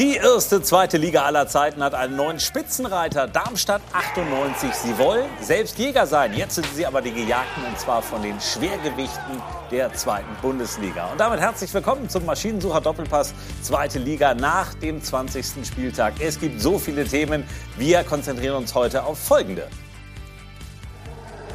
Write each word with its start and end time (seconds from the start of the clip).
Die 0.00 0.16
erste 0.16 0.62
zweite 0.62 0.96
Liga 0.96 1.24
aller 1.24 1.46
Zeiten 1.46 1.82
hat 1.82 1.92
einen 1.92 2.16
neuen 2.16 2.40
Spitzenreiter, 2.40 3.26
Darmstadt 3.26 3.82
98. 3.92 4.72
Sie 4.72 4.96
wollen 4.96 5.26
selbst 5.42 5.76
Jäger 5.76 6.06
sein. 6.06 6.32
Jetzt 6.32 6.54
sind 6.54 6.66
sie 6.74 6.86
aber 6.86 7.02
die 7.02 7.12
Gejagten 7.12 7.62
und 7.66 7.78
zwar 7.78 8.00
von 8.00 8.22
den 8.22 8.40
Schwergewichten 8.40 9.42
der 9.70 9.92
zweiten 9.92 10.34
Bundesliga. 10.40 11.08
Und 11.12 11.20
damit 11.20 11.38
herzlich 11.38 11.74
willkommen 11.74 12.08
zum 12.08 12.24
Maschinensucher 12.24 12.80
Doppelpass 12.80 13.34
zweite 13.60 13.98
Liga 13.98 14.32
nach 14.32 14.72
dem 14.72 15.02
20. 15.02 15.66
Spieltag. 15.66 16.14
Es 16.18 16.40
gibt 16.40 16.62
so 16.62 16.78
viele 16.78 17.04
Themen. 17.04 17.44
Wir 17.76 18.02
konzentrieren 18.02 18.56
uns 18.56 18.74
heute 18.74 19.04
auf 19.04 19.18
folgende. 19.18 19.68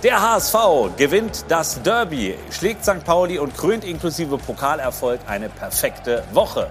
Der 0.03 0.21
HSV 0.21 0.55
gewinnt 0.97 1.45
das 1.47 1.81
Derby, 1.81 2.35
schlägt 2.51 2.85
St. 2.85 3.03
Pauli 3.03 3.39
und 3.39 3.57
krönt 3.57 3.83
inklusive 3.83 4.37
Pokalerfolg 4.37 5.21
eine 5.25 5.49
perfekte 5.49 6.23
Woche. 6.31 6.69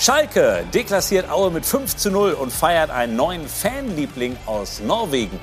Schalke 0.00 0.64
deklassiert 0.72 1.28
Aue 1.30 1.50
mit 1.50 1.66
5 1.66 1.94
zu 1.94 2.10
0 2.10 2.32
und 2.32 2.50
feiert 2.50 2.88
einen 2.88 3.16
neuen 3.16 3.46
Fanliebling 3.46 4.34
aus 4.46 4.80
Norwegen. 4.80 5.38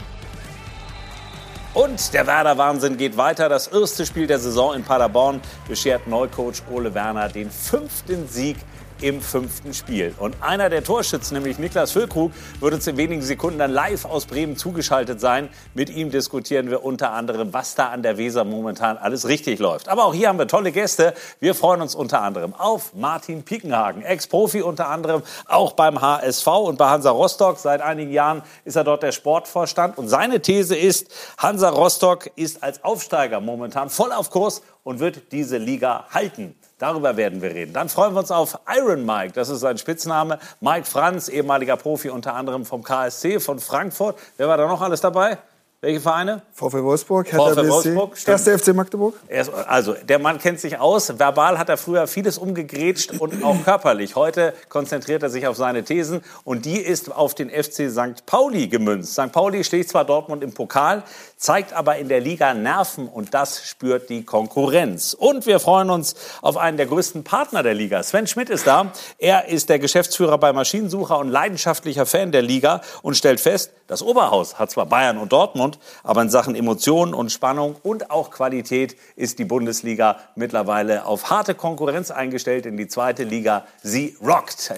Und 1.75 2.11
der 2.11 2.25
Werder-Wahnsinn 2.25 2.97
geht 2.97 3.17
weiter. 3.17 3.49
Das 3.49 3.67
erste 3.67 4.03
Spiel 4.07 4.25
der 4.25 4.39
Saison 4.39 4.73
in 4.73 4.83
Paderborn 4.83 5.41
beschert 5.67 6.07
Neucoach 6.07 6.63
Ole 6.71 6.95
Werner 6.95 7.30
den 7.30 7.52
fünften 7.52 8.27
Sieg 8.27 8.57
im 9.01 9.21
fünften 9.21 9.73
Spiel. 9.73 10.13
Und 10.17 10.35
einer 10.41 10.69
der 10.69 10.83
Torschützen, 10.83 11.35
nämlich 11.35 11.59
Niklas 11.59 11.91
Füllkrug, 11.91 12.31
wird 12.59 12.73
uns 12.73 12.88
in 12.88 12.97
wenigen 12.97 13.21
Sekunden 13.21 13.59
dann 13.59 13.71
live 13.71 14.05
aus 14.05 14.25
Bremen 14.25 14.57
zugeschaltet 14.57 15.19
sein. 15.19 15.49
Mit 15.73 15.89
ihm 15.89 16.11
diskutieren 16.11 16.69
wir 16.69 16.83
unter 16.83 17.11
anderem, 17.11 17.53
was 17.53 17.75
da 17.75 17.89
an 17.89 18.03
der 18.03 18.17
Weser 18.17 18.43
momentan 18.43 18.97
alles 18.97 19.27
richtig 19.27 19.59
läuft. 19.59 19.89
Aber 19.89 20.05
auch 20.05 20.13
hier 20.13 20.29
haben 20.29 20.39
wir 20.39 20.47
tolle 20.47 20.71
Gäste. 20.71 21.13
Wir 21.39 21.55
freuen 21.55 21.81
uns 21.81 21.95
unter 21.95 22.21
anderem 22.21 22.53
auf 22.53 22.93
Martin 22.93 23.43
Piekenhagen, 23.43 24.03
Ex-Profi 24.03 24.61
unter 24.61 24.89
anderem 24.89 25.23
auch 25.47 25.73
beim 25.73 26.02
HSV 26.02 26.47
und 26.47 26.77
bei 26.77 26.89
Hansa 26.89 27.11
Rostock. 27.11 27.59
Seit 27.59 27.81
einigen 27.81 28.11
Jahren 28.11 28.41
ist 28.66 28.75
er 28.75 28.83
dort 28.83 29.03
der 29.03 29.11
Sportvorstand. 29.11 29.97
Und 29.97 30.07
seine 30.07 30.41
These 30.41 30.75
ist, 30.75 31.11
Hansa 31.38 31.69
Rostock 31.69 32.29
ist 32.35 32.63
als 32.63 32.83
Aufsteiger 32.83 33.39
momentan 33.39 33.89
voll 33.89 34.11
auf 34.11 34.29
Kurs 34.29 34.61
und 34.83 35.00
wird 35.00 35.31
diese 35.31 35.57
Liga 35.57 36.05
halten. 36.11 36.55
Darüber 36.80 37.17
werden 37.17 37.42
wir 37.42 37.53
reden. 37.56 37.73
Dann 37.73 37.89
freuen 37.89 38.14
wir 38.14 38.20
uns 38.20 38.30
auf 38.30 38.59
Iron 38.78 39.03
Mike, 39.03 39.33
das 39.33 39.50
ist 39.50 39.61
sein 39.61 39.80
Spitzname. 39.80 40.38
Mike 40.61 40.86
Franz, 40.86 41.28
ehemaliger 41.28 41.75
Profi 41.75 42.09
unter 42.09 42.36
anderem 42.36 42.66
vom 42.66 42.84
KSC 42.84 43.39
von 43.39 43.59
Frankfurt. 43.59 44.19
Wer 44.38 44.47
war 44.47 44.58
da 44.58 44.67
noch 44.67 44.81
alles 44.81 45.02
dabei? 45.02 45.39
Welche 45.80 46.02
Vereine? 46.02 46.42
VfL 46.53 46.84
Wolfsburg, 46.84 47.31
Hertha 47.31 47.53
VfL 47.53 47.69
Wolfsburg, 47.69 48.17
Erste 48.28 48.58
FC 48.58 48.73
Magdeburg. 48.73 49.14
Also, 49.67 49.94
der 49.94 50.17
Mann 50.17 50.39
kennt 50.39 50.59
sich 50.59 50.80
aus. 50.80 51.19
Verbal 51.19 51.59
hat 51.59 51.69
er 51.69 51.78
früher 51.78 52.08
vieles 52.08 52.39
umgegrätscht 52.39 53.19
und 53.19 53.44
auch 53.44 53.64
körperlich. 53.64 54.16
Heute 54.16 54.56
konzentriert 54.69 55.22
er 55.22 55.30
sich 55.30 55.45
auf 55.45 55.56
seine 55.56 55.84
Thesen 55.84 56.23
und 56.44 56.66
die 56.66 56.80
ist 56.80 57.16
auf 57.16 57.36
den 57.36 57.52
FC 57.52 57.91
St. 57.91 58.25
Pauli 58.25 58.67
gemünzt. 58.69 59.14
St. 59.14 59.31
Pauli 59.31 59.64
schlägt 59.64 59.89
zwar 59.89 60.03
Dortmund 60.03 60.44
im 60.44 60.52
Pokal, 60.52 61.03
zeigt 61.38 61.73
aber 61.73 61.97
in 61.97 62.09
der 62.09 62.19
Liga 62.19 62.53
Nerven 62.53 63.07
und 63.07 63.33
das 63.33 63.63
spürt 63.63 64.09
die 64.09 64.25
Konkurrenz. 64.25 65.13
Und 65.13 65.45
wir 65.45 65.59
freuen 65.59 65.89
uns 65.89 66.16
auf 66.41 66.57
einen 66.57 66.77
der 66.77 66.88
größten 66.88 67.23
Partner 67.23 67.63
der 67.63 67.75
Liga. 67.75 68.02
Sven 68.03 68.27
Schmidt 68.27 68.49
ist 68.49 68.67
da. 68.67 68.91
Er 69.19 69.47
ist 69.47 69.69
der 69.69 69.79
Geschäftsführer 69.79 70.38
bei 70.38 70.52
Maschinensucher 70.52 71.17
und 71.19 71.29
leidenschaftlicher 71.29 72.05
Fan 72.05 72.31
der 72.31 72.41
Liga 72.41 72.81
und 73.03 73.16
stellt 73.16 73.39
fest, 73.39 73.71
das 73.88 74.02
Oberhaus 74.02 74.59
hat 74.59 74.71
zwar 74.71 74.85
Bayern 74.88 75.17
und 75.17 75.31
Dortmund, 75.31 75.79
aber 76.03 76.21
in 76.21 76.29
Sachen 76.29 76.55
Emotionen 76.55 77.13
und 77.13 77.31
Spannung 77.31 77.75
und 77.83 78.11
auch 78.11 78.31
Qualität 78.31 78.97
ist 79.16 79.39
die 79.39 79.45
Bundesliga 79.45 80.17
mittlerweile 80.35 81.05
auf 81.05 81.29
harte 81.29 81.55
Konkurrenz 81.55 82.11
eingestellt 82.11 82.66
in 82.66 82.75
die 82.75 82.88
zweite 82.88 83.23
Liga. 83.23 83.66
Sie 83.83 84.17
rockt. 84.22 84.73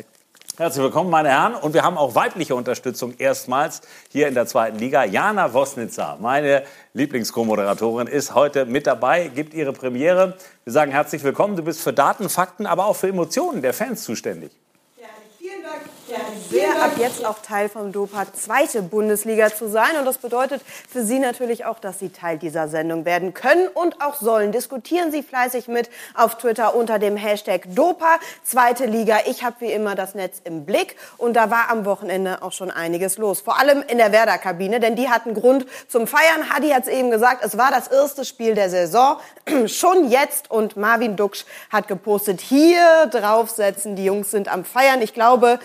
Herzlich 0.59 0.83
willkommen, 0.83 1.09
meine 1.09 1.29
Herren. 1.29 1.55
Und 1.55 1.73
wir 1.73 1.83
haben 1.83 1.97
auch 1.97 2.15
weibliche 2.15 2.53
Unterstützung 2.53 3.13
erstmals 3.17 3.79
hier 4.09 4.27
in 4.27 4.33
der 4.33 4.45
zweiten 4.45 4.77
Liga. 4.77 5.05
Jana 5.05 5.53
Wosnitzer, 5.53 6.17
meine 6.19 6.63
Lieblings-Co-Moderatorin, 6.93 8.07
ist 8.07 8.35
heute 8.35 8.65
mit 8.65 8.85
dabei, 8.85 9.29
gibt 9.29 9.53
ihre 9.53 9.71
Premiere. 9.71 10.35
Wir 10.65 10.73
sagen 10.73 10.91
herzlich 10.91 11.23
willkommen. 11.23 11.55
Du 11.55 11.63
bist 11.63 11.79
für 11.79 11.93
Daten, 11.93 12.27
Fakten, 12.27 12.65
aber 12.65 12.87
auch 12.87 12.97
für 12.97 13.07
Emotionen 13.07 13.61
der 13.61 13.73
Fans 13.73 14.03
zuständig. 14.03 14.51
Sehr 16.49 16.81
ab 16.81 16.91
jetzt 16.97 17.25
auch 17.25 17.39
Teil 17.39 17.69
vom 17.69 17.91
DOPA 17.91 18.25
zweite 18.33 18.81
Bundesliga 18.81 19.53
zu 19.53 19.67
sein. 19.67 19.97
Und 19.97 20.05
das 20.05 20.17
bedeutet 20.17 20.61
für 20.89 21.03
Sie 21.03 21.19
natürlich 21.19 21.65
auch, 21.65 21.79
dass 21.79 21.99
Sie 21.99 22.09
Teil 22.09 22.37
dieser 22.37 22.67
Sendung 22.67 23.05
werden 23.05 23.33
können 23.33 23.67
und 23.67 24.01
auch 24.01 24.15
sollen. 24.15 24.51
Diskutieren 24.51 25.11
Sie 25.11 25.23
fleißig 25.23 25.67
mit 25.67 25.89
auf 26.15 26.37
Twitter 26.37 26.75
unter 26.75 26.99
dem 26.99 27.17
Hashtag 27.17 27.63
DOPA 27.67 28.19
zweite 28.43 28.85
Liga. 28.85 29.19
Ich 29.27 29.43
habe 29.43 29.55
wie 29.59 29.71
immer 29.71 29.95
das 29.95 30.15
Netz 30.15 30.41
im 30.43 30.65
Blick 30.65 30.95
und 31.17 31.33
da 31.33 31.49
war 31.49 31.69
am 31.69 31.85
Wochenende 31.85 32.41
auch 32.41 32.51
schon 32.51 32.71
einiges 32.71 33.17
los. 33.17 33.41
Vor 33.41 33.59
allem 33.59 33.83
in 33.87 33.97
der 33.97 34.11
Werder-Kabine, 34.11 34.79
denn 34.79 34.95
die 34.95 35.09
hatten 35.09 35.33
Grund 35.33 35.65
zum 35.87 36.07
Feiern. 36.07 36.49
Hadi 36.53 36.69
hat 36.69 36.83
es 36.83 36.89
eben 36.89 37.11
gesagt, 37.11 37.43
es 37.43 37.57
war 37.57 37.71
das 37.71 37.87
erste 37.87 38.25
Spiel 38.25 38.55
der 38.55 38.69
Saison. 38.69 39.17
schon 39.67 40.09
jetzt 40.09 40.51
und 40.51 40.77
Marvin 40.77 41.15
Duksch 41.15 41.45
hat 41.71 41.87
gepostet, 41.87 42.41
hier 42.41 43.07
draufsetzen, 43.11 43.95
die 43.95 44.05
Jungs 44.05 44.31
sind 44.31 44.51
am 44.51 44.65
Feiern. 44.65 45.01
Ich 45.01 45.13
glaube, 45.13 45.59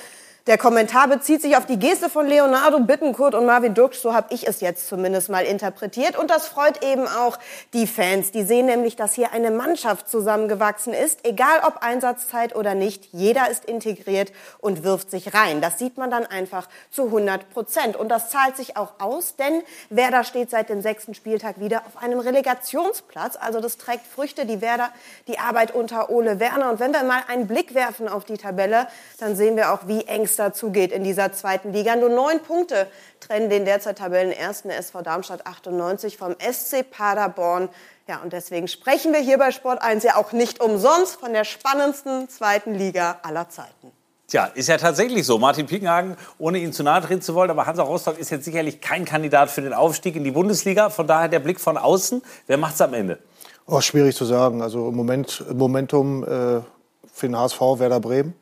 der 0.47 0.59
Kommentar 0.59 1.09
bezieht 1.09 1.41
sich 1.41 1.57
auf 1.57 1.65
die 1.65 1.79
Geste 1.79 2.11
von 2.11 2.27
Leonardo 2.27 2.79
Bittenkurt 2.79 3.35
und 3.35 3.47
Marvin 3.47 3.73
Duksch, 3.73 3.99
so 3.99 4.13
habe 4.13 4.27
ich 4.35 4.47
es 4.47 4.61
jetzt 4.61 4.89
zumindest 4.89 5.31
mal 5.31 5.47
interpretiert. 5.47 6.19
Und 6.19 6.31
das 6.31 6.47
freut 6.47 6.85
eben 6.85 7.09
auch 7.09 7.39
die 7.73 7.87
Fans. 7.87 8.31
Die 8.31 8.43
sehen 8.43 8.67
nämlich, 8.67 8.95
dass 8.95 9.15
hier 9.15 9.33
eine 9.33 9.51
Mannschaft 9.51 10.07
zusammengewachsen 10.07 10.93
ist, 10.93 11.21
egal 11.27 11.63
ob 11.67 11.79
Einsatzzeit 11.83 12.55
oder 12.55 12.75
nicht. 12.75 13.09
Jeder 13.13 13.51
ist 13.51 13.65
integriert 13.65 14.33
und 14.59 14.85
wirft 14.85 15.11
sich 15.11 15.33
rein. 15.33 15.63
Das 15.63 15.79
sieht 15.79 15.97
man 15.97 16.11
dann 16.11 16.27
einfach 16.27 16.69
zu 16.91 17.07
100 17.07 17.49
Prozent. 17.49 17.97
Und 17.97 18.11
das 18.11 18.29
zahlt 18.29 18.59
sich 18.59 18.77
auch 18.77 19.01
aus, 19.01 19.37
denn 19.37 19.63
Werder 19.89 20.25
steht 20.25 20.51
seit 20.51 20.69
dem 20.69 20.83
sechsten 20.83 21.15
Spieltag 21.15 21.59
wieder 21.59 21.85
auf 21.87 22.03
einem 22.03 22.19
Relegationsplatz. 22.19 23.39
Also 23.41 23.61
das 23.61 23.79
trägt 23.79 24.07
Früchte, 24.07 24.45
die 24.45 24.61
Werder, 24.61 24.91
die 25.27 25.39
Arbeit 25.39 25.75
unter 25.75 26.11
Ole 26.11 26.39
Werner. 26.39 26.69
Und 26.71 26.81
wenn 26.81 26.93
wir 26.93 27.03
mal 27.03 27.23
einen 27.29 27.47
Blick 27.47 27.75
werfen 27.75 28.09
auf 28.09 28.27
die 28.27 28.37
Tabelle, 28.37 28.89
dann 29.19 29.37
sehen 29.37 29.57
wir 29.57 29.73
auch, 29.73 29.87
wie 29.87 30.05
eng 30.05 30.27
es 30.35 30.37
dazu 30.37 30.71
geht 30.71 30.93
in 30.93 31.05
dieser 31.05 31.33
zweiten 31.33 31.73
Liga. 31.73 31.97
Nur 31.97 32.09
neun 32.09 32.41
Punkte 32.41 32.89
trennen 33.21 33.49
den 33.51 33.65
derzeit 33.65 33.99
Tabellenersten 33.99 34.71
SV 34.71 35.03
Darmstadt 35.03 35.47
98 35.47 36.17
vom 36.17 36.35
SC 36.41 36.89
Paderborn. 36.91 37.69
Ja, 38.09 38.21
und 38.23 38.33
deswegen 38.33 38.69
sprechen 38.69 39.13
wir 39.13 39.21
hier 39.21 39.39
bei 39.39 39.51
Sport 39.51 39.81
1 39.81 40.03
ja 40.05 40.17
auch 40.17 40.33
nicht 40.33 40.61
umsonst 40.61 41.17
von 41.17 41.33
der 41.33 41.45
spannendsten 41.45 42.29
zweiten 42.29 42.75
Liga 42.75 43.21
aller 43.23 43.49
Zeiten. 43.49 43.93
Tja, 44.27 44.47
ist 44.47 44.69
ja 44.69 44.77
tatsächlich 44.77 45.25
so. 45.25 45.39
Martin 45.39 45.67
Piekenhagen, 45.67 46.17
ohne 46.39 46.59
ihn 46.59 46.73
zu 46.73 46.83
nahe 46.83 47.01
treten 47.01 47.23
zu 47.23 47.35
wollen, 47.35 47.51
aber 47.51 47.67
Hansa 47.67 47.83
Rostock 47.83 48.19
ist 48.19 48.31
jetzt 48.31 48.45
sicherlich 48.45 48.81
kein 48.81 49.05
Kandidat 49.05 49.51
für 49.51 49.63
den 49.63 49.73
Aufstieg 49.73 50.17
in 50.17 50.25
die 50.25 50.33
Bundesliga. 50.33 50.91
Von 50.91 51.07
daher 51.07 51.29
der 51.29 51.41
Blick 51.41 51.61
von 51.61 51.79
außen. 51.79 52.23
Wer 52.47 52.59
macht 52.59 52.75
es 52.75 52.81
am 52.81 52.95
Ende? 52.95 53.19
Oh, 53.67 53.81
schwierig 53.81 54.17
zu 54.17 54.25
sagen. 54.25 54.61
Also 54.61 54.89
im 54.89 54.97
Moment, 54.97 55.45
Momentum 55.55 56.25
äh, 56.25 56.27
für 56.27 57.29
den 57.29 57.39
HSV 57.39 57.61
Werder 57.61 58.01
Bremen. 58.01 58.35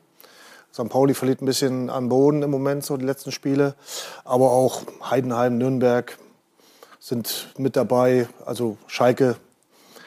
St. 0.73 0.89
Pauli 0.89 1.13
verliert 1.13 1.39
ein 1.41 1.45
bisschen 1.45 1.91
an 1.91 2.09
Boden 2.09 2.41
im 2.41 2.49
Moment, 2.49 2.83
so 2.83 2.97
die 2.97 3.05
letzten 3.05 3.31
Spiele. 3.31 3.75
Aber 4.25 4.51
auch 4.51 4.81
Heidenheim, 5.07 5.59
Nürnberg 5.59 6.17
sind 6.99 7.49
mit 7.59 7.75
dabei. 7.75 8.27
Also 8.43 8.77
Schalke 8.87 9.35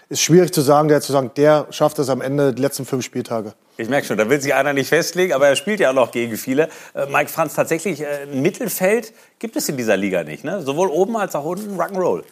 ist 0.08 0.22
schwierig 0.22 0.52
zu 0.52 0.62
sagen, 0.62 0.88
der 0.88 1.00
zu 1.00 1.12
sagen, 1.12 1.30
der 1.36 1.68
schafft 1.70 2.00
es 2.00 2.08
am 2.08 2.20
Ende 2.20 2.52
die 2.52 2.62
letzten 2.62 2.84
fünf 2.84 3.04
Spieltage. 3.04 3.54
Ich 3.76 3.88
merke 3.88 4.08
schon, 4.08 4.16
da 4.16 4.28
will 4.28 4.40
sich 4.40 4.54
einer 4.54 4.72
nicht 4.72 4.88
festlegen, 4.88 5.34
aber 5.34 5.46
er 5.46 5.54
spielt 5.54 5.78
ja 5.78 5.90
auch 5.90 5.94
noch 5.94 6.10
gegen 6.10 6.36
viele. 6.36 6.68
Äh, 6.94 7.06
Mike 7.12 7.30
Franz, 7.30 7.54
tatsächlich, 7.54 8.00
äh, 8.00 8.26
Mittelfeld 8.26 9.12
gibt 9.38 9.54
es 9.54 9.68
in 9.68 9.76
dieser 9.76 9.96
Liga 9.96 10.24
nicht. 10.24 10.42
Ne? 10.42 10.62
Sowohl 10.62 10.88
oben 10.88 11.16
als 11.16 11.36
auch 11.36 11.44
unten 11.44 11.78
Rock'n'Roll. 11.78 12.24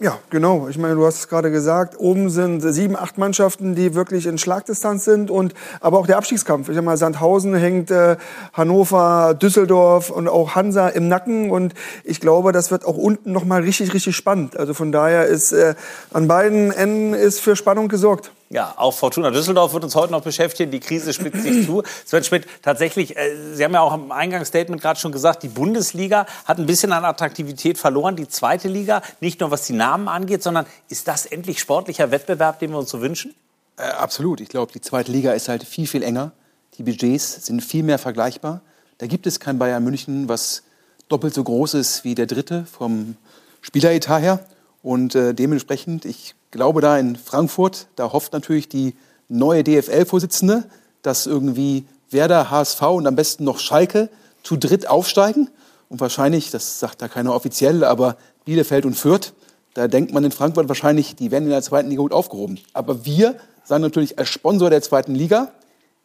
Ja, 0.00 0.16
genau. 0.30 0.68
Ich 0.68 0.78
meine, 0.78 0.94
du 0.94 1.04
hast 1.04 1.18
es 1.18 1.28
gerade 1.28 1.50
gesagt, 1.50 1.98
oben 1.98 2.30
sind 2.30 2.60
sieben, 2.60 2.94
acht 2.94 3.18
Mannschaften, 3.18 3.74
die 3.74 3.96
wirklich 3.96 4.26
in 4.26 4.38
Schlagdistanz 4.38 5.04
sind 5.04 5.28
und 5.28 5.54
aber 5.80 5.98
auch 5.98 6.06
der 6.06 6.18
Abstiegskampf. 6.18 6.68
Ich 6.68 6.76
sag 6.76 6.84
mal, 6.84 6.96
Sandhausen 6.96 7.52
hängt 7.56 7.90
äh, 7.90 8.16
Hannover, 8.52 9.34
Düsseldorf 9.34 10.10
und 10.10 10.28
auch 10.28 10.54
Hansa 10.54 10.86
im 10.86 11.08
Nacken 11.08 11.50
und 11.50 11.74
ich 12.04 12.20
glaube, 12.20 12.52
das 12.52 12.70
wird 12.70 12.84
auch 12.84 12.96
unten 12.96 13.32
noch 13.32 13.44
mal 13.44 13.62
richtig, 13.62 13.92
richtig 13.92 14.14
spannend. 14.14 14.56
Also 14.56 14.72
von 14.72 14.92
daher 14.92 15.26
ist 15.26 15.50
äh, 15.50 15.74
an 16.12 16.28
beiden 16.28 16.70
Enden 16.70 17.12
ist 17.12 17.40
für 17.40 17.56
Spannung 17.56 17.88
gesorgt. 17.88 18.30
Ja, 18.50 18.74
auch 18.78 18.92
Fortuna 18.92 19.30
Düsseldorf 19.30 19.74
wird 19.74 19.84
uns 19.84 19.94
heute 19.94 20.12
noch 20.12 20.22
beschäftigen. 20.22 20.70
Die 20.70 20.80
Krise 20.80 21.12
spitzt 21.12 21.42
sich 21.42 21.66
zu. 21.66 21.82
Sven 22.06 22.24
Schmidt, 22.24 22.46
tatsächlich, 22.62 23.14
äh, 23.14 23.54
Sie 23.54 23.62
haben 23.62 23.74
ja 23.74 23.82
auch 23.82 23.92
im 23.92 24.10
Eingangsstatement 24.10 24.80
gerade 24.80 24.98
schon 24.98 25.12
gesagt, 25.12 25.42
die 25.42 25.48
Bundesliga 25.48 26.24
hat 26.46 26.58
ein 26.58 26.64
bisschen 26.64 26.92
an 26.92 27.04
Attraktivität 27.04 27.76
verloren. 27.76 28.16
Die 28.16 28.26
zweite 28.26 28.68
Liga, 28.68 29.02
nicht 29.20 29.40
nur 29.40 29.50
was 29.50 29.66
die 29.66 29.74
Namen 29.74 30.08
angeht, 30.08 30.42
sondern 30.42 30.64
ist 30.88 31.08
das 31.08 31.26
endlich 31.26 31.60
sportlicher 31.60 32.10
Wettbewerb, 32.10 32.58
den 32.58 32.70
wir 32.70 32.78
uns 32.78 32.88
so 32.88 33.02
wünschen? 33.02 33.34
Äh, 33.76 33.82
absolut. 33.82 34.40
Ich 34.40 34.48
glaube, 34.48 34.72
die 34.72 34.80
zweite 34.80 35.12
Liga 35.12 35.32
ist 35.32 35.48
halt 35.48 35.62
viel, 35.62 35.86
viel 35.86 36.02
enger. 36.02 36.32
Die 36.78 36.84
Budgets 36.84 37.44
sind 37.44 37.62
viel 37.62 37.82
mehr 37.82 37.98
vergleichbar. 37.98 38.62
Da 38.96 39.06
gibt 39.06 39.26
es 39.26 39.40
kein 39.40 39.58
Bayern 39.58 39.84
München, 39.84 40.28
was 40.28 40.62
doppelt 41.10 41.34
so 41.34 41.44
groß 41.44 41.74
ist 41.74 42.04
wie 42.04 42.14
der 42.14 42.26
dritte 42.26 42.64
vom 42.64 43.16
Spieleretat 43.60 44.22
her. 44.22 44.40
Und 44.82 45.14
äh, 45.14 45.34
dementsprechend, 45.34 46.06
ich 46.06 46.34
glaube 46.50 46.80
da 46.80 46.98
in 46.98 47.16
Frankfurt, 47.16 47.86
da 47.96 48.12
hofft 48.12 48.32
natürlich 48.32 48.68
die 48.68 48.94
neue 49.28 49.64
DFL-Vorsitzende, 49.64 50.64
dass 51.02 51.26
irgendwie 51.26 51.84
Werder, 52.10 52.50
HSV 52.50 52.82
und 52.82 53.06
am 53.06 53.16
besten 53.16 53.44
noch 53.44 53.58
Schalke 53.58 54.08
zu 54.42 54.56
dritt 54.56 54.88
aufsteigen. 54.88 55.50
Und 55.88 56.00
wahrscheinlich, 56.00 56.50
das 56.50 56.80
sagt 56.80 57.02
da 57.02 57.08
keiner 57.08 57.34
offiziell, 57.34 57.84
aber 57.84 58.16
Bielefeld 58.44 58.86
und 58.86 58.94
Fürth, 58.94 59.32
da 59.74 59.88
denkt 59.88 60.12
man 60.12 60.24
in 60.24 60.32
Frankfurt 60.32 60.68
wahrscheinlich, 60.68 61.16
die 61.16 61.30
werden 61.30 61.44
in 61.44 61.50
der 61.50 61.62
zweiten 61.62 61.88
Liga 61.90 62.02
gut 62.02 62.12
aufgehoben. 62.12 62.58
Aber 62.72 63.04
wir 63.04 63.36
sagen 63.64 63.82
natürlich 63.82 64.18
als 64.18 64.28
Sponsor 64.28 64.70
der 64.70 64.82
zweiten 64.82 65.14
Liga, 65.14 65.52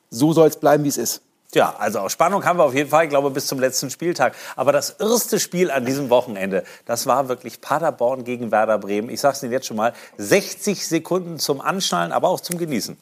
so 0.09 0.33
soll 0.33 0.47
es 0.47 0.57
bleiben, 0.57 0.83
wie 0.83 0.89
es 0.89 0.97
ist. 0.97 1.21
Ja, 1.53 1.75
also 1.77 2.09
Spannung 2.09 2.45
haben 2.45 2.57
wir 2.57 2.63
auf 2.63 2.73
jeden 2.73 2.89
Fall, 2.89 3.03
ich 3.03 3.09
glaube, 3.09 3.29
bis 3.29 3.45
zum 3.45 3.59
letzten 3.59 3.89
Spieltag. 3.89 4.35
Aber 4.55 4.71
das 4.71 4.89
erste 4.91 5.39
Spiel 5.39 5.69
an 5.69 5.85
diesem 5.85 6.09
Wochenende, 6.09 6.63
das 6.85 7.05
war 7.05 7.27
wirklich 7.27 7.61
Paderborn 7.61 8.23
gegen 8.23 8.51
Werder 8.51 8.79
Bremen. 8.79 9.09
Ich 9.09 9.21
sage 9.21 9.35
es 9.35 9.43
Ihnen 9.43 9.51
jetzt 9.51 9.67
schon 9.67 9.77
mal, 9.77 9.93
60 10.17 10.87
Sekunden 10.87 11.37
zum 11.37 11.61
Anschnallen, 11.61 12.11
aber 12.11 12.29
auch 12.29 12.39
zum 12.39 12.57
Genießen. 12.57 12.97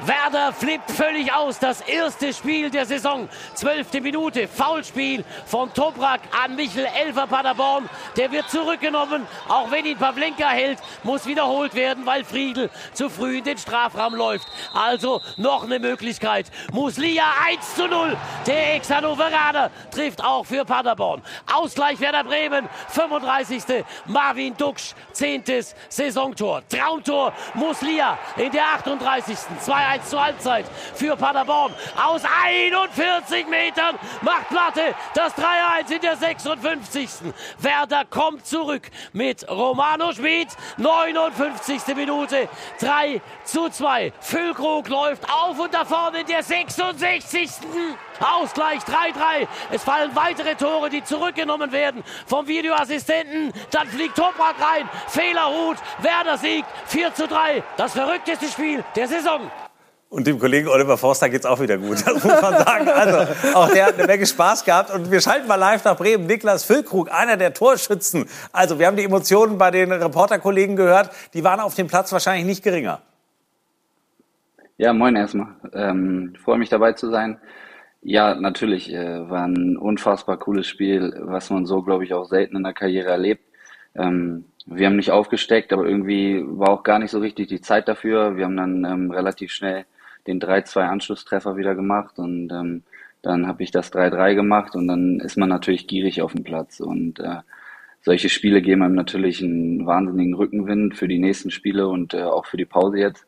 Werder 0.00 0.52
flippt 0.52 0.90
völlig 0.90 1.32
aus. 1.32 1.58
Das 1.58 1.80
erste 1.80 2.32
Spiel 2.32 2.70
der 2.70 2.84
Saison. 2.84 3.28
Zwölfte 3.54 4.00
Minute. 4.02 4.46
Foulspiel 4.46 5.24
von 5.46 5.72
Toprak 5.72 6.20
an 6.44 6.54
Michel 6.54 6.86
Elfer 7.00 7.26
Paderborn. 7.26 7.88
Der 8.16 8.30
wird 8.30 8.50
zurückgenommen. 8.50 9.26
Auch 9.48 9.70
wenn 9.70 9.86
ihn 9.86 9.96
Pavlenka 9.96 10.48
hält, 10.48 10.78
muss 11.02 11.26
wiederholt 11.26 11.74
werden, 11.74 12.04
weil 12.04 12.24
Friedel 12.24 12.70
zu 12.92 13.08
früh 13.08 13.38
in 13.38 13.44
den 13.44 13.56
Strafraum 13.56 14.14
läuft. 14.14 14.46
Also 14.74 15.22
noch 15.38 15.64
eine 15.64 15.78
Möglichkeit. 15.78 16.50
Muslia 16.72 17.24
1 17.46 17.74
zu 17.74 17.88
0. 17.88 18.16
Der 18.46 18.74
Ex-Hannoveraner 18.74 19.70
trifft 19.90 20.22
auch 20.22 20.44
für 20.44 20.66
Paderborn. 20.66 21.22
Ausgleich 21.52 21.98
Werder 22.00 22.24
Bremen. 22.24 22.68
35. 22.88 23.84
Marvin 24.04 24.54
Duksch. 24.58 24.94
Zehntes 25.12 25.74
Saisontor. 25.88 26.62
Traumtor 26.68 27.32
Muslia 27.54 28.18
in 28.36 28.52
der 28.52 28.64
38. 28.74 29.36
2 29.66 29.76
2-1 29.76 30.04
zur 30.04 30.24
Halbzeit 30.24 30.66
für 30.94 31.16
Paderborn. 31.16 31.74
Aus 31.96 32.22
41 32.44 33.46
Metern 33.48 33.98
macht 34.22 34.48
Platte 34.48 34.94
das 35.14 35.34
3-1 35.34 35.94
in 35.94 36.00
der 36.00 36.16
56. 36.16 37.08
Werder 37.58 38.04
kommt 38.04 38.46
zurück 38.46 38.90
mit 39.12 39.48
Romano 39.48 40.12
Schmid. 40.12 40.48
59. 40.78 41.94
Minute 41.94 42.48
3 42.80 43.20
zu 43.44 43.68
2. 43.68 44.12
Füllkrug 44.20 44.88
läuft 44.88 45.24
auf 45.30 45.58
und 45.58 45.72
davon 45.72 46.14
in 46.14 46.26
der 46.26 46.42
66. 46.42 47.50
Ausgleich 48.20 48.80
3-3. 48.80 49.48
Es 49.72 49.82
fallen 49.82 50.14
weitere 50.14 50.54
Tore, 50.54 50.90
die 50.90 51.04
zurückgenommen 51.04 51.72
werden 51.72 52.02
vom 52.26 52.46
Videoassistenten. 52.46 53.52
Dann 53.70 53.88
fliegt 53.88 54.16
Toprak 54.16 54.56
rein. 54.60 54.88
Fehlerhut. 55.08 55.76
Werder 56.00 56.38
siegt 56.38 56.66
4 56.86 57.14
zu 57.14 57.26
3. 57.26 57.62
Das 57.76 57.92
verrückteste 57.92 58.46
Spiel 58.46 58.84
der 58.94 59.08
Saison. 59.08 59.50
Und 60.08 60.26
dem 60.26 60.38
Kollegen 60.38 60.68
Oliver 60.68 60.96
Forster 60.96 61.28
geht 61.28 61.40
es 61.40 61.46
auch 61.46 61.60
wieder 61.60 61.78
gut, 61.78 61.96
das 62.06 62.22
muss 62.22 62.40
man 62.40 62.54
sagen. 62.64 62.88
Also, 62.88 63.32
auch 63.54 63.68
der 63.70 63.86
hat 63.86 63.94
eine 63.98 64.06
Menge 64.06 64.24
Spaß 64.24 64.64
gehabt. 64.64 64.90
Und 64.90 65.10
wir 65.10 65.20
schalten 65.20 65.48
mal 65.48 65.56
live 65.56 65.84
nach 65.84 65.96
Bremen. 65.96 66.26
Niklas 66.26 66.64
Füllkrug, 66.64 67.12
einer 67.12 67.36
der 67.36 67.52
Torschützen. 67.52 68.26
Also, 68.52 68.78
wir 68.78 68.86
haben 68.86 68.96
die 68.96 69.04
Emotionen 69.04 69.58
bei 69.58 69.70
den 69.70 69.90
Reporterkollegen 69.90 70.76
gehört. 70.76 71.10
Die 71.34 71.42
waren 71.42 71.60
auf 71.60 71.74
dem 71.74 71.88
Platz 71.88 72.12
wahrscheinlich 72.12 72.46
nicht 72.46 72.62
geringer. 72.62 73.00
Ja, 74.78 74.92
moin 74.92 75.16
erstmal. 75.16 75.48
Ähm, 75.72 76.34
freue 76.42 76.58
mich 76.58 76.68
dabei 76.68 76.92
zu 76.92 77.10
sein. 77.10 77.40
Ja, 78.08 78.36
natürlich 78.36 78.92
äh, 78.94 79.28
war 79.28 79.48
ein 79.48 79.76
unfassbar 79.76 80.36
cooles 80.38 80.68
Spiel, 80.68 81.12
was 81.22 81.50
man 81.50 81.66
so, 81.66 81.82
glaube 81.82 82.04
ich, 82.04 82.14
auch 82.14 82.26
selten 82.26 82.54
in 82.56 82.62
der 82.62 82.72
Karriere 82.72 83.08
erlebt. 83.08 83.42
Ähm, 83.96 84.44
wir 84.64 84.86
haben 84.86 84.94
nicht 84.94 85.10
aufgesteckt, 85.10 85.72
aber 85.72 85.86
irgendwie 85.86 86.40
war 86.46 86.68
auch 86.68 86.84
gar 86.84 87.00
nicht 87.00 87.10
so 87.10 87.18
richtig 87.18 87.48
die 87.48 87.60
Zeit 87.60 87.88
dafür. 87.88 88.36
Wir 88.36 88.44
haben 88.44 88.56
dann 88.56 88.84
ähm, 88.84 89.10
relativ 89.10 89.50
schnell 89.50 89.86
den 90.28 90.40
3-2 90.40 90.82
Anschlusstreffer 90.82 91.56
wieder 91.56 91.74
gemacht 91.74 92.20
und 92.20 92.52
ähm, 92.52 92.84
dann 93.22 93.48
habe 93.48 93.64
ich 93.64 93.72
das 93.72 93.92
3-3 93.92 94.36
gemacht 94.36 94.76
und 94.76 94.86
dann 94.86 95.18
ist 95.18 95.36
man 95.36 95.48
natürlich 95.48 95.88
gierig 95.88 96.22
auf 96.22 96.32
dem 96.32 96.44
Platz 96.44 96.78
und 96.78 97.18
äh, 97.18 97.40
solche 98.02 98.28
Spiele 98.28 98.62
geben 98.62 98.82
einem 98.84 98.94
natürlich 98.94 99.42
einen 99.42 99.84
wahnsinnigen 99.84 100.34
Rückenwind 100.34 100.96
für 100.96 101.08
die 101.08 101.18
nächsten 101.18 101.50
Spiele 101.50 101.88
und 101.88 102.14
äh, 102.14 102.22
auch 102.22 102.46
für 102.46 102.56
die 102.56 102.66
Pause 102.66 102.98
jetzt. 102.98 103.26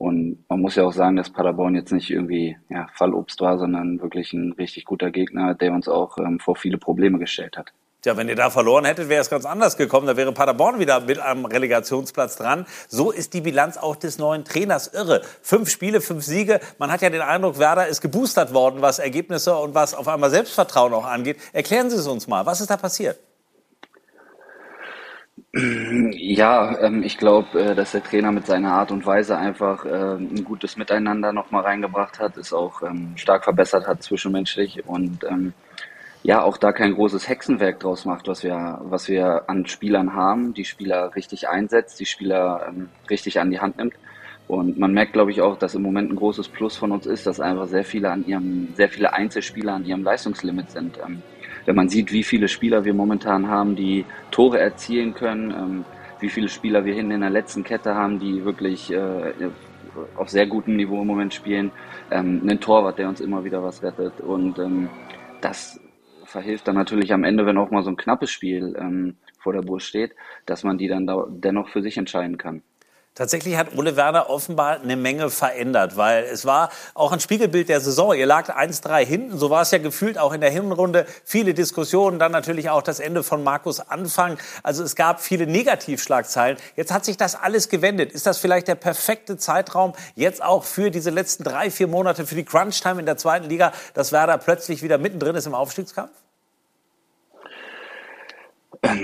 Und 0.00 0.46
man 0.48 0.62
muss 0.62 0.76
ja 0.76 0.84
auch 0.84 0.94
sagen, 0.94 1.16
dass 1.16 1.28
Paderborn 1.28 1.74
jetzt 1.74 1.92
nicht 1.92 2.08
irgendwie 2.08 2.56
ja, 2.70 2.86
Fallobst 2.94 3.38
war, 3.42 3.58
sondern 3.58 4.00
wirklich 4.00 4.32
ein 4.32 4.52
richtig 4.52 4.86
guter 4.86 5.10
Gegner, 5.10 5.54
der 5.54 5.74
uns 5.74 5.88
auch 5.88 6.16
ähm, 6.16 6.40
vor 6.40 6.56
viele 6.56 6.78
Probleme 6.78 7.18
gestellt 7.18 7.58
hat. 7.58 7.74
Tja, 8.00 8.16
wenn 8.16 8.26
ihr 8.30 8.34
da 8.34 8.48
verloren 8.48 8.86
hättet, 8.86 9.10
wäre 9.10 9.20
es 9.20 9.28
ganz 9.28 9.44
anders 9.44 9.76
gekommen. 9.76 10.06
Da 10.06 10.16
wäre 10.16 10.32
Paderborn 10.32 10.78
wieder 10.78 11.00
mit 11.00 11.18
am 11.18 11.44
Relegationsplatz 11.44 12.36
dran. 12.36 12.64
So 12.88 13.10
ist 13.10 13.34
die 13.34 13.42
Bilanz 13.42 13.76
auch 13.76 13.94
des 13.94 14.18
neuen 14.18 14.46
Trainers 14.46 14.86
irre. 14.86 15.20
Fünf 15.42 15.68
Spiele, 15.68 16.00
fünf 16.00 16.24
Siege. 16.24 16.60
Man 16.78 16.90
hat 16.90 17.02
ja 17.02 17.10
den 17.10 17.20
Eindruck, 17.20 17.58
Werder 17.58 17.86
ist 17.86 18.00
geboostert 18.00 18.54
worden, 18.54 18.80
was 18.80 19.00
Ergebnisse 19.00 19.54
und 19.54 19.74
was 19.74 19.92
auf 19.92 20.08
einmal 20.08 20.30
Selbstvertrauen 20.30 20.94
auch 20.94 21.04
angeht. 21.04 21.36
Erklären 21.52 21.90
Sie 21.90 21.96
es 21.96 22.06
uns 22.06 22.26
mal. 22.26 22.46
Was 22.46 22.62
ist 22.62 22.70
da 22.70 22.78
passiert? 22.78 23.18
Ja, 25.52 26.78
ähm, 26.80 27.02
ich 27.02 27.18
glaube, 27.18 27.60
äh, 27.60 27.74
dass 27.74 27.92
der 27.92 28.04
Trainer 28.04 28.32
mit 28.32 28.46
seiner 28.46 28.72
Art 28.72 28.92
und 28.92 29.04
Weise 29.06 29.36
einfach 29.36 29.84
äh, 29.84 30.16
ein 30.16 30.44
gutes 30.44 30.76
Miteinander 30.76 31.32
nochmal 31.32 31.62
reingebracht 31.62 32.18
hat, 32.20 32.36
es 32.36 32.52
auch 32.52 32.82
ähm, 32.82 33.12
stark 33.16 33.44
verbessert 33.44 33.86
hat 33.86 34.02
zwischenmenschlich 34.02 34.86
und 34.86 35.24
ähm, 35.24 35.52
ja 36.22 36.42
auch 36.42 36.56
da 36.56 36.72
kein 36.72 36.94
großes 36.94 37.28
Hexenwerk 37.28 37.80
draus 37.80 38.04
macht, 38.04 38.28
was 38.28 38.42
wir, 38.44 38.80
was 38.84 39.08
wir 39.08 39.48
an 39.48 39.66
Spielern 39.66 40.14
haben, 40.14 40.54
die 40.54 40.64
Spieler 40.64 41.14
richtig 41.16 41.48
einsetzt, 41.48 41.98
die 41.98 42.06
Spieler 42.06 42.66
ähm, 42.68 42.88
richtig 43.08 43.40
an 43.40 43.50
die 43.50 43.60
Hand 43.60 43.78
nimmt. 43.78 43.94
Und 44.46 44.78
man 44.78 44.92
merkt, 44.92 45.12
glaube 45.12 45.30
ich, 45.30 45.42
auch, 45.42 45.56
dass 45.56 45.76
im 45.76 45.82
Moment 45.82 46.10
ein 46.10 46.16
großes 46.16 46.48
Plus 46.48 46.76
von 46.76 46.90
uns 46.90 47.06
ist, 47.06 47.26
dass 47.26 47.38
einfach 47.38 47.68
sehr 47.68 47.84
viele 47.84 48.10
an 48.10 48.26
ihrem, 48.26 48.68
sehr 48.74 48.88
viele 48.88 49.12
Einzelspieler 49.12 49.74
an 49.74 49.84
ihrem 49.84 50.02
Leistungslimit 50.02 50.72
sind. 50.72 50.98
Wenn 51.66 51.76
man 51.76 51.88
sieht, 51.88 52.12
wie 52.12 52.22
viele 52.22 52.48
Spieler 52.48 52.84
wir 52.84 52.94
momentan 52.94 53.48
haben, 53.48 53.76
die 53.76 54.04
Tore 54.30 54.58
erzielen 54.58 55.14
können, 55.14 55.50
ähm, 55.50 55.84
wie 56.20 56.28
viele 56.28 56.48
Spieler 56.48 56.84
wir 56.84 56.94
hinten 56.94 57.12
in 57.12 57.20
der 57.20 57.30
letzten 57.30 57.64
Kette 57.64 57.94
haben, 57.94 58.18
die 58.18 58.44
wirklich 58.44 58.92
äh, 58.92 59.32
auf 60.16 60.28
sehr 60.28 60.46
gutem 60.46 60.76
Niveau 60.76 61.00
im 61.00 61.06
Moment 61.06 61.34
spielen, 61.34 61.72
ähm, 62.10 62.40
einen 62.42 62.60
Torwart, 62.60 62.98
der 62.98 63.08
uns 63.08 63.20
immer 63.20 63.44
wieder 63.44 63.62
was 63.62 63.82
rettet. 63.82 64.20
Und 64.20 64.58
ähm, 64.58 64.88
das 65.40 65.80
verhilft 66.24 66.68
dann 66.68 66.76
natürlich 66.76 67.12
am 67.12 67.24
Ende, 67.24 67.46
wenn 67.46 67.58
auch 67.58 67.70
mal 67.70 67.82
so 67.82 67.90
ein 67.90 67.96
knappes 67.96 68.30
Spiel 68.30 68.76
ähm, 68.78 69.16
vor 69.38 69.52
der 69.52 69.62
Brust 69.62 69.86
steht, 69.86 70.12
dass 70.46 70.64
man 70.64 70.78
die 70.78 70.88
dann 70.88 71.06
da 71.06 71.26
dennoch 71.28 71.68
für 71.68 71.82
sich 71.82 71.96
entscheiden 71.96 72.38
kann. 72.38 72.62
Tatsächlich 73.16 73.56
hat 73.56 73.76
Ole 73.76 73.96
Werner 73.96 74.30
offenbar 74.30 74.80
eine 74.80 74.96
Menge 74.96 75.30
verändert, 75.30 75.96
weil 75.96 76.24
es 76.24 76.46
war 76.46 76.70
auch 76.94 77.10
ein 77.10 77.18
Spiegelbild 77.18 77.68
der 77.68 77.80
Saison. 77.80 78.14
Ihr 78.14 78.24
lag 78.24 78.56
1-3 78.56 79.04
hinten, 79.04 79.36
so 79.36 79.50
war 79.50 79.62
es 79.62 79.72
ja 79.72 79.78
gefühlt 79.78 80.16
auch 80.16 80.32
in 80.32 80.40
der 80.40 80.50
Hinrunde. 80.50 81.06
Viele 81.24 81.52
Diskussionen, 81.52 82.20
dann 82.20 82.30
natürlich 82.30 82.70
auch 82.70 82.82
das 82.82 83.00
Ende 83.00 83.24
von 83.24 83.42
Markus 83.42 83.80
Anfang. 83.80 84.38
Also 84.62 84.84
es 84.84 84.94
gab 84.94 85.20
viele 85.20 85.48
Negativschlagzeilen. 85.48 86.56
Jetzt 86.76 86.92
hat 86.92 87.04
sich 87.04 87.16
das 87.16 87.34
alles 87.34 87.68
gewendet. 87.68 88.12
Ist 88.12 88.26
das 88.26 88.38
vielleicht 88.38 88.68
der 88.68 88.76
perfekte 88.76 89.36
Zeitraum 89.36 89.92
jetzt 90.14 90.40
auch 90.42 90.62
für 90.62 90.92
diese 90.92 91.10
letzten 91.10 91.42
drei, 91.42 91.70
vier 91.70 91.88
Monate, 91.88 92.26
für 92.26 92.36
die 92.36 92.44
Crunch-Time 92.44 93.00
in 93.00 93.06
der 93.06 93.16
zweiten 93.16 93.48
Liga, 93.48 93.72
dass 93.92 94.12
Werder 94.12 94.38
plötzlich 94.38 94.82
wieder 94.82 94.98
mittendrin 94.98 95.34
ist 95.34 95.46
im 95.46 95.54
Aufstiegskampf? 95.54 96.12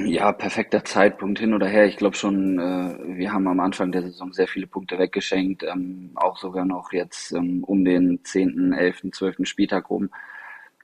Ja, 0.05 0.33
perfekter 0.33 0.85
Zeitpunkt 0.85 1.39
hin 1.39 1.55
oder 1.55 1.67
her. 1.67 1.87
Ich 1.87 1.97
glaube 1.97 2.17
schon, 2.17 2.59
äh, 2.59 3.17
wir 3.17 3.33
haben 3.33 3.47
am 3.47 3.61
Anfang 3.61 3.93
der 3.93 4.03
Saison 4.03 4.33
sehr 4.33 4.49
viele 4.49 4.67
Punkte 4.67 4.99
weggeschenkt, 4.99 5.63
ähm, 5.63 6.11
auch 6.15 6.39
sogar 6.39 6.65
noch 6.65 6.93
jetzt 6.93 7.33
ähm, 7.33 7.63
um 7.65 7.85
den 7.85 8.25
10., 8.25 8.73
11., 8.73 9.13
12. 9.13 9.37
Spieltag 9.43 9.91
rum. 9.91 10.11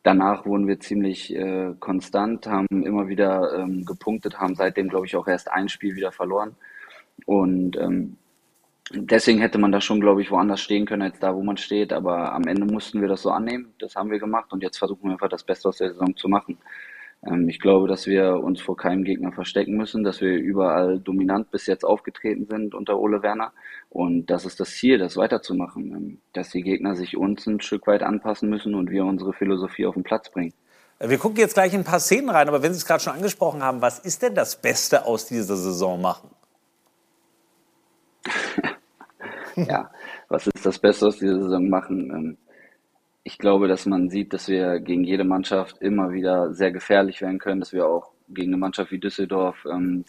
Danach 0.02 0.47
wurden 0.47 0.66
wir 0.66 0.80
ziemlich 0.80 1.35
äh, 1.35 1.75
konstant, 1.78 2.47
haben 2.47 2.66
immer 2.85 3.09
wieder 3.09 3.54
ähm, 3.59 3.85
gepunktet, 3.85 4.38
haben 4.38 4.56
seitdem, 4.56 4.88
glaube 4.88 5.06
ich, 5.06 5.16
auch 5.16 5.28
erst 5.28 5.50
ein 5.50 5.68
Spiel 5.68 5.94
wieder 5.94 6.12
verloren. 6.12 6.56
Und 7.25 7.76
ähm, 7.76 8.16
deswegen 8.92 9.40
hätte 9.40 9.59
man 9.59 9.73
da 9.73 9.80
schon, 9.80 10.00
glaube 10.00 10.23
ich, 10.23 10.30
woanders 10.30 10.61
stehen 10.61 10.87
können 10.87 11.02
als 11.02 11.18
da, 11.18 11.35
wo 11.35 11.42
man 11.42 11.56
steht. 11.56 11.92
Aber 11.92 12.32
am 12.32 12.47
Ende 12.47 12.66
mussten 12.66 13.00
wir 13.00 13.09
das 13.09 13.23
so 13.23 13.30
annehmen. 13.30 13.75
Das 13.78 13.94
haben 13.97 14.11
wir 14.11 14.18
gemacht 14.18 14.52
und 14.52 14.62
jetzt 14.62 14.78
versuchen 14.78 15.04
wir 15.04 15.12
einfach 15.12 15.28
das 15.28 15.44
Beste 15.44 15.68
aus 15.68 15.78
der 15.78 15.90
Saison 15.92 16.16
zu 16.16 16.28
machen. 16.28 16.59
Ähm, 17.26 17.49
ich 17.49 17.61
glaube, 17.61 17.88
dass 17.88 18.07
wir 18.07 18.43
uns 18.43 18.61
vor 18.61 18.76
keinem 18.76 19.05
Gegner 19.05 19.33
verstecken 19.33 19.76
müssen, 19.76 20.05
dass 20.05 20.21
wir 20.21 20.35
überall 20.35 20.99
dominant 20.99 21.50
bis 21.50 21.67
jetzt 21.67 21.85
aufgetreten 21.85 22.47
sind 22.47 22.75
unter 22.75 22.99
Ole 22.99 23.23
Werner. 23.23 23.52
Und 23.91 24.26
das 24.26 24.45
ist 24.45 24.61
das 24.61 24.71
Ziel, 24.71 24.99
das 24.99 25.17
weiterzumachen, 25.17 25.93
ähm, 25.93 26.19
dass 26.33 26.50
die 26.50 26.62
Gegner 26.62 26.95
sich 26.97 27.17
uns 27.17 27.47
ein 27.47 27.61
Stück 27.61 27.87
weit 27.87 28.02
anpassen 28.02 28.49
müssen 28.49 28.75
und 28.75 28.91
wir 28.91 29.05
unsere 29.05 29.33
Philosophie 29.33 29.87
auf 29.87 29.95
den 29.95 30.02
Platz 30.02 30.31
bringen. 30.31 30.55
Wir 30.99 31.19
gucken 31.19 31.38
jetzt 31.38 31.55
gleich 31.55 31.75
in 31.75 31.81
ein 31.81 31.85
paar 31.85 31.99
Szenen 31.99 32.31
rein, 32.31 32.49
aber 32.49 32.62
wenn 32.62 32.73
Sie 32.73 32.79
es 32.79 32.87
gerade 32.87 33.02
schon 33.02 33.14
angesprochen 33.14 33.62
haben, 33.62 33.83
was 33.83 33.99
ist 33.99 34.23
denn 34.23 34.37
das 34.37 34.61
Beste 34.61 35.05
aus 35.05 35.26
dieser 35.26 35.57
Saison 35.57 36.00
machen? 36.00 36.31
ja, 39.57 39.91
was 40.29 40.47
ist 40.47 40.64
das 40.64 40.79
Beste 40.79 41.09
aus 41.09 41.19
dieser 41.19 41.43
Saison 41.43 41.69
machen? 41.69 42.38
Ich 43.25 43.38
glaube, 43.38 43.69
dass 43.69 43.87
man 43.87 44.11
sieht, 44.11 44.33
dass 44.33 44.49
wir 44.49 44.81
gegen 44.81 45.05
jede 45.05 45.23
Mannschaft 45.23 45.81
immer 45.81 46.11
wieder 46.12 46.52
sehr 46.55 46.73
gefährlich 46.73 47.21
werden 47.21 47.38
können, 47.38 47.61
dass 47.61 47.73
wir 47.73 47.87
auch 47.87 48.11
gegen 48.29 48.49
eine 48.49 48.57
Mannschaft 48.57 48.91
wie 48.91 48.99
Düsseldorf 48.99 49.64
ähm, 49.71 50.05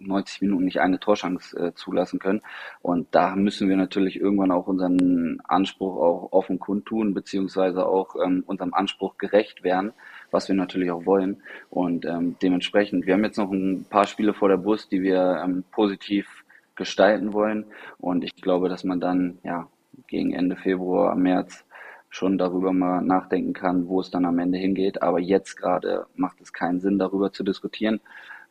90 0.00 0.42
Minuten 0.42 0.64
nicht 0.64 0.80
eine 0.80 1.00
Torschance 1.00 1.56
äh, 1.56 1.74
zulassen 1.74 2.18
können. 2.18 2.42
Und 2.82 3.08
da 3.12 3.34
müssen 3.36 3.68
wir 3.68 3.76
natürlich 3.76 4.20
irgendwann 4.20 4.50
auch 4.50 4.66
unseren 4.66 5.40
Anspruch 5.44 5.96
auch 5.96 6.32
offen 6.32 6.58
kundtun, 6.58 7.14
beziehungsweise 7.14 7.86
auch 7.86 8.14
ähm, 8.22 8.44
unserem 8.46 8.74
Anspruch 8.74 9.16
gerecht 9.16 9.64
werden, 9.64 9.92
was 10.30 10.48
wir 10.48 10.54
natürlich 10.54 10.90
auch 10.90 11.06
wollen. 11.06 11.42
Und 11.70 12.04
ähm, 12.04 12.36
dementsprechend, 12.42 13.06
wir 13.06 13.14
haben 13.14 13.24
jetzt 13.24 13.38
noch 13.38 13.50
ein 13.50 13.86
paar 13.88 14.06
Spiele 14.06 14.34
vor 14.34 14.48
der 14.48 14.58
Brust, 14.58 14.92
die 14.92 15.02
wir 15.02 15.42
ähm, 15.42 15.64
positiv 15.72 16.44
gestalten 16.74 17.32
wollen. 17.32 17.64
Und 17.98 18.24
ich 18.24 18.36
glaube, 18.36 18.68
dass 18.68 18.84
man 18.84 19.00
dann 19.00 19.38
ja 19.42 19.68
gegen 20.06 20.32
Ende 20.32 20.56
Februar, 20.56 21.16
März 21.16 21.64
schon 22.10 22.38
darüber 22.38 22.72
mal 22.72 23.02
nachdenken 23.02 23.52
kann, 23.52 23.88
wo 23.88 24.00
es 24.00 24.10
dann 24.10 24.24
am 24.24 24.38
Ende 24.38 24.58
hingeht. 24.58 25.02
Aber 25.02 25.20
jetzt 25.20 25.56
gerade 25.56 26.06
macht 26.14 26.40
es 26.40 26.52
keinen 26.52 26.80
Sinn, 26.80 26.98
darüber 26.98 27.32
zu 27.32 27.44
diskutieren, 27.44 28.00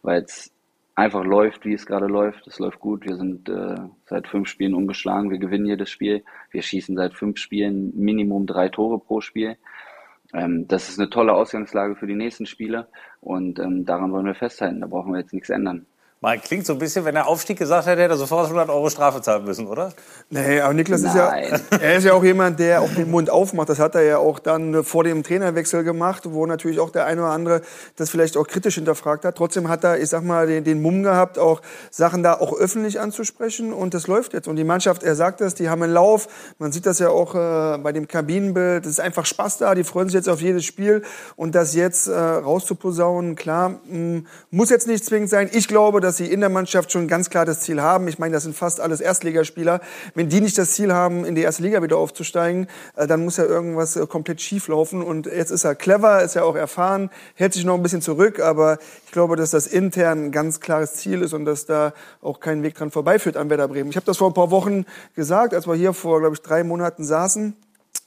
weil 0.01 0.23
es 0.23 0.51
einfach 0.95 1.23
läuft, 1.23 1.65
wie 1.65 1.73
es 1.73 1.85
gerade 1.85 2.07
läuft. 2.07 2.47
Es 2.47 2.59
läuft 2.59 2.79
gut. 2.79 3.05
Wir 3.05 3.15
sind 3.15 3.49
äh, 3.49 3.75
seit 4.05 4.27
fünf 4.27 4.47
Spielen 4.47 4.73
ungeschlagen. 4.73 5.29
Wir 5.29 5.37
gewinnen 5.37 5.67
jedes 5.67 5.89
Spiel. 5.89 6.23
Wir 6.51 6.61
schießen 6.61 6.95
seit 6.95 7.13
fünf 7.13 7.37
Spielen 7.37 7.93
Minimum 7.95 8.47
drei 8.47 8.69
Tore 8.69 8.99
pro 8.99 9.21
Spiel. 9.21 9.57
Ähm, 10.33 10.67
das 10.67 10.89
ist 10.89 10.99
eine 10.99 11.09
tolle 11.09 11.33
Ausgangslage 11.33 11.95
für 11.95 12.07
die 12.07 12.15
nächsten 12.15 12.45
Spiele 12.45 12.87
und 13.21 13.59
ähm, 13.59 13.85
daran 13.85 14.11
wollen 14.11 14.25
wir 14.25 14.35
festhalten. 14.35 14.81
Da 14.81 14.87
brauchen 14.87 15.13
wir 15.13 15.19
jetzt 15.19 15.33
nichts 15.33 15.49
ändern. 15.49 15.85
Mal 16.19 16.39
klingt 16.39 16.65
so 16.65 16.73
ein 16.73 16.79
bisschen, 16.79 17.05
wenn 17.05 17.15
er 17.15 17.27
Aufstieg 17.27 17.59
gesagt 17.59 17.85
hätte, 17.85 18.01
hätte 18.01 18.15
er 18.15 18.17
sofort 18.17 18.45
100 18.45 18.69
Euro 18.69 18.89
Strafe 18.89 19.21
zahlen 19.21 19.45
müssen, 19.45 19.67
oder? 19.67 19.93
Nee, 20.31 20.59
aber 20.59 20.73
Niklas 20.73 21.03
ist 21.03 21.13
ja, 21.13 21.27
er 21.79 21.97
ist 21.97 22.05
ja 22.05 22.13
auch 22.13 22.23
jemand, 22.23 22.59
der 22.59 22.81
auch 22.81 22.89
den 22.89 23.11
Mund 23.11 23.29
aufmacht. 23.29 23.69
Das 23.69 23.77
hat 23.77 23.93
er 23.93 24.01
ja 24.01 24.17
auch 24.17 24.39
dann 24.39 24.83
vor 24.83 25.03
dem 25.03 25.21
Trainerwechsel 25.21 25.83
gemacht, 25.83 26.23
wo 26.25 26.47
natürlich 26.47 26.79
auch 26.79 26.89
der 26.89 27.05
eine 27.05 27.21
oder 27.21 27.29
andere 27.29 27.61
das 27.97 28.09
vielleicht 28.09 28.35
auch 28.35 28.47
kritisch 28.47 28.75
hinterfragt 28.75 29.25
hat. 29.25 29.35
Trotzdem 29.35 29.69
hat 29.69 29.83
er, 29.83 29.99
ich 29.99 30.09
sag 30.09 30.23
mal, 30.23 30.47
den, 30.47 30.63
den 30.63 30.81
Mumm 30.81 31.03
gehabt, 31.03 31.37
auch 31.37 31.61
Sachen 31.91 32.23
da 32.23 32.33
auch 32.33 32.57
öffentlich 32.57 32.99
anzusprechen 32.99 33.71
und 33.71 33.93
das 33.93 34.07
läuft 34.07 34.33
jetzt. 34.33 34.47
Und 34.47 34.55
die 34.55 34.63
Mannschaft, 34.63 35.03
er 35.03 35.13
sagt 35.13 35.39
das, 35.39 35.53
die 35.53 35.69
haben 35.69 35.83
einen 35.83 35.93
Lauf. 35.93 36.55
Man 36.57 36.71
sieht 36.71 36.87
das 36.87 36.97
ja 36.97 37.09
auch 37.09 37.35
äh, 37.35 37.77
bei 37.77 37.91
dem 37.91 38.07
Kabinenbild. 38.07 38.87
Es 38.87 38.93
ist 38.93 38.99
einfach 39.01 39.27
Spaß 39.27 39.59
da. 39.59 39.75
Die 39.75 39.83
freuen 39.83 40.07
sich 40.07 40.15
jetzt 40.15 40.29
auf 40.29 40.41
jedes 40.41 40.65
Spiel 40.65 41.03
und 41.35 41.53
das 41.53 41.75
jetzt 41.75 42.07
äh, 42.07 42.17
rauszuposaunen, 42.17 43.35
klar, 43.35 43.79
mh, 43.87 44.23
muss 44.49 44.71
jetzt 44.71 44.87
nicht 44.87 45.05
zwingend 45.05 45.29
sein. 45.29 45.47
Ich 45.53 45.67
glaube, 45.67 46.06
dass 46.07 46.15
sie 46.15 46.31
in 46.31 46.39
der 46.39 46.47
Mannschaft 46.47 46.93
schon 46.93 47.09
ganz 47.09 47.29
klar 47.29 47.45
das 47.45 47.59
Ziel 47.59 47.81
haben. 47.81 48.07
Ich 48.07 48.17
meine, 48.17 48.31
das 48.31 48.43
sind 48.43 48.55
fast 48.55 48.79
alles 48.79 49.01
Erstligaspieler. 49.01 49.81
Wenn 50.15 50.29
die 50.29 50.39
nicht 50.39 50.57
das 50.57 50.71
Ziel 50.71 50.93
haben, 50.93 51.25
in 51.25 51.35
die 51.35 51.41
erste 51.41 51.63
Liga 51.63 51.83
wieder 51.83 51.97
aufzusteigen, 51.97 52.67
äh, 52.95 53.07
dann 53.07 53.25
muss 53.25 53.35
ja 53.35 53.43
irgendwas 53.43 53.97
äh, 53.97 54.07
komplett 54.07 54.39
schief 54.39 54.69
laufen. 54.69 55.03
Und 55.03 55.25
jetzt 55.25 55.51
ist 55.51 55.65
er 55.65 55.75
clever, 55.75 56.23
ist 56.23 56.35
ja 56.35 56.43
auch 56.43 56.55
erfahren, 56.55 57.09
hält 57.35 57.53
sich 57.53 57.65
noch 57.65 57.75
ein 57.75 57.83
bisschen 57.83 58.01
zurück, 58.01 58.39
aber 58.39 58.77
ich 59.05 59.11
glaube, 59.11 59.35
dass 59.35 59.51
das 59.51 59.67
intern 59.67 60.27
ein 60.27 60.31
ganz 60.31 60.61
klares 60.61 60.93
Ziel 60.93 61.21
ist 61.21 61.33
und 61.33 61.43
dass 61.43 61.65
da 61.65 61.91
auch 62.21 62.39
kein 62.39 62.63
Weg 62.63 62.75
dran 62.75 62.89
vorbeiführt 62.89 63.35
an 63.35 63.49
Werder 63.49 63.67
Bremen. 63.67 63.89
Ich 63.89 63.97
habe 63.97 64.05
das 64.05 64.15
vor 64.15 64.29
ein 64.29 64.33
paar 64.33 64.49
Wochen 64.49 64.85
gesagt, 65.13 65.53
als 65.53 65.67
wir 65.67 65.75
hier 65.75 65.91
vor, 65.91 66.21
glaube 66.21 66.35
ich, 66.35 66.41
drei 66.41 66.63
Monaten 66.63 67.03
saßen. 67.03 67.53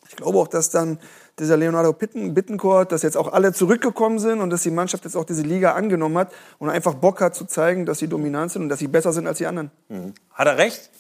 Ich 0.09 0.17
glaube 0.17 0.39
auch, 0.39 0.49
dass 0.49 0.71
dann 0.71 0.99
dieser 1.41 1.57
Leonardo 1.57 1.93
Bittencourt, 1.93 2.93
dass 2.93 3.03
jetzt 3.03 3.17
auch 3.17 3.33
alle 3.33 3.53
zurückgekommen 3.53 4.19
sind 4.19 4.41
und 4.41 4.51
dass 4.51 4.63
die 4.63 4.71
Mannschaft 4.71 5.05
jetzt 5.05 5.17
auch 5.17 5.25
diese 5.25 5.43
Liga 5.43 5.73
angenommen 5.73 6.19
hat 6.19 6.33
und 6.59 6.71
einfach 6.71 6.95
Bock 6.95 7.21
hat 7.21 7.35
zu 7.35 7.47
zeigen, 7.47 7.87
dass 7.87 7.99
sie 7.99 8.09
dominant 8.09 8.53
sind 8.53 8.63
und 8.63 8.69
dass 8.69 8.79
sie 8.79 8.89
besser 8.89 9.13
sind 9.13 9.27
als 9.27 9.39
die 9.39 9.47
anderen. 9.47 9.71
Mhm. 9.89 10.15
Hat 10.33 10.47
er 10.47 10.59
recht? 10.59 10.91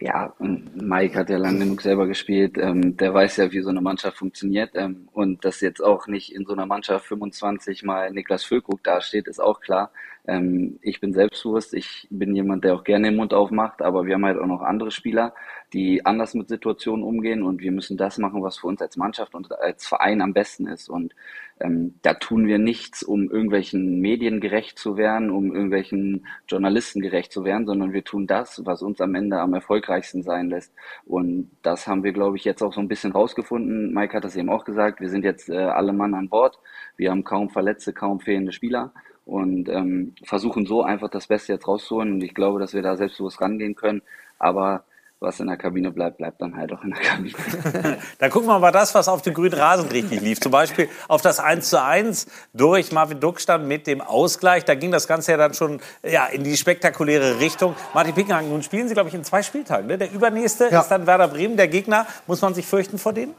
Ja, 0.00 0.32
Mike 0.38 1.18
hat 1.18 1.28
ja 1.28 1.38
lange 1.38 1.58
genug 1.58 1.80
selber 1.80 2.06
gespielt. 2.06 2.56
Ähm, 2.56 2.96
der 2.96 3.12
weiß 3.12 3.38
ja, 3.38 3.50
wie 3.50 3.62
so 3.62 3.70
eine 3.70 3.80
Mannschaft 3.80 4.16
funktioniert. 4.16 4.70
Ähm, 4.74 5.08
und 5.12 5.44
dass 5.44 5.60
jetzt 5.60 5.82
auch 5.82 6.06
nicht 6.06 6.32
in 6.32 6.44
so 6.46 6.52
einer 6.52 6.66
Mannschaft 6.66 7.06
25 7.06 7.82
mal 7.82 8.12
Niklas 8.12 8.44
Füllkrug 8.44 8.84
dasteht, 8.84 9.26
ist 9.26 9.40
auch 9.40 9.60
klar. 9.60 9.90
Ähm, 10.28 10.78
ich 10.82 11.00
bin 11.00 11.12
selbstbewusst. 11.12 11.74
Ich 11.74 12.06
bin 12.10 12.36
jemand, 12.36 12.62
der 12.62 12.74
auch 12.74 12.84
gerne 12.84 13.08
den 13.08 13.16
Mund 13.16 13.34
aufmacht. 13.34 13.82
Aber 13.82 14.06
wir 14.06 14.14
haben 14.14 14.24
halt 14.24 14.38
auch 14.38 14.46
noch 14.46 14.62
andere 14.62 14.92
Spieler, 14.92 15.34
die 15.72 16.04
anders 16.06 16.34
mit 16.34 16.48
Situationen 16.48 17.04
umgehen. 17.04 17.42
Und 17.42 17.60
wir 17.60 17.72
müssen 17.72 17.96
das 17.96 18.18
machen, 18.18 18.42
was 18.42 18.58
für 18.58 18.66
uns 18.66 18.80
als 18.80 18.96
Mannschaft 18.96 19.34
und 19.34 19.52
als 19.60 19.86
Verein 19.86 20.22
am 20.22 20.32
besten 20.32 20.66
ist. 20.66 20.88
Und 20.88 21.14
ähm, 21.60 21.94
da 22.02 22.14
tun 22.14 22.46
wir 22.46 22.58
nichts, 22.58 23.02
um 23.02 23.30
irgendwelchen 23.30 24.00
Medien 24.00 24.40
gerecht 24.40 24.78
zu 24.78 24.96
werden, 24.96 25.30
um 25.30 25.52
irgendwelchen 25.52 26.26
Journalisten 26.48 27.00
gerecht 27.00 27.32
zu 27.32 27.44
werden, 27.44 27.66
sondern 27.66 27.92
wir 27.92 28.04
tun 28.04 28.26
das, 28.26 28.64
was 28.64 28.82
uns 28.82 29.00
am 29.00 29.14
Ende 29.14 29.40
am 29.40 29.54
erfolgreichsten 29.54 30.22
sein 30.22 30.50
lässt. 30.50 30.72
Und 31.04 31.50
das 31.62 31.86
haben 31.86 32.04
wir, 32.04 32.12
glaube 32.12 32.36
ich, 32.36 32.44
jetzt 32.44 32.62
auch 32.62 32.72
so 32.72 32.80
ein 32.80 32.88
bisschen 32.88 33.12
rausgefunden. 33.12 33.92
Mike 33.92 34.16
hat 34.16 34.24
das 34.24 34.36
eben 34.36 34.50
auch 34.50 34.64
gesagt. 34.64 35.00
Wir 35.00 35.10
sind 35.10 35.24
jetzt 35.24 35.48
äh, 35.48 35.56
alle 35.56 35.92
Mann 35.92 36.14
an 36.14 36.28
Bord. 36.28 36.58
Wir 36.96 37.10
haben 37.10 37.24
kaum 37.24 37.50
Verletzte, 37.50 37.92
kaum 37.92 38.20
fehlende 38.20 38.52
Spieler 38.52 38.92
und 39.28 39.68
ähm, 39.68 40.14
versuchen 40.24 40.64
so 40.64 40.82
einfach 40.82 41.10
das 41.10 41.26
Beste 41.26 41.52
jetzt 41.52 41.68
rauszuholen. 41.68 42.14
Und 42.14 42.22
ich 42.22 42.34
glaube, 42.34 42.58
dass 42.58 42.72
wir 42.72 42.80
da 42.80 42.96
selbstbewusst 42.96 43.42
rangehen 43.42 43.74
können. 43.74 44.00
Aber 44.38 44.84
was 45.20 45.40
in 45.40 45.48
der 45.48 45.56
Kabine 45.56 45.90
bleibt, 45.90 46.18
bleibt 46.18 46.40
dann 46.40 46.56
halt 46.56 46.72
auch 46.72 46.82
in 46.84 46.90
der 46.90 47.00
Kabine. 47.00 47.98
dann 48.18 48.30
gucken 48.30 48.48
wir 48.48 48.58
mal 48.58 48.70
das, 48.70 48.94
was 48.94 49.08
auf 49.08 49.20
dem 49.22 49.34
grünen 49.34 49.54
Rasen 49.54 49.88
richtig 49.88 50.20
lief. 50.20 50.40
Zum 50.40 50.52
Beispiel 50.52 50.88
auf 51.08 51.22
das 51.22 51.40
1 51.40 51.70
zu 51.70 51.82
1 51.82 52.26
durch 52.52 52.92
Marvin 52.92 53.18
Duckstand 53.18 53.66
mit 53.66 53.88
dem 53.88 54.00
Ausgleich. 54.00 54.64
Da 54.64 54.76
ging 54.76 54.92
das 54.92 55.08
Ganze 55.08 55.32
ja 55.32 55.36
dann 55.36 55.54
schon 55.54 55.80
ja, 56.04 56.26
in 56.26 56.44
die 56.44 56.56
spektakuläre 56.56 57.40
Richtung. 57.40 57.74
Martin 57.94 58.14
Pickenhagen, 58.14 58.48
nun 58.48 58.62
spielen 58.62 58.86
Sie, 58.86 58.94
glaube 58.94 59.08
ich, 59.08 59.14
in 59.14 59.24
zwei 59.24 59.42
Spieltagen. 59.42 59.88
Ne? 59.88 59.98
Der 59.98 60.12
übernächste 60.12 60.68
ja. 60.70 60.80
ist 60.80 60.88
dann 60.88 61.06
Werder 61.06 61.28
Bremen. 61.28 61.56
Der 61.56 61.68
Gegner, 61.68 62.06
muss 62.28 62.40
man 62.40 62.54
sich 62.54 62.66
fürchten 62.66 62.98
vor 62.98 63.12
denen? 63.12 63.34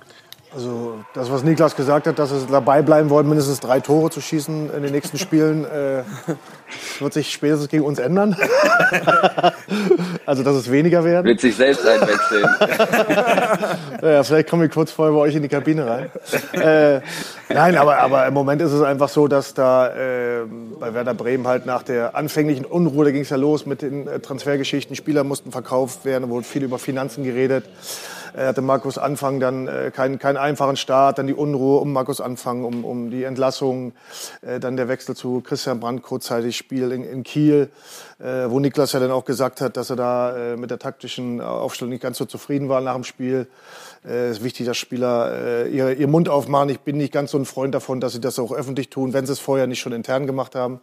Also 0.51 0.97
das, 1.13 1.29
was 1.31 1.43
Niklas 1.43 1.75
gesagt 1.75 2.07
hat, 2.07 2.17
dass 2.17 2.31
sie 2.31 2.47
dabei 2.49 2.81
bleiben 2.81 3.11
wollen, 3.11 3.27
mindestens 3.27 3.59
drei 3.59 3.81
Tore 3.81 4.09
zu 4.09 4.19
schießen 4.19 4.73
in 4.73 4.81
den 4.81 4.91
nächsten 4.91 5.19
Spielen, 5.19 5.63
äh, 5.63 6.01
wird 6.99 7.13
sich 7.13 7.31
spätestens 7.31 7.69
gegen 7.69 7.83
uns 7.83 7.99
ändern. 7.99 8.35
also 10.25 10.41
dass 10.41 10.55
es 10.55 10.71
weniger 10.71 11.03
werden. 11.03 11.27
Wird 11.27 11.41
sich 11.41 11.55
selbst 11.55 11.85
einwechseln. 11.85 12.45
ja, 14.01 14.23
vielleicht 14.23 14.49
komme 14.49 14.65
ich 14.65 14.71
kurz 14.71 14.91
vorher 14.91 15.13
bei 15.13 15.21
euch 15.21 15.35
in 15.35 15.43
die 15.43 15.49
Kabine 15.49 15.85
rein. 15.85 16.09
Äh, 16.53 17.01
nein, 17.53 17.77
aber, 17.77 17.99
aber 17.99 18.25
im 18.25 18.33
Moment 18.33 18.63
ist 18.63 18.71
es 18.71 18.81
einfach 18.81 19.09
so, 19.09 19.27
dass 19.27 19.53
da 19.53 19.89
äh, 19.89 20.45
bei 20.79 20.95
Werder 20.95 21.13
Bremen 21.13 21.45
halt 21.45 21.67
nach 21.67 21.83
der 21.83 22.15
anfänglichen 22.15 22.65
Unruhe, 22.65 23.05
da 23.05 23.11
ging 23.11 23.21
es 23.21 23.29
ja 23.29 23.37
los 23.37 23.67
mit 23.67 23.83
den 23.83 24.07
äh, 24.07 24.19
Transfergeschichten, 24.19 24.95
Spieler 24.95 25.23
mussten 25.23 25.51
verkauft 25.51 26.05
werden, 26.05 26.27
wurde 26.29 26.47
viel 26.47 26.63
über 26.63 26.79
Finanzen 26.79 27.23
geredet. 27.23 27.65
Er 28.33 28.47
hatte 28.47 28.61
Markus 28.61 28.97
Anfang 28.97 29.39
dann 29.39 29.67
äh, 29.67 29.91
keinen, 29.93 30.19
keinen 30.19 30.37
einfachen 30.37 30.77
Start, 30.77 31.17
dann 31.17 31.27
die 31.27 31.33
Unruhe 31.33 31.79
um 31.79 31.93
Markus 31.93 32.21
Anfang, 32.21 32.63
um, 32.63 32.85
um 32.85 33.09
die 33.09 33.23
Entlassung, 33.23 33.93
äh, 34.41 34.59
dann 34.59 34.77
der 34.77 34.87
Wechsel 34.87 35.15
zu 35.15 35.41
Christian 35.41 35.79
Brandt, 35.79 36.03
kurzzeitig 36.03 36.57
Spiel 36.57 36.91
in, 36.91 37.03
in 37.03 37.23
Kiel, 37.23 37.69
äh, 38.19 38.49
wo 38.49 38.59
Niklas 38.59 38.93
ja 38.93 38.99
dann 38.99 39.11
auch 39.11 39.25
gesagt 39.25 39.61
hat, 39.61 39.77
dass 39.77 39.89
er 39.89 39.95
da 39.95 40.37
äh, 40.37 40.57
mit 40.57 40.71
der 40.71 40.79
taktischen 40.79 41.41
Aufstellung 41.41 41.91
nicht 41.91 42.03
ganz 42.03 42.17
so 42.17 42.25
zufrieden 42.25 42.69
war 42.69 42.81
nach 42.81 42.95
dem 42.95 43.03
Spiel. 43.03 43.47
Es 44.01 44.37
ist 44.37 44.43
wichtig, 44.43 44.65
dass 44.65 44.77
Spieler 44.77 45.65
äh, 45.65 45.69
ihr, 45.69 45.97
ihr 45.97 46.07
Mund 46.07 46.29
aufmachen. 46.29 46.69
Ich 46.69 46.79
bin 46.79 46.97
nicht 46.97 47.11
ganz 47.11 47.31
so 47.31 47.37
ein 47.37 47.45
Freund 47.45 47.75
davon, 47.75 47.99
dass 47.99 48.13
sie 48.13 48.21
das 48.21 48.39
auch 48.39 48.53
öffentlich 48.53 48.89
tun, 48.89 49.11
wenn 49.11 49.25
sie 49.25 49.33
es 49.33 49.39
vorher 49.39 49.67
nicht 49.67 49.81
schon 49.81 49.91
intern 49.91 50.25
gemacht 50.25 50.55
haben. 50.55 50.79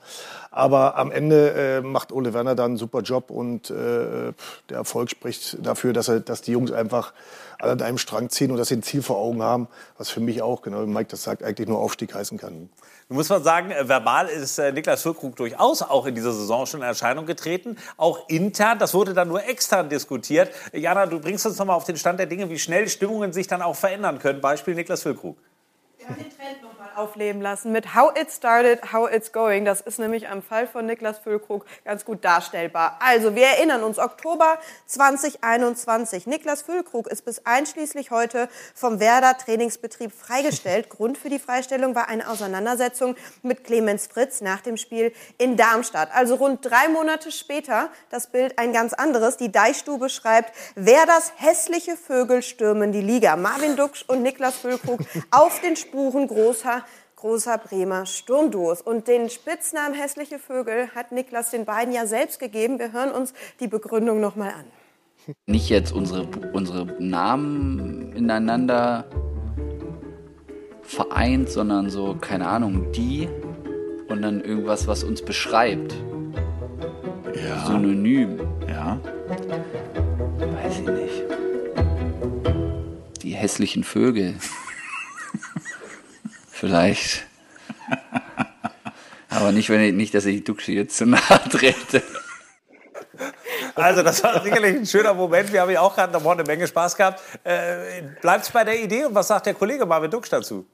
Aber 0.50 0.98
am 0.98 1.10
Ende 1.10 1.52
äh, 1.52 1.80
macht 1.80 2.12
Ole 2.12 2.34
Werner 2.34 2.54
da 2.54 2.66
einen 2.66 2.76
super 2.76 3.00
Job 3.00 3.30
und 3.30 3.70
äh, 3.70 4.32
der 4.68 4.76
Erfolg 4.76 5.10
spricht 5.10 5.56
dafür, 5.64 5.94
dass, 5.94 6.08
er, 6.08 6.20
dass 6.20 6.42
die 6.42 6.52
Jungs 6.52 6.72
einfach 6.72 7.14
alle 7.58 7.72
an 7.72 7.80
einem 7.80 7.98
Strang 7.98 8.28
ziehen 8.28 8.50
und 8.50 8.58
dass 8.58 8.68
sie 8.68 8.76
ein 8.76 8.82
Ziel 8.82 9.00
vor 9.00 9.16
Augen 9.16 9.42
haben, 9.42 9.68
was 9.96 10.10
für 10.10 10.20
mich 10.20 10.42
auch, 10.42 10.60
genau 10.60 10.82
wie 10.82 10.90
Mike 10.90 11.08
das 11.10 11.22
sagt, 11.22 11.42
eigentlich 11.42 11.68
nur 11.68 11.78
Aufstieg 11.78 12.14
heißen 12.14 12.36
kann. 12.36 12.68
Muss 13.08 13.28
man 13.28 13.40
sagen, 13.44 13.70
äh, 13.70 13.88
verbal 13.88 14.26
ist 14.26 14.58
äh, 14.58 14.72
Niklas 14.72 15.02
Füllkrug 15.02 15.36
durchaus 15.36 15.80
auch 15.80 16.06
in 16.06 16.16
dieser 16.16 16.32
Saison 16.32 16.66
schon 16.66 16.80
in 16.80 16.86
Erscheinung 16.86 17.24
getreten. 17.24 17.76
Auch 17.96 18.28
intern, 18.28 18.80
das 18.80 18.94
wurde 18.94 19.14
dann 19.14 19.28
nur 19.28 19.44
extern 19.44 19.88
diskutiert. 19.88 20.50
Jana, 20.72 21.06
du 21.06 21.20
bringst 21.20 21.46
uns 21.46 21.56
nochmal 21.56 21.76
auf 21.76 21.84
den 21.84 21.96
Stand 21.96 22.18
der 22.18 22.26
Dinge, 22.26 22.50
wie 22.50 22.58
schnell 22.58 22.88
Stimmungen 22.88 23.32
sich 23.32 23.46
dann 23.46 23.62
auch 23.62 23.76
verändern 23.76 24.18
können. 24.18 24.40
Beispiel 24.40 24.74
Niklas 24.74 25.02
Füllkrug. 25.02 25.38
Wir 25.98 26.08
haben 26.08 26.16
den 26.16 26.36
Trend 26.36 26.62
noch 26.62 26.75
aufleben 26.96 27.42
lassen 27.42 27.72
mit 27.72 27.94
How 27.94 28.12
It 28.18 28.30
Started, 28.30 28.92
How 28.92 29.10
It's 29.10 29.32
Going. 29.32 29.64
Das 29.64 29.80
ist 29.80 29.98
nämlich 29.98 30.28
am 30.28 30.42
Fall 30.42 30.66
von 30.66 30.86
Niklas 30.86 31.18
Füllkrug 31.18 31.64
ganz 31.84 32.04
gut 32.04 32.24
darstellbar. 32.24 32.98
Also, 33.00 33.34
wir 33.34 33.46
erinnern 33.46 33.82
uns, 33.82 33.98
Oktober 33.98 34.58
2021. 34.86 36.26
Niklas 36.26 36.62
Füllkrug 36.62 37.06
ist 37.08 37.24
bis 37.24 37.44
einschließlich 37.44 38.10
heute 38.10 38.48
vom 38.74 39.00
Werder 39.00 39.36
Trainingsbetrieb 39.36 40.12
freigestellt. 40.12 40.88
Grund 40.96 41.18
für 41.18 41.28
die 41.28 41.38
Freistellung 41.38 41.94
war 41.94 42.08
eine 42.08 42.28
Auseinandersetzung 42.28 43.16
mit 43.42 43.64
Clemens 43.64 44.06
Fritz 44.06 44.40
nach 44.40 44.60
dem 44.60 44.76
Spiel 44.76 45.12
in 45.38 45.56
Darmstadt. 45.56 46.10
Also 46.14 46.36
rund 46.36 46.64
drei 46.64 46.88
Monate 46.88 47.30
später, 47.30 47.90
das 48.10 48.28
Bild 48.28 48.58
ein 48.58 48.72
ganz 48.72 48.92
anderes. 48.92 49.36
Die 49.36 49.52
Deichstube 49.52 50.08
schreibt, 50.08 50.52
Werders 50.74 51.32
hässliche 51.36 51.96
Vögel 51.96 52.42
stürmen 52.42 52.92
die 52.92 53.00
Liga. 53.00 53.36
Marvin 53.36 53.76
Duksch 53.76 54.04
und 54.06 54.22
Niklas 54.22 54.56
Füllkrug 54.56 55.00
auf 55.30 55.60
den 55.60 55.76
Spuren 55.76 56.26
großer 56.26 56.85
großer 57.26 57.58
Bremer 57.58 58.06
Sturmduos. 58.06 58.80
Und 58.80 59.08
den 59.08 59.28
Spitznamen 59.30 59.94
Hässliche 59.94 60.38
Vögel 60.38 60.90
hat 60.94 61.10
Niklas 61.10 61.50
den 61.50 61.64
beiden 61.64 61.92
ja 61.92 62.06
selbst 62.06 62.38
gegeben. 62.38 62.78
Wir 62.78 62.92
hören 62.92 63.10
uns 63.10 63.34
die 63.58 63.66
Begründung 63.66 64.20
noch 64.20 64.36
mal 64.36 64.50
an. 64.50 64.64
Nicht 65.46 65.68
jetzt 65.68 65.92
unsere, 65.92 66.28
unsere 66.52 66.86
Namen 67.00 68.12
ineinander 68.12 69.06
vereint, 70.82 71.50
sondern 71.50 71.90
so, 71.90 72.16
keine 72.20 72.46
Ahnung, 72.46 72.92
die. 72.92 73.28
Und 74.08 74.16
und 74.16 74.22
dann 74.22 74.40
irgendwas, 74.40 74.86
was 74.86 75.02
uns 75.04 75.20
beschreibt. 75.20 75.94
Ja. 77.34 77.66
Synonym. 77.66 78.38
Ja. 78.68 79.00
Weiß 80.38 80.78
ich 80.78 80.86
nicht. 80.86 81.24
Die 83.22 83.32
hässlichen 83.32 83.82
Vögel. 83.82 84.36
Vielleicht. 86.58 87.26
Aber 89.28 89.52
nicht, 89.52 89.68
wenn 89.68 89.82
ich, 89.82 89.92
nicht, 89.92 90.14
dass 90.14 90.24
ich 90.24 90.42
Duxi 90.42 90.72
jetzt 90.72 90.96
zu 90.96 91.04
nahe 91.04 91.20
trete. 91.50 92.02
Also 93.74 94.02
das 94.02 94.24
war 94.24 94.42
sicherlich 94.42 94.76
ein 94.76 94.86
schöner 94.86 95.12
Moment. 95.12 95.52
Wir 95.52 95.60
haben 95.60 95.70
ja 95.70 95.82
auch 95.82 95.94
gerade 95.94 96.14
noch 96.14 96.24
eine 96.24 96.44
Menge 96.44 96.66
Spaß 96.66 96.96
gehabt. 96.96 97.20
Äh, 97.44 98.02
Bleibt 98.22 98.44
es 98.44 98.50
bei 98.50 98.64
der 98.64 98.82
Idee 98.82 99.04
und 99.04 99.14
was 99.14 99.28
sagt 99.28 99.44
der 99.44 99.52
Kollege 99.52 99.84
Marvin 99.84 100.10
Dux 100.10 100.30
dazu? 100.30 100.64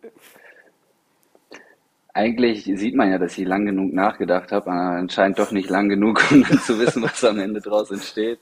Eigentlich 2.15 2.63
sieht 2.65 2.95
man 2.95 3.11
ja, 3.11 3.19
dass 3.19 3.37
ich 3.37 3.45
lang 3.45 3.67
genug 3.67 3.93
nachgedacht 3.93 4.53
habe, 4.53 4.71
aber 4.71 4.99
anscheinend 4.99 5.41
doch 5.41 5.51
nicht 5.51 5.69
lang 5.69 5.89
genug, 5.89 6.23
um 6.31 6.45
dann 6.45 6.61
zu 6.61 6.79
wissen, 6.79 7.03
was 7.03 7.25
am 7.25 7.41
Ende 7.41 7.61
draus 7.61 7.91
entsteht. 7.91 8.39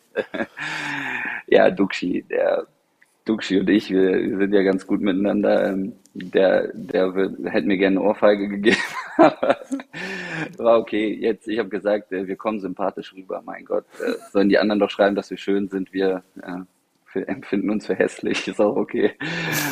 ja, 1.47 1.71
Duxi, 1.71 2.23
der 2.29 2.67
Duxi 3.31 3.61
und 3.61 3.71
ich, 3.71 3.91
wir, 3.91 4.31
wir 4.31 4.39
sind 4.39 4.53
ja 4.53 4.63
ganz 4.63 4.87
gut 4.87 5.01
miteinander. 5.01 5.69
Ähm, 5.69 5.93
Der, 6.13 6.73
der 6.75 7.15
wird, 7.15 7.39
hätte 7.53 7.69
mir 7.69 7.79
gerne 7.79 8.01
eine 8.01 8.09
Ohrfeige 8.09 8.49
gegeben. 8.49 8.77
War 10.59 10.79
okay. 10.81 11.07
Jetzt, 11.15 11.47
ich 11.47 11.59
habe 11.61 11.69
gesagt, 11.69 12.11
äh, 12.13 12.27
wir 12.27 12.35
kommen 12.35 12.59
sympathisch 12.59 13.15
rüber. 13.15 13.43
Mein 13.45 13.65
Gott, 13.65 13.85
äh, 14.01 14.15
sollen 14.33 14.49
die 14.49 14.59
anderen 14.59 14.81
doch 14.81 14.91
schreiben, 14.91 15.15
dass 15.15 15.31
wir 15.31 15.39
schön 15.39 15.69
sind. 15.69 15.93
Wir, 15.93 16.25
äh, 16.43 16.63
wir 17.13 17.29
empfinden 17.29 17.71
uns 17.71 17.87
für 17.87 17.95
hässlich. 17.95 18.49
Ist 18.49 18.61
auch 18.61 18.77
okay. 18.77 19.13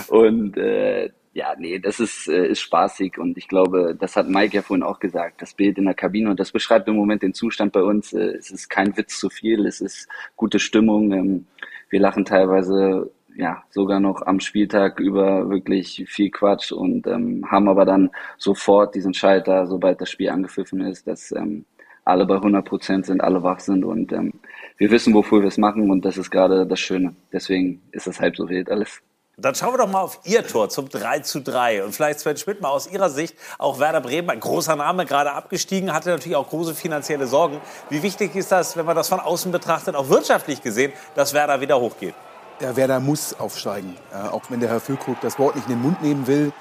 Und 0.06 0.56
äh, 0.56 1.10
ja, 1.32 1.54
nee, 1.58 1.80
das 1.80 1.98
ist, 1.98 2.28
ist 2.28 2.60
spaßig 2.60 3.18
und 3.18 3.36
ich 3.36 3.48
glaube, 3.48 3.96
das 3.98 4.16
hat 4.16 4.28
Mike 4.28 4.56
ja 4.56 4.62
vorhin 4.62 4.82
auch 4.84 5.00
gesagt, 5.00 5.42
das 5.42 5.54
Bild 5.54 5.76
in 5.78 5.84
der 5.84 5.94
Kabine 5.94 6.30
und 6.30 6.38
das 6.40 6.52
beschreibt 6.52 6.88
im 6.88 6.96
Moment 6.96 7.22
den 7.22 7.34
Zustand 7.34 7.72
bei 7.72 7.82
uns. 7.82 8.12
Es 8.12 8.50
ist 8.50 8.68
kein 8.68 8.96
Witz 8.96 9.18
zu 9.18 9.28
viel, 9.28 9.66
es 9.66 9.80
ist 9.80 10.08
gute 10.36 10.58
Stimmung. 10.58 11.12
Ähm, 11.12 11.46
wir 11.90 12.00
lachen 12.00 12.24
teilweise 12.24 13.10
ja 13.38 13.62
sogar 13.71 14.00
noch 14.00 14.23
am 14.26 14.40
Spieltag 14.40 14.99
über 15.00 15.49
wirklich 15.49 16.04
viel 16.09 16.30
Quatsch 16.30 16.73
und 16.73 17.07
ähm, 17.07 17.45
haben 17.50 17.68
aber 17.68 17.85
dann 17.85 18.11
sofort 18.37 18.95
diesen 18.95 19.14
Schalter, 19.14 19.66
sobald 19.66 20.00
das 20.00 20.11
Spiel 20.11 20.28
angepfiffen 20.28 20.80
ist, 20.80 21.07
dass 21.07 21.30
ähm, 21.33 21.64
alle 22.04 22.26
bei 22.26 22.35
100 22.35 22.64
Prozent 22.64 23.07
sind, 23.07 23.23
alle 23.23 23.42
wach 23.42 23.61
sind 23.61 23.85
und 23.85 24.12
ähm, 24.12 24.33
wir 24.76 24.90
wissen, 24.90 25.14
wofür 25.14 25.40
wir 25.40 25.49
es 25.49 25.57
machen 25.57 25.90
und 25.90 26.04
das 26.04 26.18
ist 26.18 26.30
gerade 26.30 26.66
das 26.66 26.80
Schöne. 26.80 27.14
Deswegen 27.33 27.80
ist 27.92 28.09
das 28.09 28.21
halb 28.21 28.37
so 28.37 28.49
wild 28.49 28.71
alles. 28.71 29.00
Dann 29.40 29.54
schauen 29.54 29.75
wir 29.75 29.78
doch 29.78 29.88
mal 29.88 30.00
auf 30.00 30.18
Ihr 30.25 30.45
Tor 30.45 30.68
zum 30.68 30.88
3 30.88 31.21
zu 31.21 31.40
3. 31.40 31.85
Und 31.85 31.95
vielleicht, 31.95 32.18
Sven 32.18 32.37
Schmidt, 32.37 32.61
mal 32.61 32.71
aus 32.71 32.90
Ihrer 32.90 33.09
Sicht, 33.09 33.37
auch 33.59 33.78
Werder 33.78 34.00
Bremen, 34.00 34.30
ein 34.30 34.40
großer 34.40 34.75
Name, 34.75 35.07
gerade 35.07 35.30
abgestiegen, 35.30 35.92
hatte 35.92 36.11
natürlich 36.11 36.35
auch 36.35 36.49
große 36.49 36.75
finanzielle 36.75 37.28
Sorgen. 37.28 37.61
Wie 37.88 38.02
wichtig 38.02 38.35
ist 38.35 38.50
das, 38.50 38.76
wenn 38.76 38.85
man 38.85 38.97
das 38.97 39.09
von 39.09 39.21
außen 39.21 39.52
betrachtet, 39.52 39.95
auch 39.95 40.09
wirtschaftlich 40.09 40.61
gesehen, 40.61 40.92
dass 41.14 41.35
Werder 41.35 41.61
wieder 41.61 41.78
hochgeht? 41.78 42.14
Ja, 42.60 42.74
Werder 42.74 42.98
muss 42.98 43.38
aufsteigen. 43.38 43.96
Ja, 44.12 44.32
auch 44.32 44.50
wenn 44.50 44.58
der 44.58 44.68
Herr 44.68 44.80
Füllkrug 44.80 45.20
das 45.20 45.38
Wort 45.38 45.54
nicht 45.54 45.68
in 45.68 45.74
den 45.74 45.82
Mund 45.82 46.02
nehmen 46.02 46.26
will. 46.26 46.52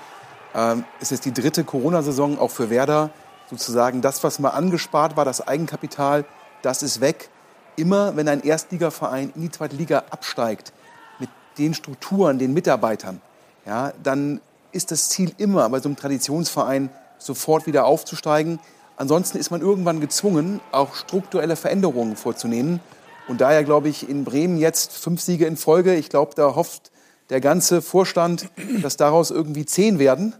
Ähm, 0.53 0.85
es 1.01 1.11
ist 1.11 1.25
die 1.25 1.33
dritte 1.33 1.63
Corona-Saison 1.63 2.37
auch 2.37 2.51
für 2.51 2.69
Werder. 2.69 3.09
Sozusagen 3.49 4.01
das, 4.01 4.23
was 4.23 4.37
mal 4.37 4.49
angespart 4.49 5.17
war, 5.17 5.25
das 5.25 5.47
Eigenkapital, 5.47 6.25
das 6.61 6.83
ist 6.83 7.01
weg. 7.01 7.29
Immer 7.77 8.15
wenn 8.15 8.27
ein 8.27 8.41
Erstligaverein 8.41 9.31
in 9.35 9.41
die 9.41 9.51
zweite 9.51 9.75
Liga 9.75 10.03
absteigt, 10.11 10.71
mit 11.17 11.29
den 11.57 11.73
Strukturen, 11.73 12.37
den 12.37 12.53
Mitarbeitern, 12.53 13.19
ja, 13.65 13.91
dann 14.03 14.39
ist 14.71 14.91
das 14.91 15.09
Ziel 15.09 15.33
immer 15.37 15.67
bei 15.69 15.79
so 15.79 15.89
einem 15.89 15.95
Traditionsverein 15.95 16.91
sofort 17.17 17.65
wieder 17.65 17.85
aufzusteigen. 17.85 18.59
Ansonsten 18.97 19.39
ist 19.39 19.49
man 19.49 19.61
irgendwann 19.61 19.99
gezwungen, 19.99 20.61
auch 20.71 20.93
strukturelle 20.93 21.55
Veränderungen 21.55 22.15
vorzunehmen. 22.15 22.81
Und 23.27 23.41
daher 23.41 23.63
glaube 23.63 23.89
ich 23.89 24.09
in 24.09 24.23
Bremen 24.23 24.57
jetzt 24.57 24.93
fünf 24.93 25.21
Siege 25.21 25.45
in 25.45 25.57
Folge. 25.57 25.95
Ich 25.95 26.09
glaube, 26.09 26.31
da 26.35 26.55
hofft 26.55 26.91
der 27.29 27.41
ganze 27.41 27.81
Vorstand, 27.81 28.49
dass 28.81 28.97
daraus 28.97 29.31
irgendwie 29.31 29.65
zehn 29.65 29.99
werden. 29.99 30.33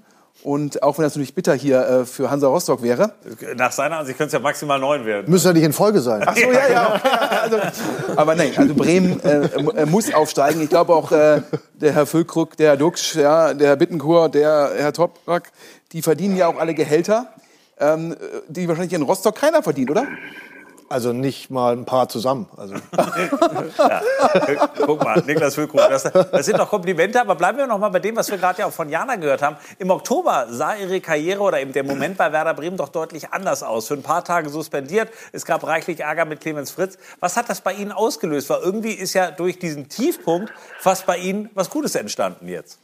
Und 0.44 0.84
auch 0.84 0.98
wenn 0.98 1.04
das 1.04 1.14
natürlich 1.16 1.34
bitter 1.34 1.56
hier 1.56 1.82
äh, 1.82 2.06
für 2.06 2.30
Hansa 2.30 2.48
Rostock 2.48 2.82
wäre. 2.84 3.12
Nach 3.56 3.72
seiner 3.72 3.98
Ansicht 3.98 4.18
könnte 4.18 4.28
es 4.28 4.34
ja 4.34 4.40
maximal 4.40 4.80
neun 4.80 5.04
werden. 5.04 5.30
Müsste 5.30 5.50
ja 5.50 5.54
nicht 5.54 5.64
in 5.64 5.74
Folge 5.74 6.00
sein. 6.00 6.24
Ach 6.26 6.38
so, 6.38 6.52
ja, 6.52 6.70
ja. 6.70 6.96
Okay. 6.96 7.10
Also, 7.42 7.58
aber 8.16 8.36
nein, 8.36 8.54
also 8.56 8.74
Bremen 8.76 9.20
äh, 9.22 9.86
muss 9.88 10.14
aufsteigen. 10.14 10.62
Ich 10.62 10.70
glaube 10.70 10.94
auch 10.94 11.12
äh, 11.12 11.42
der 11.74 11.92
Herr 11.92 12.06
Füllkrug, 12.06 12.56
der 12.56 12.70
Herr 12.70 12.78
Dux, 12.78 13.16
ja, 13.16 13.54
der 13.54 13.70
Herr 13.70 13.76
Bittencourt, 13.76 14.36
der 14.36 14.72
Herr 14.78 14.94
Toprak, 14.94 15.52
die 15.92 16.02
verdienen 16.02 16.38
ja 16.38 16.48
auch 16.48 16.60
alle 16.60 16.76
Gehälter, 16.76 17.34
ähm, 17.80 18.16
die 18.48 18.68
wahrscheinlich 18.68 18.94
in 18.94 19.02
Rostock 19.02 19.36
keiner 19.36 19.64
verdient, 19.64 19.90
oder? 19.90 20.08
Also 20.90 21.12
nicht 21.12 21.50
mal 21.50 21.74
ein 21.74 21.84
paar 21.84 22.08
zusammen. 22.08 22.48
Also. 22.56 22.76
ja. 23.78 24.02
Guck 24.86 25.04
mal, 25.04 25.22
Niklas 25.26 25.56
Füllkrug, 25.56 25.82
das, 25.90 26.04
das, 26.04 26.46
sind 26.46 26.58
doch 26.58 26.70
Komplimente, 26.70 27.20
aber 27.20 27.36
bleiben 27.36 27.58
wir 27.58 27.68
noch 27.68 27.78
mal 27.78 27.90
bei 27.90 28.00
dem, 28.00 28.16
was 28.16 28.32
wir 28.32 28.38
gerade 28.38 28.60
ja 28.60 28.68
auch 28.68 28.72
von 28.72 28.88
Jana 28.90 29.18
gehört 29.18 29.42
haben. 29.42 29.58
Im 29.80 29.90
Oktober 29.90 30.48
sah 30.50 30.76
ihre 30.76 31.02
Karriere 31.02 31.42
oder 31.42 31.60
eben 31.60 31.74
der 31.74 31.84
Moment 31.84 32.18
bei 32.18 32.32
Werder 32.32 32.54
Bremen 32.54 32.78
doch 32.78 32.90
deutlich 32.90 33.34
anders 33.34 33.64
aus. 33.64 33.88
Für 33.90 33.96
ein 33.96 34.04
paar 34.04 34.24
Tage 34.24 34.50
suspendiert, 34.50 35.10
es 35.34 35.44
gab 35.44 35.66
reichlich 35.66 36.00
Ärger 36.00 36.24
mit 36.24 36.40
Clemens 36.40 36.72
Fritz. 36.72 36.98
Was 37.20 37.36
hat 37.36 37.50
das 37.50 37.60
bei 37.60 37.74
Ihnen 37.74 37.92
ausgelöst? 37.92 38.50
Weil 38.50 38.62
irgendwie 38.62 38.94
ist 38.94 39.14
ja 39.14 39.32
durch 39.32 39.60
diesen 39.60 39.90
Tiefpunkt 39.90 40.54
fast 40.80 41.06
bei 41.06 41.18
Ihnen 41.18 41.50
was 41.54 41.70
Gutes 41.70 41.96
entstanden 41.96 42.48
jetzt. 42.48 42.80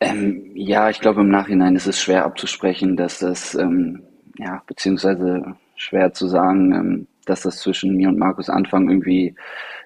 Ähm, 0.00 0.52
ja, 0.54 0.88
ich 0.88 1.00
glaube 1.00 1.20
im 1.20 1.28
Nachhinein 1.28 1.76
ist 1.76 1.86
es 1.86 2.00
schwer 2.00 2.24
abzusprechen, 2.24 2.96
dass 2.96 3.18
das, 3.18 3.54
ähm, 3.54 4.02
ja, 4.38 4.62
beziehungsweise 4.66 5.56
schwer 5.80 6.12
zu 6.12 6.28
sagen, 6.28 6.74
ähm, 6.74 7.06
dass 7.24 7.42
das 7.42 7.58
zwischen 7.58 7.96
mir 7.96 8.08
und 8.08 8.18
Markus 8.18 8.50
Anfang 8.50 8.88
irgendwie 8.88 9.34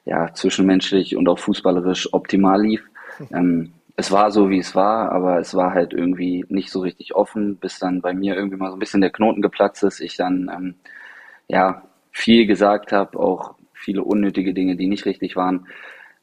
ja 0.05 0.33
zwischenmenschlich 0.35 1.17
und 1.17 1.29
auch 1.29 1.39
fußballerisch 1.39 2.13
optimal 2.13 2.61
lief. 2.61 2.83
Ähm, 3.33 3.73
es 3.97 4.11
war 4.11 4.33
so, 4.33 4.51
wie 4.51 4.59
es 4.59 4.75
war, 4.75 5.13
aber 5.13 5.39
es 5.39 5.55
war 5.55 5.73
halt 5.73 5.93
irgendwie 5.93 6.45
nicht 6.49 6.73
so 6.73 6.81
richtig 6.81 7.15
offen, 7.15 7.59
bis 7.59 7.79
dann 7.79 8.01
bei 8.01 8.13
mir 8.13 8.35
irgendwie 8.35 8.57
mal 8.57 8.71
so 8.71 8.77
ein 8.77 8.81
bisschen 8.81 9.01
der 9.01 9.11
Knoten 9.11 9.41
geplatzt 9.41 9.85
ist. 9.85 10.01
Ich 10.01 10.17
dann 10.17 10.51
ähm, 10.53 10.75
ja 11.47 11.83
viel 12.11 12.47
gesagt 12.47 12.91
habe, 12.91 13.17
auch 13.21 13.55
viele 13.73 14.03
unnötige 14.03 14.53
Dinge, 14.53 14.75
die 14.75 14.89
nicht 14.89 15.05
richtig 15.05 15.37
waren. 15.37 15.69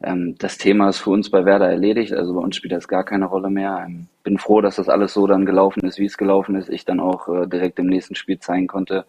Ähm, 0.04 0.36
das 0.38 0.58
Thema 0.58 0.90
ist 0.90 0.98
für 0.98 1.12
uns 1.12 1.30
bei 1.30 1.46
Werder 1.46 1.70
erledigt, 1.70 2.12
also 2.12 2.34
bei 2.34 2.42
uns 2.42 2.58
spielt 2.58 2.74
das 2.74 2.90
gar 2.90 3.06
keine 3.06 3.26
Rolle 3.26 3.50
mehr. 3.50 3.88
Bin 4.24 4.38
froh, 4.38 4.60
dass 4.60 4.76
das 4.76 4.90
alles 4.90 5.14
so 5.14 5.26
dann 5.26 5.46
gelaufen 5.46 5.86
ist, 5.86 5.98
wie 5.98 6.06
es 6.06 6.18
gelaufen 6.18 6.56
ist. 6.56 6.70
Ich 6.70 6.84
dann 6.84 7.00
auch 7.00 7.30
äh, 7.30 7.48
direkt 7.48 7.80
im 7.80 7.88
nächsten 7.88 8.16
Spiel 8.16 8.38
zeigen 8.40 8.68
konnte, 8.68 9.06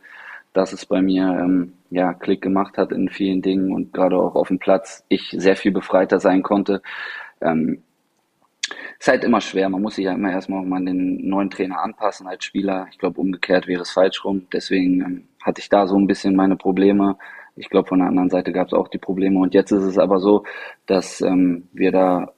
dass 0.52 0.72
es 0.72 0.86
bei 0.86 1.02
mir 1.02 1.24
ähm, 1.24 1.74
ja 1.90 2.12
Klick 2.14 2.42
gemacht 2.42 2.76
hat 2.78 2.92
in 2.92 3.08
vielen 3.08 3.42
Dingen 3.42 3.72
und 3.72 3.92
gerade 3.92 4.16
auch 4.16 4.34
auf 4.34 4.48
dem 4.48 4.58
Platz 4.58 5.04
ich 5.08 5.34
sehr 5.36 5.56
viel 5.56 5.72
befreiter 5.72 6.20
sein 6.20 6.42
konnte. 6.42 6.82
Ähm, 7.40 7.82
ist 8.98 9.08
halt 9.08 9.24
immer 9.24 9.40
schwer. 9.40 9.68
Man 9.68 9.82
muss 9.82 9.96
sich 9.96 10.04
ja 10.04 10.12
immer 10.12 10.30
erstmal 10.30 10.60
auch 10.60 10.66
mal 10.66 10.76
an 10.76 10.86
den 10.86 11.28
neuen 11.28 11.50
Trainer 11.50 11.82
anpassen 11.82 12.26
als 12.26 12.44
Spieler. 12.44 12.86
Ich 12.90 12.98
glaube, 12.98 13.20
umgekehrt 13.20 13.66
wäre 13.66 13.82
es 13.82 13.90
falsch 13.90 14.24
rum. 14.24 14.46
Deswegen 14.52 15.00
ähm, 15.00 15.28
hatte 15.42 15.60
ich 15.60 15.68
da 15.68 15.86
so 15.86 15.96
ein 15.96 16.06
bisschen 16.06 16.36
meine 16.36 16.56
Probleme. 16.56 17.16
Ich 17.56 17.68
glaube, 17.68 17.88
von 17.88 17.98
der 17.98 18.08
anderen 18.08 18.30
Seite 18.30 18.52
gab 18.52 18.68
es 18.68 18.72
auch 18.72 18.88
die 18.88 18.98
Probleme. 18.98 19.38
Und 19.40 19.54
jetzt 19.54 19.72
ist 19.72 19.82
es 19.82 19.98
aber 19.98 20.20
so, 20.20 20.44
dass 20.86 21.20
ähm, 21.20 21.68
wir 21.72 21.92
da 21.92 22.32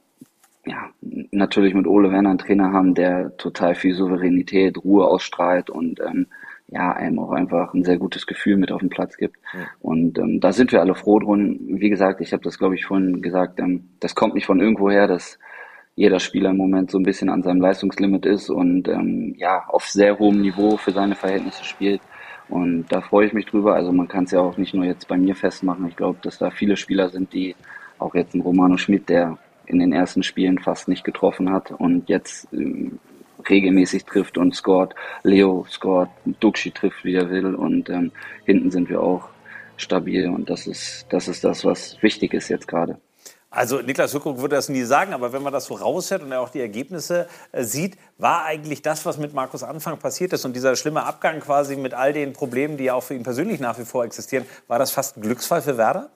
ja 0.66 0.90
natürlich 1.30 1.74
mit 1.74 1.86
Ole 1.86 2.10
Werner 2.10 2.30
einen 2.30 2.38
Trainer 2.38 2.72
haben, 2.72 2.94
der 2.94 3.36
total 3.36 3.74
viel 3.74 3.94
Souveränität, 3.94 4.82
Ruhe 4.82 5.06
ausstrahlt 5.06 5.68
und 5.68 6.00
ähm, 6.00 6.26
ja, 6.68 6.92
einem 6.92 7.18
auch 7.18 7.30
einfach 7.30 7.74
ein 7.74 7.84
sehr 7.84 7.98
gutes 7.98 8.26
Gefühl 8.26 8.56
mit 8.56 8.72
auf 8.72 8.80
den 8.80 8.88
Platz 8.88 9.16
gibt. 9.16 9.36
Ja. 9.52 9.66
Und 9.80 10.18
ähm, 10.18 10.40
da 10.40 10.52
sind 10.52 10.72
wir 10.72 10.80
alle 10.80 10.94
froh 10.94 11.18
drum. 11.18 11.58
Wie 11.60 11.90
gesagt, 11.90 12.20
ich 12.20 12.32
habe 12.32 12.42
das, 12.42 12.58
glaube 12.58 12.74
ich, 12.74 12.86
vorhin 12.86 13.22
gesagt, 13.22 13.60
ähm, 13.60 13.90
das 14.00 14.14
kommt 14.14 14.34
nicht 14.34 14.46
von 14.46 14.60
irgendwoher, 14.60 15.06
dass 15.06 15.38
jeder 15.94 16.18
Spieler 16.18 16.50
im 16.50 16.56
Moment 16.56 16.90
so 16.90 16.98
ein 16.98 17.04
bisschen 17.04 17.28
an 17.28 17.42
seinem 17.42 17.60
Leistungslimit 17.60 18.26
ist 18.26 18.50
und 18.50 18.88
ähm, 18.88 19.34
ja, 19.38 19.64
auf 19.68 19.84
sehr 19.84 20.18
hohem 20.18 20.40
Niveau 20.40 20.76
für 20.76 20.90
seine 20.90 21.14
Verhältnisse 21.14 21.64
spielt. 21.64 22.00
Und 22.48 22.86
da 22.88 23.00
freue 23.00 23.26
ich 23.26 23.32
mich 23.32 23.46
drüber. 23.46 23.74
Also 23.74 23.92
man 23.92 24.08
kann 24.08 24.24
es 24.24 24.32
ja 24.32 24.40
auch 24.40 24.56
nicht 24.56 24.74
nur 24.74 24.84
jetzt 24.84 25.06
bei 25.06 25.16
mir 25.16 25.34
festmachen. 25.34 25.86
Ich 25.86 25.96
glaube, 25.96 26.18
dass 26.22 26.38
da 26.38 26.50
viele 26.50 26.76
Spieler 26.76 27.10
sind, 27.10 27.32
die 27.32 27.54
auch 27.98 28.14
jetzt 28.14 28.34
ein 28.34 28.40
Romano 28.40 28.76
Schmidt, 28.76 29.08
der 29.08 29.38
in 29.66 29.78
den 29.78 29.92
ersten 29.92 30.22
Spielen 30.22 30.58
fast 30.58 30.88
nicht 30.88 31.04
getroffen 31.04 31.50
hat 31.50 31.70
und 31.70 32.08
jetzt 32.08 32.52
ähm, 32.52 32.98
regelmäßig 33.48 34.04
trifft 34.04 34.38
und 34.38 34.54
scored. 34.54 34.94
Leo 35.22 35.66
scored, 35.70 36.10
Duxi 36.40 36.70
trifft, 36.70 37.04
wie 37.04 37.14
er 37.14 37.30
will 37.30 37.54
und 37.54 37.88
ähm, 37.90 38.12
hinten 38.44 38.70
sind 38.70 38.88
wir 38.88 39.00
auch 39.00 39.28
stabil 39.76 40.28
und 40.28 40.50
das 40.50 40.66
ist, 40.66 41.06
das 41.10 41.28
ist 41.28 41.44
das, 41.44 41.64
was 41.64 42.02
wichtig 42.02 42.34
ist 42.34 42.48
jetzt 42.48 42.68
gerade. 42.68 42.98
Also 43.54 43.80
Niklas 43.80 44.12
Hückruck 44.12 44.38
würde 44.38 44.56
das 44.56 44.68
nie 44.68 44.82
sagen, 44.82 45.12
aber 45.14 45.32
wenn 45.32 45.42
man 45.42 45.52
das 45.52 45.66
so 45.66 45.74
raushört 45.74 46.22
und 46.22 46.32
auch 46.32 46.48
die 46.48 46.60
Ergebnisse 46.60 47.28
äh, 47.52 47.62
sieht, 47.62 47.96
war 48.18 48.44
eigentlich 48.44 48.82
das, 48.82 49.06
was 49.06 49.16
mit 49.16 49.32
Markus 49.32 49.62
Anfang 49.62 49.96
passiert 49.98 50.32
ist 50.32 50.44
und 50.44 50.56
dieser 50.56 50.74
schlimme 50.74 51.04
Abgang 51.04 51.38
quasi 51.38 51.76
mit 51.76 51.94
all 51.94 52.12
den 52.12 52.32
Problemen, 52.32 52.76
die 52.76 52.84
ja 52.84 52.94
auch 52.94 53.04
für 53.04 53.14
ihn 53.14 53.22
persönlich 53.22 53.60
nach 53.60 53.78
wie 53.78 53.84
vor 53.84 54.04
existieren, 54.04 54.44
war 54.66 54.80
das 54.80 54.90
fast 54.90 55.16
ein 55.16 55.22
Glücksfall 55.22 55.62
für 55.62 55.78
Werder? 55.78 56.10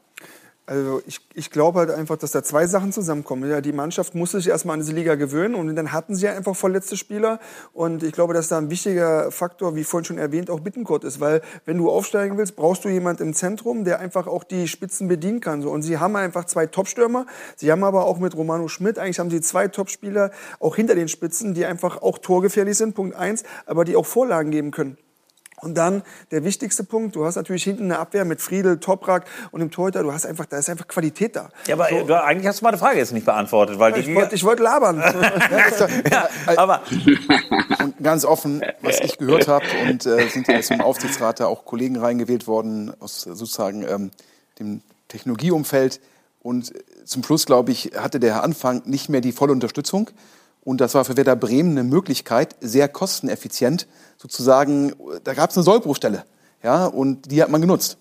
Also 0.68 1.00
ich, 1.07 1.20
ich 1.33 1.50
glaube 1.50 1.78
halt 1.78 1.90
einfach, 1.90 2.18
dass 2.18 2.33
da 2.33 2.42
zwei 2.42 2.66
Sachen 2.66 2.92
zusammenkommen. 2.92 3.48
Ja, 3.48 3.62
die 3.62 3.72
Mannschaft 3.72 4.14
muss 4.14 4.33
sich 4.33 4.48
erstmal 4.48 4.74
an 4.74 4.81
diese 4.81 4.92
Liga 4.92 5.14
gewöhnen 5.14 5.54
und 5.54 5.74
dann 5.74 5.92
hatten 5.92 6.14
sie 6.14 6.26
ja 6.26 6.35
einfach 6.35 6.54
verletzte 6.54 6.98
Spieler. 6.98 7.40
Und 7.72 8.02
ich 8.02 8.12
glaube, 8.12 8.35
dass 8.35 8.48
da 8.48 8.59
ein 8.59 8.68
wichtiger 8.68 9.31
Faktor, 9.31 9.76
wie 9.76 9.85
vorhin 9.85 10.04
schon 10.04 10.18
erwähnt, 10.18 10.50
auch 10.50 10.61
Bittenkurt 10.61 11.04
ist. 11.04 11.20
Weil 11.20 11.40
wenn 11.64 11.78
du 11.78 11.88
aufsteigen 11.88 12.37
willst, 12.37 12.54
brauchst 12.54 12.85
du 12.85 12.90
jemand 12.90 13.22
im 13.22 13.33
Zentrum, 13.33 13.85
der 13.85 13.98
einfach 13.98 14.26
auch 14.26 14.44
die 14.44 14.68
Spitzen 14.68 15.09
bedienen 15.09 15.40
kann. 15.40 15.62
So. 15.62 15.70
Und 15.70 15.81
sie 15.81 15.96
haben 15.96 16.14
einfach 16.16 16.44
zwei 16.44 16.66
Topstürmer. 16.66 17.24
Sie 17.57 17.72
haben 17.72 17.83
aber 17.83 18.04
auch 18.04 18.18
mit 18.18 18.37
Romano 18.37 18.68
Schmidt, 18.68 18.98
eigentlich 18.98 19.20
haben 19.20 19.31
sie 19.31 19.40
zwei 19.40 19.68
Topspieler 19.68 20.33
auch 20.61 20.76
hinter 20.76 20.94
den 20.94 21.09
Spitzen, 21.09 21.54
die 21.54 21.64
einfach 21.64 22.02
auch 22.02 22.18
torgefährlich 22.18 22.76
sind, 22.76 22.94
Punkt 22.94 23.16
eins, 23.16 23.42
aber 23.64 23.87
die 23.87 23.96
auch 23.96 24.04
Vorlagen 24.04 24.50
geben 24.50 24.70
können. 24.70 24.98
Und 25.61 25.77
dann 25.77 26.03
der 26.31 26.44
wichtigste 26.44 26.85
Punkt, 26.85 27.16
du 27.16 27.25
hast 27.25 27.37
natürlich 27.37 27.64
hinten 27.64 27.85
eine 27.85 27.99
Abwehr 27.99 28.25
mit 28.25 28.40
Friedel, 28.40 28.79
Toprak 28.79 29.27
und 29.51 29.61
dem 29.61 29.71
Torhüter, 29.71 30.03
du 30.03 30.12
hast 30.12 30.27
einfach, 30.27 30.47
da 30.47 30.59
ist 30.59 30.68
einfach 30.68 30.88
Qualität 30.88 31.37
da. 31.37 31.51
Ja, 31.66 31.75
aber 31.75 31.88
so. 31.88 32.05
du, 32.05 32.23
eigentlich 32.23 32.47
hast 32.47 32.61
du 32.61 32.64
meine 32.64 32.79
Frage 32.79 32.99
jetzt 32.99 33.12
nicht 33.12 33.27
beantwortet, 33.27 33.79
weil 33.79 33.92
ja, 33.92 33.99
ich 33.99 34.14
wollte 34.14 34.42
wollt 34.42 34.61
labern. 34.61 34.99
ja, 36.11 36.29
aber 36.57 36.83
und 37.83 38.03
ganz 38.03 38.25
offen, 38.25 38.62
was 38.81 39.01
ich 39.01 39.18
gehört 39.18 39.49
habe 39.49 39.64
und 39.88 40.07
äh, 40.07 40.29
sind 40.29 40.49
ja 40.49 40.55
jetzt 40.55 40.71
im 40.71 40.81
Aufsichtsrat 40.81 41.40
da 41.40 41.47
auch 41.47 41.64
Kollegen 41.64 41.97
reingewählt 41.97 42.47
worden 42.47 42.92
aus 43.01 43.23
sozusagen 43.23 43.85
ähm, 43.88 44.11
dem 44.59 44.83
Technologieumfeld 45.09 46.01
und 46.40 46.73
zum 47.05 47.25
Schluss, 47.25 47.47
glaube 47.47 47.73
ich, 47.73 47.92
hatte 47.97 48.21
der 48.21 48.35
Herr 48.35 48.42
Anfang 48.42 48.83
nicht 48.85 49.09
mehr 49.09 49.21
die 49.21 49.33
volle 49.33 49.53
Unterstützung. 49.53 50.11
Und 50.68 50.83
das 50.83 50.92
war 50.92 51.07
für 51.07 51.16
Werder 51.16 51.35
Bremen 51.35 51.78
eine 51.78 51.83
Möglichkeit, 51.83 52.54
sehr 52.61 52.90
kosteneffizient 52.90 53.87
sozusagen, 54.18 54.92
da 55.24 55.33
gab 55.33 55.48
es 55.48 55.57
eine 55.57 55.64
Sollbruchstelle. 55.64 56.26
Ja, 56.62 56.85
und 56.85 57.31
die 57.31 57.42
hat 57.42 57.48
man 57.48 57.62
genutzt. 57.62 57.96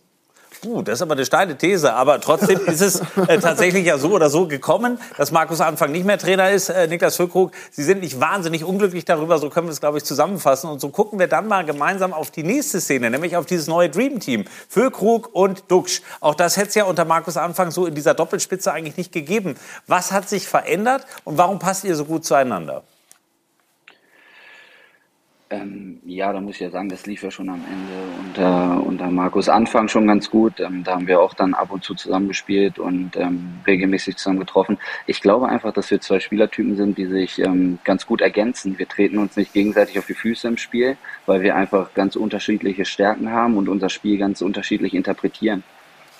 Uh, 0.65 0.81
das 0.81 0.95
ist 0.95 1.01
aber 1.01 1.13
eine 1.13 1.25
steile 1.25 1.55
These. 1.57 1.93
Aber 1.93 2.19
trotzdem 2.19 2.59
ist 2.65 2.81
es 2.81 3.01
äh, 3.27 3.37
tatsächlich 3.39 3.85
ja 3.85 3.97
so 3.97 4.11
oder 4.11 4.29
so 4.29 4.47
gekommen, 4.47 4.99
dass 5.17 5.31
Markus 5.31 5.61
Anfang 5.61 5.91
nicht 5.91 6.05
mehr 6.05 6.17
Trainer 6.17 6.49
ist. 6.51 6.69
Äh, 6.69 6.87
Niklas 6.87 7.15
Füllkrug, 7.15 7.51
Sie 7.71 7.83
sind 7.83 8.01
nicht 8.01 8.19
wahnsinnig 8.19 8.63
unglücklich 8.63 9.05
darüber. 9.05 9.37
So 9.37 9.49
können 9.49 9.67
wir 9.67 9.71
es, 9.71 9.79
glaube 9.79 9.97
ich, 9.99 10.03
zusammenfassen. 10.03 10.69
Und 10.69 10.79
so 10.79 10.89
gucken 10.89 11.19
wir 11.19 11.27
dann 11.27 11.47
mal 11.47 11.63
gemeinsam 11.63 12.13
auf 12.13 12.31
die 12.31 12.43
nächste 12.43 12.81
Szene, 12.81 13.09
nämlich 13.09 13.37
auf 13.37 13.45
dieses 13.45 13.67
neue 13.67 13.89
Dream 13.89 14.19
Team. 14.19 14.45
Füllkrug 14.67 15.29
und 15.33 15.69
Duxch. 15.69 16.01
Auch 16.21 16.35
das 16.35 16.57
hätte 16.57 16.69
es 16.69 16.75
ja 16.75 16.85
unter 16.85 17.05
Markus 17.05 17.37
Anfang 17.37 17.71
so 17.71 17.85
in 17.85 17.95
dieser 17.95 18.13
Doppelspitze 18.13 18.71
eigentlich 18.71 18.97
nicht 18.97 19.11
gegeben. 19.11 19.55
Was 19.85 20.11
hat 20.11 20.27
sich 20.27 20.47
verändert 20.47 21.05
und 21.23 21.37
warum 21.37 21.59
passt 21.59 21.83
ihr 21.83 21.95
so 21.95 22.05
gut 22.05 22.25
zueinander? 22.25 22.83
Ähm, 25.49 25.99
ja, 26.05 26.33
da 26.33 26.41
muss 26.41 26.55
ich 26.55 26.61
ja 26.61 26.69
sagen, 26.69 26.89
das 26.89 27.05
lief 27.05 27.23
ja 27.23 27.31
schon 27.31 27.47
am 27.47 27.61
Ende 27.63 28.19
unter, 28.19 28.85
unter 28.85 29.09
Markus 29.09 29.47
Anfang 29.47 29.87
schon 29.87 30.05
ganz 30.05 30.29
gut. 30.29 30.59
Ähm, 30.59 30.83
da 30.83 30.95
haben 30.95 31.07
wir 31.07 31.21
auch 31.21 31.33
dann 31.33 31.53
ab 31.53 31.71
und 31.71 31.85
zu 31.85 31.95
zusammengespielt 31.95 32.79
und 32.79 33.15
ähm, 33.15 33.61
regelmäßig 33.65 34.17
zusammen 34.17 34.39
getroffen. 34.39 34.77
Ich 35.05 35.21
glaube 35.21 35.47
einfach, 35.47 35.71
dass 35.71 35.89
wir 35.89 36.01
zwei 36.01 36.19
Spielertypen 36.19 36.75
sind, 36.75 36.97
die 36.97 37.05
sich 37.05 37.39
ähm, 37.39 37.79
ganz 37.85 38.05
gut 38.05 38.19
ergänzen. 38.19 38.77
Wir 38.77 38.89
treten 38.89 39.19
uns 39.19 39.37
nicht 39.37 39.53
gegenseitig 39.53 39.97
auf 39.97 40.05
die 40.05 40.15
Füße 40.15 40.49
im 40.49 40.57
Spiel, 40.57 40.97
weil 41.25 41.41
wir 41.41 41.55
einfach 41.55 41.93
ganz 41.93 42.17
unterschiedliche 42.17 42.83
Stärken 42.83 43.31
haben 43.31 43.55
und 43.55 43.69
unser 43.69 43.87
Spiel 43.87 44.17
ganz 44.17 44.41
unterschiedlich 44.41 44.93
interpretieren. 44.93 45.63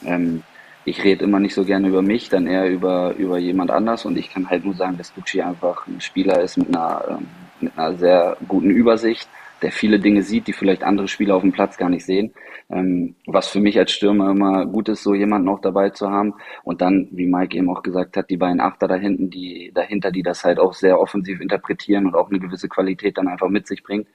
Ähm, 0.06 0.44
ich 0.86 1.04
rede 1.04 1.26
immer 1.26 1.42
nicht 1.42 1.54
so 1.54 1.66
gerne 1.66 1.90
über 1.90 2.02
mich, 2.02 2.30
dann 2.30 2.48
eher 2.48 2.70
über, 2.70 3.14
über 3.18 3.38
jemand 3.40 3.72
anders 3.72 4.06
und 4.06 4.18
ich 4.18 4.30
kann 4.30 4.50
halt 4.50 4.64
nur 4.64 4.76
sagen, 4.76 4.98
dass 4.98 5.14
Gucci 5.14 5.42
einfach 5.42 5.86
ein 5.86 6.00
Spieler 6.00 6.40
ist 6.42 6.56
mit 6.56 6.70
einer 6.70 7.04
ähm, 7.10 7.28
mit 7.62 7.78
einer 7.78 7.98
sehr 7.98 8.38
guten 8.48 8.70
Übersicht, 8.70 9.28
der 9.62 9.72
viele 9.72 10.00
Dinge 10.00 10.22
sieht, 10.22 10.48
die 10.48 10.54
vielleicht 10.54 10.84
andere 10.84 11.08
Spieler 11.08 11.36
auf 11.36 11.42
dem 11.42 11.52
Platz 11.52 11.78
gar 11.78 11.90
nicht 11.90 12.06
sehen. 12.06 12.34
Ähm, 12.70 13.16
was 13.26 13.48
für 13.48 13.60
mich 13.60 13.78
als 13.80 13.92
Stürmer 13.92 14.32
immer 14.32 14.66
gut 14.66 14.90
ist, 14.90 15.04
so 15.04 15.14
jemanden 15.14 15.48
auch 15.50 15.62
dabei 15.62 15.90
zu 15.90 16.10
haben. 16.10 16.34
Und 16.64 16.82
dann, 16.82 17.08
wie 17.12 17.26
Mike 17.26 17.58
eben 17.58 17.70
auch 17.70 17.82
gesagt 17.82 18.18
hat, 18.18 18.30
die 18.30 18.38
beiden 18.38 18.60
Achter 18.60 18.88
da 18.88 18.96
hinten, 18.96 19.30
die 19.30 19.72
dahinter, 19.74 20.12
die 20.12 20.24
das 20.24 20.44
halt 20.44 20.60
auch 20.60 20.74
sehr 20.74 21.00
offensiv 21.00 21.40
interpretieren 21.40 22.06
und 22.06 22.16
auch 22.16 22.30
eine 22.30 22.40
gewisse 22.40 22.68
Qualität 22.68 23.18
dann 23.18 23.28
einfach 23.28 23.50
mit 23.50 23.68
sich 23.68 23.84
bringen. 23.84 24.06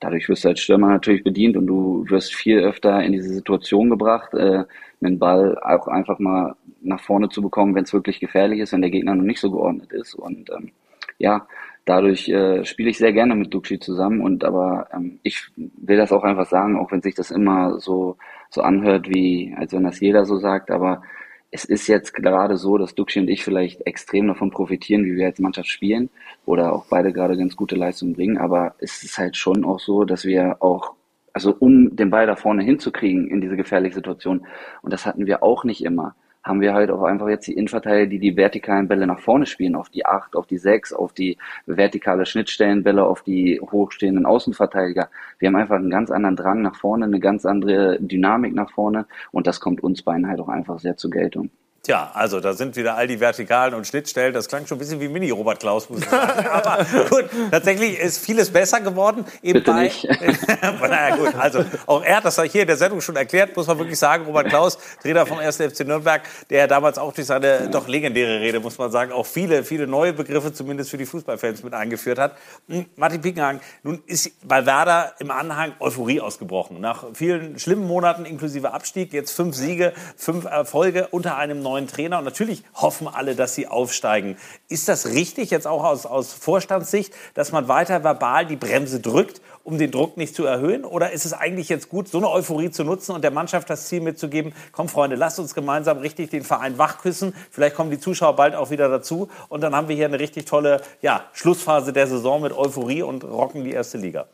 Dadurch 0.00 0.28
wirst 0.28 0.44
du 0.44 0.48
als 0.48 0.60
Stürmer 0.60 0.88
natürlich 0.88 1.24
bedient 1.24 1.56
und 1.56 1.66
du 1.66 2.04
wirst 2.08 2.34
viel 2.34 2.60
öfter 2.60 3.02
in 3.02 3.12
diese 3.12 3.30
Situation 3.30 3.90
gebracht, 3.90 4.32
äh, 4.32 4.64
einen 5.02 5.18
Ball 5.18 5.58
auch 5.58 5.88
einfach 5.88 6.18
mal 6.18 6.54
nach 6.80 7.00
vorne 7.00 7.28
zu 7.28 7.42
bekommen, 7.42 7.74
wenn 7.74 7.84
es 7.84 7.92
wirklich 7.92 8.20
gefährlich 8.20 8.60
ist, 8.60 8.72
wenn 8.72 8.80
der 8.80 8.90
Gegner 8.90 9.14
noch 9.14 9.24
nicht 9.24 9.40
so 9.40 9.50
geordnet 9.50 9.92
ist. 9.92 10.14
Und 10.14 10.50
ähm, 10.50 10.70
ja, 11.18 11.46
dadurch 11.88 12.28
äh, 12.28 12.64
spiele 12.64 12.90
ich 12.90 12.98
sehr 12.98 13.12
gerne 13.12 13.34
mit 13.34 13.52
Duxi 13.52 13.78
zusammen 13.78 14.20
und 14.20 14.44
aber 14.44 14.88
ähm, 14.92 15.20
ich 15.22 15.48
will 15.56 15.96
das 15.96 16.12
auch 16.12 16.22
einfach 16.22 16.46
sagen, 16.46 16.76
auch 16.76 16.92
wenn 16.92 17.02
sich 17.02 17.14
das 17.14 17.30
immer 17.30 17.80
so 17.80 18.16
so 18.50 18.62
anhört, 18.62 19.08
wie 19.08 19.54
als 19.56 19.72
wenn 19.72 19.84
das 19.84 20.00
jeder 20.00 20.24
so 20.26 20.36
sagt, 20.36 20.70
aber 20.70 21.02
es 21.50 21.64
ist 21.64 21.86
jetzt 21.86 22.12
gerade 22.12 22.56
so, 22.58 22.76
dass 22.76 22.94
Duxi 22.94 23.20
und 23.20 23.28
ich 23.28 23.42
vielleicht 23.42 23.86
extrem 23.86 24.26
davon 24.28 24.50
profitieren, 24.50 25.06
wie 25.06 25.16
wir 25.16 25.26
als 25.26 25.38
Mannschaft 25.38 25.68
spielen 25.68 26.10
oder 26.44 26.74
auch 26.74 26.84
beide 26.90 27.12
gerade 27.12 27.38
ganz 27.38 27.56
gute 27.56 27.76
Leistungen 27.76 28.14
bringen, 28.14 28.36
aber 28.38 28.74
es 28.80 29.02
ist 29.02 29.16
halt 29.18 29.36
schon 29.36 29.64
auch 29.64 29.80
so, 29.80 30.04
dass 30.04 30.24
wir 30.24 30.56
auch 30.60 30.94
also 31.32 31.54
um 31.58 31.96
den 31.96 32.10
Ball 32.10 32.26
da 32.26 32.36
vorne 32.36 32.62
hinzukriegen 32.64 33.28
in 33.28 33.40
diese 33.40 33.56
gefährliche 33.56 33.94
Situation 33.94 34.46
und 34.82 34.92
das 34.92 35.06
hatten 35.06 35.26
wir 35.26 35.42
auch 35.42 35.64
nicht 35.64 35.84
immer 35.84 36.14
haben 36.48 36.60
wir 36.60 36.74
halt 36.74 36.90
auch 36.90 37.02
einfach 37.02 37.28
jetzt 37.28 37.46
die 37.46 37.52
Innenverteidiger, 37.52 38.06
die 38.06 38.18
die 38.18 38.36
vertikalen 38.36 38.88
Bälle 38.88 39.06
nach 39.06 39.20
vorne 39.20 39.46
spielen, 39.46 39.76
auf 39.76 39.90
die 39.90 40.06
8, 40.06 40.34
auf 40.34 40.46
die 40.46 40.58
6, 40.58 40.92
auf 40.92 41.12
die 41.12 41.38
vertikale 41.66 42.26
Schnittstellenbälle, 42.26 43.04
auf 43.04 43.22
die 43.22 43.60
hochstehenden 43.60 44.26
Außenverteidiger. 44.26 45.10
Wir 45.38 45.48
haben 45.48 45.56
einfach 45.56 45.76
einen 45.76 45.90
ganz 45.90 46.10
anderen 46.10 46.36
Drang 46.36 46.62
nach 46.62 46.76
vorne, 46.76 47.04
eine 47.04 47.20
ganz 47.20 47.46
andere 47.46 47.98
Dynamik 48.00 48.54
nach 48.54 48.70
vorne 48.70 49.06
und 49.30 49.46
das 49.46 49.60
kommt 49.60 49.82
uns 49.82 50.02
beiden 50.02 50.26
halt 50.26 50.40
auch 50.40 50.48
einfach 50.48 50.78
sehr 50.78 50.96
zur 50.96 51.10
Geltung. 51.10 51.50
Tja, 51.84 52.10
also 52.12 52.40
da 52.40 52.54
sind 52.54 52.74
wieder 52.74 52.96
all 52.96 53.06
die 53.06 53.20
Vertikalen 53.20 53.72
und 53.72 53.86
Schnittstellen. 53.86 54.34
Das 54.34 54.48
klang 54.48 54.66
schon 54.66 54.76
ein 54.76 54.80
bisschen 54.80 55.00
wie 55.00 55.08
Mini-Robert 55.08 55.60
Klaus, 55.60 55.88
muss 55.88 56.00
ich 56.00 56.08
sagen. 56.08 56.46
Aber 56.52 56.84
gut, 57.08 57.26
tatsächlich 57.52 57.98
ist 57.98 58.18
vieles 58.18 58.50
besser 58.50 58.80
geworden. 58.80 59.24
Eben 59.42 59.60
Bitte 59.60 59.70
bei, 59.70 59.84
nicht. 59.84 60.04
naja, 60.80 61.16
gut, 61.16 61.34
also 61.36 61.64
auch 61.86 62.02
er 62.02 62.16
hat 62.16 62.24
das 62.24 62.42
hier 62.42 62.62
in 62.62 62.66
der 62.66 62.76
Sendung 62.76 63.00
schon 63.00 63.14
erklärt, 63.14 63.56
muss 63.56 63.68
man 63.68 63.78
wirklich 63.78 63.98
sagen. 63.98 64.26
Robert 64.26 64.48
Klaus, 64.48 64.76
Trainer 65.02 65.24
vom 65.24 65.38
1. 65.38 65.56
FC 65.56 65.86
Nürnberg, 65.86 66.22
der 66.50 66.66
damals 66.66 66.98
auch 66.98 67.12
durch 67.12 67.28
seine 67.28 67.70
doch 67.70 67.86
legendäre 67.86 68.40
Rede, 68.40 68.58
muss 68.58 68.76
man 68.76 68.90
sagen, 68.90 69.12
auch 69.12 69.26
viele, 69.26 69.62
viele 69.62 69.86
neue 69.86 70.12
Begriffe 70.12 70.52
zumindest 70.52 70.90
für 70.90 70.98
die 70.98 71.06
Fußballfans 71.06 71.62
mit 71.62 71.74
eingeführt 71.74 72.18
hat. 72.18 72.36
Hm, 72.68 72.86
Martin 72.96 73.20
Piekenhagen, 73.20 73.60
nun 73.84 74.02
ist 74.06 74.32
bei 74.46 74.66
Werder 74.66 75.14
im 75.20 75.30
Anhang 75.30 75.72
Euphorie 75.78 76.20
ausgebrochen. 76.20 76.80
Nach 76.80 77.04
vielen 77.14 77.58
schlimmen 77.60 77.86
Monaten 77.86 78.24
inklusive 78.24 78.72
Abstieg, 78.72 79.12
jetzt 79.12 79.30
fünf 79.30 79.54
Siege, 79.54 79.92
fünf 80.16 80.44
Erfolge 80.44 81.06
unter 81.12 81.36
einem 81.36 81.62
neuen 81.68 81.86
Trainer 81.86 82.18
und 82.18 82.24
natürlich 82.24 82.62
hoffen 82.74 83.08
alle, 83.08 83.34
dass 83.34 83.54
sie 83.54 83.66
aufsteigen. 83.66 84.36
Ist 84.68 84.88
das 84.88 85.06
richtig, 85.06 85.50
jetzt 85.50 85.66
auch 85.66 85.84
aus, 85.84 86.06
aus 86.06 86.32
Vorstandssicht, 86.32 87.12
dass 87.34 87.52
man 87.52 87.68
weiter 87.68 88.02
verbal 88.04 88.46
die 88.46 88.56
Bremse 88.56 89.00
drückt, 89.00 89.40
um 89.64 89.76
den 89.76 89.90
Druck 89.90 90.16
nicht 90.16 90.34
zu 90.34 90.44
erhöhen? 90.44 90.84
Oder 90.84 91.12
ist 91.12 91.26
es 91.26 91.34
eigentlich 91.34 91.68
jetzt 91.68 91.88
gut, 91.90 92.08
so 92.08 92.18
eine 92.18 92.30
Euphorie 92.30 92.70
zu 92.70 92.84
nutzen 92.84 93.12
und 93.12 93.22
der 93.22 93.30
Mannschaft 93.30 93.68
das 93.68 93.86
Ziel 93.86 94.00
mitzugeben, 94.00 94.54
komm 94.72 94.88
Freunde, 94.88 95.16
lasst 95.16 95.38
uns 95.38 95.54
gemeinsam 95.54 95.98
richtig 95.98 96.30
den 96.30 96.42
Verein 96.42 96.78
wachküssen, 96.78 97.34
vielleicht 97.50 97.76
kommen 97.76 97.90
die 97.90 98.00
Zuschauer 98.00 98.34
bald 98.36 98.54
auch 98.54 98.70
wieder 98.70 98.88
dazu 98.88 99.28
und 99.48 99.60
dann 99.60 99.74
haben 99.74 99.88
wir 99.88 99.96
hier 99.96 100.06
eine 100.06 100.18
richtig 100.18 100.46
tolle 100.46 100.80
ja, 101.02 101.24
Schlussphase 101.34 101.92
der 101.92 102.06
Saison 102.06 102.40
mit 102.40 102.52
Euphorie 102.52 103.02
und 103.02 103.24
rocken 103.24 103.64
die 103.64 103.72
erste 103.72 103.98
Liga. 103.98 104.26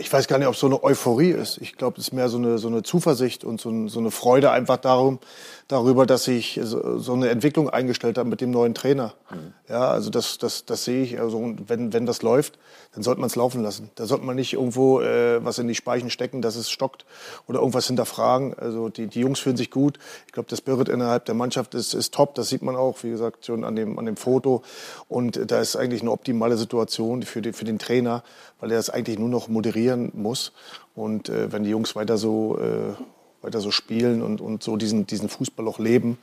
Ich 0.00 0.12
weiß 0.12 0.28
gar 0.28 0.38
nicht, 0.38 0.46
ob 0.46 0.54
es 0.54 0.60
so 0.60 0.66
eine 0.68 0.82
Euphorie 0.84 1.30
ist. 1.30 1.58
Ich 1.58 1.76
glaube, 1.76 1.98
es 1.98 2.06
ist 2.06 2.12
mehr 2.12 2.28
so 2.28 2.38
eine, 2.38 2.58
so 2.58 2.68
eine 2.68 2.84
Zuversicht 2.84 3.42
und 3.42 3.60
so, 3.60 3.88
so 3.88 3.98
eine 3.98 4.12
Freude 4.12 4.52
einfach 4.52 4.76
darum, 4.76 5.18
darüber, 5.66 6.06
dass 6.06 6.22
sich 6.22 6.60
so, 6.62 7.12
eine 7.12 7.30
Entwicklung 7.30 7.68
eingestellt 7.68 8.16
hat 8.16 8.26
mit 8.28 8.40
dem 8.40 8.52
neuen 8.52 8.74
Trainer. 8.74 9.14
Mhm. 9.28 9.54
Ja, 9.68 9.90
also 9.90 10.10
das, 10.10 10.38
das, 10.38 10.64
das 10.64 10.84
sehe 10.84 11.02
ich. 11.02 11.20
Also 11.20 11.56
wenn, 11.66 11.92
wenn 11.92 12.06
das 12.06 12.22
läuft, 12.22 12.60
dann 12.92 13.02
sollte 13.02 13.20
man 13.20 13.28
es 13.28 13.36
laufen 13.36 13.62
lassen. 13.62 13.90
Da 13.94 14.06
sollte 14.06 14.24
man 14.24 14.36
nicht 14.36 14.54
irgendwo 14.54 15.00
äh, 15.00 15.44
was 15.44 15.58
in 15.58 15.68
die 15.68 15.74
Speichen 15.74 16.10
stecken, 16.10 16.42
dass 16.42 16.56
es 16.56 16.70
stockt 16.70 17.04
oder 17.46 17.58
irgendwas 17.58 17.86
hinterfragen. 17.86 18.54
Also 18.54 18.88
die, 18.88 19.06
die 19.06 19.20
Jungs 19.20 19.40
fühlen 19.40 19.56
sich 19.56 19.70
gut. 19.70 19.98
Ich 20.26 20.32
glaube, 20.32 20.48
das 20.48 20.58
Spirit 20.58 20.88
innerhalb 20.88 21.24
der 21.26 21.34
Mannschaft 21.34 21.74
ist, 21.74 21.94
ist 21.94 22.14
top. 22.14 22.34
Das 22.34 22.48
sieht 22.48 22.62
man 22.62 22.76
auch, 22.76 23.02
wie 23.02 23.10
gesagt, 23.10 23.46
schon 23.46 23.64
an 23.64 23.76
dem, 23.76 23.98
an 23.98 24.06
dem 24.06 24.16
Foto. 24.16 24.62
Und 25.08 25.50
da 25.50 25.60
ist 25.60 25.76
eigentlich 25.76 26.00
eine 26.00 26.10
optimale 26.10 26.56
Situation 26.56 27.22
für, 27.22 27.42
die, 27.42 27.52
für 27.52 27.64
den 27.64 27.78
Trainer, 27.78 28.22
weil 28.58 28.70
er 28.70 28.78
das 28.78 28.90
eigentlich 28.90 29.18
nur 29.18 29.28
noch 29.28 29.48
moderieren 29.48 30.10
muss. 30.14 30.52
Und 30.94 31.28
äh, 31.28 31.52
wenn 31.52 31.64
die 31.64 31.70
Jungs 31.70 31.94
weiter 31.94 32.18
so 32.18 32.58
äh, 32.58 32.94
weiter 33.42 33.60
so 33.60 33.70
spielen 33.70 34.22
und, 34.22 34.40
und 34.40 34.62
so 34.62 34.76
diesen, 34.76 35.06
diesen 35.06 35.28
Fußball 35.28 35.68
auch 35.68 35.78
leben, 35.78 36.18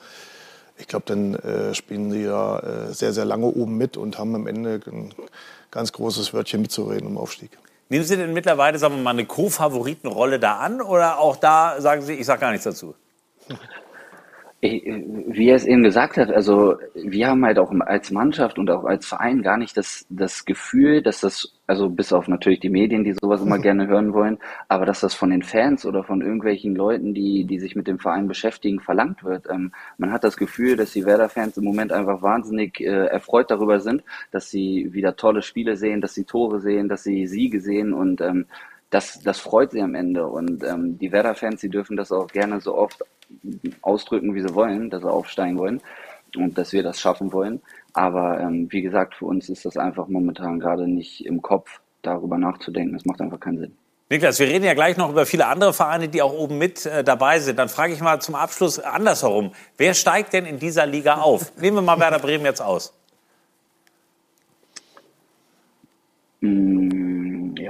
ich 0.77 0.87
glaube, 0.87 1.05
dann 1.07 1.35
äh, 1.35 1.73
spielen 1.73 2.11
sie 2.11 2.23
ja 2.23 2.59
äh, 2.59 2.93
sehr, 2.93 3.13
sehr 3.13 3.23
lange 3.23 3.45
oben 3.45 3.77
mit 3.77 3.95
und 3.95 4.19
haben 4.19 4.35
am 4.35 4.45
Ende 4.45 4.81
ein 4.87 5.13
ganz 5.75 5.91
großes 5.91 6.33
Wörtchen 6.33 6.61
mitzureden 6.61 7.09
im 7.09 7.17
Aufstieg. 7.17 7.51
Nehmen 7.89 8.05
Sie 8.05 8.15
denn 8.15 8.31
mittlerweile, 8.31 8.79
sagen 8.79 8.95
wir 8.95 9.03
mal, 9.03 9.09
eine 9.11 9.25
Co-Favoritenrolle 9.25 10.39
da 10.39 10.57
an 10.57 10.81
oder 10.81 11.19
auch 11.19 11.35
da 11.35 11.81
sagen 11.81 12.01
Sie, 12.01 12.13
ich 12.13 12.25
sage 12.25 12.39
gar 12.39 12.51
nichts 12.51 12.63
dazu? 12.63 12.95
Wie 14.65 15.49
er 15.49 15.55
es 15.55 15.65
eben 15.65 15.83
gesagt 15.83 16.17
hat, 16.17 16.31
also 16.31 16.75
wir 16.93 17.27
haben 17.27 17.45
halt 17.45 17.59
auch 17.59 17.71
als 17.81 18.11
Mannschaft 18.11 18.57
und 18.57 18.69
auch 18.69 18.85
als 18.85 19.05
Verein 19.05 19.41
gar 19.41 19.57
nicht 19.57 19.75
das, 19.77 20.05
das 20.09 20.45
Gefühl, 20.45 21.01
dass 21.01 21.21
das, 21.21 21.53
also 21.67 21.89
bis 21.89 22.13
auf 22.13 22.27
natürlich 22.27 22.59
die 22.59 22.69
Medien, 22.69 23.03
die 23.03 23.13
sowas 23.13 23.41
immer 23.41 23.59
gerne 23.59 23.87
hören 23.87 24.13
wollen, 24.13 24.37
aber 24.67 24.85
dass 24.85 25.01
das 25.01 25.13
von 25.13 25.29
den 25.29 25.43
Fans 25.43 25.85
oder 25.85 26.03
von 26.03 26.21
irgendwelchen 26.21 26.75
Leuten, 26.75 27.13
die, 27.13 27.45
die 27.45 27.59
sich 27.59 27.75
mit 27.75 27.87
dem 27.87 27.99
Verein 27.99 28.27
beschäftigen, 28.27 28.79
verlangt 28.79 29.23
wird. 29.23 29.47
Ähm, 29.49 29.71
man 29.97 30.11
hat 30.11 30.23
das 30.23 30.37
Gefühl, 30.37 30.75
dass 30.77 30.91
die 30.91 31.05
Werder-Fans 31.05 31.57
im 31.57 31.63
Moment 31.63 31.91
einfach 31.91 32.21
wahnsinnig 32.21 32.79
äh, 32.81 33.07
erfreut 33.07 33.51
darüber 33.51 33.79
sind, 33.79 34.03
dass 34.31 34.49
sie 34.49 34.89
wieder 34.93 35.15
tolle 35.15 35.41
Spiele 35.41 35.77
sehen, 35.77 36.01
dass 36.01 36.13
sie 36.13 36.25
Tore 36.25 36.59
sehen, 36.59 36.89
dass 36.89 37.03
sie 37.03 37.27
Siege 37.27 37.61
sehen 37.61 37.93
und 37.93 38.21
ähm, 38.21 38.45
das, 38.95 39.19
das 39.19 39.39
freut 39.39 39.71
sie 39.71 39.81
am 39.81 39.93
Ende. 39.93 40.25
Und 40.25 40.63
ähm, 40.63 40.97
die 40.97 41.11
Werder-Fans, 41.11 41.59
die 41.59 41.69
dürfen 41.69 41.97
das 41.97 42.13
auch 42.13 42.27
gerne 42.27 42.61
so 42.61 42.77
oft 42.77 43.03
ausdrücken, 43.81 44.33
wie 44.33 44.41
sie 44.41 44.55
wollen, 44.55 44.89
dass 44.89 45.01
sie 45.01 45.11
aufsteigen 45.11 45.57
wollen 45.57 45.81
und 46.37 46.57
dass 46.57 46.71
wir 46.71 46.81
das 46.81 47.01
schaffen 47.01 47.33
wollen. 47.33 47.61
Aber 47.91 48.39
ähm, 48.39 48.67
wie 48.71 48.81
gesagt, 48.81 49.15
für 49.15 49.25
uns 49.25 49.49
ist 49.49 49.65
das 49.65 49.75
einfach 49.75 50.07
momentan 50.07 50.61
gerade 50.61 50.87
nicht 50.87 51.25
im 51.25 51.41
Kopf, 51.41 51.81
darüber 52.03 52.37
nachzudenken. 52.37 52.93
Das 52.93 53.03
macht 53.05 53.19
einfach 53.19 53.39
keinen 53.39 53.57
Sinn. 53.57 53.77
Niklas, 54.09 54.39
wir 54.39 54.47
reden 54.47 54.63
ja 54.63 54.75
gleich 54.75 54.95
noch 54.95 55.09
über 55.09 55.25
viele 55.25 55.47
andere 55.47 55.73
Vereine, 55.73 56.07
die 56.07 56.21
auch 56.21 56.31
oben 56.31 56.57
mit 56.57 56.85
äh, 56.85 57.03
dabei 57.03 57.39
sind. 57.39 57.59
Dann 57.59 57.67
frage 57.67 57.91
ich 57.91 57.99
mal 57.99 58.21
zum 58.21 58.35
Abschluss 58.35 58.79
andersherum. 58.79 59.51
Wer 59.77 59.93
steigt 59.93 60.31
denn 60.31 60.45
in 60.45 60.59
dieser 60.59 60.85
Liga 60.85 61.15
auf? 61.15 61.51
Nehmen 61.59 61.77
wir 61.77 61.81
mal 61.81 61.99
Werder 61.99 62.19
Bremen 62.19 62.45
jetzt 62.45 62.61
aus. 62.61 62.93
Mm, 66.39 67.14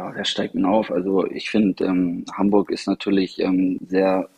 ja, 0.06 0.16
wer 0.16 0.26
steigt 0.26 0.56
denn 0.56 0.66
auf? 0.66 0.92
Also 0.92 1.26
ich 1.26 1.50
finde, 1.50 1.86
ähm, 1.86 2.26
Hamburg 2.34 2.70
ist 2.72 2.88
natürlich 2.88 3.40
ähm, 3.40 3.80
sehr 3.88 4.30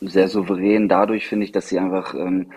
sehr 0.00 0.28
souverän 0.28 0.88
dadurch, 0.88 1.26
finde 1.26 1.44
ich, 1.44 1.52
dass 1.52 1.68
sie 1.68 1.78
einfach 1.78 2.14
ähm, 2.14 2.52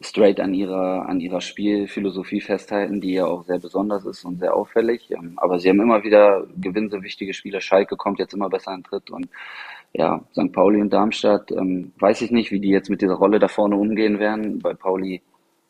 straight 0.00 0.40
an 0.40 0.52
ihrer, 0.52 1.08
an 1.08 1.20
ihrer 1.20 1.40
Spielphilosophie 1.40 2.40
festhalten, 2.40 3.00
die 3.00 3.14
ja 3.14 3.26
auch 3.26 3.44
sehr 3.44 3.58
besonders 3.58 4.04
ist 4.04 4.24
und 4.24 4.38
sehr 4.38 4.54
auffällig. 4.54 5.10
Ähm, 5.10 5.34
aber 5.36 5.58
sie 5.58 5.70
haben 5.70 5.80
immer 5.80 6.04
wieder 6.04 6.46
gewinnen 6.60 6.90
so 6.90 7.02
wichtige 7.02 7.32
Spiele. 7.32 7.60
Schalke 7.60 7.96
kommt 7.96 8.18
jetzt 8.18 8.34
immer 8.34 8.50
besser 8.50 8.74
in 8.74 8.82
Tritt 8.82 9.10
und 9.10 9.28
ja, 9.92 10.20
St. 10.32 10.52
Pauli 10.52 10.80
und 10.80 10.92
Darmstadt, 10.92 11.50
ähm, 11.52 11.92
weiß 11.98 12.20
ich 12.20 12.30
nicht, 12.30 12.50
wie 12.50 12.60
die 12.60 12.68
jetzt 12.68 12.90
mit 12.90 13.00
dieser 13.00 13.14
Rolle 13.14 13.38
da 13.38 13.48
vorne 13.48 13.76
umgehen 13.76 14.18
werden. 14.18 14.58
Bei 14.58 14.74
Pauli 14.74 15.22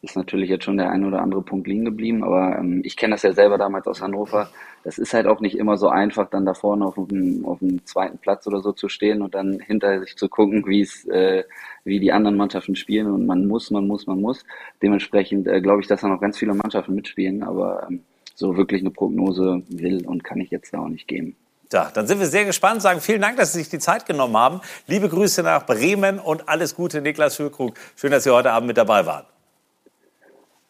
ist 0.07 0.17
natürlich 0.17 0.49
jetzt 0.49 0.65
schon 0.65 0.77
der 0.77 0.91
ein 0.91 1.05
oder 1.05 1.21
andere 1.21 1.43
Punkt 1.43 1.67
liegen 1.67 1.85
geblieben, 1.85 2.25
aber 2.25 2.59
ähm, 2.59 2.81
ich 2.85 2.97
kenne 2.97 3.15
das 3.15 3.23
ja 3.23 3.33
selber 3.33 3.59
damals 3.59 3.87
aus 3.87 4.01
Hannover. 4.01 4.49
Das 4.85 4.99
ist 4.99 5.15
halt 5.15 5.27
auch 5.27 5.41
nicht 5.41 5.59
immer 5.59 5.77
so 5.77 5.89
einfach, 5.89 6.31
dann 6.31 6.47
da 6.47 6.55
vorne 6.55 6.87
auf 6.87 6.95
dem, 6.95 7.45
auf 7.45 7.59
dem 7.59 7.85
zweiten 7.85 8.19
Platz 8.19 8.47
oder 8.47 8.61
so 8.61 8.73
zu 8.73 8.89
stehen 8.89 9.21
und 9.23 9.35
dann 9.35 9.61
hinter 9.61 10.01
sich 10.01 10.17
zu 10.17 10.29
gucken, 10.29 10.65
wie 10.67 10.81
es, 10.81 11.05
äh, 11.07 11.45
wie 11.85 12.01
die 12.01 12.13
anderen 12.13 12.37
Mannschaften 12.37 12.77
spielen 12.77 13.09
und 13.09 13.27
man 13.27 13.47
muss, 13.47 13.71
man 13.71 13.87
muss, 13.87 14.07
man 14.07 14.21
muss. 14.21 14.45
Dementsprechend 14.83 15.47
äh, 15.49 15.61
glaube 15.61 15.83
ich, 15.83 15.89
dass 15.89 16.01
da 16.01 16.09
noch 16.09 16.21
ganz 16.21 16.39
viele 16.39 16.55
Mannschaften 16.55 16.95
mitspielen, 16.95 17.43
aber 17.43 17.87
ähm, 17.91 18.03
so 18.35 18.57
wirklich 18.57 18.83
eine 18.83 18.91
Prognose 18.91 19.63
will 19.69 20.07
und 20.07 20.25
kann 20.25 20.41
ich 20.41 20.51
jetzt 20.51 20.73
da 20.73 20.79
auch 20.79 20.89
nicht 20.89 21.09
geben. 21.09 21.37
Ja, 21.73 21.91
dann 21.93 22.07
sind 22.07 22.21
wir 22.21 22.27
sehr 22.27 22.45
gespannt. 22.45 22.81
Sagen 22.81 23.01
vielen 23.01 23.21
Dank, 23.21 23.39
dass 23.39 23.53
Sie 23.53 23.59
sich 23.59 23.69
die 23.69 23.81
Zeit 23.81 24.07
genommen 24.07 24.37
haben. 24.37 24.61
Liebe 24.87 25.09
Grüße 25.09 25.43
nach 25.43 25.67
Bremen 25.67 26.21
und 26.21 26.49
alles 26.49 26.77
Gute, 26.77 27.01
Niklas 27.01 27.39
Hökrug. 27.41 27.75
Schön, 27.97 28.13
dass 28.13 28.23
Sie 28.23 28.31
heute 28.31 28.53
Abend 28.53 28.69
mit 28.69 28.77
dabei 28.77 29.05
waren. 29.05 29.25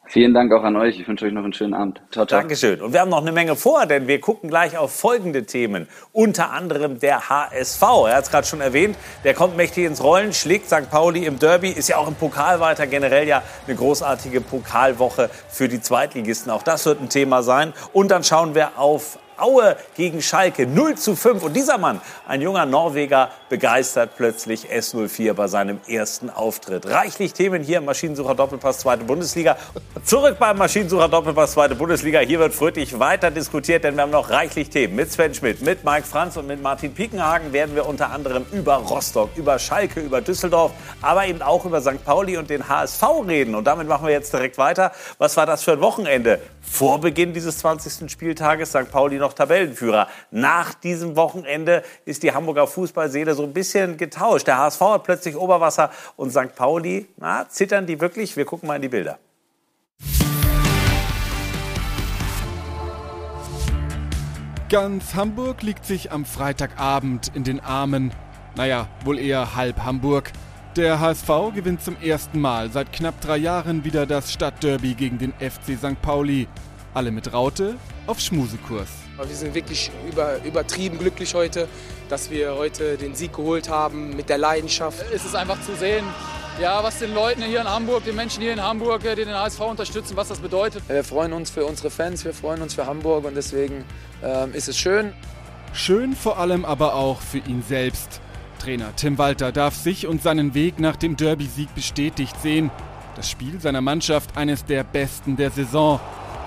Vielen 0.09 0.35
Dank 0.35 0.53
auch 0.53 0.63
an 0.63 0.77
euch. 0.77 1.01
Ich 1.01 1.09
wünsche 1.09 1.27
euch 1.27 1.33
noch 1.33 1.43
einen 1.43 1.53
schönen 1.53 1.75
Abend. 1.75 2.01
Ciao, 2.13 2.25
ciao. 2.27 2.41
Dankeschön. 2.41 2.81
Und 2.81 2.93
wir 2.93 3.01
haben 3.01 3.11
noch 3.11 3.23
eine 3.23 3.33
Menge 3.33 3.57
vor, 3.57 3.87
denn 3.87 4.07
wir 4.07 4.21
gucken 4.21 4.49
gleich 4.49 4.79
auf 4.79 4.95
folgende 4.95 5.45
Themen. 5.45 5.89
Unter 6.13 6.53
anderem 6.53 7.01
der 7.01 7.29
HSV. 7.29 7.83
Er 7.83 8.17
hat 8.17 8.25
es 8.25 8.31
gerade 8.31 8.47
schon 8.47 8.61
erwähnt. 8.61 8.97
Der 9.25 9.35
kommt 9.35 9.57
mächtig 9.57 9.85
ins 9.85 10.03
Rollen, 10.03 10.33
schlägt 10.33 10.67
St. 10.67 10.91
Pauli 10.91 11.27
im 11.27 11.39
Derby, 11.39 11.71
ist 11.71 11.89
ja 11.89 11.97
auch 11.97 12.07
im 12.07 12.15
Pokal 12.15 12.61
weiter. 12.61 12.87
Generell 12.87 13.27
ja 13.27 13.43
eine 13.67 13.77
großartige 13.77 14.41
Pokalwoche 14.41 15.29
für 15.49 15.69
die 15.69 15.81
Zweitligisten. 15.81 16.53
Auch 16.53 16.63
das 16.63 16.87
wird 16.87 17.01
ein 17.01 17.09
Thema 17.09 17.43
sein. 17.43 17.73
Und 17.93 18.11
dann 18.11 18.23
schauen 18.23 18.55
wir 18.55 18.79
auf 18.79 19.19
Aue 19.39 19.77
gegen 19.97 20.23
Schalke 20.23 20.67
0 20.67 20.95
zu 20.95 21.15
5. 21.15 21.43
Und 21.43 21.55
dieser 21.55 21.79
Mann, 21.79 22.01
ein 22.27 22.41
junger 22.41 22.65
Norweger, 22.65 23.31
begeistert 23.49 24.11
plötzlich 24.17 24.71
S04 24.71 25.33
bei 25.35 25.47
seinem 25.47 25.81
ersten 25.89 26.31
Auftritt. 26.31 26.87
Reichlich 26.87 27.33
Themen 27.33 27.63
hier 27.63 27.79
im 27.79 27.85
Maschinensucher 27.85 28.35
Doppelpass 28.35 28.81
zweite 28.81 29.05
Bundesliga. 29.05 29.57
Zurück 30.05 30.37
beim 30.39 30.59
Maschinensucher 30.59 31.09
Doppelpass 31.09 31.53
zweite 31.53 31.75
Bundesliga. 31.75 32.21
Hier 32.21 32.39
wird 32.39 32.55
fröhlich 32.55 32.99
weiter 32.99 33.31
diskutiert, 33.31 33.85
denn 33.85 33.95
wir 33.95 34.03
haben 34.03 34.11
noch 34.11 34.31
reichlich 34.31 34.71
Themen. 34.71 34.97
Mit 34.97 35.13
Sven 35.13 35.35
Schmidt, 35.35 35.63
mit 35.63 35.85
Mike 35.85 36.07
Franz 36.07 36.37
und 36.37 36.47
mit 36.47 36.61
Martin 36.63 36.93
Piekenhagen 36.93 37.53
werden 37.53 37.75
wir 37.75 37.87
unter 37.87 38.11
anderem 38.11 38.45
über 38.53 38.75
Rostock, 38.77 39.31
über 39.37 39.59
Schalke, 39.59 40.01
über 40.01 40.21
Düsseldorf, 40.21 40.73
aber 41.01 41.27
eben 41.27 41.43
auch 41.43 41.65
über 41.65 41.81
St. 41.81 42.05
Pauli 42.05 42.37
und 42.37 42.51
den 42.51 42.69
HSV 42.69 43.03
reden. 43.27 43.55
Und 43.55 43.65
damit 43.65 43.87
machen 43.87 44.07
wir 44.07 44.13
jetzt 44.13 44.33
direkt 44.33 44.59
weiter. 44.59 44.93
Was 45.19 45.37
war 45.37 45.47
das 45.47 45.63
für 45.63 45.73
ein 45.73 45.81
Wochenende? 45.81 46.41
Vor 46.63 47.01
Beginn 47.01 47.33
dieses 47.33 47.59
20. 47.59 48.11
Spieltages 48.11 48.71
St. 48.71 48.91
Pauli 48.91 49.19
noch 49.19 49.33
Tabellenführer. 49.33 50.09
Nach 50.33 50.75
diesem 50.75 51.15
Wochenende 51.15 51.85
ist 52.05 52.25
die 52.25 52.33
Hamburger 52.33 52.67
Fußballseele 52.67 53.36
so 53.37 53.45
ein 53.45 53.53
bisschen 53.53 53.97
getauscht. 53.97 54.47
Der 54.49 54.59
HSV 54.59 54.81
hat 54.81 55.05
plötzlich 55.05 55.37
Oberwasser 55.37 55.91
und 56.17 56.31
St. 56.31 56.55
Pauli, 56.57 57.07
na, 57.17 57.49
zittern 57.49 57.87
die 57.87 58.01
wirklich? 58.01 58.37
Wir 58.37 58.45
gucken 58.45 58.67
mal 58.67 58.77
in 58.77 58.83
die 58.83 58.89
Bilder. 58.89 59.19
Ganz 64.69 65.15
Hamburg 65.15 65.63
liegt 65.63 65.85
sich 65.85 66.11
am 66.11 66.25
Freitagabend 66.25 67.31
in 67.37 67.45
den 67.45 67.61
Armen. 67.61 68.13
Naja, 68.57 68.89
wohl 69.05 69.21
eher 69.21 69.55
halb 69.55 69.85
Hamburg. 69.85 70.33
Der 70.75 70.99
HSV 70.99 71.29
gewinnt 71.55 71.83
zum 71.83 71.97
ersten 72.03 72.41
Mal 72.41 72.73
seit 72.73 72.93
knapp 72.93 73.21
drei 73.21 73.37
Jahren 73.37 73.85
wieder 73.85 74.07
das 74.07 74.33
Stadtderby 74.33 74.95
gegen 74.95 75.19
den 75.19 75.33
FC 75.35 75.79
St. 75.79 76.03
Pauli. 76.03 76.49
Alle 76.95 77.13
mit 77.13 77.33
Raute 77.33 77.77
auf 78.09 78.19
Schmusekurs. 78.19 78.89
Wir 79.17 79.37
sind 79.37 79.55
wirklich 79.55 79.91
über, 80.11 80.43
übertrieben 80.45 80.99
glücklich 80.99 81.35
heute, 81.35 81.69
dass 82.09 82.31
wir 82.31 82.55
heute 82.55 82.97
den 82.97 83.15
Sieg 83.15 83.33
geholt 83.35 83.69
haben 83.69 84.17
mit 84.17 84.29
der 84.29 84.39
Leidenschaft. 84.39 85.05
Es 85.15 85.25
ist 85.25 85.35
einfach 85.35 85.61
zu 85.63 85.75
sehen, 85.77 86.05
ja, 86.61 86.83
was 86.83 86.99
den 86.99 87.13
Leuten 87.15 87.43
hier 87.43 87.61
in 87.61 87.69
Hamburg, 87.69 88.05
den 88.05 88.17
Menschen 88.17 88.43
hier 88.43 88.53
in 88.53 88.63
Hamburg, 88.63 89.03
die 89.03 89.25
den 89.25 89.35
HSV 89.35 89.61
unterstützen, 89.61 90.17
was 90.17 90.29
das 90.29 90.39
bedeutet. 90.39 90.83
Wir 90.89 91.05
freuen 91.05 91.33
uns 91.33 91.51
für 91.51 91.65
unsere 91.65 91.91
Fans, 91.91 92.25
wir 92.25 92.33
freuen 92.33 92.63
uns 92.63 92.75
für 92.75 92.87
Hamburg 92.87 93.25
und 93.25 93.35
deswegen 93.35 93.85
ähm, 94.23 94.55
ist 94.55 94.69
es 94.69 94.79
schön. 94.79 95.13
Schön 95.73 96.17
vor 96.17 96.39
allem 96.39 96.65
aber 96.65 96.95
auch 96.95 97.21
für 97.21 97.39
ihn 97.39 97.63
selbst. 97.63 98.21
Trainer 98.59 98.97
Tim 98.97 99.19
Walter 99.19 99.53
darf 99.53 99.75
sich 99.75 100.07
und 100.07 100.23
seinen 100.23 100.55
Weg 100.55 100.81
nach 100.81 100.97
dem 100.97 101.17
Derby-Sieg 101.17 101.75
bestätigt 101.75 102.41
sehen. 102.41 102.71
Das 103.15 103.31
Spiel 103.31 103.61
seiner 103.61 103.83
Mannschaft 103.83 104.37
eines 104.37 104.65
der 104.65 104.85
besten 104.85 105.37
der 105.37 105.51
Saison. 105.51 106.01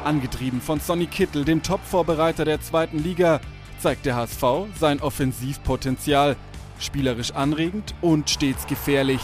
Angetrieben 0.04 0.62
von 0.62 0.80
Sonny 0.80 1.06
Kittel, 1.06 1.46
dem 1.46 1.62
Top-Vorbereiter 1.62 2.46
der 2.46 2.62
zweiten 2.62 3.00
Liga, 3.00 3.42
zeigt 3.80 4.06
der 4.06 4.16
HSV 4.16 4.44
sein 4.80 5.02
Offensivpotenzial. 5.02 6.36
Spielerisch 6.80 7.32
anregend 7.32 7.94
und 8.02 8.30
stets 8.30 8.68
gefährlich. 8.68 9.22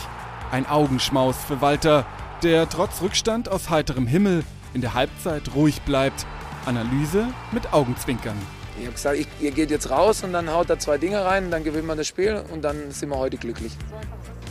Ein 0.51 0.65
Augenschmaus 0.65 1.35
für 1.37 1.61
Walter, 1.61 2.05
der 2.43 2.67
trotz 2.69 3.01
Rückstand 3.01 3.49
aus 3.49 3.69
heiterem 3.69 4.07
Himmel 4.07 4.43
in 4.73 4.81
der 4.81 4.93
Halbzeit 4.93 5.55
ruhig 5.55 5.81
bleibt. 5.81 6.25
Analyse 6.65 7.27
mit 7.51 7.73
Augenzwinkern. 7.73 8.37
Ich 8.77 8.85
habe 8.85 8.93
gesagt, 8.93 9.17
ich, 9.17 9.27
ihr 9.39 9.51
geht 9.51 9.71
jetzt 9.71 9.89
raus 9.89 10.23
und 10.23 10.33
dann 10.33 10.51
haut 10.51 10.69
er 10.69 10.79
zwei 10.79 10.97
Dinge 10.97 11.23
rein, 11.23 11.49
dann 11.49 11.63
gewinnen 11.63 11.87
wir 11.87 11.95
das 11.95 12.07
Spiel 12.07 12.43
und 12.51 12.61
dann 12.63 12.91
sind 12.91 13.09
wir 13.09 13.17
heute 13.17 13.37
glücklich. 13.37 13.71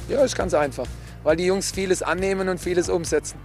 Ja, 0.08 0.24
ist 0.24 0.36
ganz 0.36 0.54
einfach, 0.54 0.86
weil 1.22 1.36
die 1.36 1.44
Jungs 1.44 1.72
vieles 1.72 2.02
annehmen 2.02 2.48
und 2.48 2.58
vieles 2.58 2.88
umsetzen. 2.88 3.38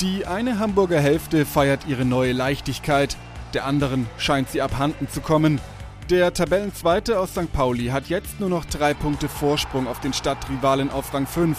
Die 0.00 0.26
eine 0.26 0.58
Hamburger 0.58 1.00
Hälfte 1.00 1.44
feiert 1.44 1.86
ihre 1.86 2.04
neue 2.04 2.32
Leichtigkeit, 2.32 3.16
der 3.52 3.64
anderen 3.64 4.06
scheint 4.16 4.48
sie 4.50 4.62
abhanden 4.62 5.08
zu 5.08 5.20
kommen. 5.20 5.60
Der 6.10 6.32
Tabellenzweite 6.32 7.18
aus 7.18 7.32
St. 7.32 7.52
Pauli 7.52 7.86
hat 7.88 8.08
jetzt 8.08 8.40
nur 8.40 8.48
noch 8.48 8.64
drei 8.64 8.94
Punkte 8.94 9.28
Vorsprung 9.28 9.86
auf 9.86 10.00
den 10.00 10.14
Stadtrivalen 10.14 10.90
auf 10.90 11.12
Rang 11.12 11.26
5. 11.26 11.58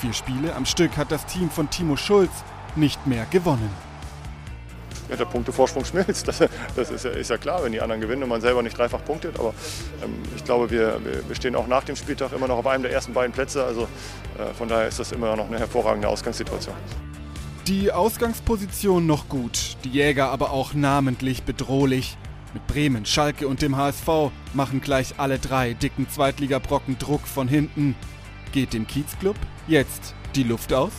Vier 0.00 0.12
Spiele 0.12 0.54
am 0.56 0.66
Stück 0.66 0.96
hat 0.96 1.12
das 1.12 1.24
Team 1.26 1.50
von 1.50 1.70
Timo 1.70 1.96
Schulz 1.96 2.32
nicht 2.74 3.06
mehr 3.06 3.26
gewonnen 3.30 3.70
ja, 5.08 5.16
der 5.16 5.24
Punktevorsprung 5.24 5.84
schmilzt. 5.84 6.28
Das, 6.28 6.38
das 6.74 6.90
ist, 6.90 7.04
ja, 7.04 7.10
ist, 7.12 7.30
ja, 7.30 7.38
klar, 7.38 7.62
wenn 7.62 7.72
die 7.72 7.80
anderen 7.80 8.00
gewinnen 8.00 8.22
und 8.22 8.28
man 8.28 8.40
selber 8.40 8.62
nicht 8.62 8.76
dreifach 8.76 9.04
punktet. 9.04 9.38
Aber 9.38 9.54
ähm, 10.02 10.14
ich 10.34 10.44
glaube, 10.44 10.70
wir, 10.70 11.00
wir, 11.26 11.34
stehen 11.34 11.54
auch 11.54 11.66
nach 11.66 11.84
dem 11.84 11.96
Spieltag 11.96 12.32
immer 12.32 12.48
noch 12.48 12.58
auf 12.58 12.66
einem 12.66 12.82
der 12.82 12.92
ersten 12.92 13.12
beiden 13.12 13.32
Plätze. 13.32 13.64
Also 13.64 13.82
äh, 14.38 14.52
von 14.54 14.68
daher 14.68 14.88
ist 14.88 14.98
das 14.98 15.12
immer 15.12 15.36
noch 15.36 15.46
eine 15.46 15.58
hervorragende 15.58 16.08
Ausgangssituation. 16.08 16.74
Die 17.66 17.90
Ausgangsposition 17.90 19.06
noch 19.06 19.28
gut, 19.28 19.76
die 19.84 19.90
Jäger 19.90 20.30
aber 20.30 20.52
auch 20.52 20.72
namentlich 20.74 21.42
bedrohlich. 21.42 22.16
Mit 22.56 22.66
Bremen, 22.68 23.04
Schalke 23.04 23.48
und 23.48 23.60
dem 23.60 23.76
HSV 23.76 24.30
machen 24.54 24.80
gleich 24.80 25.16
alle 25.18 25.38
drei 25.38 25.74
dicken 25.74 26.08
Zweitligabrocken 26.08 26.96
Druck 26.96 27.26
von 27.26 27.48
hinten. 27.48 27.94
Geht 28.50 28.72
dem 28.72 28.86
Kiezclub 28.86 29.36
jetzt 29.68 30.14
die 30.34 30.42
Luft 30.42 30.72
aus? 30.72 30.92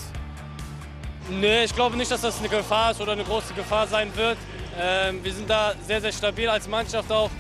Nee, 1.32 1.64
ich 1.64 1.74
glaube 1.74 1.98
nicht, 1.98 2.12
dass 2.12 2.22
das 2.22 2.38
eine 2.38 2.50
Gefahr 2.50 2.92
ist 2.92 3.02
oder 3.02 3.14
eine 3.14 3.24
große 3.24 3.56
Gefahr 3.56 3.88
sein 3.88 4.16
wird. 4.16 4.38
Ähm, 4.80 5.24
wir 5.24 5.34
sind 5.34 5.50
da 5.50 5.74
sehr, 5.88 6.00
sehr 6.00 6.12
stabil 6.12 6.48
als 6.48 6.68
Mannschaft 6.68 7.12
auch. 7.12 7.32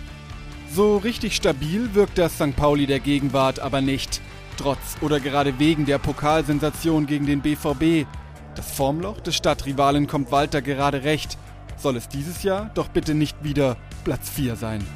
So 0.73 0.97
richtig 0.97 1.36
stabil 1.36 1.93
wirkt 1.93 2.17
das 2.17 2.38
St. 2.38 2.56
Pauli 2.56 2.88
der 2.88 2.99
Gegenwart 2.99 3.60
aber 3.60 3.82
nicht. 3.82 4.19
trotz 4.58 4.97
oder 5.01 5.19
gerade 5.19 5.60
wegen 5.60 5.86
der 5.86 5.99
Pokalsensation 5.99 7.06
gegen 7.06 7.27
den 7.27 7.41
BVB. 7.41 8.08
Das 8.56 8.71
Formloch 8.71 9.21
des 9.21 9.36
Stadtrivalen 9.36 10.08
kommt 10.08 10.32
Walter 10.32 10.63
gerade 10.63 11.03
recht. 11.03 11.38
Soll 11.77 11.95
es 11.95 12.10
dieses 12.10 12.41
Jahr 12.41 12.71
doch 12.73 12.88
bitte 12.88 13.13
nicht 13.13 13.43
wieder 13.43 13.77
Platz 14.08 14.30
4 14.30 14.56
sein. 14.56 14.88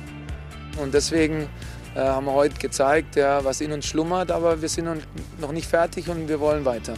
Und 0.81 0.93
deswegen 0.93 1.49
äh, 1.95 1.99
haben 1.99 2.27
wir 2.27 2.31
heute 2.31 2.57
gezeigt, 2.57 3.17
ja, 3.17 3.43
was 3.43 3.59
in 3.59 3.73
uns 3.73 3.85
schlummert, 3.85 4.31
aber 4.31 4.61
wir 4.61 4.69
sind 4.69 4.87
noch 5.41 5.51
nicht 5.51 5.67
fertig 5.67 6.07
und 6.07 6.29
wir 6.29 6.39
wollen 6.39 6.63
weiter. 6.63 6.93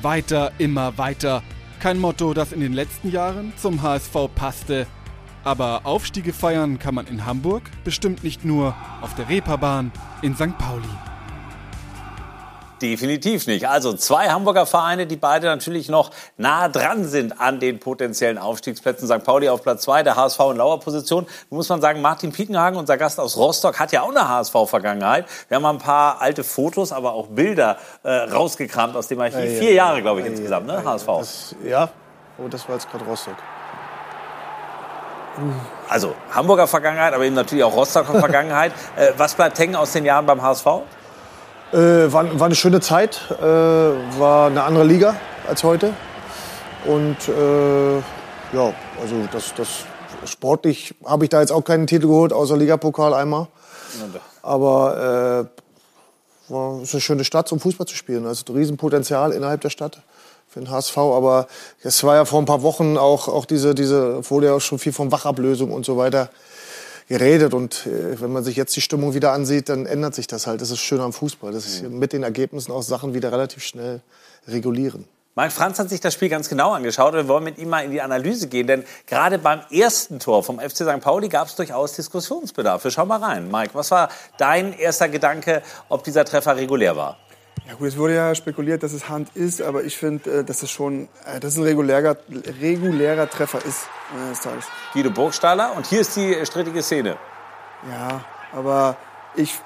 Weiter, 0.00 0.52
immer 0.56 0.96
weiter. 0.96 1.42
Kein 1.80 1.98
Motto, 1.98 2.32
das 2.32 2.52
in 2.52 2.60
den 2.60 2.72
letzten 2.72 3.10
Jahren 3.10 3.52
zum 3.58 3.82
HSV 3.82 4.16
passte. 4.34 4.86
Aber 5.44 5.82
Aufstiege 5.84 6.32
feiern 6.32 6.78
kann 6.78 6.94
man 6.94 7.06
in 7.08 7.26
Hamburg 7.26 7.64
bestimmt 7.84 8.24
nicht 8.24 8.46
nur 8.46 8.74
auf 9.02 9.14
der 9.14 9.28
Reeperbahn 9.28 9.92
in 10.22 10.34
St. 10.34 10.56
Pauli. 10.56 10.88
Definitiv 12.82 13.46
nicht. 13.46 13.68
Also 13.68 13.92
zwei 13.92 14.28
Hamburger 14.30 14.66
Vereine, 14.66 15.06
die 15.06 15.16
beide 15.16 15.46
natürlich 15.46 15.88
noch 15.88 16.10
nah 16.36 16.68
dran 16.68 17.04
sind 17.04 17.40
an 17.40 17.60
den 17.60 17.78
potenziellen 17.78 18.36
Aufstiegsplätzen. 18.36 19.06
St. 19.06 19.24
Pauli 19.24 19.48
auf 19.48 19.62
Platz 19.62 19.82
zwei, 19.82 20.02
der 20.02 20.16
HSV 20.16 20.40
in 20.50 20.56
lauer 20.56 20.80
Position. 20.80 21.26
Da 21.50 21.56
muss 21.56 21.68
man 21.68 21.80
sagen, 21.80 22.00
Martin 22.00 22.32
Piekenhagen, 22.32 22.78
unser 22.78 22.96
Gast 22.96 23.20
aus 23.20 23.36
Rostock, 23.36 23.78
hat 23.78 23.92
ja 23.92 24.02
auch 24.02 24.10
eine 24.10 24.28
HSV-Vergangenheit. 24.28 25.26
Wir 25.48 25.56
haben 25.56 25.62
mal 25.62 25.70
ein 25.70 25.78
paar 25.78 26.20
alte 26.20 26.42
Fotos, 26.42 26.92
aber 26.92 27.14
auch 27.14 27.28
Bilder 27.28 27.78
äh, 28.02 28.10
rausgekramt 28.10 28.96
aus 28.96 29.08
dem 29.08 29.20
Archiv. 29.20 29.38
Ja, 29.38 29.44
ja, 29.44 29.60
Vier 29.60 29.72
Jahre, 29.72 30.02
glaube 30.02 30.20
ich, 30.20 30.26
ja, 30.26 30.32
insgesamt, 30.32 30.66
ne? 30.66 30.82
HSV. 30.84 31.06
Das, 31.06 31.56
ja, 31.64 31.88
oh, 32.38 32.48
das 32.48 32.68
war 32.68 32.74
jetzt 32.74 32.90
gerade 32.90 33.04
Rostock. 33.04 33.36
Also 35.88 36.14
Hamburger 36.32 36.66
Vergangenheit, 36.66 37.12
aber 37.12 37.24
eben 37.24 37.34
natürlich 37.34 37.64
auch 37.64 37.74
Rostocker 37.74 38.18
Vergangenheit. 38.18 38.72
Äh, 38.96 39.12
was 39.16 39.34
bleibt 39.34 39.58
hängen 39.58 39.76
aus 39.76 39.92
den 39.92 40.04
Jahren 40.04 40.26
beim 40.26 40.42
HSV? 40.42 40.66
Äh, 41.74 42.12
war, 42.12 42.38
war, 42.38 42.46
eine 42.46 42.54
schöne 42.54 42.80
Zeit, 42.80 43.20
äh, 43.30 43.42
war 43.42 44.46
eine 44.46 44.62
andere 44.62 44.84
Liga 44.84 45.16
als 45.48 45.64
heute. 45.64 45.92
Und 46.84 47.16
äh, 47.28 47.96
ja, 47.96 48.72
also 49.02 49.16
das, 49.32 49.52
das 49.56 49.68
sportlich 50.30 50.94
habe 51.04 51.24
ich 51.24 51.30
da 51.30 51.40
jetzt 51.40 51.50
auch 51.50 51.64
keinen 51.64 51.88
Titel 51.88 52.06
geholt, 52.06 52.32
außer 52.32 52.56
Ligapokal 52.56 53.12
einmal. 53.12 53.48
Aber 54.42 55.50
äh, 56.48 56.52
war 56.52 56.80
ist 56.80 56.94
eine 56.94 57.00
schöne 57.00 57.24
Stadt, 57.24 57.50
um 57.50 57.58
Fußball 57.58 57.88
zu 57.88 57.96
spielen. 57.96 58.24
Also 58.24 58.44
ein 58.48 58.54
Riesenpotenzial 58.54 59.32
innerhalb 59.32 59.60
der 59.60 59.70
Stadt 59.70 60.00
für 60.46 60.60
den 60.60 60.70
HSV. 60.70 60.96
Aber 60.96 61.48
es 61.82 62.04
war 62.04 62.14
ja 62.14 62.24
vor 62.24 62.40
ein 62.40 62.44
paar 62.44 62.62
Wochen 62.62 62.96
auch, 62.96 63.26
auch 63.26 63.46
diese, 63.46 63.74
diese, 63.74 64.20
ja 64.30 64.52
auch 64.52 64.60
schon 64.60 64.78
viel 64.78 64.92
von 64.92 65.10
Wachablösung 65.10 65.72
und 65.72 65.84
so 65.84 65.96
weiter 65.96 66.30
geredet. 67.08 67.54
Und 67.54 67.86
äh, 67.86 68.20
wenn 68.20 68.32
man 68.32 68.44
sich 68.44 68.56
jetzt 68.56 68.74
die 68.76 68.80
Stimmung 68.80 69.14
wieder 69.14 69.32
ansieht, 69.32 69.68
dann 69.68 69.86
ändert 69.86 70.14
sich 70.14 70.26
das 70.26 70.46
halt. 70.46 70.60
Das 70.60 70.70
ist 70.70 70.80
schön 70.80 71.00
am 71.00 71.12
Fußball. 71.12 71.52
Das 71.52 71.66
ist 71.66 71.82
mit 71.88 72.12
den 72.12 72.22
Ergebnissen 72.22 72.72
auch 72.72 72.82
Sachen 72.82 73.14
wieder 73.14 73.32
relativ 73.32 73.62
schnell 73.62 74.00
regulieren. 74.46 75.06
Mike 75.36 75.50
Franz 75.50 75.80
hat 75.80 75.88
sich 75.88 76.00
das 76.00 76.14
Spiel 76.14 76.28
ganz 76.28 76.48
genau 76.48 76.74
angeschaut 76.74 77.12
und 77.12 77.18
wir 77.18 77.28
wollen 77.28 77.42
mit 77.42 77.58
ihm 77.58 77.68
mal 77.68 77.84
in 77.84 77.90
die 77.90 78.00
Analyse 78.00 78.46
gehen, 78.46 78.68
denn 78.68 78.84
gerade 79.08 79.38
beim 79.38 79.62
ersten 79.68 80.20
Tor 80.20 80.44
vom 80.44 80.60
FC 80.60 80.76
St. 80.76 81.00
Pauli 81.00 81.28
gab 81.28 81.48
es 81.48 81.56
durchaus 81.56 81.94
Diskussionsbedarf. 81.94 82.84
Wir 82.84 82.92
schauen 82.92 83.08
mal 83.08 83.18
rein. 83.18 83.50
Mike, 83.50 83.70
was 83.74 83.90
war 83.90 84.10
dein 84.38 84.78
erster 84.78 85.08
Gedanke, 85.08 85.62
ob 85.88 86.04
dieser 86.04 86.24
Treffer 86.24 86.54
regulär 86.54 86.94
war? 86.94 87.18
Ja 87.66 87.74
gut, 87.74 87.88
es 87.88 87.96
wurde 87.96 88.14
ja 88.14 88.34
spekuliert, 88.34 88.82
dass 88.82 88.92
es 88.92 89.08
Hand 89.08 89.30
ist, 89.34 89.62
aber 89.62 89.84
ich 89.84 89.96
finde, 89.96 90.40
äh, 90.40 90.44
dass 90.44 90.62
es 90.62 90.70
schon, 90.70 91.08
äh, 91.24 91.40
dass 91.40 91.52
es 91.52 91.58
ein 91.58 91.64
regulärer, 91.64 92.16
regulärer 92.60 93.28
Treffer 93.28 93.64
ist 93.64 93.86
am 94.12 94.28
des 94.30 94.40
Tages. 94.40 94.66
Guido 94.92 95.10
Burgstaller 95.10 95.74
und 95.74 95.86
hier 95.86 96.00
ist 96.00 96.14
die 96.14 96.36
strittige 96.44 96.82
Szene. 96.82 97.16
Ja, 97.90 98.22
aber 98.52 98.98
ich, 99.34 99.58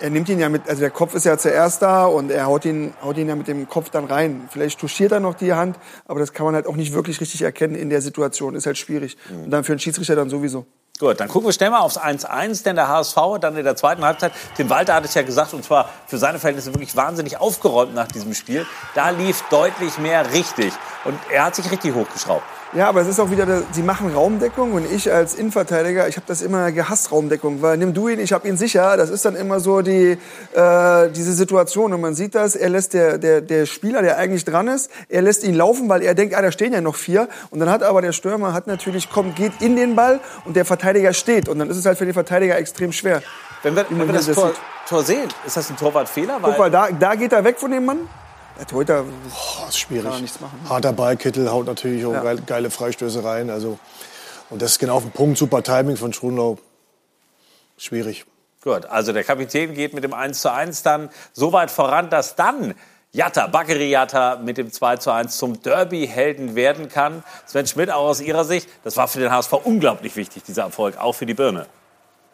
er 0.00 0.08
nimmt 0.08 0.30
ihn 0.30 0.38
ja 0.38 0.48
mit, 0.48 0.66
also 0.66 0.80
der 0.80 0.90
Kopf 0.90 1.14
ist 1.14 1.24
ja 1.24 1.36
zuerst 1.36 1.82
da 1.82 2.06
und 2.06 2.30
er 2.30 2.46
haut 2.46 2.64
ihn, 2.64 2.94
haut 3.02 3.18
ihn 3.18 3.28
ja 3.28 3.36
mit 3.36 3.48
dem 3.48 3.68
Kopf 3.68 3.90
dann 3.90 4.06
rein. 4.06 4.48
Vielleicht 4.50 4.80
touchiert 4.80 5.12
er 5.12 5.20
noch 5.20 5.34
die 5.34 5.52
Hand, 5.52 5.78
aber 6.06 6.20
das 6.20 6.32
kann 6.32 6.46
man 6.46 6.54
halt 6.54 6.66
auch 6.66 6.76
nicht 6.76 6.94
wirklich 6.94 7.20
richtig 7.20 7.42
erkennen 7.42 7.74
in 7.74 7.90
der 7.90 8.00
Situation. 8.00 8.54
Ist 8.54 8.64
halt 8.64 8.78
schwierig. 8.78 9.18
Mhm. 9.28 9.44
Und 9.44 9.50
dann 9.50 9.64
für 9.64 9.72
einen 9.72 9.78
Schiedsrichter 9.78 10.16
dann 10.16 10.30
sowieso. 10.30 10.66
Gut, 10.98 11.18
dann 11.18 11.28
gucken 11.28 11.48
wir 11.48 11.52
schnell 11.52 11.70
mal 11.70 11.80
aufs 11.80 11.98
1-1, 11.98 12.62
denn 12.64 12.76
der 12.76 12.86
HSV 12.86 13.16
dann 13.40 13.56
in 13.56 13.64
der 13.64 13.74
zweiten 13.76 14.04
Halbzeit, 14.04 14.32
Tim 14.56 14.70
Walter 14.70 14.94
hat 14.94 15.04
es 15.04 15.14
ja 15.14 15.22
gesagt, 15.22 15.52
und 15.52 15.64
zwar 15.64 15.88
für 16.06 16.18
seine 16.18 16.38
Verhältnisse 16.38 16.72
wirklich 16.74 16.94
wahnsinnig 16.94 17.40
aufgeräumt 17.40 17.94
nach 17.94 18.06
diesem 18.06 18.34
Spiel. 18.34 18.66
Da 18.94 19.10
lief 19.10 19.42
deutlich 19.50 19.98
mehr 19.98 20.32
richtig 20.32 20.72
und 21.04 21.18
er 21.30 21.46
hat 21.46 21.56
sich 21.56 21.70
richtig 21.70 21.94
hochgeschraubt. 21.94 22.44
Ja, 22.74 22.88
aber 22.88 23.02
es 23.02 23.08
ist 23.08 23.20
auch 23.20 23.30
wieder, 23.30 23.64
sie 23.72 23.82
machen 23.82 24.14
Raumdeckung 24.14 24.72
und 24.72 24.90
ich 24.90 25.12
als 25.12 25.34
Innenverteidiger, 25.34 26.08
ich 26.08 26.16
habe 26.16 26.24
das 26.26 26.40
immer 26.40 26.72
gehasst, 26.72 27.12
Raumdeckung, 27.12 27.60
weil 27.60 27.76
nimm 27.76 27.92
du 27.92 28.08
ihn, 28.08 28.18
ich 28.18 28.32
habe 28.32 28.48
ihn 28.48 28.56
sicher. 28.56 28.96
Das 28.96 29.10
ist 29.10 29.26
dann 29.26 29.36
immer 29.36 29.60
so 29.60 29.82
die, 29.82 30.16
äh, 30.54 31.10
diese 31.10 31.34
Situation 31.34 31.92
und 31.92 32.00
man 32.00 32.14
sieht 32.14 32.34
das, 32.34 32.56
er 32.56 32.70
lässt 32.70 32.94
der, 32.94 33.18
der, 33.18 33.42
der 33.42 33.66
Spieler, 33.66 34.00
der 34.00 34.16
eigentlich 34.16 34.46
dran 34.46 34.68
ist, 34.68 34.90
er 35.10 35.20
lässt 35.20 35.44
ihn 35.44 35.54
laufen, 35.54 35.90
weil 35.90 36.00
er 36.00 36.14
denkt, 36.14 36.34
ah, 36.34 36.40
da 36.40 36.50
stehen 36.50 36.72
ja 36.72 36.80
noch 36.80 36.96
vier 36.96 37.28
und 37.50 37.60
dann 37.60 37.68
hat 37.68 37.82
aber 37.82 38.00
der 38.00 38.12
Stürmer, 38.12 38.54
hat 38.54 38.66
natürlich, 38.66 39.10
kommt, 39.10 39.36
geht 39.36 39.52
in 39.60 39.76
den 39.76 39.94
Ball 39.94 40.20
und 40.46 40.56
der 40.56 40.64
Verteidiger 40.64 41.12
steht 41.12 41.50
und 41.50 41.58
dann 41.58 41.68
ist 41.68 41.76
es 41.76 41.84
halt 41.84 41.98
für 41.98 42.06
den 42.06 42.14
Verteidiger 42.14 42.56
extrem 42.56 42.92
schwer. 42.92 43.22
Wenn 43.62 43.76
wir, 43.76 43.84
wenn 43.90 44.06
wir 44.06 44.14
das, 44.14 44.24
das 44.24 44.34
Tor, 44.34 44.52
Tor, 44.88 45.02
sehen, 45.02 45.28
ist 45.46 45.58
das 45.58 45.68
ein 45.68 45.76
Torwartfehler? 45.76 46.38
Guck 46.42 46.58
mal, 46.58 46.70
da, 46.70 46.88
da 46.90 47.16
geht 47.16 47.34
er 47.34 47.44
weg 47.44 47.60
von 47.60 47.70
dem 47.70 47.84
Mann. 47.84 48.08
Der 48.58 48.66
Torhüter 48.66 49.04
oh, 49.04 49.68
ist 49.68 49.78
schwierig. 49.78 50.10
Kann 50.10 50.20
nichts 50.20 50.40
machen. 50.40 50.60
Harter 50.68 50.92
Ball, 50.92 51.16
Kittel 51.16 51.50
haut 51.50 51.66
natürlich 51.66 52.04
auch 52.04 52.12
ja. 52.12 52.34
geile 52.34 52.70
Freistöße 52.70 53.24
rein. 53.24 53.50
Also, 53.50 53.78
und 54.50 54.62
das 54.62 54.72
ist 54.72 54.78
genau 54.78 54.96
auf 54.96 55.02
den 55.02 55.12
Punkt. 55.12 55.38
Super 55.38 55.62
Timing 55.62 55.96
von 55.96 56.12
Schronlau. 56.12 56.58
Schwierig. 57.76 58.26
Gut, 58.62 58.86
also 58.86 59.12
der 59.12 59.24
Kapitän 59.24 59.74
geht 59.74 59.92
mit 59.92 60.04
dem 60.04 60.14
1 60.14 60.40
zu 60.40 60.52
1 60.52 60.84
dann 60.84 61.10
so 61.32 61.52
weit 61.52 61.70
voran, 61.70 62.10
dass 62.10 62.36
dann 62.36 62.74
Jatta, 63.10 63.48
Bakary 63.48 63.90
Jatta 63.90 64.36
mit 64.36 64.56
dem 64.56 64.70
2 64.70 64.96
zu 64.98 65.10
1 65.10 65.36
zum 65.36 65.60
Derby-Helden 65.60 66.54
werden 66.54 66.88
kann. 66.88 67.24
Sven 67.44 67.66
Schmidt, 67.66 67.90
auch 67.90 68.08
aus 68.08 68.20
Ihrer 68.20 68.44
Sicht, 68.44 68.68
das 68.84 68.96
war 68.96 69.08
für 69.08 69.18
den 69.18 69.32
HSV 69.32 69.52
unglaublich 69.64 70.14
wichtig, 70.14 70.44
dieser 70.44 70.62
Erfolg, 70.62 70.96
auch 70.96 71.12
für 71.12 71.26
die 71.26 71.34
Birne. 71.34 71.66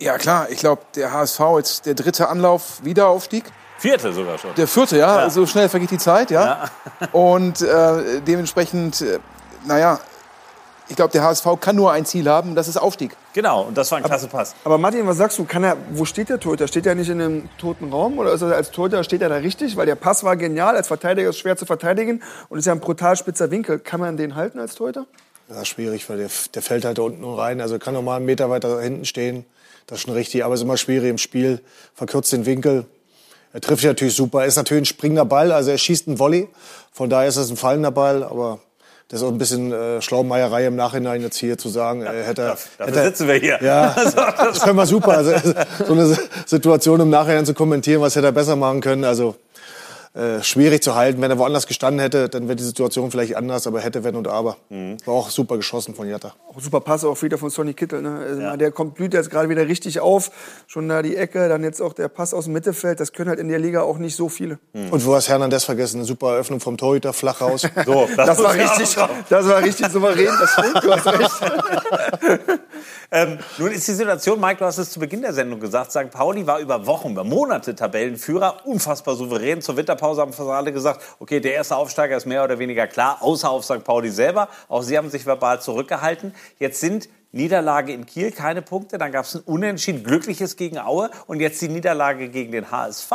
Ja 0.00 0.18
klar, 0.18 0.48
ich 0.50 0.59
glaube, 0.59 0.83
der 0.94 1.12
HSV 1.12 1.40
jetzt 1.57 1.87
der 1.87 1.94
dritte 1.94 2.28
Anlauf, 2.28 2.85
Wiederaufstieg. 2.85 3.44
Vierte 3.79 4.12
sogar 4.12 4.38
schon. 4.38 4.55
Der 4.57 4.67
vierte, 4.67 4.99
ja. 4.99 5.23
ja. 5.23 5.31
So 5.31 5.47
schnell 5.47 5.69
vergeht 5.69 5.91
die 5.91 5.99
Zeit, 5.99 6.31
ja. 6.31 6.69
ja. 7.01 7.09
Und 7.12 7.62
äh, 7.62 8.21
dementsprechend, 8.21 9.01
äh, 9.01 9.19
naja, 9.67 10.01
ich 10.88 10.97
glaube, 10.97 11.12
der 11.12 11.23
HSV 11.23 11.47
kann 11.61 11.77
nur 11.77 11.93
ein 11.93 12.07
Ziel 12.07 12.29
haben, 12.29 12.55
das 12.55 12.67
ist 12.67 12.79
Aufstieg. 12.79 13.14
Genau, 13.35 13.62
und 13.62 13.77
das 13.77 13.91
war 13.91 13.99
ein 13.99 14.05
klasse 14.05 14.27
Pass. 14.27 14.55
Aber 14.64 14.79
Martin, 14.79 15.07
was 15.07 15.19
sagst 15.19 15.38
du? 15.38 15.45
Kann 15.45 15.62
er, 15.62 15.77
wo 15.91 16.07
steht 16.07 16.31
der 16.31 16.41
Torhüter? 16.41 16.67
Steht 16.67 16.87
er 16.87 16.95
nicht 16.95 17.11
in 17.11 17.21
einem 17.21 17.49
toten 17.59 17.93
Raum? 17.93 18.19
Oder 18.19 18.33
ist 18.33 18.41
er 18.41 18.57
als 18.57 18.71
Torhüter 18.71 19.05
steht 19.05 19.21
er 19.21 19.29
da 19.29 19.37
richtig? 19.37 19.77
Weil 19.77 19.85
der 19.85 19.97
Pass 19.97 20.25
war 20.25 20.37
genial, 20.37 20.77
als 20.77 20.88
Verteidiger 20.88 21.29
ist 21.29 21.38
schwer 21.38 21.59
zu 21.59 21.67
verteidigen 21.67 22.23
und 22.49 22.59
ist 22.59 22.64
ja 22.64 22.73
ein 22.73 22.81
brutal 22.81 23.17
spitzer 23.17 23.51
Winkel. 23.51 23.79
Kann 23.79 24.01
man 24.01 24.17
den 24.17 24.35
halten 24.35 24.59
als 24.59 24.75
Torhüter? 24.77 25.07
Ja, 25.51 25.64
schwierig, 25.64 26.09
weil 26.09 26.17
der, 26.17 26.31
der 26.55 26.62
fällt 26.62 26.87
halt 26.87 26.97
da 26.97 27.03
unten 27.03 27.25
rein. 27.25 27.61
Also 27.61 27.79
kann 27.79 27.93
noch 27.93 28.03
mal 28.03 28.17
einen 28.17 28.27
Meter 28.27 28.49
weiter 28.49 28.81
hinten 28.81 29.05
stehen. 29.05 29.45
Das 29.87 29.99
ist 29.99 30.05
schon 30.05 30.14
richtig, 30.14 30.45
aber 30.45 30.55
es 30.55 30.61
ist 30.61 30.64
immer 30.64 30.79
schwierig 30.79 31.11
im 31.11 31.19
Spiel. 31.19 31.61
Verkürzt 31.95 32.33
den 32.33 32.47
Winkel. 32.47 32.87
Er 33.59 33.61
trifft 33.61 33.83
natürlich 33.83 34.14
super. 34.14 34.42
Er 34.42 34.47
ist 34.47 34.55
natürlich 34.55 34.83
ein 34.83 34.87
springender 34.87 35.25
Ball, 35.25 35.51
also 35.51 35.73
er 35.73 35.79
schießt 35.79 36.07
einen 36.07 36.21
Volley. 36.21 36.47
Von 36.92 37.11
daher 37.11 37.29
ist 37.29 37.35
es 37.35 37.51
ein 37.51 37.57
fallender 37.57 37.90
Ball, 37.90 38.23
aber 38.23 38.61
das 39.09 39.21
ist 39.21 39.27
auch 39.27 39.33
ein 39.33 39.38
bisschen 39.38 39.73
äh, 39.73 40.01
Schlaumeierei 40.01 40.66
im 40.66 40.77
Nachhinein 40.77 41.23
jetzt 41.23 41.38
hier 41.38 41.59
zu 41.59 41.68
sagen, 41.68 42.03
äh, 42.03 42.23
hätte 42.23 42.42
er. 42.42 42.49
Dafür 42.51 42.87
hätte, 42.87 43.03
sitzen 43.03 43.27
wir 43.27 43.35
hier. 43.35 43.59
Ja, 43.61 43.97
das 44.37 44.61
können 44.61 44.77
wir 44.77 44.87
super. 44.87 45.16
Also, 45.16 45.33
so 45.87 45.92
eine 45.92 46.16
Situation 46.47 47.01
im 47.01 47.11
Nachhinein 47.11 47.44
zu 47.47 47.53
kommentieren, 47.53 48.01
was 48.01 48.14
hätte 48.14 48.27
er 48.27 48.33
besser 48.33 48.55
machen 48.55 48.81
können. 48.81 49.03
Also 49.03 49.35
äh, 50.18 50.42
schwierig 50.42 50.83
zu 50.83 50.96
halten. 50.96 51.20
Wenn 51.20 51.31
er 51.31 51.38
woanders 51.38 51.68
gestanden 51.68 52.00
hätte, 52.00 52.28
dann 52.28 52.48
wäre 52.48 52.57
die 52.57 52.64
Situation 52.64 53.12
vielleicht 53.12 53.37
anders, 53.37 53.68
aber 53.68 53.81
hätte, 53.81 54.02
wenn 54.02 54.16
und 54.16 54.26
aber. 54.26 54.57
Mhm. 54.68 54.96
War 55.04 55.14
auch 55.14 55.31
super 55.31 55.57
geschossen 55.57 55.94
von 55.94 56.09
Jatta. 56.09 56.35
Auch 56.48 56.61
super 56.61 56.81
Pass 56.81 57.04
auch 57.04 57.22
wieder 57.22 57.38
von 57.38 57.50
Sonny 57.50 57.72
Kittel. 57.72 58.02
Ne? 58.02 58.18
Also 58.28 58.42
ja. 58.42 58.57
Der 58.57 58.72
kommt, 58.72 58.96
blüht 58.96 59.14
jetzt 59.14 59.31
gerade 59.31 59.48
wieder 59.48 59.68
richtig 59.68 60.00
auf. 60.00 60.33
Schon 60.66 60.88
da 60.88 61.02
die 61.02 61.14
Ecke, 61.14 61.48
dann 61.48 61.62
jetzt 61.62 61.81
auch 61.81 61.92
der 61.92 62.09
Pass 62.09 62.35
aus 62.35 62.44
dem 62.44 62.52
Mittelfeld. 62.54 62.98
Das 62.98 63.12
können 63.12 63.31
halt 63.31 63.38
in 63.38 63.48
der 63.48 63.61
Liga 63.61 63.83
auch 63.83 63.98
nicht 63.98 64.16
so 64.16 64.28
viele. 64.28 64.59
Mhm. 64.72 64.88
Und 64.90 65.07
wo 65.07 65.14
hast 65.14 65.28
Hernandez 65.28 65.62
vergessen? 65.62 65.98
Eine 65.98 66.04
super 66.04 66.33
Eröffnung 66.33 66.59
vom 66.59 66.76
Torhüter, 66.76 67.12
flach 67.12 67.40
raus. 67.40 67.62
So, 67.87 68.09
das, 68.16 68.26
das 68.26 68.42
war 68.42 68.54
richtig, 68.54 68.96
das 69.28 69.48
war 69.48 69.62
richtig 69.62 69.87
souverän. 69.87 70.31
Das 70.40 70.50
stimmt, 70.59 70.83
du 70.83 70.92
hast 70.92 71.07
recht. 71.07 72.61
Ähm, 73.11 73.38
nun 73.57 73.73
ist 73.73 73.88
die 73.88 73.92
Situation, 73.92 74.38
Mike, 74.38 74.59
du 74.59 74.66
hast 74.66 74.79
es 74.79 74.90
zu 74.90 75.01
Beginn 75.01 75.23
der 75.23 75.33
Sendung 75.33 75.61
gesagt, 75.61 75.92
St. 75.92 76.11
Pauli 76.11 76.47
war 76.47 76.59
über 76.59 76.87
Wochen, 76.87 77.12
über 77.12 77.25
Monate 77.25 77.75
Tabellenführer, 77.75 78.66
unfassbar 78.66 79.16
souverän. 79.16 79.62
Zur 79.62 79.77
Winterpause 79.77 80.21
haben 80.21 80.33
fast 80.33 80.51
alle 80.51 80.73
gesagt, 80.73 81.03
okay, 81.18 81.40
der 81.40 81.55
erste 81.55 81.77
Aufsteiger 81.77 82.16
ist 82.16 82.27
mehr 82.27 82.44
oder 82.44 82.59
weniger 82.59 82.87
klar, 82.87 83.23
außer 83.23 83.49
auf 83.49 83.64
St. 83.64 83.83
Pauli 83.83 84.11
selber. 84.11 84.49
Auch 84.68 84.83
sie 84.83 84.99
haben 84.99 85.09
sich 85.09 85.25
verbal 85.25 85.61
zurückgehalten. 85.61 86.35
Jetzt 86.59 86.81
sind 86.81 87.09
Niederlage 87.33 87.92
in 87.92 88.07
Kiel, 88.07 88.33
keine 88.33 88.62
Punkte. 88.62 88.99
Dann 88.99 89.12
gab 89.12 89.25
es 89.25 89.35
ein 89.35 89.42
Unentschieden, 89.42 90.03
glückliches 90.03 90.57
gegen 90.57 90.79
Aue 90.79 91.11
und 91.27 91.40
jetzt 91.40 91.61
die 91.61 91.68
Niederlage 91.68 92.29
gegen 92.29 92.53
den 92.53 92.71
HSV. 92.71 93.12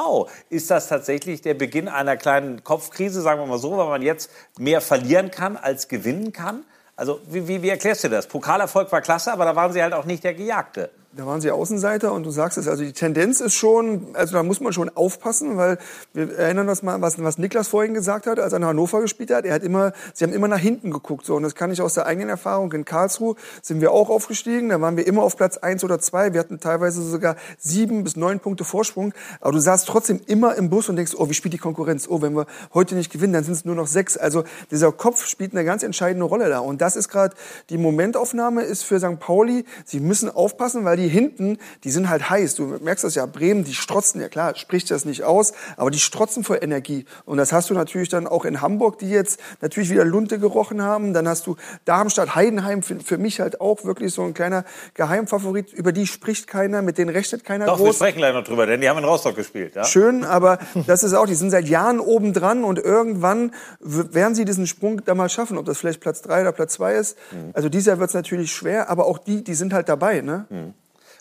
Ist 0.50 0.70
das 0.72 0.88
tatsächlich 0.88 1.42
der 1.42 1.56
Beginn 1.56 1.88
einer 1.88 2.18
kleinen 2.18 2.64
Kopfkrise, 2.64 3.22
sagen 3.22 3.42
wir 3.42 3.48
mal 3.48 3.60
so, 3.60 3.78
weil 3.78 3.88
man 3.88 4.02
jetzt 4.02 4.30
mehr 4.58 4.82
verlieren 4.82 5.32
kann 5.32 5.58
als 5.58 5.88
gewinnen 5.88 6.32
kann? 6.32 6.64
Also 6.96 7.22
wie, 7.28 7.48
wie, 7.48 7.62
wie 7.62 7.70
erklärst 7.70 8.04
du 8.04 8.10
das? 8.10 8.28
Pokalerfolg 8.28 8.92
war 8.92 9.02
klasse, 9.02 9.34
aber 9.34 9.46
da 9.46 9.56
waren 9.56 9.74
sie 9.74 9.82
halt 9.82 9.94
auch 9.94 10.06
nicht 10.06 10.24
der 10.24 10.34
Gejagte. 10.34 10.90
Da 11.16 11.28
waren 11.28 11.42
sie 11.42 11.52
Außenseiter 11.52 12.12
und 12.12 12.24
du 12.24 12.32
sagst 12.32 12.58
es, 12.58 12.68
also 12.68 12.84
die 12.84 12.92
Tendenz 12.92 13.40
ist 13.40 13.54
schon, 13.54 14.08
also 14.14 14.34
da 14.34 14.42
muss 14.42 14.60
man 14.62 14.74
schon 14.74 14.90
aufpassen, 14.90 15.58
weil 15.58 15.78
wir 16.12 16.36
erinnern 16.36 16.68
uns 16.68 16.82
mal, 16.82 17.02
was, 17.02 17.22
was 17.22 17.38
Niklas 17.38 17.68
vorhin 17.68 17.94
gesagt 17.94 18.26
hat, 18.26 18.40
als 18.40 18.52
er 18.52 18.58
in 18.58 18.66
Hannover 18.66 19.00
gespielt 19.00 19.30
hat. 19.30 19.46
Er 19.46 19.54
hat 19.54 19.62
immer, 19.62 19.94
sie 20.16 20.24
haben 20.24 20.34
immer 20.34 20.48
nach 20.48 20.58
hinten 20.58 20.90
geguckt, 20.90 21.28
so. 21.28 21.36
Und 21.36 21.44
das 21.44 21.54
kann 21.54 21.72
ich 21.72 21.84
aus 21.84 21.94
der 21.94 22.08
eigenen 22.08 22.30
Erfahrung. 22.30 22.72
In 22.74 22.84
Karlsruhe 22.84 23.36
sind 23.62 23.80
wir 23.80 23.92
auch 23.92 24.10
aufgestiegen, 24.10 24.70
da 24.70 24.82
waren 24.82 24.98
wir 24.98 25.06
immer 25.06 25.22
auf 25.22 25.38
Platz 25.38 25.58
eins 25.58 25.84
oder 25.84 26.00
zwei. 26.00 26.34
Wir 26.34 26.40
hatten 26.40 26.60
teilweise 26.60 27.04
sogar 27.04 27.36
sieben 27.60 28.04
bis 28.04 28.16
neun 28.16 28.40
Punkte 28.40 28.64
Vorsprung. 28.64 29.14
Aber 29.40 29.52
du 29.52 29.60
saßt 29.60 29.88
trotzdem 29.88 30.20
immer 30.26 30.56
im 30.56 30.72
Bus 30.72 30.90
und 30.90 30.96
denkst, 30.96 31.14
oh, 31.16 31.30
wie 31.30 31.36
spielt 31.36 31.54
die 31.54 31.60
Konkurrenz? 31.60 32.08
Oh, 32.10 32.24
wenn 32.24 32.36
wir 32.36 32.48
heute 32.74 32.96
nicht 32.96 33.12
gewinnen, 33.12 33.34
dann 33.34 33.44
sind 33.44 33.54
es 33.54 33.66
nur 33.66 33.76
noch 33.76 33.88
sechs. 33.88 34.18
Also 34.18 34.46
dieser 34.72 34.92
Kopf 34.92 35.28
spielt 35.28 35.52
eine 35.52 35.64
ganz 35.64 35.84
entscheidende 35.84 36.26
Rolle 36.26 36.50
da. 36.50 36.58
Und 36.58 36.82
das 36.82 36.96
ist 36.96 37.08
gerade 37.08 37.36
die 37.70 37.78
Momentaufnahme 37.78 38.64
ist 38.64 38.82
für 38.82 39.00
St. 39.00 39.20
Pauli. 39.20 39.64
Sie 39.86 40.00
müssen 40.00 40.28
aufpassen, 40.32 40.86
weil 40.86 40.98
die 40.98 41.03
hinten, 41.08 41.58
die 41.84 41.92
sind 41.92 42.10
halt 42.10 42.30
heiß. 42.30 42.56
Du 42.56 42.78
merkst 42.82 43.04
das 43.04 43.16
ja, 43.16 43.26
Bremen, 43.26 43.64
die 43.64 43.74
strotzen, 43.74 44.22
ja 44.22 44.30
klar, 44.30 44.56
spricht 44.56 44.92
das 44.92 45.06
nicht 45.06 45.24
aus, 45.24 45.54
aber 45.78 45.92
die 45.92 46.00
strotzen 46.00 46.44
vor 46.44 46.62
Energie. 46.62 47.06
Und 47.26 47.38
das 47.38 47.52
hast 47.52 47.70
du 47.70 47.74
natürlich 47.74 48.10
dann 48.10 48.28
auch 48.28 48.46
in 48.46 48.62
Hamburg, 48.62 49.00
die 49.00 49.10
jetzt 49.10 49.40
natürlich 49.62 49.90
wieder 49.90 50.06
Lunte 50.06 50.40
gerochen 50.40 50.82
haben. 50.82 51.14
Dann 51.14 51.28
hast 51.28 51.48
du 51.48 51.56
Darmstadt, 51.86 52.36
Heidenheim, 52.36 52.84
für, 52.84 53.00
für 53.00 53.18
mich 53.18 53.40
halt 53.40 53.62
auch 53.62 53.84
wirklich 53.86 54.14
so 54.14 54.24
ein 54.24 54.34
kleiner 54.34 54.66
Geheimfavorit. 54.94 55.74
Über 55.74 55.92
die 55.92 56.08
spricht 56.08 56.48
keiner, 56.48 56.82
mit 56.82 56.98
denen 56.98 57.10
rechnet 57.10 57.44
keiner 57.44 57.66
Doch, 57.66 57.78
groß. 57.78 57.88
wir 57.88 57.94
sprechen 57.94 58.18
gleich 58.18 58.34
noch 58.34 58.44
drüber, 58.44 58.66
denn 58.66 58.82
die 58.82 58.90
haben 58.90 58.98
in 58.98 59.06
Rostock 59.06 59.36
gespielt. 59.36 59.76
Ja? 59.76 59.84
Schön, 59.84 60.24
aber 60.24 60.60
das 60.88 61.04
ist 61.04 61.14
auch, 61.14 61.26
die 61.26 61.36
sind 61.36 61.52
seit 61.52 61.68
Jahren 61.68 62.00
oben 62.00 62.34
dran 62.34 62.64
und 62.64 62.80
irgendwann 62.80 63.52
werden 63.80 64.36
sie 64.36 64.46
diesen 64.46 64.68
Sprung 64.68 65.04
da 65.06 65.16
mal 65.16 65.30
schaffen, 65.30 65.58
ob 65.58 65.66
das 65.66 65.80
vielleicht 65.80 66.02
Platz 66.02 66.22
drei 66.22 66.42
oder 66.42 66.52
Platz 66.52 66.74
zwei 66.74 66.96
ist. 66.96 67.18
Also 67.54 67.70
dieses 67.70 67.88
Jahr 67.88 68.00
wird 68.00 68.10
es 68.10 68.14
natürlich 68.14 68.52
schwer, 68.52 68.90
aber 68.90 69.06
auch 69.06 69.18
die, 69.18 69.44
die 69.44 69.54
sind 69.54 69.74
halt 69.74 69.90
dabei. 69.90 70.22
Ne? 70.22 70.46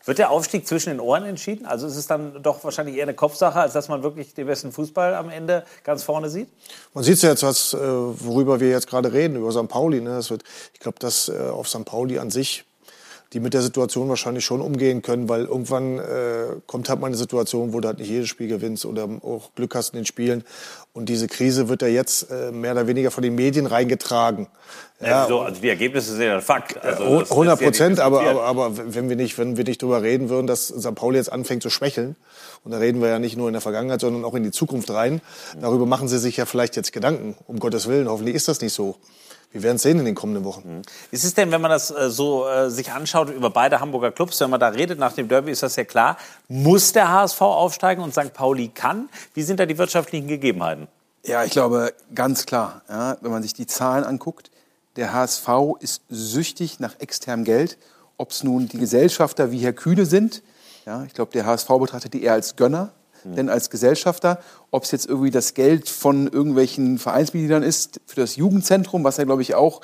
Wird 0.05 0.19
der 0.19 0.31
Aufstieg 0.31 0.67
zwischen 0.67 0.91
den 0.91 1.01
Ohren 1.01 1.25
entschieden? 1.25 1.67
Also 1.67 1.87
ist 1.87 1.97
es 1.97 2.07
dann 2.07 2.43
doch 2.43 2.63
wahrscheinlich 2.65 2.97
eher 2.97 3.05
eine 3.05 3.15
Kopfsache, 3.15 3.61
als 3.61 3.73
dass 3.73 3.89
man 3.89 4.03
wirklich 4.03 4.35
den 4.35 4.47
besten 4.47 4.73
Fußball 4.73 5.15
am 5.15 5.31
Ende 5.31 5.65
ganz 5.85 6.03
vorne 6.03 6.29
sieht? 6.29 6.49
Man 6.93 7.05
sieht 7.05 7.23
ja 7.23 7.31
jetzt, 7.31 7.43
was, 7.43 7.75
äh, 7.75 7.79
worüber 7.79 8.61
wir 8.61 8.71
jetzt 8.71 8.89
gerade 8.89 9.13
reden, 9.13 9.37
über 9.37 9.53
St. 9.53 9.69
Pauli. 9.69 10.01
Ne? 10.01 10.11
Das 10.11 10.31
wird, 10.31 10.43
ich 10.75 10.81
glaube, 10.81 10.99
dass 10.99 11.29
äh, 11.29 11.39
auf 11.51 11.69
St. 11.69 11.85
Pauli 11.85 12.19
an 12.19 12.31
sich 12.31 12.65
die 13.33 13.41
mit 13.41 13.55
der 13.55 13.63
Situation 13.63 14.09
wahrscheinlich 14.09 14.45
schon 14.45 14.61
umgehen 14.61 15.01
können, 15.01 15.29
weil 15.29 15.47
irgendwann 15.47 15.99
äh, 15.99 16.03
kommt 16.67 16.89
halt 16.89 17.01
mal 17.01 17.07
eine 17.07 17.17
Situation, 17.17 17.73
wo 17.73 17.81
du 17.81 17.89
halt 17.89 17.99
nicht 17.99 18.11
jedes 18.11 18.29
Spiel 18.29 18.49
gewinnst 18.49 18.85
oder 18.85 19.09
auch 19.23 19.55
Glück 19.55 19.75
hast 19.75 19.95
in 19.95 20.01
den 20.01 20.07
Spielen. 20.07 20.45
Und 20.93 21.09
diese 21.09 21.29
Krise 21.29 21.69
wird 21.71 21.81
ja 21.81 21.89
jetzt 21.89 22.31
äh, 22.31 22.53
mehr 22.53 22.73
oder 22.73 22.87
weniger 22.87 23.11
von 23.11 23.23
den 23.23 23.35
Medien 23.35 23.67
reingetragen. 23.67 24.49
Ja, 25.01 25.27
so, 25.27 25.41
also 25.41 25.61
die 25.61 25.69
Ergebnisse 25.69 26.13
sind 26.13 26.23
ja 26.27 26.37
ein 26.37 26.43
Fakt. 26.43 26.83
Also 26.83 27.05
das 27.05 27.21
lässt 27.21 27.33
100 27.33 27.59
sich 27.59 27.65
ja 27.65 27.71
Prozent, 27.71 28.01
aber, 28.01 28.23
aber, 28.23 28.45
aber 28.45 28.95
wenn 28.95 29.09
wir 29.09 29.17
nicht, 29.17 29.39
wenn 29.39 29.57
wir 29.57 29.65
nicht 29.65 29.83
drüber 29.83 30.03
reden 30.03 30.29
würden, 30.29 30.47
dass 30.47 30.69
St. 30.69 30.95
Pauli 30.95 31.17
jetzt 31.17 31.33
anfängt 31.33 31.63
zu 31.63 31.71
schwächeln, 31.71 32.17
und 32.65 32.71
da 32.71 32.79
reden 32.79 33.01
wir 33.01 33.09
ja 33.09 33.19
nicht 33.19 33.37
nur 33.37 33.49
in 33.49 33.55
der 33.55 33.63
Vergangenheit, 33.63 34.01
sondern 34.01 34.25
auch 34.25 34.35
in 34.35 34.45
die 34.45 34.53
Zukunft 34.53 34.91
rein, 34.91 35.21
darüber 35.61 35.87
machen 35.87 36.07
sie 36.07 36.19
sich 36.19 36.37
ja 36.37 36.45
vielleicht 36.45 36.77
jetzt 36.77 36.93
Gedanken. 36.93 37.37
Um 37.47 37.59
Gottes 37.59 37.89
Willen, 37.89 38.09
hoffentlich 38.09 38.37
ist 38.37 38.47
das 38.47 38.61
nicht 38.61 38.75
so. 38.75 38.97
Wir 39.53 39.63
werden 39.63 39.77
es 39.77 39.83
sehen 39.83 39.99
in 39.99 40.07
den 40.07 40.15
kommenden 40.15 40.45
Wochen. 40.45 40.83
Ist 41.11 41.25
es 41.25 41.35
denn, 41.35 41.51
wenn 41.53 41.61
man 41.61 41.71
das 41.71 41.91
äh, 41.91 42.11
so 42.11 42.49
äh, 42.49 42.71
sich 42.71 42.91
anschaut 42.91 43.31
über 43.31 43.51
beide 43.51 43.81
Hamburger 43.81 44.11
Clubs, 44.11 44.41
wenn 44.41 44.51
man 44.51 44.59
da 44.59 44.69
redet 44.69 44.99
nach 44.99 45.13
dem 45.13 45.29
Derby, 45.29 45.51
ist 45.51 45.63
das 45.63 45.77
ja 45.77 45.85
klar, 45.85 46.17
muss 46.49 46.93
der 46.93 47.11
HSV 47.13 47.41
aufsteigen 47.43 48.03
und 48.03 48.13
St. 48.13 48.33
Pauli 48.33 48.69
kann? 48.69 49.11
Wie 49.35 49.43
sind 49.43 49.61
da 49.61 49.67
die 49.67 49.77
wirtschaftlichen 49.77 50.27
Gegebenheiten? 50.27 50.89
Ja, 51.25 51.45
ich 51.45 51.53
glaube, 51.53 51.93
ganz 52.15 52.47
klar, 52.47 52.83
ja, 52.89 53.17
wenn 53.21 53.31
man 53.31 53.43
sich 53.43 53.53
die 53.53 53.67
Zahlen 53.67 54.05
anguckt, 54.05 54.51
der 54.97 55.13
HSV 55.13 55.49
ist 55.81 56.03
süchtig 56.09 56.81
nach 56.81 56.99
externem 56.99 57.45
Geld. 57.45 57.79
Ob 58.17 58.31
es 58.31 58.43
nun 58.43 58.69
die 58.69 58.79
Gesellschafter 58.79 59.51
wie 59.51 59.59
Herr 59.59 59.73
Kühne 59.73 60.07
sind, 60.07 60.43
ja, 60.85 61.05
ich 61.05 61.15
glaube, 61.15 61.33
der 61.33 61.47
HSV 61.47 61.69
betrachtet 61.69 62.15
die 62.15 62.23
eher 62.23 62.33
als 62.33 62.57
Gönner, 62.57 62.93
denn 63.25 63.49
als 63.49 63.71
Gesellschafter. 63.71 64.39
Ob 64.71 64.85
es 64.85 64.91
jetzt 64.91 65.07
irgendwie 65.07 65.31
das 65.31 65.55
Geld 65.55 65.89
von 65.89 66.27
irgendwelchen 66.27 66.99
Vereinsmitgliedern 66.99 67.63
ist 67.63 68.01
für 68.07 68.21
das 68.21 68.37
Jugendzentrum, 68.37 69.05
was 69.05 69.17
ja, 69.17 69.25
glaube 69.25 69.43
ich, 69.43 69.55
auch 69.55 69.81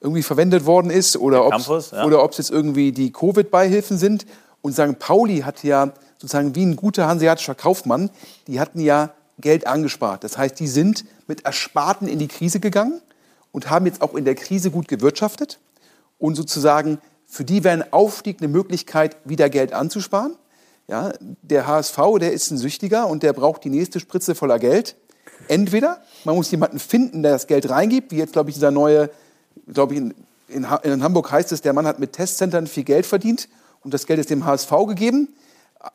irgendwie 0.00 0.22
verwendet 0.22 0.66
worden 0.66 0.90
ist, 0.90 1.16
oder 1.16 1.46
ob 1.46 1.52
Campus, 1.52 1.92
ja. 1.92 2.04
oder 2.04 2.28
es 2.30 2.38
jetzt 2.38 2.50
irgendwie 2.50 2.92
die 2.92 3.10
Covid-Beihilfen 3.12 3.96
sind. 3.96 4.26
Und 4.60 4.74
St. 4.74 4.98
Pauli 4.98 5.40
hat 5.40 5.62
ja 5.62 5.92
sozusagen 6.18 6.54
wie 6.54 6.64
ein 6.64 6.76
guter 6.76 7.06
hanseatischer 7.06 7.54
Kaufmann, 7.54 8.10
die 8.46 8.60
hatten 8.60 8.80
ja 8.80 9.10
Geld 9.38 9.66
angespart. 9.66 10.24
Das 10.24 10.38
heißt, 10.38 10.58
die 10.60 10.68
sind 10.68 11.04
mit 11.26 11.44
Ersparten 11.44 12.06
in 12.06 12.18
die 12.18 12.28
Krise 12.28 12.60
gegangen 12.60 13.00
und 13.52 13.70
haben 13.70 13.86
jetzt 13.86 14.02
auch 14.02 14.14
in 14.14 14.24
der 14.24 14.34
Krise 14.34 14.70
gut 14.70 14.88
gewirtschaftet. 14.88 15.58
Und 16.18 16.34
sozusagen, 16.36 16.98
für 17.26 17.44
die 17.44 17.64
wäre 17.64 17.74
ein 17.74 17.92
Aufstieg 17.92 18.38
eine 18.40 18.48
Möglichkeit, 18.48 19.16
wieder 19.24 19.48
Geld 19.50 19.72
anzusparen. 19.72 20.36
Ja, 20.86 21.12
der 21.20 21.66
HSV, 21.66 21.98
der 22.20 22.32
ist 22.32 22.50
ein 22.50 22.58
Süchtiger 22.58 23.06
und 23.06 23.22
der 23.22 23.32
braucht 23.32 23.64
die 23.64 23.70
nächste 23.70 24.00
Spritze 24.00 24.34
voller 24.34 24.58
Geld. 24.58 24.96
Entweder 25.48 26.02
man 26.24 26.36
muss 26.36 26.50
jemanden 26.50 26.78
finden, 26.78 27.22
der 27.22 27.32
das 27.32 27.46
Geld 27.46 27.68
reingibt, 27.70 28.12
wie 28.12 28.16
jetzt, 28.16 28.32
glaube 28.32 28.50
ich, 28.50 28.56
dieser 28.56 28.70
neue, 28.70 29.10
glaube 29.66 29.94
ich, 29.94 30.00
in, 30.00 30.14
in, 30.48 30.66
in 30.82 31.02
Hamburg 31.02 31.30
heißt 31.30 31.52
es, 31.52 31.62
der 31.62 31.72
Mann 31.72 31.86
hat 31.86 31.98
mit 31.98 32.12
Testcentern 32.12 32.66
viel 32.66 32.84
Geld 32.84 33.06
verdient 33.06 33.48
und 33.82 33.94
das 33.94 34.06
Geld 34.06 34.18
ist 34.20 34.30
dem 34.30 34.44
HSV 34.44 34.70
gegeben. 34.86 35.34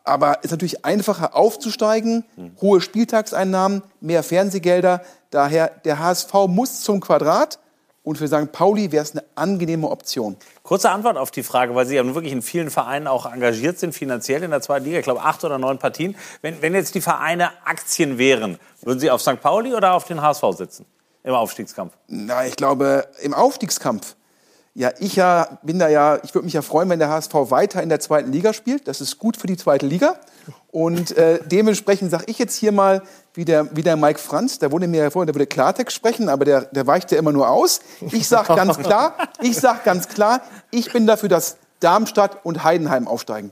Aber 0.03 0.43
ist 0.43 0.51
natürlich 0.51 0.85
einfacher 0.85 1.35
aufzusteigen, 1.35 2.23
hohe 2.61 2.79
Spieltagseinnahmen, 2.79 3.81
mehr 4.01 4.21
Fernsehgelder. 4.21 5.01
Daher, 5.31 5.69
der 5.83 5.97
HSV 5.97 6.31
muss 6.47 6.81
zum 6.81 6.99
Quadrat 6.99 7.57
und 8.03 8.17
für 8.17 8.27
St. 8.27 8.51
Pauli 8.51 8.91
wäre 8.91 9.03
es 9.03 9.11
eine 9.11 9.23
angenehme 9.35 9.89
Option. 9.89 10.37
Kurze 10.69 10.91
Antwort 10.91 11.17
auf 11.17 11.31
die 11.31 11.41
Frage, 11.41 11.73
weil 11.73 11.87
Sie 11.87 11.95
ja 11.95 12.03
nun 12.03 12.13
wirklich 12.13 12.31
in 12.31 12.43
vielen 12.43 12.69
Vereinen 12.69 13.07
auch 13.07 13.25
engagiert 13.25 13.79
sind, 13.79 13.91
finanziell 13.91 14.43
in 14.43 14.51
der 14.51 14.61
zweiten 14.61 14.85
Liga. 14.85 14.99
Ich 14.99 15.03
glaube, 15.03 15.23
acht 15.23 15.43
oder 15.43 15.57
neun 15.57 15.79
Partien. 15.79 16.15
Wenn, 16.43 16.61
wenn 16.61 16.75
jetzt 16.75 16.93
die 16.93 17.01
Vereine 17.01 17.49
Aktien 17.65 18.19
wären, 18.19 18.59
würden 18.83 18.99
Sie 18.99 19.09
auf 19.09 19.19
St. 19.19 19.41
Pauli 19.41 19.73
oder 19.73 19.95
auf 19.95 20.03
den 20.03 20.21
HSV 20.21 20.43
sitzen? 20.55 20.85
Im 21.23 21.33
Aufstiegskampf? 21.33 21.93
Na, 22.07 22.45
ich 22.45 22.55
glaube, 22.55 23.07
im 23.23 23.33
Aufstiegskampf. 23.33 24.15
Ja, 24.75 24.91
ich 24.99 25.15
ja, 25.15 25.59
bin 25.63 25.79
da 25.79 25.89
ja, 25.89 26.19
ich 26.23 26.33
würde 26.33 26.45
mich 26.45 26.53
ja 26.53 26.61
freuen, 26.61 26.89
wenn 26.89 26.99
der 26.99 27.09
HSV 27.09 27.33
weiter 27.49 27.81
in 27.81 27.89
der 27.89 27.99
zweiten 27.99 28.31
Liga 28.31 28.53
spielt. 28.53 28.87
Das 28.87 29.01
ist 29.01 29.17
gut 29.17 29.35
für 29.35 29.47
die 29.47 29.57
zweite 29.57 29.85
Liga. 29.85 30.15
Und 30.71 31.17
äh, 31.17 31.39
dementsprechend 31.45 32.11
sage 32.11 32.25
ich 32.27 32.37
jetzt 32.37 32.55
hier 32.55 32.71
mal, 32.71 33.01
wie 33.33 33.45
der, 33.45 33.75
wie 33.75 33.81
der 33.81 33.95
Mike 33.95 34.19
Franz, 34.19 34.59
der 34.59 34.71
wurde 34.71 34.87
mir 34.87 35.03
ja 35.03 35.09
vorhin, 35.09 35.27
der 35.27 35.35
würde 35.35 35.47
Klartext 35.47 35.95
sprechen, 35.95 36.29
aber 36.29 36.45
der, 36.45 36.61
der 36.65 36.85
weicht 36.85 37.11
ja 37.11 37.17
immer 37.17 37.31
nur 37.31 37.49
aus. 37.49 37.81
Ich 38.11 38.27
sage 38.27 38.55
ganz 38.55 38.77
klar, 38.77 39.15
ich 39.41 39.57
sage 39.57 39.79
ganz 39.83 40.07
klar, 40.07 40.41
ich 40.71 40.91
bin 40.93 41.07
dafür, 41.07 41.29
dass 41.29 41.57
Darmstadt 41.79 42.45
und 42.45 42.63
Heidenheim 42.63 43.07
aufsteigen. 43.07 43.51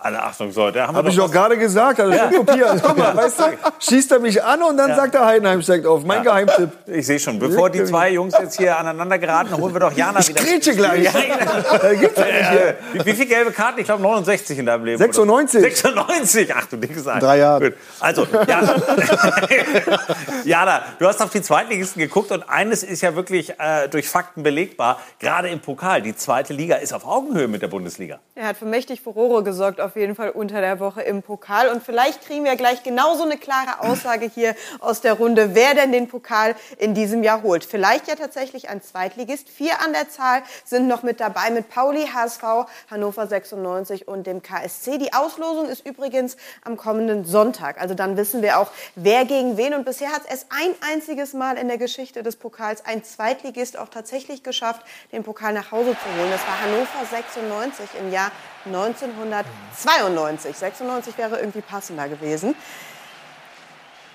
Alle 0.00 0.22
Achtung, 0.22 0.52
so, 0.52 0.70
da 0.70 0.86
haben 0.86 0.94
wir 0.94 0.98
Habe 0.98 1.08
ich 1.08 1.16
doch 1.16 1.28
gerade 1.28 1.58
gesagt. 1.58 1.98
Also 1.98 2.12
ja. 2.16 2.30
kopieren. 2.30 2.80
Guck 2.80 2.96
mal, 2.96 3.16
weißt 3.16 3.40
du, 3.40 3.44
schießt 3.80 4.12
er 4.12 4.20
mich 4.20 4.40
an 4.42 4.62
und 4.62 4.76
dann 4.76 4.94
sagt 4.94 5.12
er 5.16 5.26
Heidenheim 5.26 5.60
steigt 5.60 5.86
auf. 5.86 6.04
Mein 6.04 6.22
Geheimtipp. 6.22 6.70
Ich 6.86 7.04
sehe 7.04 7.18
schon, 7.18 7.40
bevor 7.40 7.68
die 7.68 7.82
zwei 7.84 8.10
Jungs 8.10 8.32
jetzt 8.38 8.56
hier 8.58 8.78
aneinander 8.78 9.18
geraten, 9.18 9.56
holen 9.56 9.74
wir 9.74 9.80
doch 9.80 9.92
Jana 9.92 10.20
Ich 10.20 10.28
wieder. 10.28 10.40
grätsche 10.40 10.76
gleich. 10.76 11.02
Ja, 11.02 11.10
ja. 11.18 11.78
Da 11.82 11.94
gibt's 11.94 12.16
ja 12.16 12.26
nicht 12.26 12.50
hier. 12.50 12.76
Wie, 12.92 13.06
wie 13.06 13.12
viele 13.12 13.26
gelbe 13.26 13.50
Karten? 13.50 13.80
Ich 13.80 13.86
glaube 13.86 14.00
69 14.02 14.58
in 14.60 14.66
deinem 14.66 14.84
Leben. 14.84 14.98
96. 14.98 15.60
Oder? 15.60 15.68
96. 15.68 16.54
Ach 16.54 16.66
du 16.66 16.76
dickes 16.76 17.08
Ei. 17.08 17.18
Drei 17.18 17.38
Jahre. 17.38 17.70
Gut. 17.70 17.78
Also, 17.98 18.24
Jana. 18.46 18.76
Jana, 20.44 20.82
du 21.00 21.06
hast 21.08 21.20
auf 21.20 21.30
die 21.30 21.42
Zweitligisten 21.42 22.00
geguckt 22.00 22.30
und 22.30 22.48
eines 22.48 22.84
ist 22.84 23.00
ja 23.02 23.16
wirklich 23.16 23.50
äh, 23.58 23.88
durch 23.90 24.08
Fakten 24.08 24.44
belegbar. 24.44 25.00
Gerade 25.18 25.48
im 25.48 25.58
Pokal. 25.58 26.02
Die 26.02 26.14
zweite 26.14 26.52
Liga 26.52 26.76
ist 26.76 26.92
auf 26.92 27.04
Augenhöhe 27.04 27.48
mit 27.48 27.62
der 27.62 27.68
Bundesliga. 27.68 28.20
Er 28.36 28.46
hat 28.46 28.56
für 28.56 28.64
mächtig 28.64 29.00
Furore 29.00 29.42
gesorgt, 29.42 29.80
auf 29.88 29.96
jeden 29.96 30.14
Fall 30.14 30.30
unter 30.30 30.60
der 30.60 30.80
Woche 30.80 31.00
im 31.00 31.22
Pokal. 31.22 31.68
Und 31.68 31.82
vielleicht 31.82 32.26
kriegen 32.26 32.44
wir 32.44 32.56
gleich 32.56 32.82
genauso 32.82 33.22
eine 33.22 33.38
klare 33.38 33.80
Aussage 33.80 34.30
hier 34.32 34.54
aus 34.80 35.00
der 35.00 35.14
Runde, 35.14 35.54
wer 35.54 35.74
denn 35.74 35.92
den 35.92 36.08
Pokal 36.08 36.54
in 36.76 36.92
diesem 36.92 37.22
Jahr 37.22 37.42
holt. 37.42 37.64
Vielleicht 37.64 38.06
ja 38.06 38.16
tatsächlich 38.16 38.68
ein 38.68 38.82
Zweitligist. 38.82 39.48
Vier 39.48 39.80
an 39.82 39.94
der 39.94 40.10
Zahl 40.10 40.42
sind 40.64 40.88
noch 40.88 41.02
mit 41.02 41.20
dabei 41.20 41.50
mit 41.50 41.70
Pauli, 41.70 42.06
HSV, 42.06 42.42
Hannover 42.90 43.26
96 43.26 44.06
und 44.06 44.26
dem 44.26 44.42
KSC. 44.42 44.98
Die 44.98 45.14
Auslosung 45.14 45.70
ist 45.70 45.86
übrigens 45.86 46.36
am 46.62 46.76
kommenden 46.76 47.24
Sonntag. 47.24 47.80
Also 47.80 47.94
dann 47.94 48.18
wissen 48.18 48.42
wir 48.42 48.58
auch, 48.58 48.70
wer 48.94 49.24
gegen 49.24 49.56
wen. 49.56 49.72
Und 49.72 49.86
bisher 49.86 50.12
hat 50.12 50.22
es 50.30 50.46
ein 50.50 50.74
einziges 50.92 51.32
Mal 51.32 51.56
in 51.56 51.68
der 51.68 51.78
Geschichte 51.78 52.22
des 52.22 52.36
Pokals 52.36 52.84
ein 52.84 53.04
Zweitligist 53.04 53.78
auch 53.78 53.88
tatsächlich 53.88 54.42
geschafft, 54.42 54.82
den 55.12 55.22
Pokal 55.22 55.54
nach 55.54 55.72
Hause 55.72 55.92
zu 55.92 56.20
holen. 56.20 56.30
Das 56.30 56.46
war 56.46 56.60
Hannover 56.60 57.06
96 57.10 57.88
im 58.00 58.12
Jahr 58.12 58.30
1992. 58.68 60.56
96 60.56 61.18
wäre 61.18 61.38
irgendwie 61.38 61.60
passender 61.60 62.08
gewesen. 62.08 62.54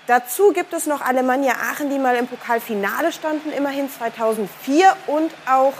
Dazu 0.06 0.52
gibt 0.52 0.72
es 0.74 0.86
noch 0.86 1.00
Alemannia 1.00 1.54
Aachen, 1.54 1.88
die 1.88 1.98
mal 1.98 2.16
im 2.16 2.26
Pokalfinale 2.26 3.10
standen, 3.12 3.50
immerhin 3.52 3.88
2004 3.90 4.94
und 5.06 5.30
auch 5.50 5.72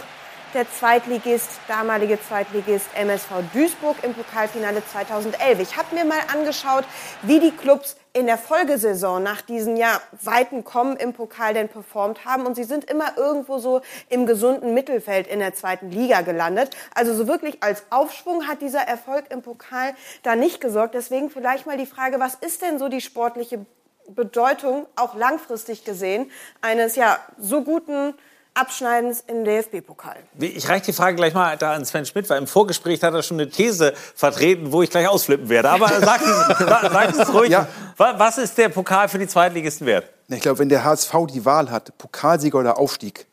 der 0.55 0.65
Zweitligist, 0.71 1.49
damalige 1.67 2.17
Zweitligist 2.19 2.87
MSV 2.95 3.29
Duisburg 3.53 3.97
im 4.03 4.13
Pokalfinale 4.13 4.83
2011. 4.85 5.59
Ich 5.59 5.77
habe 5.77 5.93
mir 5.93 6.05
mal 6.05 6.21
angeschaut, 6.33 6.85
wie 7.21 7.39
die 7.39 7.51
Clubs 7.51 7.97
in 8.15 8.27
der 8.27 8.37
Folgesaison 8.37 9.21
nach 9.21 9.41
diesem 9.41 9.75
Jahr 9.75 10.01
weiten 10.21 10.63
Kommen 10.63 10.95
im 10.95 11.11
Pokal 11.11 11.53
denn 11.53 11.67
performt 11.67 12.23
haben. 12.23 12.45
Und 12.45 12.55
sie 12.55 12.63
sind 12.63 12.89
immer 12.89 13.17
irgendwo 13.17 13.57
so 13.57 13.81
im 14.07 14.25
gesunden 14.25 14.73
Mittelfeld 14.73 15.27
in 15.27 15.39
der 15.39 15.53
zweiten 15.53 15.91
Liga 15.91 16.21
gelandet. 16.21 16.69
Also 16.95 17.13
so 17.13 17.27
wirklich 17.27 17.61
als 17.61 17.83
Aufschwung 17.89 18.47
hat 18.47 18.61
dieser 18.61 18.79
Erfolg 18.79 19.25
im 19.31 19.41
Pokal 19.41 19.93
da 20.23 20.37
nicht 20.37 20.61
gesorgt. 20.61 20.95
Deswegen 20.95 21.29
vielleicht 21.29 21.65
mal 21.65 21.75
die 21.75 21.85
Frage, 21.85 22.21
was 22.21 22.35
ist 22.35 22.61
denn 22.61 22.79
so 22.79 22.87
die 22.87 23.01
sportliche 23.01 23.65
Bedeutung, 24.07 24.87
auch 24.95 25.15
langfristig 25.15 25.83
gesehen, 25.83 26.31
eines 26.61 26.95
ja 26.95 27.19
so 27.37 27.63
guten 27.63 28.13
Abschneidens 28.55 29.21
im 29.27 29.43
DFB-Pokal. 29.43 30.15
Ich 30.39 30.69
reiche 30.69 30.85
die 30.85 30.93
Frage 30.93 31.17
gleich 31.17 31.33
mal 31.33 31.57
da 31.57 31.73
an 31.73 31.83
Sven 31.83 32.05
Schmidt, 32.05 32.29
weil 32.29 32.37
im 32.37 32.47
Vorgespräch 32.47 33.03
hat 33.03 33.13
er 33.13 33.21
schon 33.21 33.39
eine 33.39 33.49
These 33.49 33.93
vertreten, 34.15 34.71
wo 34.71 34.81
ich 34.81 34.89
gleich 34.89 35.09
ausflippen 35.09 35.49
werde. 35.49 35.69
Aber 35.69 35.87
sag 35.99 36.21
es, 36.21 36.57
sag 36.57 37.13
es 37.13 37.33
ruhig. 37.33 37.49
Ja. 37.49 37.67
Was 37.97 38.37
ist 38.37 38.57
der 38.57 38.69
Pokal 38.69 39.09
für 39.09 39.19
die 39.19 39.27
Zweitligisten 39.27 39.85
wert? 39.85 40.09
Ich 40.29 40.39
glaube, 40.39 40.59
wenn 40.59 40.69
der 40.69 40.85
HSV 40.85 41.13
die 41.33 41.43
Wahl 41.43 41.69
hat, 41.69 41.97
Pokalsieger 41.97 42.59
oder 42.59 42.77
Aufstieg, 42.79 43.27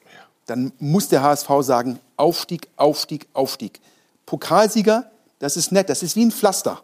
dann 0.46 0.72
muss 0.80 1.08
der 1.08 1.22
HSV 1.22 1.48
sagen, 1.60 2.00
Aufstieg, 2.16 2.68
Aufstieg, 2.76 3.28
Aufstieg. 3.32 3.80
Pokalsieger, 4.26 5.04
das 5.38 5.56
ist 5.56 5.70
nett, 5.70 5.88
das 5.88 6.02
ist 6.02 6.16
wie 6.16 6.24
ein 6.24 6.32
Pflaster. 6.32 6.82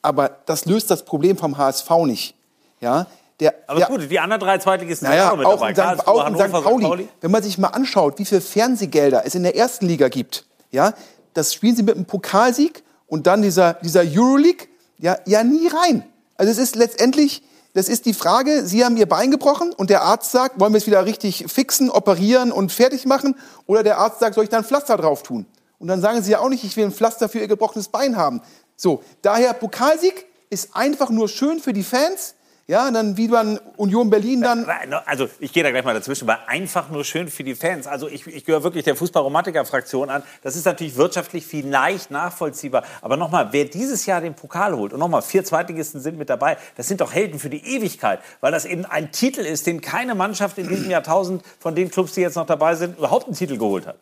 Aber 0.00 0.30
das 0.46 0.64
löst 0.64 0.92
das 0.92 1.04
Problem 1.04 1.36
vom 1.36 1.58
HSV 1.58 1.90
nicht. 2.04 2.34
Ja, 2.80 3.06
der, 3.40 3.54
aber 3.66 3.80
der, 3.80 3.88
gut, 3.88 4.10
die 4.10 4.20
anderen 4.20 4.40
drei 4.40 4.58
Zweitligisten 4.58 5.08
naja, 5.08 5.30
sind 5.30 5.44
auch 5.44 5.66
mit 5.66 5.76
dabei. 5.76 5.96
St. 5.96 6.06
auch 6.06 6.26
in 6.28 6.34
St. 6.36 6.52
Pauli, 6.52 6.84
Pauli, 6.84 7.08
Wenn 7.20 7.30
man 7.30 7.42
sich 7.42 7.58
mal 7.58 7.68
anschaut, 7.68 8.18
wie 8.18 8.24
viele 8.24 8.40
Fernsehgelder 8.40 9.26
es 9.26 9.34
in 9.34 9.42
der 9.42 9.56
ersten 9.56 9.86
Liga 9.86 10.08
gibt, 10.08 10.46
ja, 10.70 10.94
das 11.32 11.52
spielen 11.52 11.74
sie 11.74 11.82
mit 11.82 11.96
einem 11.96 12.04
Pokalsieg 12.04 12.84
und 13.06 13.26
dann 13.26 13.42
dieser, 13.42 13.74
dieser 13.74 14.02
Euroleague, 14.02 14.68
ja, 14.98 15.18
ja 15.26 15.42
nie 15.42 15.68
rein. 15.68 16.04
Also 16.36 16.52
es 16.52 16.58
ist 16.58 16.76
letztendlich, 16.76 17.42
das 17.72 17.88
ist 17.88 18.06
die 18.06 18.14
Frage, 18.14 18.64
Sie 18.64 18.84
haben 18.84 18.96
Ihr 18.96 19.08
Bein 19.08 19.32
gebrochen 19.32 19.72
und 19.72 19.90
der 19.90 20.02
Arzt 20.02 20.30
sagt, 20.30 20.60
wollen 20.60 20.72
wir 20.72 20.78
es 20.78 20.86
wieder 20.86 21.04
richtig 21.04 21.46
fixen, 21.48 21.90
operieren 21.90 22.52
und 22.52 22.70
fertig 22.70 23.04
machen? 23.04 23.36
Oder 23.66 23.82
der 23.82 23.98
Arzt 23.98 24.20
sagt, 24.20 24.36
soll 24.36 24.44
ich 24.44 24.50
da 24.50 24.58
ein 24.58 24.64
Pflaster 24.64 24.96
drauf 24.96 25.24
tun? 25.24 25.46
Und 25.78 25.88
dann 25.88 26.00
sagen 26.00 26.22
Sie 26.22 26.30
ja 26.30 26.38
auch 26.38 26.48
nicht, 26.48 26.62
ich 26.62 26.76
will 26.76 26.84
ein 26.84 26.92
Pflaster 26.92 27.28
für 27.28 27.40
Ihr 27.40 27.48
gebrochenes 27.48 27.88
Bein 27.88 28.16
haben. 28.16 28.42
So, 28.76 29.02
daher 29.22 29.52
Pokalsieg 29.54 30.26
ist 30.50 30.76
einfach 30.76 31.10
nur 31.10 31.28
schön 31.28 31.58
für 31.58 31.72
die 31.72 31.82
Fans, 31.82 32.36
ja, 32.66 32.90
dann 32.90 33.16
wie 33.18 33.28
man 33.28 33.58
Union 33.76 34.08
Berlin 34.08 34.40
dann. 34.40 34.66
Also 35.04 35.28
ich 35.38 35.52
gehe 35.52 35.62
da 35.62 35.70
gleich 35.70 35.84
mal 35.84 35.92
dazwischen, 35.92 36.26
weil 36.26 36.38
einfach 36.46 36.88
nur 36.88 37.04
schön 37.04 37.28
für 37.28 37.44
die 37.44 37.54
Fans. 37.54 37.86
Also 37.86 38.08
ich, 38.08 38.26
ich 38.26 38.44
gehöre 38.44 38.62
wirklich 38.62 38.84
der 38.84 38.96
Fußballromantiker-Fraktion 38.96 40.08
an. 40.08 40.22
Das 40.42 40.56
ist 40.56 40.64
natürlich 40.64 40.96
wirtschaftlich 40.96 41.46
vielleicht 41.46 42.10
nachvollziehbar. 42.10 42.84
Aber 43.02 43.18
nochmal, 43.18 43.48
wer 43.52 43.66
dieses 43.66 44.06
Jahr 44.06 44.22
den 44.22 44.34
Pokal 44.34 44.74
holt 44.74 44.94
und 44.94 44.98
nochmal 44.98 45.20
vier 45.20 45.44
Zweitligisten 45.44 46.00
sind 46.00 46.16
mit 46.16 46.30
dabei, 46.30 46.56
das 46.76 46.88
sind 46.88 47.02
doch 47.02 47.12
Helden 47.12 47.38
für 47.38 47.50
die 47.50 47.76
Ewigkeit, 47.76 48.20
weil 48.40 48.52
das 48.52 48.64
eben 48.64 48.86
ein 48.86 49.12
Titel 49.12 49.40
ist, 49.40 49.66
den 49.66 49.82
keine 49.82 50.14
Mannschaft 50.14 50.56
in 50.56 50.68
diesem 50.68 50.90
Jahrtausend 50.90 51.42
von 51.58 51.74
den 51.74 51.90
Clubs, 51.90 52.12
die 52.12 52.22
jetzt 52.22 52.36
noch 52.36 52.46
dabei 52.46 52.76
sind, 52.76 52.96
überhaupt 52.96 53.26
einen 53.26 53.36
Titel 53.36 53.58
geholt 53.58 53.86
hat. 53.86 53.96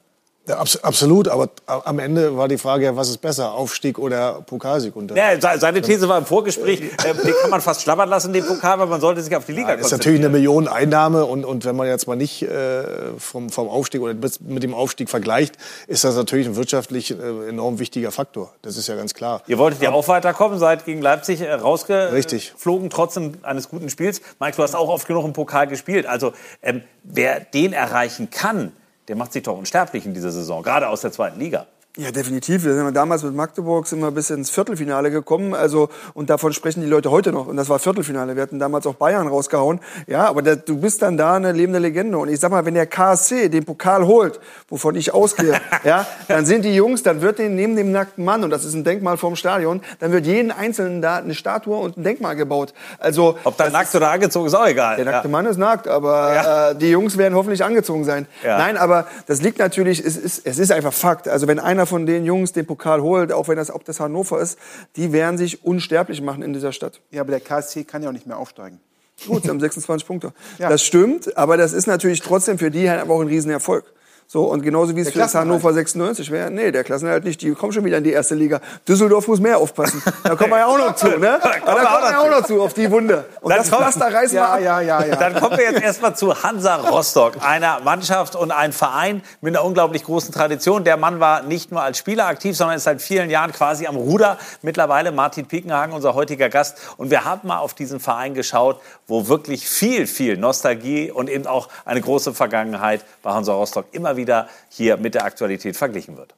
Ja, 0.49 0.59
absolut, 0.59 1.29
aber 1.29 1.51
am 1.67 2.01
Ende 2.01 2.37
war 2.37 2.49
die 2.49 2.59
Frage, 2.59 2.97
was 2.97 3.09
ist 3.09 3.19
besser, 3.19 3.53
Aufstieg 3.53 3.97
oder 3.97 4.43
Pokalsieg? 4.45 4.97
Und 4.97 5.13
ja, 5.13 5.41
seine 5.41 5.83
These 5.83 6.09
war 6.09 6.19
im 6.19 6.27
Vorgespräch, 6.27 6.81
äh, 6.81 7.15
den 7.15 7.33
kann 7.41 7.51
man 7.51 7.61
fast 7.61 7.83
schlabbern 7.83 8.09
lassen, 8.09 8.33
den 8.33 8.45
Pokal, 8.45 8.81
weil 8.81 8.89
man 8.89 9.01
sollte 9.01 9.23
sich 9.23 9.37
auf 9.37 9.47
die 9.47 9.53
Liga 9.53 9.69
ja, 9.69 9.75
konzentrieren. 9.77 9.83
Das 9.83 9.93
ist 9.93 9.99
natürlich 9.99 10.21
eine 10.21 10.29
Millioneneinnahme 10.31 11.27
und, 11.27 11.45
und 11.45 11.65
wenn 11.65 11.77
man 11.77 11.87
jetzt 11.87 12.09
mal 12.09 12.17
nicht 12.17 12.43
äh, 12.43 12.83
vom, 13.19 13.51
vom 13.51 13.69
Aufstieg 13.69 14.01
oder 14.01 14.15
mit 14.41 14.65
dem 14.65 14.75
Aufstieg 14.75 15.11
vergleicht, 15.11 15.59
ist 15.87 16.03
das 16.03 16.17
natürlich 16.17 16.49
ein 16.49 16.57
wirtschaftlich 16.57 17.13
äh, 17.13 17.49
enorm 17.49 17.79
wichtiger 17.79 18.11
Faktor. 18.11 18.53
Das 18.63 18.77
ist 18.77 18.89
ja 18.89 18.97
ganz 18.97 19.15
klar. 19.15 19.43
Ihr 19.47 19.59
wolltet 19.59 19.81
ja 19.81 19.93
auch 19.93 20.09
weiterkommen, 20.09 20.59
seid 20.59 20.85
gegen 20.85 21.03
Leipzig 21.03 21.41
äh, 21.41 21.53
rausgeflogen, 21.53 22.91
trotzdem 22.91 23.35
eines 23.43 23.69
guten 23.69 23.89
Spiels. 23.91 24.21
Mike, 24.41 24.57
du 24.57 24.65
hast 24.65 24.75
auch 24.75 24.89
oft 24.89 25.07
genug 25.07 25.25
im 25.25 25.35
Pokal 25.35 25.69
gespielt. 25.69 26.07
Also 26.07 26.33
ähm, 26.63 26.83
wer 27.05 27.39
den 27.39 27.73
erreichen 27.73 28.31
kann, 28.31 28.73
der 29.09 29.17
macht 29.17 29.33
sich 29.33 29.43
doch 29.43 29.57
unsterblich 29.57 30.07
in 30.07 30.15
dieser 30.15 30.31
Saison, 30.31 30.63
gerade 30.63 30.89
aus 30.89 31.01
der 31.01 31.13
zweiten 31.13 31.39
Liga. 31.39 31.67
Ja, 31.99 32.11
definitiv. 32.11 32.65
Wir 32.65 32.75
sind 32.75 32.95
damals 32.95 33.23
mit 33.23 33.35
Magdeburg 33.35 33.87
sind 33.87 34.01
wir 34.01 34.11
bis 34.13 34.31
ins 34.31 34.49
Viertelfinale 34.49 35.11
gekommen. 35.11 35.53
Also, 35.53 35.91
und 36.15 36.31
davon 36.31 36.55
sprechen 36.55 36.81
die 36.81 36.87
Leute 36.87 37.11
heute 37.11 37.33
noch. 37.33 37.49
Und 37.49 37.59
das 37.59 37.69
war 37.69 37.79
Viertelfinale. 37.79 38.35
Wir 38.35 38.45
hatten 38.45 38.59
damals 38.59 38.87
auch 38.87 38.95
Bayern 38.95 39.29
rausgehauen. 39.29 39.79
Ja, 40.07 40.25
aber 40.25 40.41
der, 40.41 40.57
du 40.57 40.79
bist 40.79 41.03
dann 41.03 41.19
da 41.19 41.35
eine 41.35 41.53
lebende 41.53 41.79
Legende. 41.79 42.17
Und 42.17 42.31
ich 42.31 42.41
sag 42.41 42.51
mal, 42.51 42.65
wenn 42.65 42.73
der 42.73 42.87
KSC 42.87 43.51
den 43.51 43.67
Pokal 43.67 44.07
holt, 44.07 44.41
wovon 44.71 44.95
ich 44.95 45.13
ausgehe, 45.13 45.61
ja, 45.85 46.07
dann 46.29 46.47
sind 46.47 46.65
die 46.65 46.75
Jungs, 46.75 47.03
dann 47.03 47.21
wird 47.21 47.39
den 47.39 47.57
neben 47.57 47.77
dem 47.77 47.93
nackten 47.93 48.25
Mann, 48.25 48.43
und 48.43 48.49
das 48.49 48.65
ist 48.65 48.73
ein 48.73 48.85
Denkmal 48.85 49.19
vorm 49.19 49.37
Stadion, 49.37 49.83
dann 50.01 50.13
wird 50.13 50.25
jeden 50.25 50.51
Einzelnen 50.51 51.03
da 51.03 51.17
eine 51.17 51.35
Statue 51.35 51.77
und 51.77 51.99
ein 51.99 52.05
Denkmal 52.05 52.37
gebaut. 52.37 52.73
Also. 53.01 53.37
Ob 53.45 53.59
da 53.59 53.69
nackt 53.69 53.95
oder 53.95 54.11
angezogen 54.11 54.47
ist 54.47 54.55
auch 54.55 54.67
egal. 54.67 54.97
Der 54.97 55.05
nackte 55.05 55.29
ja. 55.29 55.31
Mann 55.31 55.45
ist 55.45 55.59
nackt, 55.59 55.89
aber 55.89 56.35
ja. 56.35 56.71
äh, 56.71 56.75
die 56.75 56.89
Jungs 56.89 57.19
werden 57.19 57.35
hoffentlich 57.35 57.63
angezogen 57.63 58.05
sein. 58.05 58.27
Ja. 58.43 58.57
Nein, 58.57 58.79
aber 58.79 59.07
das 59.27 59.43
liegt 59.43 59.59
natürlich, 59.59 60.03
es 60.03 60.17
ist, 60.17 60.47
es 60.47 60.59
ist 60.59 60.73
einfach 60.73 60.95
Fakt. 60.95 61.29
Also 61.29 61.47
wenn 61.49 61.59
einer 61.59 61.82
einer 61.83 61.87
von 61.87 62.07
den 62.07 62.25
Jungs 62.25 62.53
den 62.53 62.65
Pokal 62.65 63.03
holt, 63.03 63.33
auch 63.33 63.49
wenn 63.49 63.57
das, 63.57 63.71
ob 63.71 63.85
das 63.85 63.99
Hannover 63.99 64.41
ist, 64.41 64.57
die 64.95 65.13
werden 65.13 65.37
sich 65.37 65.65
unsterblich 65.65 66.23
machen 66.23 66.43
in 66.43 66.53
dieser 66.53 66.73
Stadt. 66.73 67.01
Ja, 67.11 67.23
aber 67.23 67.33
der 67.33 67.41
KSC 67.41 67.85
kann 67.85 68.03
ja 68.03 68.09
auch 68.09 68.13
nicht 68.13 68.27
mehr 68.27 68.39
aufsteigen. 68.39 68.79
Gut, 69.27 69.43
sie 69.43 69.49
haben 69.49 69.61
26 69.61 70.07
Punkte. 70.07 70.33
Ja. 70.59 70.69
Das 70.69 70.85
stimmt, 70.85 71.37
aber 71.37 71.57
das 71.57 71.73
ist 71.73 71.87
natürlich 71.87 72.21
trotzdem 72.21 72.59
für 72.59 72.71
die 72.71 72.89
halt 72.89 73.09
auch 73.09 73.21
ein 73.21 73.27
Riesenerfolg. 73.27 73.85
So, 74.33 74.45
und 74.45 74.63
genauso 74.63 74.97
wie 74.97 75.01
es 75.03 75.11
für 75.11 75.31
Hannover 75.31 75.75
96 75.75 76.31
wäre, 76.31 76.51
nee, 76.51 76.73
der 76.73 76.85
Klassenhalt 76.85 77.23
nicht, 77.23 77.43
die 77.43 77.53
kommen 77.53 77.71
schon 77.71 77.85
wieder 77.85 77.99
in 77.99 78.05
die 78.05 78.13
erste 78.13 78.35
Liga. 78.35 78.63
Düsseldorf 78.89 79.29
muss 79.29 79.41
mehr 79.41 79.59
aufpassen. 79.59 80.03
Da 80.25 80.35
kommen 80.37 80.53
wir 80.53 80.61
ja 80.61 80.67
auch 80.69 80.79
noch 80.79 80.97
zu, 80.97 81.09
ne? 81.19 81.39
Da 81.43 81.59
kommen 81.59 81.77
wir 81.77 82.11
ja 82.11 82.19
auch 82.19 82.31
noch 82.31 82.47
zu, 82.47 82.63
auf 82.63 82.73
die 82.73 82.91
Wunde. 82.91 83.27
Und 83.43 83.51
dann 83.51 83.59
das 83.59 83.69
Pflaster 83.69 84.11
reißen 84.11 84.35
ja, 84.35 84.57
wir 84.57 84.63
ja, 84.65 84.81
ja, 84.81 85.05
ja. 85.05 85.17
Dann 85.17 85.35
kommen 85.35 85.59
wir 85.59 85.65
jetzt 85.71 85.83
erstmal 85.83 86.17
zu 86.17 86.43
Hansa 86.43 86.77
Rostock, 86.77 87.45
einer 87.47 87.81
Mannschaft 87.81 88.35
und 88.35 88.53
ein 88.53 88.73
Verein 88.73 89.21
mit 89.43 89.55
einer 89.55 89.67
unglaublich 89.67 90.03
großen 90.03 90.33
Tradition. 90.33 90.83
Der 90.85 90.97
Mann 90.97 91.21
war 91.21 91.43
nicht 91.43 91.71
nur 91.71 91.83
als 91.83 91.99
Spieler 91.99 92.27
aktiv, 92.27 92.57
sondern 92.57 92.79
ist 92.79 92.85
seit 92.85 93.03
vielen 93.03 93.29
Jahren 93.29 93.53
quasi 93.53 93.87
am 93.87 93.97
Ruder. 93.97 94.39
Mittlerweile 94.63 95.13
Martin 95.13 95.45
Piekenhagen, 95.45 95.95
unser 95.95 96.15
heutiger 96.15 96.49
Gast. 96.49 96.79
Und 96.97 97.11
wir 97.11 97.27
haben 97.27 97.47
mal 97.49 97.59
auf 97.59 97.75
diesen 97.75 98.01
Verein 98.01 98.33
geschaut, 98.33 98.81
wo 99.07 99.29
wirklich 99.29 99.69
viel, 99.69 100.07
viel 100.07 100.39
Nostalgie 100.39 101.11
und 101.11 101.29
eben 101.29 101.47
auch 101.47 101.69
eine 101.85 102.01
große 102.01 102.33
Vergangenheit 102.33 103.05
bei 103.23 103.31
Hansa 103.31 103.53
Rostock 103.53 103.85
immer 103.93 104.17
wieder 104.17 104.22
hier 104.69 104.97
mit 104.97 105.15
der 105.15 105.25
Aktualität 105.25 105.77
verglichen 105.77 106.17
wird. 106.17 106.35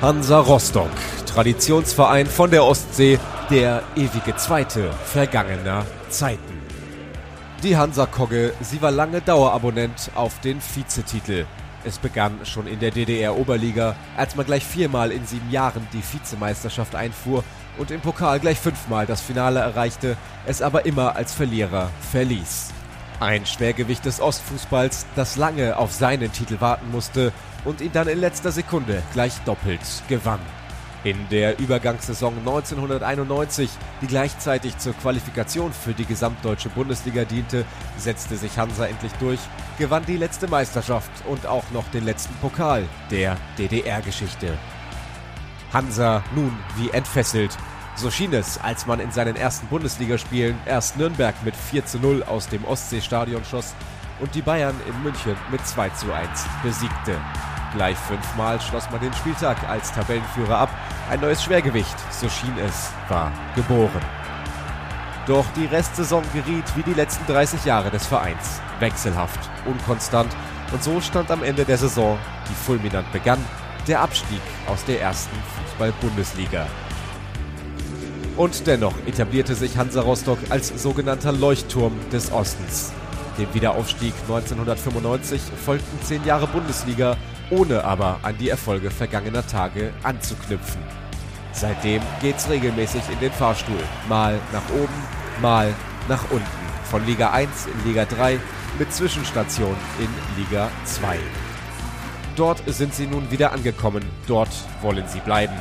Hansa 0.00 0.40
Rostock, 0.40 0.90
Traditionsverein 1.26 2.26
von 2.26 2.50
der 2.50 2.64
Ostsee, 2.64 3.20
der 3.50 3.82
ewige 3.94 4.34
Zweite 4.36 4.90
vergangener 5.04 5.86
Zeiten. 6.08 6.60
Die 7.62 7.76
Hansa-Kogge, 7.76 8.52
sie 8.60 8.82
war 8.82 8.90
lange 8.90 9.20
Dauerabonnent 9.20 10.10
auf 10.16 10.40
den 10.40 10.60
Vizetitel. 10.60 11.46
Es 11.84 11.98
begann 11.98 12.44
schon 12.44 12.66
in 12.66 12.80
der 12.80 12.90
DDR-Oberliga, 12.90 13.94
als 14.16 14.34
man 14.34 14.46
gleich 14.46 14.64
viermal 14.64 15.12
in 15.12 15.24
sieben 15.26 15.48
Jahren 15.52 15.86
die 15.92 16.02
Vizemeisterschaft 16.02 16.96
einfuhr 16.96 17.44
und 17.78 17.90
im 17.90 18.00
Pokal 18.00 18.40
gleich 18.40 18.58
fünfmal 18.58 19.06
das 19.06 19.20
Finale 19.20 19.60
erreichte, 19.60 20.16
es 20.46 20.62
aber 20.62 20.86
immer 20.86 21.16
als 21.16 21.32
Verlierer 21.32 21.90
verließ. 22.10 22.70
Ein 23.20 23.46
Schwergewicht 23.46 24.04
des 24.04 24.20
Ostfußballs, 24.20 25.06
das 25.14 25.36
lange 25.36 25.76
auf 25.76 25.92
seinen 25.92 26.32
Titel 26.32 26.60
warten 26.60 26.90
musste 26.90 27.32
und 27.64 27.80
ihn 27.80 27.92
dann 27.92 28.08
in 28.08 28.18
letzter 28.18 28.50
Sekunde 28.50 29.02
gleich 29.12 29.34
doppelt 29.44 29.80
gewann. 30.08 30.40
In 31.04 31.28
der 31.30 31.58
Übergangssaison 31.58 32.38
1991, 32.38 33.68
die 34.00 34.06
gleichzeitig 34.06 34.78
zur 34.78 34.92
Qualifikation 34.92 35.72
für 35.72 35.94
die 35.94 36.04
gesamtdeutsche 36.04 36.68
Bundesliga 36.68 37.24
diente, 37.24 37.64
setzte 37.98 38.36
sich 38.36 38.56
Hansa 38.56 38.86
endlich 38.86 39.12
durch, 39.14 39.40
gewann 39.78 40.04
die 40.06 40.16
letzte 40.16 40.46
Meisterschaft 40.46 41.10
und 41.28 41.46
auch 41.46 41.64
noch 41.72 41.88
den 41.88 42.04
letzten 42.04 42.34
Pokal 42.36 42.84
der 43.10 43.36
DDR-Geschichte. 43.58 44.56
Hansa 45.72 46.22
nun 46.34 46.56
wie 46.76 46.90
entfesselt 46.90 47.56
so 47.94 48.10
schien 48.10 48.32
es, 48.32 48.58
als 48.58 48.86
man 48.86 49.00
in 49.00 49.10
seinen 49.10 49.36
ersten 49.36 49.66
Bundesligaspielen 49.66 50.58
erst 50.64 50.96
Nürnberg 50.96 51.34
mit 51.44 51.54
4 51.54 51.84
zu 51.84 51.98
0 51.98 52.22
aus 52.24 52.48
dem 52.48 52.64
Ostseestadion 52.64 53.44
schoss 53.44 53.74
und 54.20 54.34
die 54.34 54.42
Bayern 54.42 54.74
in 54.88 55.02
München 55.02 55.36
mit 55.50 55.66
2 55.66 55.90
zu 55.90 56.12
1 56.12 56.46
besiegte. 56.62 57.18
Gleich 57.74 57.96
fünfmal 57.96 58.60
schloss 58.60 58.90
man 58.90 59.00
den 59.00 59.12
Spieltag 59.14 59.56
als 59.68 59.92
Tabellenführer 59.92 60.58
ab. 60.58 60.70
Ein 61.10 61.20
neues 61.20 61.42
Schwergewicht, 61.42 61.96
so 62.10 62.28
schien 62.28 62.56
es, 62.58 62.90
war 63.08 63.32
geboren. 63.54 64.02
Doch 65.26 65.46
die 65.54 65.66
Restsaison 65.66 66.24
geriet 66.32 66.64
wie 66.76 66.82
die 66.82 66.94
letzten 66.94 67.26
30 67.26 67.64
Jahre 67.64 67.90
des 67.90 68.06
Vereins. 68.06 68.60
Wechselhaft, 68.80 69.38
unkonstant 69.66 70.34
und 70.72 70.82
so 70.82 71.00
stand 71.00 71.30
am 71.30 71.42
Ende 71.42 71.64
der 71.64 71.78
Saison, 71.78 72.18
die 72.48 72.54
fulminant 72.54 73.10
begann, 73.12 73.44
der 73.86 74.00
Abstieg 74.00 74.40
aus 74.66 74.84
der 74.84 75.00
ersten 75.00 75.36
Fußball-Bundesliga. 75.36 76.66
Und 78.36 78.66
dennoch 78.66 78.94
etablierte 79.06 79.54
sich 79.54 79.76
Hansa 79.76 80.00
Rostock 80.00 80.38
als 80.48 80.68
sogenannter 80.82 81.32
Leuchtturm 81.32 81.92
des 82.10 82.32
Ostens. 82.32 82.92
Dem 83.38 83.52
Wiederaufstieg 83.54 84.14
1995 84.22 85.40
folgten 85.64 86.02
zehn 86.02 86.24
Jahre 86.24 86.46
Bundesliga, 86.46 87.16
ohne 87.50 87.84
aber 87.84 88.20
an 88.22 88.36
die 88.38 88.48
Erfolge 88.48 88.90
vergangener 88.90 89.46
Tage 89.46 89.92
anzuknüpfen. 90.02 90.82
Seitdem 91.52 92.02
geht's 92.20 92.48
regelmäßig 92.48 93.02
in 93.12 93.20
den 93.20 93.32
Fahrstuhl. 93.32 93.82
Mal 94.08 94.38
nach 94.52 94.68
oben, 94.70 94.94
mal 95.42 95.74
nach 96.08 96.30
unten. 96.30 96.46
Von 96.90 97.04
Liga 97.06 97.30
1 97.30 97.66
in 97.66 97.88
Liga 97.88 98.04
3 98.04 98.38
mit 98.78 98.92
Zwischenstation 98.92 99.76
in 99.98 100.08
Liga 100.42 100.70
2. 100.84 101.18
Dort 102.36 102.62
sind 102.66 102.94
sie 102.94 103.06
nun 103.06 103.30
wieder 103.30 103.52
angekommen. 103.52 104.04
Dort 104.26 104.50
wollen 104.80 105.06
sie 105.06 105.20
bleiben. 105.20 105.54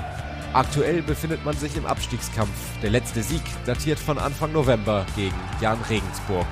Aktuell 0.53 1.01
befindet 1.01 1.43
man 1.45 1.55
sich 1.55 1.75
im 1.77 1.85
Abstiegskampf. 1.85 2.49
Der 2.81 2.89
letzte 2.89 3.23
Sieg 3.23 3.41
datiert 3.65 3.99
von 3.99 4.17
Anfang 4.17 4.51
November 4.51 5.05
gegen 5.15 5.35
Jan 5.61 5.79
Regensburg. 5.89 6.47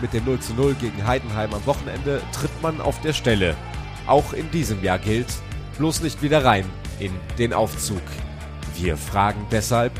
Mit 0.00 0.12
dem 0.12 0.24
0 0.24 0.40
zu 0.40 0.54
0 0.54 0.74
gegen 0.74 1.06
Heidenheim 1.06 1.52
am 1.54 1.64
Wochenende 1.66 2.20
tritt 2.32 2.62
man 2.62 2.80
auf 2.80 3.00
der 3.00 3.12
Stelle. 3.12 3.56
Auch 4.06 4.32
in 4.32 4.50
diesem 4.50 4.82
Jahr 4.82 4.98
gilt, 4.98 5.28
bloß 5.76 6.02
nicht 6.02 6.22
wieder 6.22 6.44
rein 6.44 6.64
in 6.98 7.12
den 7.38 7.52
Aufzug. 7.52 8.02
Wir 8.76 8.96
fragen 8.96 9.46
deshalb, 9.50 9.92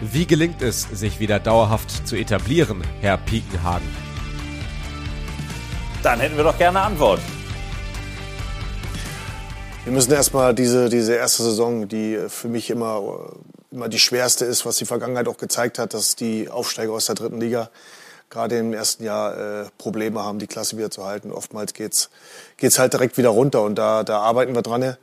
wie 0.00 0.26
gelingt 0.26 0.62
es, 0.62 0.82
sich 0.82 1.20
wieder 1.20 1.38
dauerhaft 1.38 2.06
zu 2.06 2.16
etablieren, 2.16 2.82
Herr 3.00 3.18
Piekenhagen? 3.18 3.86
Dann 6.02 6.20
hätten 6.20 6.36
wir 6.36 6.44
doch 6.44 6.58
gerne 6.58 6.80
Antwort. 6.80 7.20
Wir 9.84 9.92
müssen 9.92 10.12
erstmal 10.12 10.54
diese, 10.54 10.90
diese 10.90 11.14
erste 11.14 11.42
Saison, 11.42 11.88
die 11.88 12.18
für 12.28 12.48
mich 12.48 12.68
immer, 12.68 13.32
immer 13.70 13.88
die 13.88 13.98
schwerste 13.98 14.44
ist, 14.44 14.66
was 14.66 14.76
die 14.76 14.84
Vergangenheit 14.84 15.26
auch 15.26 15.38
gezeigt 15.38 15.78
hat, 15.78 15.94
dass 15.94 16.16
die 16.16 16.50
Aufsteiger 16.50 16.92
aus 16.92 17.06
der 17.06 17.14
dritten 17.14 17.40
Liga 17.40 17.70
gerade 18.28 18.58
im 18.58 18.74
ersten 18.74 19.04
Jahr 19.04 19.62
äh, 19.62 19.66
Probleme 19.78 20.22
haben, 20.22 20.38
die 20.38 20.46
Klasse 20.46 20.76
wieder 20.76 20.90
zu 20.90 21.06
halten. 21.06 21.32
Oftmals 21.32 21.72
geht's 21.72 22.10
geht's 22.58 22.78
halt 22.78 22.92
direkt 22.92 23.16
wieder 23.16 23.30
runter 23.30 23.62
und 23.62 23.76
da, 23.76 24.04
da 24.04 24.20
arbeiten 24.20 24.54
wir 24.54 24.62
dran. 24.62 24.96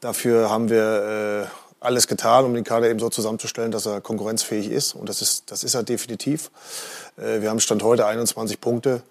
Dafür 0.00 0.48
haben 0.48 0.70
wir 0.70 1.48
äh, 1.50 1.84
alles 1.84 2.06
getan, 2.06 2.44
um 2.44 2.54
den 2.54 2.64
Kader 2.64 2.88
eben 2.88 3.00
so 3.00 3.10
zusammenzustellen, 3.10 3.72
dass 3.72 3.84
er 3.84 4.00
konkurrenzfähig 4.00 4.70
ist. 4.70 4.94
Und 4.94 5.08
das 5.08 5.22
ist, 5.22 5.50
das 5.50 5.64
ist 5.64 5.74
er 5.74 5.82
definitiv. 5.82 6.52
Äh, 7.16 7.40
wir 7.42 7.50
haben 7.50 7.58
Stand 7.58 7.82
heute 7.82 8.06
21 8.06 8.60
Punkte 8.60 9.02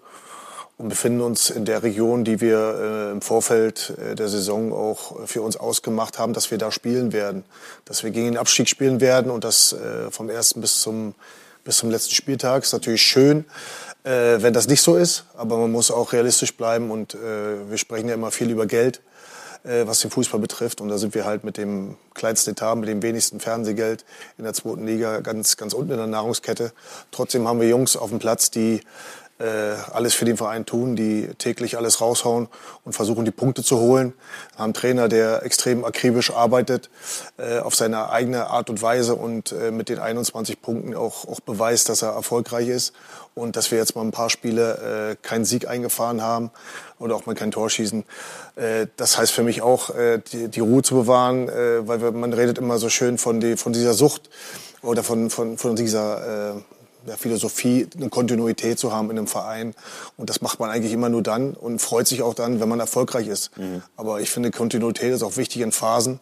und 0.76 0.88
befinden 0.88 1.20
uns 1.20 1.50
in 1.50 1.64
der 1.64 1.82
Region, 1.82 2.24
die 2.24 2.40
wir 2.40 2.58
äh, 2.58 3.12
im 3.12 3.22
Vorfeld 3.22 3.94
äh, 3.98 4.14
der 4.14 4.28
Saison 4.28 4.72
auch 4.72 5.26
für 5.26 5.42
uns 5.42 5.56
ausgemacht 5.56 6.18
haben, 6.18 6.32
dass 6.32 6.50
wir 6.50 6.58
da 6.58 6.72
spielen 6.72 7.12
werden. 7.12 7.44
Dass 7.84 8.02
wir 8.02 8.10
gegen 8.10 8.26
den 8.26 8.36
Abstieg 8.36 8.68
spielen 8.68 9.00
werden 9.00 9.30
und 9.30 9.44
das 9.44 9.72
äh, 9.72 10.10
vom 10.10 10.30
ersten 10.30 10.60
bis 10.60 10.80
zum, 10.80 11.14
bis 11.62 11.76
zum 11.76 11.90
letzten 11.90 12.14
Spieltag. 12.14 12.64
Ist 12.64 12.72
natürlich 12.72 13.02
schön, 13.02 13.44
äh, 14.02 14.38
wenn 14.38 14.52
das 14.52 14.66
nicht 14.66 14.82
so 14.82 14.96
ist, 14.96 15.26
aber 15.36 15.58
man 15.58 15.70
muss 15.70 15.90
auch 15.90 16.12
realistisch 16.12 16.56
bleiben 16.56 16.90
und 16.90 17.14
äh, 17.14 17.70
wir 17.70 17.78
sprechen 17.78 18.08
ja 18.08 18.14
immer 18.14 18.32
viel 18.32 18.50
über 18.50 18.66
Geld 18.66 19.00
äh, 19.64 19.86
was 19.86 20.00
den 20.00 20.10
Fußball 20.10 20.40
betrifft. 20.40 20.80
Und 20.80 20.88
da 20.88 20.98
sind 20.98 21.14
wir 21.14 21.24
halt 21.24 21.44
mit 21.44 21.56
dem 21.56 21.96
kleinsten 22.12 22.50
Etat, 22.50 22.76
mit 22.76 22.88
dem 22.88 23.02
wenigsten 23.02 23.40
Fernsehgeld 23.40 24.04
in 24.38 24.44
der 24.44 24.52
zweiten 24.52 24.86
Liga 24.86 25.20
ganz, 25.20 25.56
ganz 25.56 25.72
unten 25.72 25.92
in 25.92 25.98
der 25.98 26.06
Nahrungskette. 26.06 26.72
Trotzdem 27.10 27.48
haben 27.48 27.60
wir 27.60 27.68
Jungs 27.68 27.96
auf 27.96 28.10
dem 28.10 28.18
Platz, 28.18 28.50
die 28.50 28.82
alles 29.38 30.14
für 30.14 30.24
den 30.24 30.36
Verein 30.36 30.64
tun, 30.64 30.94
die 30.94 31.28
täglich 31.38 31.76
alles 31.76 32.00
raushauen 32.00 32.48
und 32.84 32.92
versuchen, 32.92 33.24
die 33.24 33.30
Punkte 33.30 33.62
zu 33.62 33.78
holen. 33.78 34.12
Wir 34.52 34.58
haben 34.58 34.64
einen 34.64 34.74
Trainer, 34.74 35.08
der 35.08 35.42
extrem 35.44 35.84
akribisch 35.84 36.30
arbeitet, 36.32 36.90
äh, 37.36 37.58
auf 37.58 37.74
seine 37.74 38.10
eigene 38.10 38.46
Art 38.48 38.70
und 38.70 38.80
Weise 38.80 39.16
und 39.16 39.52
äh, 39.52 39.70
mit 39.70 39.88
den 39.88 39.98
21 39.98 40.62
Punkten 40.62 40.94
auch, 40.94 41.26
auch 41.26 41.40
beweist, 41.40 41.88
dass 41.88 42.02
er 42.02 42.10
erfolgreich 42.10 42.68
ist 42.68 42.92
und 43.34 43.56
dass 43.56 43.70
wir 43.70 43.78
jetzt 43.78 43.96
mal 43.96 44.02
ein 44.02 44.12
paar 44.12 44.30
Spiele 44.30 45.10
äh, 45.12 45.26
keinen 45.26 45.44
Sieg 45.44 45.68
eingefahren 45.68 46.22
haben 46.22 46.50
oder 46.98 47.16
auch 47.16 47.26
mal 47.26 47.34
kein 47.34 47.50
Tor 47.50 47.68
schießen. 47.68 48.04
Äh, 48.56 48.86
das 48.96 49.18
heißt 49.18 49.32
für 49.32 49.42
mich 49.42 49.62
auch, 49.62 49.90
äh, 49.90 50.20
die, 50.32 50.48
die 50.48 50.60
Ruhe 50.60 50.82
zu 50.82 50.94
bewahren, 50.94 51.48
äh, 51.48 51.86
weil 51.86 51.98
man 52.12 52.32
redet 52.32 52.58
immer 52.58 52.78
so 52.78 52.88
schön 52.88 53.18
von, 53.18 53.40
die, 53.40 53.56
von 53.56 53.72
dieser 53.72 53.94
Sucht 53.94 54.30
oder 54.82 55.02
von, 55.02 55.30
von, 55.30 55.58
von 55.58 55.76
dieser 55.76 56.54
äh, 56.56 56.60
der 57.06 57.16
Philosophie, 57.16 57.86
eine 57.96 58.08
Kontinuität 58.08 58.78
zu 58.78 58.92
haben 58.92 59.10
in 59.10 59.18
einem 59.18 59.26
Verein. 59.26 59.74
Und 60.16 60.30
das 60.30 60.40
macht 60.40 60.60
man 60.60 60.70
eigentlich 60.70 60.92
immer 60.92 61.08
nur 61.08 61.22
dann 61.22 61.54
und 61.54 61.80
freut 61.80 62.06
sich 62.06 62.22
auch 62.22 62.34
dann, 62.34 62.60
wenn 62.60 62.68
man 62.68 62.80
erfolgreich 62.80 63.28
ist. 63.28 63.56
Mhm. 63.56 63.82
Aber 63.96 64.20
ich 64.20 64.30
finde, 64.30 64.50
Kontinuität 64.50 65.12
ist 65.12 65.22
auch 65.22 65.36
wichtig 65.36 65.62
in 65.62 65.72
Phasen, 65.72 66.20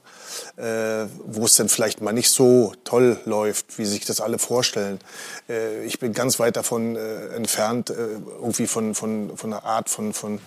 äh, 0.56 1.06
wo 1.24 1.44
es 1.44 1.56
dann 1.56 1.68
vielleicht 1.68 2.00
mal 2.00 2.12
nicht 2.12 2.30
so 2.30 2.72
toll 2.84 3.18
läuft, 3.24 3.78
wie 3.78 3.84
sich 3.84 4.04
das 4.04 4.20
alle 4.20 4.38
vorstellen. 4.38 4.98
Äh, 5.48 5.84
ich 5.84 5.98
bin 5.98 6.12
ganz 6.12 6.38
weit 6.38 6.56
davon 6.56 6.96
äh, 6.96 7.28
entfernt, 7.28 7.90
äh, 7.90 7.94
irgendwie 8.40 8.66
von, 8.66 8.94
von, 8.94 9.36
von 9.36 9.52
einer 9.52 9.64
Art 9.64 9.88
von, 9.88 10.12
von, 10.12 10.40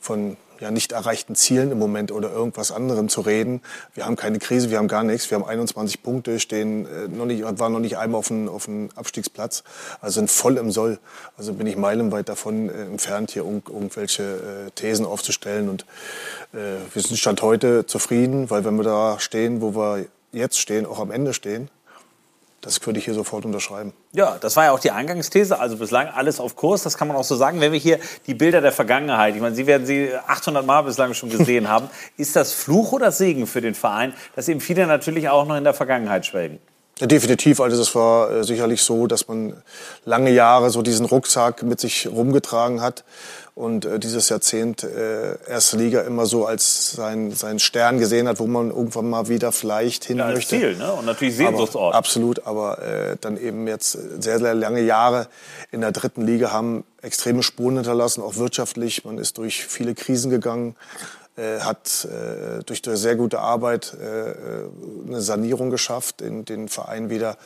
von 0.00 0.36
ja, 0.60 0.70
nicht 0.70 0.92
erreichten 0.92 1.34
Zielen 1.34 1.70
im 1.70 1.78
Moment 1.78 2.12
oder 2.12 2.30
irgendwas 2.30 2.72
anderem 2.72 3.08
zu 3.08 3.20
reden. 3.20 3.60
Wir 3.94 4.06
haben 4.06 4.16
keine 4.16 4.38
Krise, 4.38 4.70
wir 4.70 4.78
haben 4.78 4.88
gar 4.88 5.04
nichts. 5.04 5.30
Wir 5.30 5.38
haben 5.38 5.44
21 5.44 6.02
Punkte, 6.02 6.40
stehen 6.40 6.86
äh, 6.86 7.08
noch 7.08 7.26
nicht, 7.26 7.42
waren 7.42 7.72
noch 7.72 7.80
nicht 7.80 7.98
einmal 7.98 8.18
auf 8.18 8.28
dem, 8.28 8.48
auf 8.48 8.66
dem 8.66 8.90
Abstiegsplatz, 8.94 9.64
also 10.00 10.20
sind 10.20 10.30
voll 10.30 10.56
im 10.56 10.70
Soll. 10.70 10.98
Also 11.36 11.52
bin 11.52 11.66
ich 11.66 11.76
meilenweit 11.76 12.28
davon 12.28 12.68
äh, 12.68 12.82
entfernt, 12.82 13.30
hier 13.30 13.44
um, 13.44 13.62
irgendwelche 13.66 14.22
äh, 14.22 14.70
Thesen 14.74 15.06
aufzustellen. 15.06 15.68
Und 15.68 15.82
äh, 16.52 16.76
wir 16.92 17.02
sind 17.02 17.16
Stand 17.16 17.42
heute 17.42 17.86
zufrieden, 17.86 18.50
weil 18.50 18.64
wenn 18.64 18.76
wir 18.76 18.84
da 18.84 19.18
stehen, 19.20 19.60
wo 19.60 19.74
wir 19.74 20.06
jetzt 20.32 20.58
stehen, 20.58 20.86
auch 20.86 21.00
am 21.00 21.10
Ende 21.10 21.34
stehen, 21.34 21.68
das 22.66 22.84
würde 22.84 22.98
ich 22.98 23.04
hier 23.04 23.14
sofort 23.14 23.44
unterschreiben. 23.44 23.92
Ja, 24.12 24.38
das 24.40 24.56
war 24.56 24.64
ja 24.64 24.72
auch 24.72 24.80
die 24.80 24.90
Eingangsthese. 24.90 25.60
Also 25.60 25.76
bislang 25.76 26.08
alles 26.08 26.40
auf 26.40 26.56
Kurs. 26.56 26.82
Das 26.82 26.98
kann 26.98 27.06
man 27.06 27.16
auch 27.16 27.22
so 27.22 27.36
sagen. 27.36 27.60
Wenn 27.60 27.70
wir 27.70 27.78
hier 27.78 28.00
die 28.26 28.34
Bilder 28.34 28.60
der 28.60 28.72
Vergangenheit, 28.72 29.36
ich 29.36 29.40
meine, 29.40 29.54
Sie 29.54 29.68
werden 29.68 29.86
sie 29.86 30.10
800 30.26 30.66
Mal 30.66 30.82
bislang 30.82 31.14
schon 31.14 31.30
gesehen 31.30 31.68
haben. 31.70 31.88
Ist 32.16 32.34
das 32.34 32.52
Fluch 32.52 32.90
oder 32.90 33.12
Segen 33.12 33.46
für 33.46 33.60
den 33.60 33.76
Verein, 33.76 34.14
dass 34.34 34.48
eben 34.48 34.60
viele 34.60 34.88
natürlich 34.88 35.28
auch 35.28 35.46
noch 35.46 35.56
in 35.56 35.62
der 35.62 35.74
Vergangenheit 35.74 36.26
schwelgen? 36.26 36.58
Ja, 36.98 37.06
definitiv. 37.06 37.60
Also 37.60 37.76
das 37.76 37.94
war 37.94 38.30
äh, 38.30 38.44
sicherlich 38.44 38.82
so, 38.82 39.06
dass 39.06 39.28
man 39.28 39.62
lange 40.06 40.30
Jahre 40.30 40.70
so 40.70 40.80
diesen 40.80 41.04
Rucksack 41.04 41.62
mit 41.62 41.78
sich 41.78 42.06
rumgetragen 42.06 42.80
hat 42.80 43.04
und 43.54 43.84
äh, 43.84 43.98
dieses 43.98 44.30
Jahrzehnt 44.30 44.82
äh, 44.82 45.36
erste 45.46 45.76
Liga 45.76 46.02
immer 46.02 46.24
so 46.24 46.46
als 46.46 46.92
sein, 46.92 47.32
sein 47.32 47.58
Stern 47.58 47.98
gesehen 47.98 48.28
hat, 48.28 48.40
wo 48.40 48.46
man 48.46 48.70
irgendwann 48.70 49.10
mal 49.10 49.28
wieder 49.28 49.52
vielleicht 49.52 50.06
hin 50.06 50.18
ja, 50.18 50.24
als 50.24 50.36
möchte. 50.36 50.56
Ziel, 50.56 50.76
ne? 50.76 50.90
Und 50.92 51.04
natürlich 51.04 51.36
Sehnsuchtsort. 51.36 51.88
Aber, 51.88 51.98
absolut, 51.98 52.46
aber 52.46 52.78
äh, 52.80 53.16
dann 53.20 53.36
eben 53.36 53.68
jetzt 53.68 53.92
sehr, 53.92 54.38
sehr 54.38 54.54
lange 54.54 54.80
Jahre 54.80 55.28
in 55.70 55.82
der 55.82 55.92
dritten 55.92 56.22
Liga 56.22 56.50
haben 56.50 56.84
extreme 57.02 57.42
Spuren 57.42 57.74
hinterlassen, 57.76 58.22
auch 58.22 58.36
wirtschaftlich. 58.36 59.04
Man 59.04 59.18
ist 59.18 59.36
durch 59.36 59.66
viele 59.66 59.94
Krisen 59.94 60.30
gegangen 60.30 60.76
äh, 61.36 61.60
hat 61.60 62.06
äh, 62.06 62.62
durch, 62.64 62.82
sehr 62.84 63.16
gute 63.16 63.40
Arbeit 63.40 63.94
äh, 64.00 65.06
eine 65.06 65.20
Sanierung 65.20 65.70
geschafft, 65.70 66.20
den, 66.20 66.44
den 66.44 66.68
Verein 66.68 67.10
wieder 67.10 67.36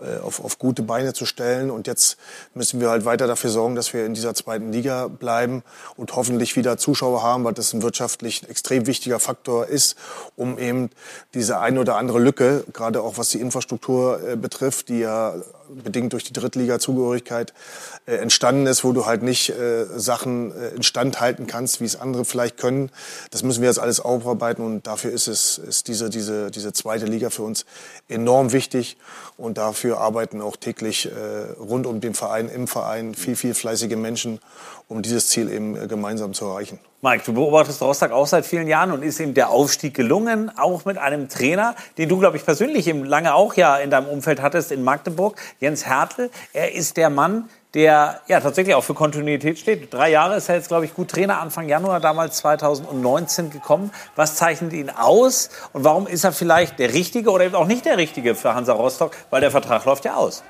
äh, 0.00 0.20
auf, 0.20 0.44
auf 0.44 0.58
gute 0.58 0.82
Beine 0.82 1.12
zu 1.12 1.26
stellen. 1.26 1.70
Und 1.70 1.86
jetzt 1.86 2.16
müssen 2.54 2.80
wir 2.80 2.90
halt 2.90 3.04
weiter 3.04 3.26
dafür 3.26 3.50
sorgen, 3.50 3.74
dass 3.74 3.92
wir 3.92 4.06
in 4.06 4.14
dieser 4.14 4.34
zweiten 4.34 4.72
Liga 4.72 5.08
bleiben 5.08 5.62
und 5.96 6.14
hoffentlich 6.14 6.56
wieder 6.56 6.76
Zuschauer 6.78 7.22
haben, 7.22 7.44
weil 7.44 7.52
das 7.52 7.72
ein 7.72 7.82
wirtschaftlich 7.82 8.48
extrem 8.48 8.86
wichtiger 8.86 9.18
Faktor 9.18 9.66
ist, 9.66 9.96
um 10.36 10.58
eben 10.58 10.90
diese 11.34 11.58
eine 11.58 11.80
oder 11.80 11.96
andere 11.96 12.20
Lücke, 12.20 12.64
gerade 12.72 13.02
auch 13.02 13.18
was 13.18 13.30
die 13.30 13.40
Infrastruktur 13.40 14.20
äh, 14.22 14.36
betrifft, 14.36 14.88
die 14.88 15.00
ja 15.00 15.34
bedingt 15.84 16.12
durch 16.12 16.24
die 16.24 16.32
Drittliga-Zugehörigkeit 16.32 17.52
äh, 18.06 18.16
entstanden 18.16 18.66
ist, 18.66 18.84
wo 18.84 18.92
du 18.92 19.06
halt 19.06 19.22
nicht 19.22 19.50
äh, 19.50 19.86
Sachen 19.96 20.52
äh, 20.52 20.68
instand 20.70 21.20
halten 21.20 21.46
kannst, 21.46 21.80
wie 21.80 21.84
es 21.84 21.96
andere 21.96 22.24
vielleicht 22.24 22.56
können. 22.56 22.90
Das 23.30 23.42
müssen 23.42 23.62
wir 23.62 23.68
jetzt 23.68 23.78
alles 23.78 24.00
aufarbeiten 24.00 24.64
und 24.64 24.86
dafür 24.86 25.10
ist 25.12 25.28
es 25.28 25.58
ist 25.58 25.88
diese 25.88 26.10
diese 26.10 26.50
diese 26.50 26.72
zweite 26.72 27.06
Liga 27.06 27.30
für 27.30 27.42
uns 27.42 27.64
enorm 28.08 28.52
wichtig 28.52 28.96
und 29.36 29.58
dafür 29.58 29.98
arbeiten 29.98 30.40
auch 30.40 30.56
täglich 30.56 31.06
äh, 31.06 31.10
rund 31.60 31.86
um 31.86 32.00
den 32.00 32.14
Verein 32.14 32.48
im 32.48 32.68
Verein 32.68 33.14
viel 33.14 33.36
viel 33.36 33.54
fleißige 33.54 33.96
Menschen, 33.96 34.40
um 34.88 35.02
dieses 35.02 35.28
Ziel 35.28 35.50
eben 35.50 35.76
äh, 35.76 35.86
gemeinsam 35.86 36.32
zu 36.34 36.46
erreichen. 36.46 36.78
Mike, 37.04 37.24
du 37.26 37.32
beobachtest 37.32 37.82
Rostock 37.82 38.12
auch 38.12 38.28
seit 38.28 38.46
vielen 38.46 38.68
Jahren 38.68 38.92
und 38.92 39.02
ist 39.02 39.18
ihm 39.18 39.34
der 39.34 39.50
Aufstieg 39.50 39.94
gelungen, 39.94 40.52
auch 40.56 40.84
mit 40.84 40.98
einem 40.98 41.28
Trainer, 41.28 41.74
den 41.98 42.08
du, 42.08 42.18
glaube 42.18 42.36
ich, 42.36 42.44
persönlich 42.44 42.86
lange 42.86 43.34
auch 43.34 43.54
ja 43.54 43.76
in 43.76 43.90
deinem 43.90 44.06
Umfeld 44.06 44.40
hattest 44.40 44.70
in 44.70 44.84
Magdeburg, 44.84 45.34
Jens 45.58 45.84
Hertel. 45.84 46.30
Er 46.52 46.74
ist 46.74 46.96
der 46.96 47.10
Mann, 47.10 47.48
der 47.74 48.20
ja 48.28 48.40
tatsächlich 48.40 48.76
auch 48.76 48.84
für 48.84 48.94
Kontinuität 48.94 49.58
steht. 49.58 49.92
Drei 49.92 50.10
Jahre 50.10 50.36
ist 50.36 50.48
er 50.48 50.56
jetzt, 50.56 50.68
glaube 50.68 50.84
ich, 50.84 50.94
gut 50.94 51.08
Trainer, 51.08 51.40
Anfang 51.40 51.68
Januar 51.68 51.98
damals 51.98 52.36
2019 52.36 53.50
gekommen. 53.50 53.90
Was 54.14 54.36
zeichnet 54.36 54.72
ihn 54.72 54.90
aus 54.90 55.50
und 55.72 55.82
warum 55.82 56.06
ist 56.06 56.22
er 56.22 56.32
vielleicht 56.32 56.78
der 56.78 56.92
Richtige 56.92 57.30
oder 57.30 57.44
eben 57.44 57.54
auch 57.54 57.66
nicht 57.66 57.84
der 57.84 57.96
Richtige 57.96 58.34
für 58.34 58.54
Hansa 58.54 58.74
Rostock, 58.74 59.12
weil 59.30 59.40
der 59.40 59.50
Vertrag 59.50 59.84
läuft 59.86 60.04
ja 60.04 60.14
aus? 60.14 60.44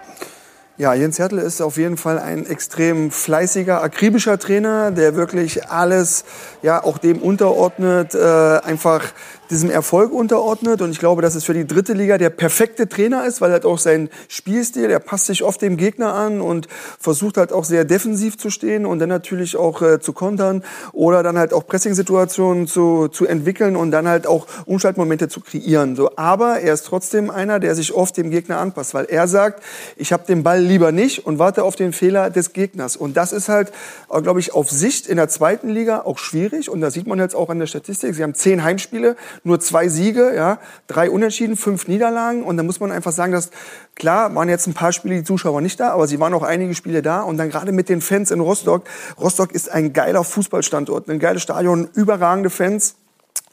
Ja, 0.78 0.94
Jens 0.94 1.18
Hertel 1.18 1.38
ist 1.38 1.60
auf 1.60 1.76
jeden 1.76 1.98
Fall 1.98 2.18
ein 2.18 2.46
extrem 2.46 3.10
fleißiger, 3.10 3.82
akribischer 3.82 4.38
Trainer, 4.38 4.90
der 4.90 5.16
wirklich 5.16 5.68
alles, 5.68 6.24
ja, 6.62 6.82
auch 6.82 6.96
dem 6.96 7.18
unterordnet, 7.18 8.14
äh, 8.14 8.18
einfach 8.18 9.12
diesem 9.50 9.70
Erfolg 9.70 10.12
unterordnet. 10.12 10.80
Und 10.80 10.90
ich 10.90 10.98
glaube, 10.98 11.20
dass 11.20 11.34
es 11.34 11.44
für 11.44 11.52
die 11.52 11.66
dritte 11.66 11.92
Liga 11.92 12.16
der 12.16 12.30
perfekte 12.30 12.88
Trainer 12.88 13.26
ist, 13.26 13.42
weil 13.42 13.52
halt 13.52 13.66
auch 13.66 13.78
sein 13.78 14.08
Spielstil, 14.28 14.90
er 14.90 14.98
passt 14.98 15.26
sich 15.26 15.44
oft 15.44 15.60
dem 15.60 15.76
Gegner 15.76 16.14
an 16.14 16.40
und 16.40 16.68
versucht 16.98 17.36
halt 17.36 17.52
auch 17.52 17.64
sehr 17.64 17.84
defensiv 17.84 18.38
zu 18.38 18.48
stehen 18.48 18.86
und 18.86 18.98
dann 18.98 19.10
natürlich 19.10 19.56
auch 19.56 19.82
äh, 19.82 20.00
zu 20.00 20.14
kontern 20.14 20.64
oder 20.92 21.22
dann 21.22 21.36
halt 21.38 21.52
auch 21.52 21.66
Pressing-Situationen 21.66 22.66
zu, 22.66 23.08
zu 23.08 23.26
entwickeln 23.26 23.76
und 23.76 23.90
dann 23.90 24.08
halt 24.08 24.26
auch 24.26 24.46
Umschaltmomente 24.64 25.28
zu 25.28 25.40
kreieren. 25.40 25.96
So, 25.96 26.16
aber 26.16 26.60
er 26.60 26.72
ist 26.72 26.86
trotzdem 26.86 27.28
einer, 27.28 27.60
der 27.60 27.74
sich 27.74 27.92
oft 27.92 28.16
dem 28.16 28.30
Gegner 28.30 28.56
anpasst, 28.56 28.94
weil 28.94 29.04
er 29.04 29.28
sagt, 29.28 29.62
ich 29.96 30.14
habe 30.14 30.24
den 30.26 30.42
Ball 30.42 30.61
lieber 30.62 30.92
nicht 30.92 31.26
und 31.26 31.38
warte 31.38 31.64
auf 31.64 31.76
den 31.76 31.92
Fehler 31.92 32.30
des 32.30 32.52
Gegners. 32.52 32.96
Und 32.96 33.16
das 33.16 33.32
ist 33.32 33.48
halt, 33.48 33.72
äh, 34.10 34.20
glaube 34.22 34.40
ich, 34.40 34.54
auf 34.54 34.70
Sicht 34.70 35.06
in 35.06 35.16
der 35.16 35.28
zweiten 35.28 35.68
Liga 35.68 36.02
auch 36.02 36.18
schwierig. 36.18 36.70
Und 36.70 36.80
da 36.80 36.90
sieht 36.90 37.06
man 37.06 37.18
jetzt 37.18 37.34
auch 37.34 37.50
an 37.50 37.58
der 37.58 37.66
Statistik. 37.66 38.14
Sie 38.14 38.22
haben 38.22 38.34
zehn 38.34 38.62
Heimspiele, 38.62 39.16
nur 39.44 39.60
zwei 39.60 39.88
Siege, 39.88 40.34
ja, 40.34 40.58
drei 40.86 41.10
Unentschieden, 41.10 41.56
fünf 41.56 41.88
Niederlagen. 41.88 42.42
Und 42.42 42.56
da 42.56 42.62
muss 42.62 42.80
man 42.80 42.92
einfach 42.92 43.12
sagen, 43.12 43.32
dass 43.32 43.50
klar 43.94 44.34
waren 44.34 44.48
jetzt 44.48 44.66
ein 44.66 44.74
paar 44.74 44.92
Spiele 44.92 45.16
die 45.16 45.24
Zuschauer 45.24 45.60
nicht 45.60 45.78
da, 45.80 45.90
aber 45.90 46.06
sie 46.06 46.20
waren 46.20 46.34
auch 46.34 46.42
einige 46.42 46.74
Spiele 46.74 47.02
da. 47.02 47.22
Und 47.22 47.36
dann 47.36 47.50
gerade 47.50 47.72
mit 47.72 47.88
den 47.88 48.00
Fans 48.00 48.30
in 48.30 48.40
Rostock. 48.40 48.84
Rostock 49.20 49.52
ist 49.52 49.70
ein 49.70 49.92
geiler 49.92 50.24
Fußballstandort, 50.24 51.08
ein 51.08 51.18
geiles 51.18 51.42
Stadion, 51.42 51.88
überragende 51.94 52.50
Fans 52.50 52.96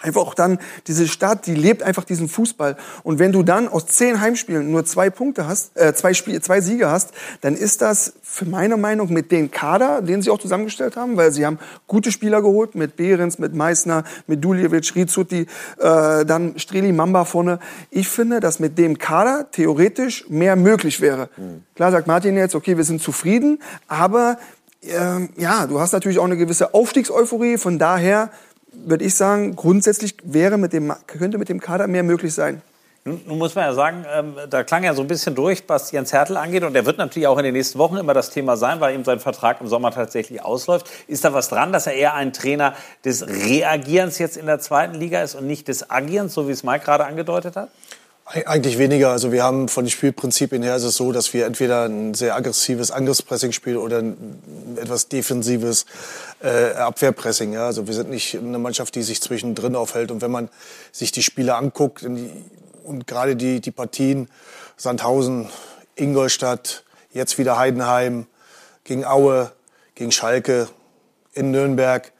einfach 0.02 0.22
auch 0.22 0.34
dann 0.34 0.60
diese 0.88 1.08
Stadt, 1.08 1.46
die 1.46 1.56
lebt 1.56 1.84
einfach 1.84 2.04
diesen 2.04 2.30
Fußball. 2.30 2.78
Und 3.04 3.20
wenn 3.20 3.32
du 3.32 3.44
dann 3.44 3.68
aus 3.68 3.86
zehn 3.88 4.22
Heimspielen 4.22 4.72
nur 4.72 4.86
zwei 4.86 5.10
Punkte 5.10 5.48
hast, 5.48 5.78
äh, 5.78 5.94
zwei 5.94 6.14
Spiele, 6.14 6.42
zwei 6.42 6.62
Siege 6.62 6.90
hast, 6.90 7.12
dann 7.42 7.56
ist 7.56 7.82
das 7.82 8.14
für 8.22 8.46
meine 8.46 8.78
Meinung 8.78 9.12
mit 9.12 9.32
dem 9.32 9.52
Kader, 9.52 10.02
den 10.02 10.22
sie 10.22 10.30
auch 10.30 10.40
zusammengestellt 10.40 10.96
haben, 10.96 11.18
weil 11.18 11.32
sie 11.32 11.46
haben 11.46 11.60
gute 11.88 12.12
Spieler 12.12 12.42
geholt 12.42 12.76
mit 12.76 12.96
Behrens, 12.96 13.40
mit 13.40 13.54
Meissner, 13.54 14.04
mit 14.28 14.44
Duljevic, 14.44 14.96
Rizuti, 14.96 15.48
äh, 15.80 16.26
dann 16.26 16.58
Streli 16.58 16.92
Mamba 16.92 17.26
vorne. 17.26 17.60
Ich 17.92 18.08
finde, 18.08 18.40
dass 18.40 18.60
mit 18.60 18.78
dem 18.78 18.98
Kader 18.98 19.48
theoretisch 19.52 20.30
mehr 20.30 20.56
möglich 20.56 21.02
wäre. 21.02 21.30
Mhm. 21.38 21.64
Klar 21.76 21.92
sagt 21.92 22.08
Martin 22.08 22.38
jetzt, 22.38 22.56
okay, 22.56 22.78
wir 22.78 22.84
sind 22.84 23.02
zufrieden, 23.02 23.62
aber 23.88 24.38
äh, 24.82 25.28
ja, 25.38 25.68
du 25.68 25.80
hast 25.80 25.92
natürlich 25.92 26.20
auch 26.20 26.26
eine 26.26 26.38
gewisse 26.38 26.74
Aufstiegseuphorie. 26.74 27.58
Von 27.58 27.80
daher 27.80 28.32
würde 28.72 29.05
ich 29.05 29.15
sagen, 29.15 29.55
grundsätzlich 29.55 30.15
wäre 30.24 30.57
mit 30.57 30.74
dem, 30.74 30.93
könnte 31.07 31.38
mit 31.38 31.49
dem 31.49 31.59
Kader 31.59 31.88
mehr 31.88 32.03
möglich 32.03 32.34
sein. 32.34 32.61
Nun 33.05 33.38
muss 33.38 33.55
man 33.55 33.63
ja 33.63 33.74
sagen, 33.74 34.05
ähm, 34.13 34.36
da 34.49 34.63
klang 34.63 34.84
ja 34.84 34.93
so 34.93 35.01
ein 35.01 35.07
bisschen 35.07 35.34
durch, 35.34 35.63
was 35.67 35.91
Jens 35.91 36.11
Hertel 36.11 36.38
angeht. 36.38 36.63
Und 36.63 36.74
der 36.74 36.86
wird 36.86 36.97
natürlich 36.97 37.28
auch 37.28 37.38
in 37.38 37.45
den 37.45 37.53
nächsten 37.53 37.80
Wochen 37.80 37.95
immer 37.95 38.13
das 38.13 38.30
Thema 38.30 38.57
sein, 38.57 38.82
weil 38.82 38.93
ihm 38.93 39.05
sein 39.05 39.20
Vertrag 39.20 39.61
im 39.61 39.67
Sommer 39.67 39.91
tatsächlich 39.91 40.43
ausläuft. 40.43 40.88
Ist 41.07 41.24
da 41.24 41.34
was 41.34 41.47
dran, 41.49 41.72
dass 41.72 41.88
er 41.88 41.93
eher 41.93 42.13
ein 42.13 42.34
Trainer 42.34 42.74
des 43.05 43.26
Reagierens 43.26 44.20
jetzt 44.20 44.38
in 44.38 44.45
der 44.45 44.59
zweiten 44.59 44.95
Liga 44.95 45.24
ist 45.24 45.36
und 45.36 45.47
nicht 45.47 45.70
des 45.70 45.89
Agierens, 45.89 46.34
so 46.34 46.47
wie 46.47 46.51
es 46.51 46.63
Mike 46.63 46.84
gerade 46.84 47.05
angedeutet 47.05 47.55
hat? 47.55 47.70
Eigentlich 48.32 48.78
weniger. 48.78 49.10
Also 49.10 49.32
wir 49.32 49.44
haben 49.44 49.70
von 49.70 49.86
den 49.86 49.90
Spielprinzipien 49.90 50.62
her 50.62 50.76
ist 50.76 50.84
es 50.84 50.98
so, 50.98 51.12
dass 51.12 51.34
wir 51.34 51.48
entweder 51.48 51.86
ein 51.86 52.14
sehr 52.14 52.36
aggressives 52.36 52.92
Angriffspressing 52.92 53.54
spielen 53.54 53.78
oder 53.78 53.98
ein 54.00 54.78
etwas 54.80 55.08
defensives 55.08 55.88
äh, 56.44 56.74
Abwehrpressing. 56.74 57.54
Ja? 57.54 57.66
Also 57.66 57.88
wir 57.88 57.94
sind 57.96 58.12
nicht 58.12 58.38
eine 58.38 58.60
Mannschaft, 58.60 58.94
die 58.94 59.02
sich 59.02 59.20
zwischendrin 59.20 59.76
aufhält. 59.76 60.12
Und 60.12 60.22
wenn 60.22 60.30
man 60.30 60.50
sich 60.92 61.12
die 61.12 61.24
Spiele 61.24 61.56
anguckt 61.56 62.04
die, 62.04 62.30
und 62.84 63.08
gerade 63.08 63.36
die, 63.36 63.62
die 63.62 63.72
Partien 63.72 64.30
Sandhausen, 64.78 65.50
Ingolstadt, 65.96 66.84
jetzt 67.12 67.40
wieder 67.40 67.58
Heidenheim, 67.58 68.28
gegen 68.84 69.06
Aue, 69.06 69.52
gegen 69.96 70.12
Schalke, 70.12 70.68
in 71.34 71.50
Nürnberg, 71.50 72.12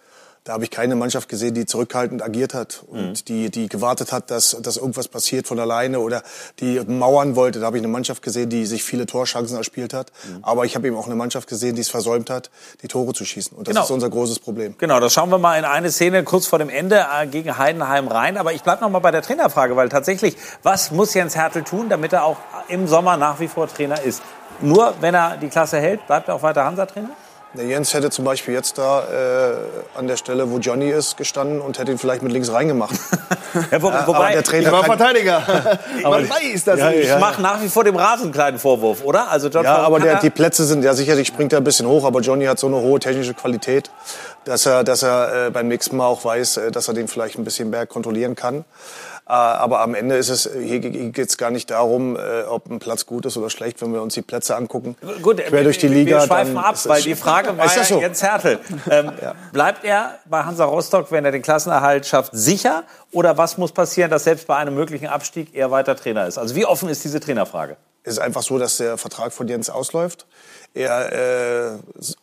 da 0.50 0.54
habe 0.54 0.64
ich 0.64 0.72
keine 0.72 0.96
Mannschaft 0.96 1.30
gesehen, 1.30 1.54
die 1.54 1.68
zurückhaltend 1.68 2.24
agiert 2.24 2.56
hat 2.56 2.84
und 2.88 3.10
mhm. 3.10 3.26
die, 3.28 3.52
die 3.52 3.70
gewartet 3.70 4.12
hat, 4.12 4.32
dass, 4.32 4.58
dass 4.60 4.78
irgendwas 4.78 5.08
passiert 5.08 5.46
von 5.46 5.60
alleine 5.60 6.00
oder 6.00 6.24
die 6.60 6.82
mauern 6.88 7.36
wollte. 7.36 7.60
Da 7.60 7.68
habe 7.68 7.78
ich 7.78 7.84
eine 7.84 7.92
Mannschaft 7.92 8.24
gesehen, 8.24 8.50
die 8.50 8.66
sich 8.66 8.84
viele 8.84 9.06
Torchancen 9.06 9.56
erspielt 9.58 9.94
hat. 9.94 10.12
Mhm. 10.24 10.40
Aber 10.42 10.66
ich 10.66 10.76
habe 10.76 10.88
eben 10.88 10.98
auch 10.98 11.06
eine 11.06 11.14
Mannschaft 11.14 11.48
gesehen, 11.48 11.76
die 11.76 11.82
es 11.82 11.90
versäumt 11.90 12.32
hat, 12.32 12.50
die 12.82 12.88
Tore 12.88 13.14
zu 13.14 13.26
schießen. 13.26 13.56
Und 13.56 13.68
das 13.68 13.74
genau. 13.74 13.84
ist 13.84 13.92
unser 13.92 14.10
großes 14.10 14.40
Problem. 14.40 14.74
Genau, 14.80 15.00
das 15.00 15.14
schauen 15.14 15.30
wir 15.30 15.38
mal 15.38 15.56
in 15.60 15.66
eine 15.66 15.92
Szene 15.92 16.24
kurz 16.24 16.48
vor 16.48 16.58
dem 16.58 16.70
Ende 16.70 17.06
äh, 17.16 17.28
gegen 17.28 17.60
Heidenheim 17.60 18.08
rein. 18.08 18.36
Aber 18.36 18.52
ich 18.52 18.64
bleibe 18.64 18.82
noch 18.82 18.90
mal 18.90 18.98
bei 18.98 19.12
der 19.12 19.22
Trainerfrage, 19.22 19.76
weil 19.76 19.90
tatsächlich, 19.90 20.36
was 20.64 20.90
muss 20.90 21.14
Jens 21.14 21.36
Hertel 21.36 21.62
tun, 21.62 21.90
damit 21.90 22.12
er 22.12 22.24
auch 22.24 22.38
im 22.70 22.88
Sommer 22.88 23.18
nach 23.18 23.40
wie 23.40 23.48
vor 23.48 23.68
Trainer 23.68 24.02
ist? 24.02 24.24
Nur 24.62 24.96
wenn 25.00 25.14
er 25.14 25.38
die 25.38 25.50
Klasse 25.50 25.78
hält, 25.78 26.08
bleibt 26.08 26.28
er 26.28 26.34
auch 26.34 26.42
weiter 26.42 26.66
Hansa-Trainer? 26.66 27.12
Der 27.56 27.66
Jens 27.66 27.96
hätte 27.96 28.12
zum 28.12 28.26
Beispiel 28.26 28.54
jetzt 28.54 28.78
da 28.78 29.02
äh, 29.02 29.98
an 29.98 30.06
der 30.06 30.18
Stelle, 30.18 30.52
wo 30.52 30.60
Johnny 30.60 30.92
ist, 30.92 31.18
gestanden 31.18 31.62
und 31.62 31.80
hätte 31.80 31.92
ihn 31.92 31.98
vielleicht 31.98 32.22
mit 32.22 32.32
links 32.32 32.52
reingemacht. 32.52 32.94
ja, 33.72 33.82
wo, 33.82 33.88
wobei, 34.06 34.34
der 34.34 34.44
Trainer 34.44 34.68
ich 34.68 34.72
war 34.72 34.84
Verteidiger. 34.84 35.42
Man 36.04 36.30
weiß 36.30 36.64
das 36.66 36.80
ja, 36.80 36.92
nicht. 36.92 37.06
Ich 37.06 37.20
mache 37.20 37.42
nach 37.42 37.60
wie 37.64 37.70
vor 37.70 37.84
dem 37.84 37.96
Rasen 37.96 38.26
einen 38.26 38.34
kleinen 38.34 38.60
Vorwurf, 38.60 39.04
oder? 39.04 39.32
Also 39.32 39.48
John 39.50 39.64
ja, 39.64 39.78
aber 39.78 40.00
der, 40.00 40.20
die 40.20 40.30
Plätze 40.30 40.64
sind, 40.66 40.84
ja 40.84 40.94
sicherlich 40.94 41.28
springt 41.28 41.52
er 41.52 41.60
ein 41.60 41.64
bisschen 41.64 41.88
hoch, 41.88 42.06
aber 42.06 42.20
Johnny 42.20 42.46
hat 42.46 42.60
so 42.60 42.68
eine 42.68 42.76
hohe 42.76 43.00
technische 43.00 43.34
Qualität, 43.34 43.90
dass 44.46 44.68
er, 44.68 44.84
dass 44.84 45.02
er 45.02 45.48
äh, 45.48 45.50
beim 45.50 45.68
nächsten 45.68 45.98
Mal 45.98 46.06
auch 46.06 46.24
weiß, 46.24 46.58
äh, 46.58 46.72
dass 46.72 46.88
er 46.88 46.94
den 46.94 47.08
vielleicht 47.08 47.40
ein 47.40 47.46
bisschen 47.46 47.72
mehr 47.72 47.88
kontrollieren 47.88 48.36
kann. 48.36 48.64
Äh, 49.30 49.34
aber 49.34 49.82
am 49.82 49.94
Ende 49.94 50.18
ist 50.18 50.30
es, 50.30 50.50
hier 50.60 50.80
geht 50.80 51.30
es 51.30 51.38
gar 51.38 51.52
nicht 51.52 51.70
darum, 51.70 52.16
äh, 52.16 52.42
ob 52.50 52.68
ein 52.68 52.80
Platz 52.80 53.06
gut 53.06 53.28
ist 53.28 53.38
oder 53.38 53.52
schlecht, 53.52 53.80
wenn 53.80 53.94
wir 53.94 54.02
uns 54.02 54.16
die 54.16 54.24
Plätze 54.24 54.56
angucken. 54.56 54.96
Gut, 55.22 55.38
quer 55.38 55.64
durch 55.64 55.78
die 55.78 55.88
Liga. 55.88 56.22
Wir 56.22 56.26
schweifen 56.26 56.58
ab, 56.58 56.76
weil 56.86 57.04
die 57.04 57.14
Frage 57.14 57.56
war 57.58 57.66
ja 57.76 57.84
so? 57.84 58.00
Jens 58.00 58.24
Hertel. 58.24 58.58
Ähm, 58.90 59.12
ja. 59.22 59.36
Bleibt 59.54 59.86
er 59.86 60.18
bei 60.26 60.42
Hansa 60.42 60.66
Rostock, 60.66 61.12
wenn 61.12 61.26
er 61.26 61.32
den 61.32 61.44
Klassenerhalt 61.44 62.08
schafft, 62.08 62.32
sicher? 62.34 62.84
Oder 63.12 63.38
was 63.38 63.60
muss 63.60 63.72
passieren, 63.72 64.10
dass 64.10 64.24
selbst 64.24 64.48
bei 64.48 64.56
einem 64.56 64.74
möglichen 64.74 65.06
Abstieg 65.06 65.54
er 65.54 65.70
weiter 65.70 65.96
Trainer 65.96 66.26
ist? 66.26 66.40
Also 66.40 66.56
wie 66.56 66.66
offen 66.66 66.90
ist 66.90 67.04
diese 67.04 67.20
Trainerfrage? 67.20 67.78
Es 68.02 68.14
ist 68.14 68.20
einfach 68.20 68.42
so, 68.42 68.58
dass 68.58 68.78
der 68.78 68.98
Vertrag 68.98 69.32
von 69.32 69.48
Jens 69.48 69.70
ausläuft 69.70 70.26
er 70.74 71.74
äh, 71.74 71.78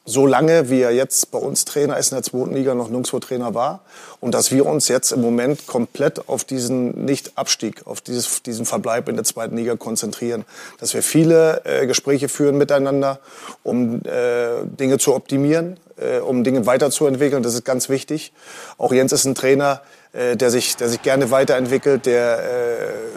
so 0.05 0.27
lange, 0.27 0.71
wie 0.71 0.81
er 0.81 0.93
jetzt 0.93 1.31
bei 1.31 1.39
uns 1.39 1.65
Trainer 1.65 1.99
ist 1.99 2.13
in 2.13 2.17
der 2.17 2.23
zweiten 2.23 2.55
Liga, 2.55 2.75
noch 2.75 2.89
nirgendwo 2.89 3.19
Trainer 3.19 3.55
war. 3.55 3.81
Und 4.21 4.33
dass 4.35 4.51
wir 4.51 4.65
uns 4.67 4.89
jetzt 4.89 5.13
im 5.13 5.21
Moment 5.21 5.67
komplett 5.67 6.29
auf 6.29 6.45
diesen 6.45 7.05
Nicht-Abstieg, 7.05 7.87
auf 7.87 8.01
dieses, 8.01 8.43
diesen 8.43 8.65
Verbleib 8.65 9.09
in 9.09 9.17
der 9.17 9.25
zweiten 9.25 9.57
Liga 9.57 9.77
konzentrieren. 9.77 10.45
Dass 10.79 10.95
wir 10.95 11.03
viele 11.03 11.63
äh, 11.65 11.87
Gespräche 11.87 12.29
führen 12.29 12.57
miteinander, 12.57 13.19
um 13.63 14.01
äh, 14.05 14.65
Dinge 14.65 14.99
zu 14.99 15.15
optimieren, 15.15 15.79
äh, 15.97 16.19
um 16.21 16.45
Dinge 16.45 16.67
weiterzuentwickeln. 16.67 17.43
Das 17.43 17.55
ist 17.55 17.65
ganz 17.65 17.89
wichtig. 17.89 18.33
Auch 18.79 18.93
Jens 18.93 19.13
ist 19.13 19.25
ein 19.25 19.35
Trainer, 19.35 19.83
äh, 20.17 20.37
der, 20.37 20.51
sich, 20.51 20.77
der 20.77 20.89
sich 20.89 21.03
gerne 21.03 21.31
weiterentwickelt, 21.31 22.07
der 22.07 22.39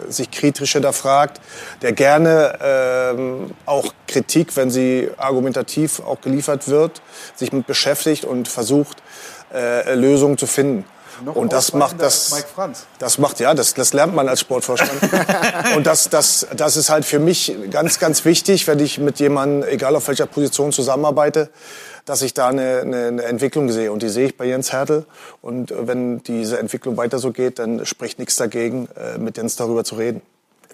äh, 0.08 0.12
sich 0.12 0.30
kritisch 0.30 0.72
hinterfragt, 0.72 1.40
der 1.82 1.92
gerne 1.92 2.58
ähm, 2.62 3.52
auch 3.64 3.94
Kritik, 4.06 4.56
wenn 4.56 4.70
sie 4.70 5.08
argumentativ 5.16 6.00
auch 6.00 6.20
geliefert 6.20 6.68
wird, 6.68 7.00
sich 7.36 7.52
mit 7.52 7.66
beschäftigt 7.66 8.24
und 8.24 8.48
versucht, 8.48 9.02
äh, 9.54 9.94
Lösungen 9.94 10.36
zu 10.36 10.46
finden. 10.46 10.84
Noch 11.24 11.36
und 11.36 11.52
das 11.52 11.74
macht 11.74 12.00
das, 12.00 12.46
das 12.98 13.18
macht 13.18 13.40
ja, 13.40 13.52
das, 13.52 13.74
das 13.74 13.92
lernt 13.92 14.14
man 14.14 14.28
als 14.28 14.40
Sportvorstand. 14.40 14.90
und 15.76 15.86
das, 15.86 16.08
das, 16.08 16.46
das 16.56 16.76
ist 16.76 16.88
halt 16.88 17.04
für 17.04 17.18
mich 17.18 17.54
ganz, 17.70 17.98
ganz 17.98 18.24
wichtig, 18.24 18.66
wenn 18.66 18.78
ich 18.78 18.98
mit 18.98 19.20
jemandem, 19.20 19.68
egal 19.68 19.96
auf 19.96 20.08
welcher 20.08 20.26
Position 20.26 20.72
zusammenarbeite, 20.72 21.50
dass 22.04 22.22
ich 22.22 22.34
da 22.34 22.48
eine, 22.48 22.80
eine, 22.80 23.06
eine 23.06 23.22
Entwicklung 23.22 23.70
sehe. 23.70 23.92
Und 23.92 24.02
die 24.02 24.08
sehe 24.08 24.26
ich 24.26 24.36
bei 24.36 24.46
Jens 24.46 24.72
Hertel. 24.72 25.04
Und 25.42 25.72
wenn 25.76 26.22
diese 26.22 26.58
Entwicklung 26.58 26.96
weiter 26.96 27.18
so 27.18 27.32
geht, 27.32 27.58
dann 27.58 27.84
spricht 27.86 28.18
nichts 28.18 28.36
dagegen, 28.36 28.88
äh, 28.96 29.18
mit 29.18 29.36
Jens 29.36 29.56
darüber 29.56 29.84
zu 29.84 29.96
reden. 29.96 30.22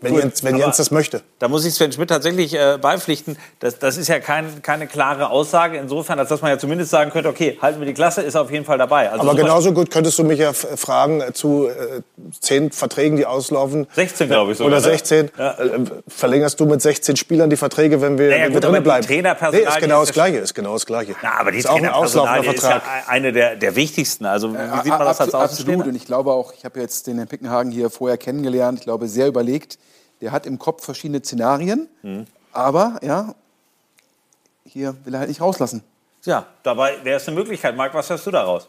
Wenn, 0.02 0.12
Gut, 0.12 0.22
Jens, 0.22 0.44
wenn 0.44 0.56
Jens 0.58 0.76
das 0.76 0.90
möchte. 0.90 1.22
Da 1.38 1.48
muss 1.48 1.64
ich 1.64 1.72
Sven 1.72 1.90
Schmidt 1.90 2.10
tatsächlich 2.10 2.54
äh, 2.54 2.76
beipflichten. 2.78 3.38
Das, 3.60 3.78
das 3.78 3.96
ist 3.96 4.08
ja 4.08 4.20
kein, 4.20 4.60
keine 4.60 4.86
klare 4.86 5.30
Aussage. 5.30 5.78
Insofern, 5.78 6.18
als 6.18 6.28
dass 6.28 6.42
man 6.42 6.50
ja 6.50 6.58
zumindest 6.58 6.90
sagen 6.90 7.10
könnte, 7.10 7.30
okay, 7.30 7.56
halten 7.62 7.80
wir 7.80 7.86
die 7.86 7.94
Klasse, 7.94 8.20
ist 8.20 8.36
auf 8.36 8.50
jeden 8.50 8.66
Fall 8.66 8.76
dabei. 8.76 9.10
Also 9.10 9.22
Aber 9.22 9.34
genauso 9.34 9.72
gut 9.72 9.90
könntest 9.90 10.18
du 10.18 10.24
mich 10.24 10.38
ja 10.38 10.52
fragen 10.52 11.22
äh, 11.22 11.32
zu 11.32 11.68
äh, 11.68 12.02
zehn 12.40 12.72
Verträgen, 12.72 13.16
die 13.16 13.24
auslaufen. 13.24 13.86
16, 13.94 14.28
glaube 14.28 14.52
ich 14.52 14.58
sogar. 14.58 14.72
Oder 14.72 14.80
16. 14.82 15.30
Ja. 15.38 15.52
Äh, 15.52 15.80
verlängerst 16.08 16.60
du 16.60 16.66
mit 16.66 16.82
16 16.82 17.16
Spielern 17.16 17.48
die 17.48 17.56
Verträge, 17.56 18.02
wenn 18.02 18.18
wir, 18.18 18.28
naja, 18.28 18.44
wenn 18.44 18.52
gut, 18.52 18.62
wir 18.62 18.70
drin 18.70 18.82
bleiben? 18.82 19.06
Trainerpersonal 19.06 19.62
nee, 19.62 19.68
ist 19.68 19.80
genau 19.80 20.00
das 20.00 20.12
Gleiche. 20.12 20.36
Ist 20.38 20.54
genau 20.54 20.74
das 20.74 20.84
Gleiche. 20.84 21.14
Na, 21.22 21.40
aber 21.40 21.52
die 21.52 21.58
ist 21.58 21.68
auch 21.70 21.76
ein 21.76 21.88
auslaufender 21.88 22.54
ist 22.54 22.62
ja 22.62 22.82
eine 23.06 23.32
der, 23.32 23.56
der 23.56 23.74
wichtigsten. 23.76 24.26
Also 24.26 24.52
wie 24.52 24.82
sieht 24.82 24.88
man 24.88 25.00
das 25.00 25.22
als 25.22 25.34
Absolut. 25.34 25.86
Und 25.86 25.94
ich 25.94 26.04
glaube 26.04 26.32
auch, 26.32 26.52
ich 26.52 26.64
habe 26.64 26.80
jetzt 26.80 27.06
den 27.06 27.16
Herrn 27.16 27.28
Pickenhagen 27.28 27.72
hier 27.72 27.88
vorher 27.88 28.18
kennengelernt. 28.18 28.80
Ich 28.80 28.84
glaube, 28.84 29.08
sehr 29.08 29.26
überlegt 29.26 29.78
der 30.20 30.32
hat 30.32 30.46
im 30.46 30.58
Kopf 30.58 30.84
verschiedene 30.84 31.20
Szenarien, 31.20 31.88
mhm. 32.02 32.26
aber 32.52 32.98
ja, 33.02 33.34
hier 34.64 34.96
will 35.04 35.14
er 35.14 35.20
halt 35.20 35.28
nicht 35.28 35.40
rauslassen. 35.40 35.82
Ja, 36.24 36.46
dabei 36.62 37.04
wäre 37.04 37.18
es 37.18 37.28
eine 37.28 37.36
Möglichkeit. 37.36 37.76
Marc, 37.76 37.94
was 37.94 38.10
hörst 38.10 38.26
du 38.26 38.30
daraus? 38.30 38.68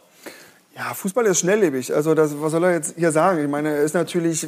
Ja, 0.78 0.94
Fußball 0.94 1.26
ist 1.26 1.40
schnelllebig. 1.40 1.92
Also 1.96 2.14
das, 2.14 2.40
was 2.40 2.52
soll 2.52 2.64
er 2.64 2.74
jetzt 2.74 2.94
hier 2.98 3.12
sagen? 3.12 3.42
Ich 3.42 3.50
meine, 3.50 3.78
ist 3.78 3.96
natürlich 3.96 4.48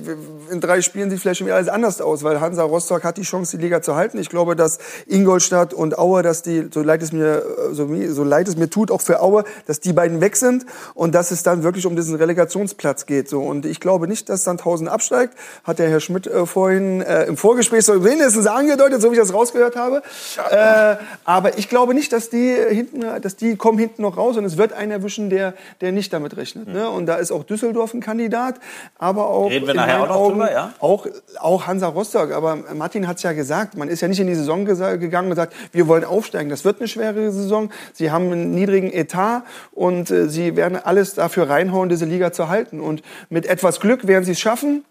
in 0.51 0.61
drei 0.61 0.83
Spielen 0.83 1.09
sieht 1.09 1.19
vielleicht 1.19 1.39
schon 1.39 1.47
wieder 1.47 1.55
alles 1.55 1.69
anders 1.69 2.01
aus, 2.01 2.23
weil 2.23 2.39
Hansa 2.39 2.61
Rostock 2.61 3.03
hat 3.03 3.17
die 3.17 3.23
Chance, 3.23 3.57
die 3.57 3.63
Liga 3.63 3.81
zu 3.81 3.95
halten. 3.95 4.19
Ich 4.19 4.29
glaube, 4.29 4.55
dass 4.55 4.77
Ingolstadt 5.07 5.73
und 5.73 5.97
Aue, 5.97 6.21
dass 6.21 6.43
die, 6.43 6.69
so 6.71 6.83
leid 6.83 7.01
es 7.01 7.11
mir, 7.13 7.43
so, 7.71 7.89
so 8.09 8.23
leid 8.23 8.47
es 8.47 8.57
mir 8.57 8.69
tut, 8.69 8.91
auch 8.91 9.01
für 9.01 9.23
Aue, 9.23 9.43
dass 9.65 9.79
die 9.79 9.91
beiden 9.91 10.21
weg 10.21 10.35
sind 10.35 10.67
und 10.93 11.15
dass 11.15 11.31
es 11.31 11.41
dann 11.41 11.63
wirklich 11.63 11.87
um 11.87 11.95
diesen 11.95 12.13
Relegationsplatz 12.13 13.07
geht. 13.07 13.27
So 13.27 13.41
und 13.41 13.65
ich 13.65 13.79
glaube 13.79 14.07
nicht, 14.07 14.29
dass 14.29 14.43
Sandhausen 14.43 14.87
absteigt. 14.87 15.33
Hat 15.63 15.79
der 15.79 15.89
Herr 15.89 15.99
Schmidt 15.99 16.27
äh, 16.27 16.45
vorhin 16.45 17.01
äh, 17.01 17.23
im 17.23 17.37
Vorgespräch 17.37 17.85
so 17.85 18.03
wenigstens 18.03 18.45
angedeutet, 18.45 19.01
so 19.01 19.09
wie 19.09 19.15
ich 19.15 19.19
das 19.19 19.33
rausgehört 19.33 19.75
habe. 19.75 20.03
Äh, 20.51 20.97
aber 21.25 21.57
ich 21.57 21.69
glaube 21.69 21.95
nicht, 21.95 22.13
dass 22.13 22.29
die 22.29 22.55
hinten, 22.69 23.03
dass 23.19 23.35
die 23.35 23.55
kommen 23.55 23.79
hinten 23.79 24.03
noch 24.03 24.15
raus 24.15 24.37
und 24.37 24.45
es 24.45 24.57
wird 24.57 24.73
einen 24.73 24.91
erwischen, 24.91 25.31
der, 25.31 25.55
der 25.81 25.91
nicht 25.91 26.18
damit 26.19 26.37
rechnet. 26.37 26.67
Ne? 26.67 26.89
Und 26.89 27.05
da 27.05 27.15
ist 27.15 27.31
auch 27.31 27.43
Düsseldorf 27.43 27.93
ein 27.93 28.01
Kandidat, 28.01 28.55
aber 28.97 29.27
auch 29.27 29.49
Reden 29.49 29.67
wir 29.67 29.73
nachher 29.73 30.03
auch 30.03 30.07
noch 30.07 30.15
Augen 30.15 30.33
drüber, 30.33 30.51
ja? 30.51 30.73
auch, 30.79 31.07
auch 31.39 31.67
Hansa 31.67 31.87
Rostock. 31.87 32.31
Aber 32.31 32.57
Martin 32.75 33.07
hat 33.07 33.17
es 33.17 33.23
ja 33.23 33.33
gesagt, 33.33 33.75
man 33.75 33.89
ist 33.89 34.01
ja 34.01 34.07
nicht 34.07 34.19
in 34.19 34.27
die 34.27 34.35
Saison 34.35 34.65
gegangen 34.65 35.29
und 35.29 35.35
sagt, 35.35 35.53
wir 35.71 35.87
wollen 35.87 36.03
aufsteigen. 36.03 36.49
Das 36.49 36.65
wird 36.65 36.79
eine 36.79 36.87
schwere 36.87 37.31
Saison. 37.31 37.69
Sie 37.93 38.11
haben 38.11 38.31
einen 38.31 38.51
niedrigen 38.51 38.91
Etat 38.91 39.43
und 39.71 40.11
äh, 40.11 40.29
sie 40.29 40.55
werden 40.55 40.77
alles 40.81 41.15
dafür 41.15 41.49
reinhauen, 41.49 41.89
diese 41.89 42.05
Liga 42.05 42.31
zu 42.31 42.49
halten. 42.49 42.79
Und 42.79 43.01
mit 43.29 43.45
etwas 43.45 43.79
Glück 43.79 44.07
werden 44.07 44.25
sie 44.25 44.33
es 44.33 44.39
schaffen. 44.39 44.83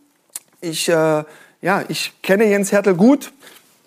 Ich, 0.60 0.88
äh, 0.88 1.24
ja, 1.60 1.84
ich 1.88 2.20
kenne 2.22 2.46
Jens 2.46 2.72
Hertel 2.72 2.94
gut. 2.94 3.32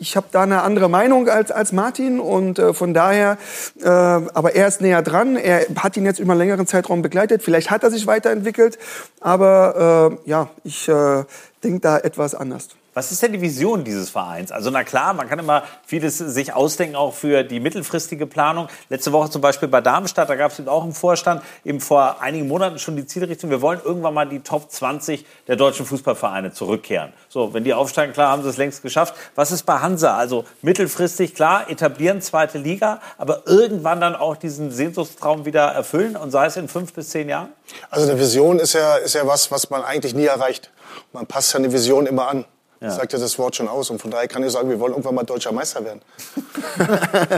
Ich 0.01 0.15
habe 0.15 0.25
da 0.31 0.41
eine 0.41 0.63
andere 0.63 0.89
Meinung 0.89 1.29
als, 1.29 1.51
als 1.51 1.73
Martin 1.73 2.19
und 2.19 2.57
äh, 2.57 2.73
von 2.73 2.91
daher, 2.91 3.37
äh, 3.83 3.87
aber 3.87 4.55
er 4.55 4.67
ist 4.67 4.81
näher 4.81 5.03
dran. 5.03 5.35
Er 5.35 5.67
hat 5.75 5.95
ihn 5.95 6.05
jetzt 6.05 6.19
über 6.19 6.31
einen 6.31 6.39
längeren 6.39 6.65
Zeitraum 6.65 7.03
begleitet. 7.03 7.43
Vielleicht 7.43 7.69
hat 7.69 7.83
er 7.83 7.91
sich 7.91 8.07
weiterentwickelt, 8.07 8.79
aber 9.19 10.17
äh, 10.25 10.29
ja, 10.29 10.49
ich 10.63 10.89
äh, 10.89 11.23
denke 11.63 11.81
da 11.81 11.99
etwas 11.99 12.33
anders. 12.33 12.69
Was 12.93 13.09
ist 13.13 13.23
denn 13.23 13.31
die 13.31 13.39
Vision 13.39 13.85
dieses 13.85 14.09
Vereins? 14.09 14.51
Also 14.51 14.69
na 14.69 14.83
klar, 14.83 15.13
man 15.13 15.29
kann 15.29 15.39
immer 15.39 15.63
vieles 15.85 16.17
sich 16.17 16.51
ausdenken, 16.51 16.97
auch 16.97 17.13
für 17.13 17.43
die 17.43 17.61
mittelfristige 17.61 18.27
Planung. 18.27 18.67
Letzte 18.89 19.13
Woche 19.13 19.29
zum 19.29 19.41
Beispiel 19.41 19.69
bei 19.69 19.79
Darmstadt, 19.79 20.29
da 20.29 20.35
gab 20.35 20.51
es 20.51 20.59
eben 20.59 20.67
auch 20.67 20.83
im 20.83 20.93
Vorstand 20.93 21.41
eben 21.63 21.79
vor 21.79 22.21
einigen 22.21 22.49
Monaten 22.49 22.79
schon 22.79 22.97
die 22.97 23.05
Zielrichtung, 23.05 23.49
wir 23.49 23.61
wollen 23.61 23.79
irgendwann 23.81 24.13
mal 24.13 24.27
die 24.27 24.41
Top 24.41 24.69
20 24.69 25.25
der 25.47 25.55
deutschen 25.55 25.85
Fußballvereine 25.85 26.51
zurückkehren. 26.51 27.13
So, 27.29 27.53
wenn 27.53 27.63
die 27.63 27.73
aufsteigen, 27.73 28.11
klar, 28.11 28.29
haben 28.29 28.43
sie 28.43 28.49
es 28.49 28.57
längst 28.57 28.81
geschafft. 28.81 29.15
Was 29.35 29.53
ist 29.53 29.63
bei 29.63 29.79
Hansa? 29.79 30.17
Also 30.17 30.43
mittelfristig, 30.61 31.33
klar, 31.33 31.69
etablieren 31.69 32.21
zweite 32.21 32.57
Liga, 32.57 32.99
aber 33.17 33.43
irgendwann 33.47 34.01
dann 34.01 34.17
auch 34.17 34.35
diesen 34.35 34.69
Sehnsuchtstraum 34.69 35.45
wieder 35.45 35.67
erfüllen 35.67 36.17
und 36.17 36.31
sei 36.31 36.47
es 36.47 36.57
in 36.57 36.67
fünf 36.67 36.91
bis 36.91 37.11
zehn 37.11 37.29
Jahren? 37.29 37.53
Also 37.89 38.09
eine 38.09 38.19
Vision 38.19 38.59
ist 38.59 38.73
ja, 38.73 38.97
ist 38.97 39.15
ja 39.15 39.25
was, 39.25 39.49
was 39.49 39.69
man 39.69 39.81
eigentlich 39.81 40.13
nie 40.13 40.25
erreicht. 40.25 40.71
Man 41.13 41.25
passt 41.25 41.53
ja 41.53 41.59
eine 41.59 41.71
Vision 41.71 42.05
immer 42.05 42.27
an. 42.27 42.43
Das 42.81 42.95
sagt 42.95 43.13
ja 43.13 43.19
das 43.19 43.37
Wort 43.37 43.55
schon 43.55 43.67
aus. 43.67 43.91
Und 43.91 44.01
von 44.01 44.09
daher 44.09 44.27
kann 44.27 44.43
ich 44.43 44.51
sagen, 44.51 44.67
wir 44.67 44.79
wollen 44.79 44.93
irgendwann 44.93 45.13
mal 45.13 45.23
deutscher 45.23 45.51
Meister 45.51 45.85
werden. 45.85 46.01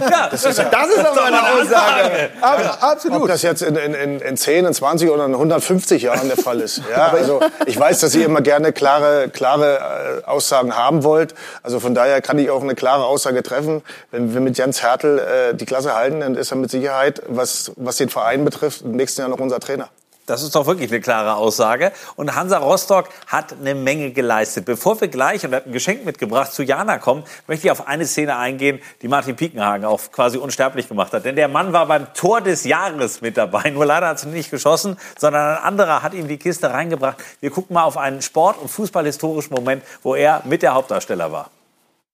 Ja, 0.09 0.29
das 0.29 0.45
ist, 0.45 0.57
ja, 0.57 0.65
Das 0.65 0.87
ist 0.89 0.99
aber 0.99 1.23
eine 1.23 1.41
Aussage. 1.41 2.29
Ab, 2.39 2.77
absolut. 2.81 3.21
Ob 3.23 3.27
das 3.27 3.41
jetzt 3.41 3.61
in, 3.61 3.75
in, 3.75 3.93
in, 3.93 4.19
in 4.19 4.37
10, 4.37 4.65
in 4.65 4.73
20 4.73 5.09
oder 5.09 5.25
in 5.25 5.33
150 5.33 6.01
Jahren 6.03 6.27
der 6.27 6.37
Fall 6.37 6.59
ist. 6.61 6.81
Ja, 6.89 7.07
also 7.07 7.41
ich 7.65 7.77
weiß, 7.77 7.99
dass 7.99 8.15
ihr 8.15 8.25
immer 8.25 8.41
gerne 8.41 8.71
klare, 8.71 9.29
klare 9.29 10.21
äh, 10.23 10.25
Aussagen 10.25 10.77
haben 10.77 11.03
wollt. 11.03 11.33
Also 11.61 11.79
von 11.79 11.93
daher 11.93 12.21
kann 12.21 12.37
ich 12.39 12.49
auch 12.49 12.61
eine 12.61 12.75
klare 12.75 13.05
Aussage 13.05 13.43
treffen. 13.43 13.81
Wenn 14.11 14.33
wir 14.33 14.41
mit 14.41 14.57
Jens 14.57 14.81
Hertel 14.81 15.19
äh, 15.19 15.55
die 15.55 15.65
Klasse 15.65 15.95
halten, 15.95 16.21
dann 16.21 16.35
ist 16.35 16.51
er 16.51 16.57
mit 16.57 16.71
Sicherheit, 16.71 17.21
was, 17.27 17.71
was 17.75 17.97
den 17.97 18.09
Verein 18.09 18.45
betrifft, 18.45 18.81
im 18.83 18.91
nächsten 18.95 19.21
Jahr 19.21 19.29
noch 19.29 19.39
unser 19.39 19.59
Trainer. 19.59 19.89
Das 20.25 20.41
ist 20.41 20.55
doch 20.55 20.65
wirklich 20.65 20.89
eine 20.89 21.01
klare 21.01 21.35
Aussage. 21.35 21.91
Und 22.15 22.33
Hansa 22.33 22.57
Rostock 22.57 23.09
hat 23.27 23.53
eine 23.59 23.75
Menge 23.75 24.11
geleistet. 24.11 24.63
Bevor 24.63 24.99
wir 25.01 25.09
gleich, 25.09 25.43
und 25.45 25.51
er 25.51 25.57
hat 25.57 25.65
ein 25.65 25.73
Geschenk 25.73 26.05
mitgebracht, 26.05 26.53
zu 26.53 26.63
Jana 26.63 26.97
kommen, 26.97 27.23
möchte 27.47 27.67
ich 27.67 27.71
auf 27.71 27.87
eine 27.87 28.05
Szene 28.05 28.37
eingehen, 28.37 28.79
die 29.01 29.09
Martin 29.09 29.35
Piekenhagen 29.35 29.85
auch 29.85 29.99
quasi 30.13 30.37
unsterblich 30.37 30.87
gemacht 30.87 31.11
hat. 31.11 31.25
Denn 31.25 31.35
der 31.35 31.49
Mann 31.49 31.73
war 31.73 31.87
beim 31.87 32.13
Tor 32.13 32.39
des 32.39 32.63
Jahres 32.63 33.19
mit 33.19 33.35
dabei. 33.35 33.69
Nur 33.71 33.85
leider 33.85 34.07
hat 34.07 34.23
er 34.23 34.29
nicht 34.29 34.49
geschossen, 34.49 34.97
sondern 35.17 35.57
ein 35.57 35.63
anderer 35.63 36.01
hat 36.03 36.13
ihm 36.13 36.29
die 36.29 36.37
Kiste 36.37 36.69
reingebracht. 36.69 37.17
Wir 37.41 37.51
gucken 37.51 37.73
mal 37.73 37.83
auf 37.83 37.97
einen 37.97 38.21
Sport- 38.21 38.59
und 38.61 38.69
fußballhistorischen 38.69 39.53
Moment, 39.53 39.83
wo 40.03 40.15
er 40.15 40.41
mit 40.45 40.61
der 40.61 40.73
Hauptdarsteller 40.73 41.33
war. 41.33 41.49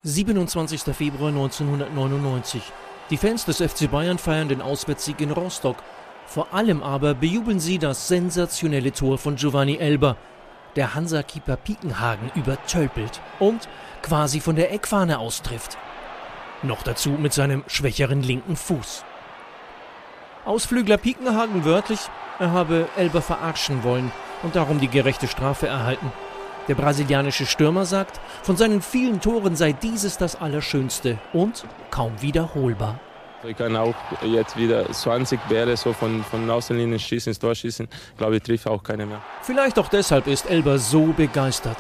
27. 0.02 0.82
Februar 0.96 1.30
1999. 1.30 2.64
Die 3.10 3.18
Fans 3.18 3.46
des 3.46 3.58
FC 3.58 3.90
Bayern 3.92 4.18
feiern 4.18 4.50
den 4.50 4.62
Auswärtssieg 4.62 5.20
in 5.20 5.32
Rostock. 5.32 5.78
Vor 6.30 6.54
allem 6.54 6.84
aber 6.84 7.16
bejubeln 7.16 7.60
sie 7.60 7.80
das 7.80 8.08
sensationelle 8.08 8.92
Tor 8.92 9.18
von 9.18 9.36
Giovanni 9.36 9.78
Elber. 9.78 10.16
Der 10.76 10.94
Hansa-Keeper 10.94 11.56
Piekenhagen 11.56 12.30
übertölpelt 12.36 13.20
und 13.40 13.68
quasi 14.04 14.40
von 14.40 14.56
der 14.56 14.72
Eckfahne 14.72 15.18
austrifft. 15.18 15.80
Noch 16.62 16.84
dazu 16.84 17.10
mit 17.10 17.34
seinem 17.34 17.64
schwächeren 17.66 18.22
linken 18.22 18.56
Fuß. 18.56 19.04
Ausflügler 20.46 20.98
Piekenhagen 20.98 21.66
wörtlich, 21.66 22.02
er 22.38 22.52
habe 22.52 22.88
Elber 22.96 23.24
verarschen 23.24 23.84
wollen 23.84 24.12
und 24.44 24.56
darum 24.56 24.80
die 24.80 24.88
gerechte 24.88 25.28
Strafe 25.28 25.66
erhalten. 25.66 26.12
Der 26.68 26.76
brasilianische 26.76 27.48
Stürmer 27.48 27.86
sagt, 27.86 28.22
von 28.44 28.56
seinen 28.56 28.84
vielen 28.84 29.20
Toren 29.20 29.56
sei 29.56 29.72
dieses 29.72 30.20
das 30.20 30.40
Allerschönste 30.40 31.18
und 31.34 31.66
kaum 31.90 32.22
wiederholbar. 32.22 33.00
Ich 33.44 33.56
kann 33.56 33.76
auch 33.78 33.96
jetzt 34.22 34.58
wieder 34.58 34.92
20 34.92 35.40
Bälle 35.48 35.78
so 35.78 35.94
von, 35.94 36.24
von 36.24 36.50
Außenlinien 36.50 37.00
schießen, 37.00 37.32
ins 37.32 37.40
Tor 37.40 37.56
schießen. 37.56 37.88
Ich 38.12 38.18
glaube, 38.18 38.36
ich 38.38 38.44
treffe 38.44 38.70
auch 38.70 38.84
keine 38.84 39.06
mehr. 39.06 39.22
Vielleicht 39.44 39.80
auch 39.80 39.88
deshalb 39.88 40.28
ist 40.28 40.50
Elber 40.50 40.78
so 40.78 41.06
begeistert. 41.14 41.78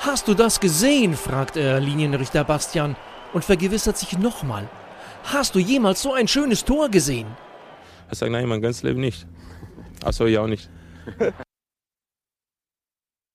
Hast 0.00 0.26
du 0.26 0.34
das 0.34 0.58
gesehen? 0.58 1.14
fragt 1.14 1.56
er 1.56 1.78
Linienrichter 1.78 2.42
Bastian 2.42 2.96
und 3.32 3.44
vergewissert 3.44 3.98
sich 3.98 4.18
nochmal. 4.18 4.68
Hast 5.24 5.54
du 5.54 5.60
jemals 5.60 6.02
so 6.02 6.12
ein 6.12 6.26
schönes 6.26 6.64
Tor 6.64 6.88
gesehen? 6.88 7.28
Er 8.08 8.16
sagt, 8.16 8.32
nein, 8.32 8.48
mein 8.48 8.60
ganzes 8.60 8.82
Leben 8.82 9.00
nicht. 9.00 9.26
Achso, 10.04 10.24
ich 10.24 10.38
auch 10.38 10.48
nicht. 10.48 10.68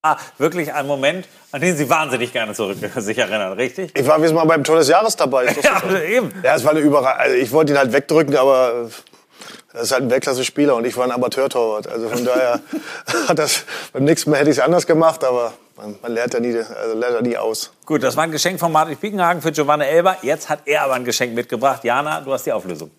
Ah, 0.08 0.18
wirklich 0.38 0.72
ein 0.72 0.86
Moment, 0.86 1.28
an 1.52 1.62
den 1.62 1.76
Sie 1.76 1.90
wahnsinnig 1.90 2.32
gerne 2.32 2.54
zurück 2.54 2.78
sich 2.98 3.18
erinnern, 3.18 3.54
richtig? 3.54 3.92
Ich 3.98 4.06
war 4.06 4.20
mal 4.20 4.46
beim 4.46 4.64
Tor 4.64 4.78
des 4.78 4.88
Jahres 4.88 5.16
dabei. 5.16 5.48
Ja, 5.64 6.00
eben. 6.00 6.32
Ja, 6.44 6.54
es 6.56 6.64
war 6.64 6.72
eine 6.72 6.82
Überraschung. 6.82 7.20
Also 7.22 7.36
ich 7.36 7.52
wollte 7.52 7.74
ihn 7.74 7.80
halt 7.80 7.92
wegdrücken, 7.92 8.36
aber 8.36 8.92
das 9.74 9.82
ist 9.82 9.92
halt 9.92 10.04
ein 10.04 10.12
Weltklasse-Spieler 10.12 10.76
und 10.76 10.86
ich 10.86 10.96
war 10.96 11.06
ein 11.06 11.12
Amateurtorwart. 11.12 11.88
Also 11.88 12.08
von 12.10 12.24
daher 12.24 12.60
hat 13.28 13.40
das 13.40 13.64
beim 13.94 14.04
nächsten 14.04 14.30
Mal 14.30 14.38
hätte 14.42 14.52
ich 14.52 14.58
es 14.58 14.64
anders 14.64 14.86
gemacht, 14.86 15.24
aber 15.24 15.54
man, 15.76 15.96
man 16.04 16.14
lernt 16.14 16.36
ja 16.36 16.40
nie, 16.40 16.56
also 16.56 16.96
lernt 16.96 17.16
ja 17.16 17.22
nie 17.22 17.38
aus. 17.38 17.72
Gut, 17.88 18.04
das 18.04 18.16
war 18.16 18.26
ein 18.26 18.32
Geschenk 18.32 18.60
von 18.60 18.72
Martin 18.72 18.98
Piekenhagen 18.98 19.42
für 19.42 19.52
Giovanni 19.52 19.86
Elber. 19.86 20.18
Jetzt 20.22 20.50
hat 20.50 20.60
er 20.66 20.84
aber 20.84 20.94
ein 20.94 21.04
Geschenk 21.04 21.34
mitgebracht. 21.34 21.84
Jana, 21.84 22.22
du 22.22 22.32
hast 22.32 22.46
die 22.46 22.52
Auflösung. 22.52 22.92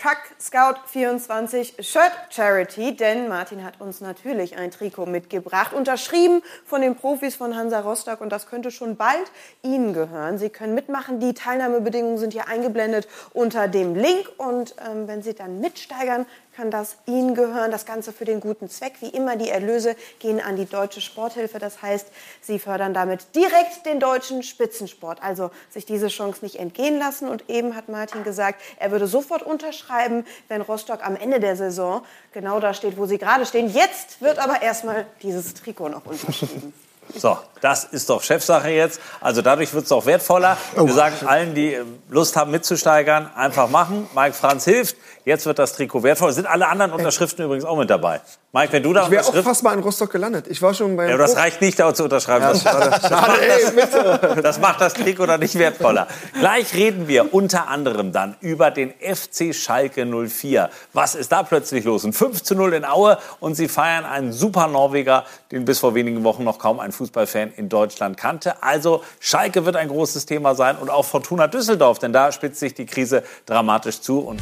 Kack 0.00 0.34
Scout 0.40 0.80
24 0.86 1.74
Shirt 1.80 2.12
Charity, 2.30 2.96
denn 2.96 3.28
Martin 3.28 3.62
hat 3.62 3.82
uns 3.82 4.00
natürlich 4.00 4.56
ein 4.56 4.70
Trikot 4.70 5.04
mitgebracht, 5.04 5.74
unterschrieben 5.74 6.40
von 6.64 6.80
den 6.80 6.96
Profis 6.96 7.34
von 7.34 7.54
Hansa 7.54 7.80
Rostock 7.80 8.22
und 8.22 8.30
das 8.30 8.46
könnte 8.46 8.70
schon 8.70 8.96
bald 8.96 9.30
Ihnen 9.62 9.92
gehören. 9.92 10.38
Sie 10.38 10.48
können 10.48 10.74
mitmachen, 10.74 11.20
die 11.20 11.34
Teilnahmebedingungen 11.34 12.16
sind 12.16 12.32
hier 12.32 12.48
eingeblendet 12.48 13.08
unter 13.34 13.68
dem 13.68 13.94
Link 13.94 14.26
und 14.38 14.74
ähm, 14.90 15.06
wenn 15.06 15.20
Sie 15.22 15.34
dann 15.34 15.60
mitsteigern, 15.60 16.24
kann 16.56 16.70
das 16.70 16.96
Ihnen 17.06 17.34
gehören. 17.34 17.70
Das 17.70 17.86
Ganze 17.86 18.12
für 18.12 18.24
den 18.24 18.40
guten 18.40 18.68
Zweck. 18.68 18.94
Wie 19.00 19.08
immer, 19.08 19.36
die 19.36 19.48
Erlöse 19.48 19.96
gehen 20.18 20.40
an 20.40 20.56
die 20.56 20.66
Deutsche 20.66 21.00
Sporthilfe. 21.00 21.58
Das 21.58 21.82
heißt, 21.82 22.08
Sie 22.40 22.58
fördern 22.58 22.94
damit 22.94 23.34
direkt 23.34 23.86
den 23.86 24.00
deutschen 24.00 24.42
Spitzensport. 24.42 25.22
Also 25.22 25.50
sich 25.70 25.86
diese 25.86 26.08
Chance 26.08 26.40
nicht 26.42 26.56
entgehen 26.56 26.98
lassen. 26.98 27.28
Und 27.28 27.48
eben 27.48 27.76
hat 27.76 27.88
Martin 27.88 28.24
gesagt, 28.24 28.60
er 28.78 28.90
würde 28.90 29.06
sofort 29.06 29.42
unterschreiben, 29.42 30.26
wenn 30.48 30.60
Rostock 30.60 31.06
am 31.06 31.16
Ende 31.16 31.40
der 31.40 31.56
Saison 31.56 32.02
genau 32.32 32.60
da 32.60 32.74
steht, 32.74 32.96
wo 32.96 33.06
sie 33.06 33.18
gerade 33.18 33.46
stehen. 33.46 33.72
Jetzt 33.72 34.20
wird 34.20 34.38
aber 34.38 34.62
erstmal 34.62 35.06
dieses 35.22 35.54
Trikot 35.54 35.88
noch 35.88 36.06
unterschrieben. 36.06 36.72
So, 37.16 37.38
das 37.60 37.84
ist 37.84 38.08
doch 38.08 38.22
Chefsache 38.22 38.70
jetzt. 38.70 39.00
Also 39.20 39.42
dadurch 39.42 39.72
wird 39.74 39.84
es 39.84 39.92
auch 39.92 40.06
wertvoller. 40.06 40.56
Wir 40.76 40.92
sagen 40.92 41.26
allen, 41.26 41.54
die 41.54 41.78
Lust 42.08 42.36
haben 42.36 42.50
mitzusteigern, 42.50 43.30
einfach 43.34 43.68
machen. 43.68 44.08
Mike 44.14 44.34
Franz 44.34 44.64
hilft. 44.64 44.96
Jetzt 45.24 45.46
wird 45.46 45.58
das 45.58 45.74
Trikot 45.74 46.02
wertvoll. 46.02 46.32
Sind 46.32 46.46
alle 46.46 46.68
anderen 46.68 46.92
Unterschriften 46.92 47.44
übrigens 47.44 47.64
auch 47.64 47.76
mit 47.76 47.90
dabei? 47.90 48.20
Mike, 48.52 48.72
wenn 48.72 48.82
du 48.82 48.92
da 48.92 49.04
Ich 49.04 49.10
wäre 49.10 49.24
auch 49.24 49.34
fast 49.44 49.62
mal 49.62 49.74
in 49.74 49.80
Rostock 49.80 50.10
gelandet. 50.10 50.46
Ich 50.48 50.60
war 50.60 50.74
schon 50.74 50.96
beim. 50.96 51.08
Ja, 51.08 51.14
aber 51.14 51.22
das 51.22 51.36
reicht 51.36 51.60
nicht, 51.60 51.78
da 51.78 51.94
zu 51.94 52.04
unterschreiben. 52.04 52.42
Ja, 52.42 52.52
das, 52.52 52.62
das, 52.64 53.08
Schade, 53.08 53.32
macht 53.76 53.94
das, 53.94 54.36
das 54.42 54.60
macht 54.60 54.80
das 54.80 54.94
Trikot 54.94 55.26
dann 55.26 55.40
nicht 55.40 55.56
wertvoller. 55.56 56.08
Gleich 56.38 56.74
reden 56.74 57.06
wir 57.06 57.32
unter 57.32 57.68
anderem 57.68 58.12
dann 58.12 58.36
über 58.40 58.70
den 58.70 58.92
FC 58.92 59.54
Schalke 59.54 60.04
04. 60.04 60.70
Was 60.94 61.14
ist 61.14 61.30
da 61.30 61.42
plötzlich 61.42 61.84
los? 61.84 62.04
Ein 62.04 62.12
5 62.12 62.42
zu 62.42 62.54
0 62.54 62.72
in 62.72 62.84
Aue 62.84 63.18
und 63.38 63.54
sie 63.54 63.68
feiern 63.68 64.04
einen 64.04 64.32
super 64.32 64.66
Norweger, 64.66 65.24
den 65.52 65.64
bis 65.64 65.78
vor 65.78 65.94
wenigen 65.94 66.24
Wochen 66.24 66.42
noch 66.42 66.58
kaum 66.58 66.80
ein 66.80 66.92
Fußballfan 66.92 67.52
in 67.56 67.68
Deutschland 67.68 68.16
kannte. 68.16 68.62
Also 68.62 69.04
Schalke 69.20 69.64
wird 69.64 69.76
ein 69.76 69.88
großes 69.88 70.26
Thema 70.26 70.54
sein 70.54 70.76
und 70.76 70.90
auch 70.90 71.04
Fortuna 71.04 71.46
Düsseldorf, 71.46 71.98
denn 71.98 72.12
da 72.12 72.32
spitzt 72.32 72.58
sich 72.58 72.74
die 72.74 72.86
Krise 72.86 73.22
dramatisch 73.46 74.00
zu 74.00 74.18
und 74.20 74.40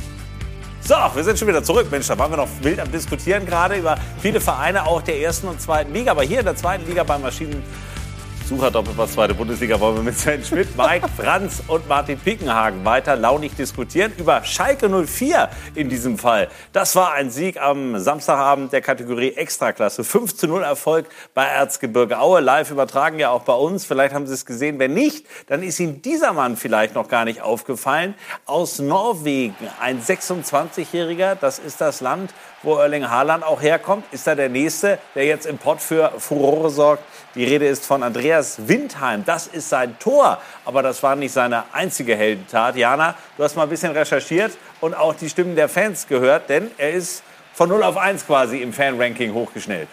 so, 0.89 0.95
wir 1.15 1.23
sind 1.23 1.39
schon 1.39 1.49
wieder 1.49 1.63
zurück. 1.63 1.89
Mensch, 1.91 2.07
da 2.07 2.19
waren 2.19 2.33
wir 2.33 2.39
noch 2.39 2.49
wild 2.63 2.81
am 2.81 2.91
Diskutieren 2.91 3.45
gerade 3.45 3.77
über 3.77 3.99
viele 4.23 4.41
Vereine, 4.41 4.87
auch 4.87 5.03
der 5.03 5.21
ersten 5.21 5.47
und 5.47 5.61
zweiten 5.61 5.93
Liga. 5.93 6.13
Aber 6.13 6.23
hier 6.23 6.39
in 6.39 6.47
der 6.47 6.57
zweiten 6.57 6.87
Liga 6.87 7.05
beim 7.05 7.21
Maschinen. 7.21 7.63
Sucher 8.49 8.71
Doppelpass 8.71 9.13
zweite 9.13 9.35
Bundesliga 9.35 9.79
wollen 9.79 9.97
wir 9.97 10.03
mit 10.03 10.19
Sven 10.19 10.43
Schmidt, 10.43 10.75
Mike 10.75 11.07
Franz 11.15 11.63
und 11.69 11.87
Martin 11.87 12.19
Pickenhagen 12.19 12.83
weiter 12.83 13.15
launig 13.15 13.55
diskutieren 13.55 14.11
über 14.17 14.43
Schalke 14.43 14.89
04 14.89 15.51
in 15.75 15.91
diesem 15.91 16.17
Fall. 16.17 16.49
Das 16.73 16.97
war 16.97 17.13
ein 17.13 17.29
Sieg 17.31 17.61
am 17.61 17.99
Samstagabend 17.99 18.73
der 18.73 18.81
Kategorie 18.81 19.35
Extraklasse. 19.35 20.03
5 20.03 20.35
zu 20.35 20.47
0 20.47 20.63
Erfolg 20.63 21.09
bei 21.35 21.45
Erzgebirge 21.45 22.19
Aue. 22.19 22.41
Live 22.41 22.71
übertragen 22.71 23.19
ja 23.19 23.29
auch 23.29 23.43
bei 23.43 23.53
uns. 23.53 23.85
Vielleicht 23.85 24.15
haben 24.15 24.27
Sie 24.27 24.33
es 24.33 24.47
gesehen. 24.47 24.79
Wenn 24.79 24.95
nicht, 24.95 25.27
dann 25.49 25.63
ist 25.63 25.79
Ihnen 25.79 26.01
dieser 26.01 26.33
Mann 26.33 26.57
vielleicht 26.57 26.95
noch 26.95 27.09
gar 27.09 27.27
nicht 27.27 27.43
aufgefallen. 27.43 28.15
Aus 28.47 28.79
Norwegen, 28.79 29.57
ein 29.79 30.01
26-Jähriger. 30.01 31.35
Das 31.35 31.59
ist 31.59 31.83
das 31.83 32.01
Land, 32.01 32.33
wo 32.63 32.77
Erling 32.77 33.11
Haaland 33.11 33.45
auch 33.45 33.61
herkommt. 33.61 34.07
Ist 34.11 34.27
er 34.27 34.37
der 34.37 34.49
Nächste, 34.49 34.99
der 35.15 35.27
jetzt 35.27 35.45
im 35.45 35.59
Pott 35.59 35.83
für 35.83 36.13
Furore 36.17 36.71
sorgt. 36.71 37.03
Die 37.35 37.45
Rede 37.45 37.67
ist 37.67 37.85
von 37.85 38.03
Andreas 38.03 38.69
Windheim. 38.69 39.25
Das 39.25 39.47
ist 39.47 39.69
sein 39.69 39.99
Tor. 39.99 40.41
Aber 40.65 40.83
das 40.83 41.03
war 41.03 41.15
nicht 41.15 41.33
seine 41.33 41.65
einzige 41.73 42.17
Heldentat. 42.17 42.77
Jana, 42.77 43.15
du 43.37 43.45
hast 43.45 43.55
mal 43.55 43.65
ein 43.65 43.69
bisschen 43.69 43.93
recherchiert 43.93 44.57
und 44.81 44.95
auch 44.95 45.15
die 45.15 45.29
Stimmen 45.29 45.55
der 45.55 45.69
Fans 45.69 46.07
gehört, 46.07 46.49
denn 46.49 46.71
er 46.79 46.93
ist 46.93 47.23
von 47.55 47.69
0 47.69 47.83
auf 47.83 47.97
1 47.97 48.27
quasi 48.27 48.63
im 48.63 48.73
Fanranking 48.73 49.35
hochgeschnellt. 49.35 49.89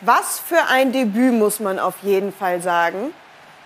Was 0.00 0.40
für 0.40 0.62
ein 0.68 0.92
Debüt, 0.92 1.32
muss 1.32 1.60
man 1.60 1.78
auf 1.78 1.94
jeden 2.02 2.32
Fall 2.32 2.60
sagen. 2.60 3.12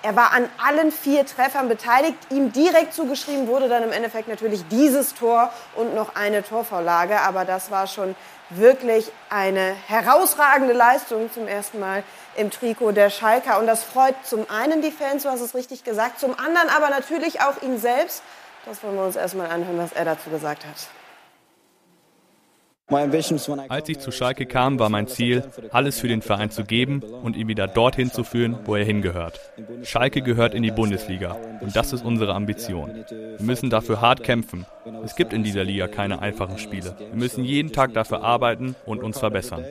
Er 0.02 0.16
war 0.16 0.32
an 0.32 0.48
allen 0.64 0.92
vier 0.92 1.26
Treffern 1.26 1.68
beteiligt. 1.68 2.16
Ihm 2.30 2.52
direkt 2.52 2.94
zugeschrieben 2.94 3.48
wurde 3.48 3.68
dann 3.68 3.82
im 3.82 3.92
Endeffekt 3.92 4.28
natürlich 4.28 4.66
dieses 4.70 5.14
Tor 5.14 5.52
und 5.74 5.94
noch 5.94 6.14
eine 6.14 6.42
Torvorlage. 6.42 7.20
Aber 7.20 7.44
das 7.44 7.70
war 7.70 7.86
schon 7.86 8.14
wirklich 8.48 9.12
eine 9.28 9.74
herausragende 9.86 10.72
Leistung 10.72 11.30
zum 11.32 11.46
ersten 11.46 11.78
Mal 11.80 12.02
im 12.36 12.50
Trikot 12.50 12.92
der 12.92 13.10
Schalker. 13.10 13.58
Und 13.58 13.66
das 13.66 13.82
freut 13.82 14.14
zum 14.24 14.48
einen 14.50 14.82
die 14.82 14.90
Fans, 14.90 15.22
du 15.22 15.28
hast 15.28 15.40
es 15.40 15.54
richtig 15.54 15.84
gesagt, 15.84 16.20
zum 16.20 16.38
anderen 16.38 16.68
aber 16.68 16.90
natürlich 16.90 17.40
auch 17.40 17.62
ihn 17.62 17.78
selbst. 17.78 18.22
Das 18.66 18.82
wollen 18.82 18.96
wir 18.96 19.04
uns 19.04 19.16
erstmal 19.16 19.50
anhören, 19.50 19.78
was 19.78 19.92
er 19.92 20.04
dazu 20.04 20.30
gesagt 20.30 20.64
hat. 20.66 20.88
Als 23.68 23.88
ich 23.88 24.00
zu 24.00 24.10
Schalke 24.10 24.46
kam, 24.46 24.80
war 24.80 24.88
mein 24.88 25.06
Ziel, 25.06 25.44
alles 25.70 26.00
für 26.00 26.08
den 26.08 26.22
Verein 26.22 26.50
zu 26.50 26.64
geben 26.64 27.02
und 27.02 27.36
ihn 27.36 27.46
wieder 27.46 27.68
dorthin 27.68 28.10
zu 28.10 28.24
führen, 28.24 28.58
wo 28.64 28.74
er 28.74 28.84
hingehört. 28.84 29.40
Schalke 29.84 30.22
gehört 30.22 30.54
in 30.54 30.64
die 30.64 30.72
Bundesliga 30.72 31.36
und 31.60 31.76
das 31.76 31.92
ist 31.92 32.04
unsere 32.04 32.34
Ambition. 32.34 33.04
Wir 33.08 33.46
müssen 33.46 33.70
dafür 33.70 34.00
hart 34.00 34.24
kämpfen. 34.24 34.66
Es 35.04 35.14
gibt 35.14 35.32
in 35.32 35.44
dieser 35.44 35.62
Liga 35.62 35.86
keine 35.86 36.20
einfachen 36.20 36.58
Spiele. 36.58 36.96
Wir 36.98 37.14
müssen 37.14 37.44
jeden 37.44 37.72
Tag 37.72 37.94
dafür 37.94 38.22
arbeiten 38.22 38.74
und 38.86 39.04
uns 39.04 39.20
verbessern. 39.20 39.64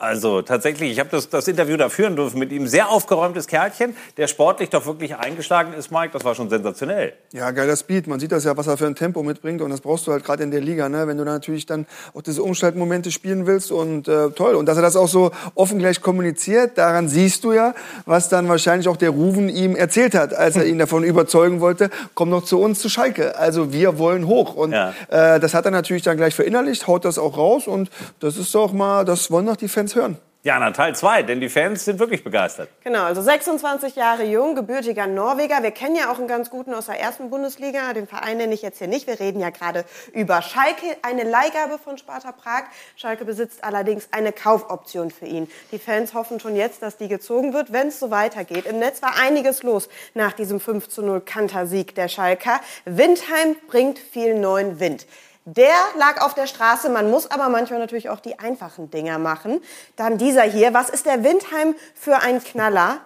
Also 0.00 0.40
tatsächlich, 0.40 0.92
ich 0.92 0.98
habe 0.98 1.10
das, 1.10 1.28
das 1.28 1.46
Interview 1.46 1.76
da 1.76 1.90
führen 1.90 2.16
dürfen 2.16 2.38
mit 2.38 2.52
ihm. 2.52 2.66
Sehr 2.66 2.88
aufgeräumtes 2.88 3.46
Kerlchen, 3.46 3.94
der 4.16 4.28
sportlich 4.28 4.70
doch 4.70 4.86
wirklich 4.86 5.16
eingeschlagen 5.16 5.74
ist, 5.74 5.92
Mike. 5.92 6.08
Das 6.14 6.24
war 6.24 6.34
schon 6.34 6.48
sensationell. 6.48 7.12
Ja, 7.34 7.50
geiler 7.50 7.76
Speed. 7.76 8.06
Man 8.06 8.18
sieht 8.18 8.32
das 8.32 8.44
ja, 8.44 8.56
was 8.56 8.66
er 8.66 8.78
für 8.78 8.86
ein 8.86 8.94
Tempo 8.94 9.22
mitbringt. 9.22 9.60
Und 9.60 9.68
das 9.68 9.82
brauchst 9.82 10.06
du 10.06 10.12
halt 10.12 10.24
gerade 10.24 10.42
in 10.42 10.50
der 10.50 10.62
Liga, 10.62 10.88
ne? 10.88 11.06
wenn 11.06 11.18
du 11.18 11.24
da 11.26 11.32
natürlich 11.32 11.66
dann 11.66 11.86
auch 12.14 12.22
diese 12.22 12.42
Umschaltmomente 12.42 13.10
spielen 13.10 13.46
willst. 13.46 13.72
Und 13.72 14.08
äh, 14.08 14.30
toll. 14.30 14.54
Und 14.54 14.64
dass 14.66 14.78
er 14.78 14.82
das 14.82 14.96
auch 14.96 15.06
so 15.06 15.32
offen 15.54 15.78
gleich 15.78 16.00
kommuniziert, 16.00 16.78
daran 16.78 17.10
siehst 17.10 17.44
du 17.44 17.52
ja, 17.52 17.74
was 18.06 18.30
dann 18.30 18.48
wahrscheinlich 18.48 18.88
auch 18.88 18.96
der 18.96 19.10
Ruven 19.10 19.50
ihm 19.50 19.76
erzählt 19.76 20.14
hat, 20.14 20.32
als 20.32 20.56
er 20.56 20.64
ihn 20.70 20.78
davon 20.78 21.04
überzeugen 21.04 21.60
wollte, 21.60 21.90
komm 22.14 22.30
doch 22.30 22.44
zu 22.44 22.58
uns, 22.58 22.80
zu 22.80 22.88
Schalke. 22.88 23.36
Also 23.36 23.74
wir 23.74 23.98
wollen 23.98 24.26
hoch. 24.26 24.54
Und 24.54 24.72
äh, 24.72 24.88
das 25.08 25.52
hat 25.52 25.66
er 25.66 25.72
natürlich 25.72 26.04
dann 26.04 26.16
gleich 26.16 26.34
verinnerlicht, 26.34 26.86
haut 26.86 27.04
das 27.04 27.18
auch 27.18 27.36
raus. 27.36 27.66
Und 27.66 27.90
das 28.20 28.38
ist 28.38 28.54
doch 28.54 28.72
mal, 28.72 29.04
das 29.04 29.30
wollen 29.30 29.44
doch 29.44 29.56
die 29.56 29.68
Fans 29.68 29.89
hören. 29.94 30.18
Jana, 30.42 30.70
Teil 30.70 30.94
2, 30.94 31.24
denn 31.24 31.42
die 31.42 31.50
Fans 31.50 31.84
sind 31.84 31.98
wirklich 31.98 32.24
begeistert. 32.24 32.70
Genau, 32.82 33.02
also 33.02 33.20
26 33.20 33.94
Jahre 33.94 34.24
jung, 34.24 34.54
gebürtiger 34.54 35.06
Norweger. 35.06 35.62
Wir 35.62 35.70
kennen 35.70 35.96
ja 35.96 36.10
auch 36.10 36.16
einen 36.16 36.28
ganz 36.28 36.48
guten 36.48 36.72
aus 36.72 36.86
der 36.86 36.98
ersten 36.98 37.28
Bundesliga. 37.28 37.92
Den 37.92 38.06
Verein 38.06 38.38
nenne 38.38 38.54
ich 38.54 38.62
jetzt 38.62 38.78
hier 38.78 38.86
nicht. 38.86 39.06
Wir 39.06 39.20
reden 39.20 39.38
ja 39.38 39.50
gerade 39.50 39.84
über 40.14 40.40
Schalke. 40.40 40.86
Eine 41.02 41.24
Leihgabe 41.24 41.78
von 41.78 41.98
Sparta 41.98 42.32
Prag. 42.32 42.62
Schalke 42.96 43.26
besitzt 43.26 43.62
allerdings 43.62 44.08
eine 44.12 44.32
Kaufoption 44.32 45.10
für 45.10 45.26
ihn. 45.26 45.46
Die 45.72 45.78
Fans 45.78 46.14
hoffen 46.14 46.40
schon 46.40 46.56
jetzt, 46.56 46.80
dass 46.80 46.96
die 46.96 47.08
gezogen 47.08 47.52
wird, 47.52 47.74
wenn 47.74 47.88
es 47.88 48.00
so 48.00 48.10
weitergeht. 48.10 48.64
Im 48.64 48.78
Netz 48.78 49.02
war 49.02 49.18
einiges 49.20 49.62
los 49.62 49.90
nach 50.14 50.32
diesem 50.32 50.58
5 50.58 50.88
zu 50.88 51.02
0 51.02 51.20
Kantersieg 51.20 51.94
der 51.94 52.08
Schalker. 52.08 52.60
Windheim 52.86 53.56
bringt 53.68 53.98
viel 53.98 54.38
neuen 54.38 54.80
Wind. 54.80 55.04
Der 55.46 55.74
lag 55.98 56.20
auf 56.22 56.34
der 56.34 56.46
Straße. 56.46 56.90
Man 56.90 57.10
muss 57.10 57.30
aber 57.30 57.48
manchmal 57.48 57.78
natürlich 57.78 58.10
auch 58.10 58.20
die 58.20 58.38
einfachen 58.38 58.90
Dinger 58.90 59.18
machen. 59.18 59.62
Dann 59.96 60.18
dieser 60.18 60.42
hier. 60.42 60.74
Was 60.74 60.90
ist 60.90 61.06
der 61.06 61.24
Windheim 61.24 61.74
für 61.94 62.18
ein 62.18 62.42
Knaller? 62.42 62.98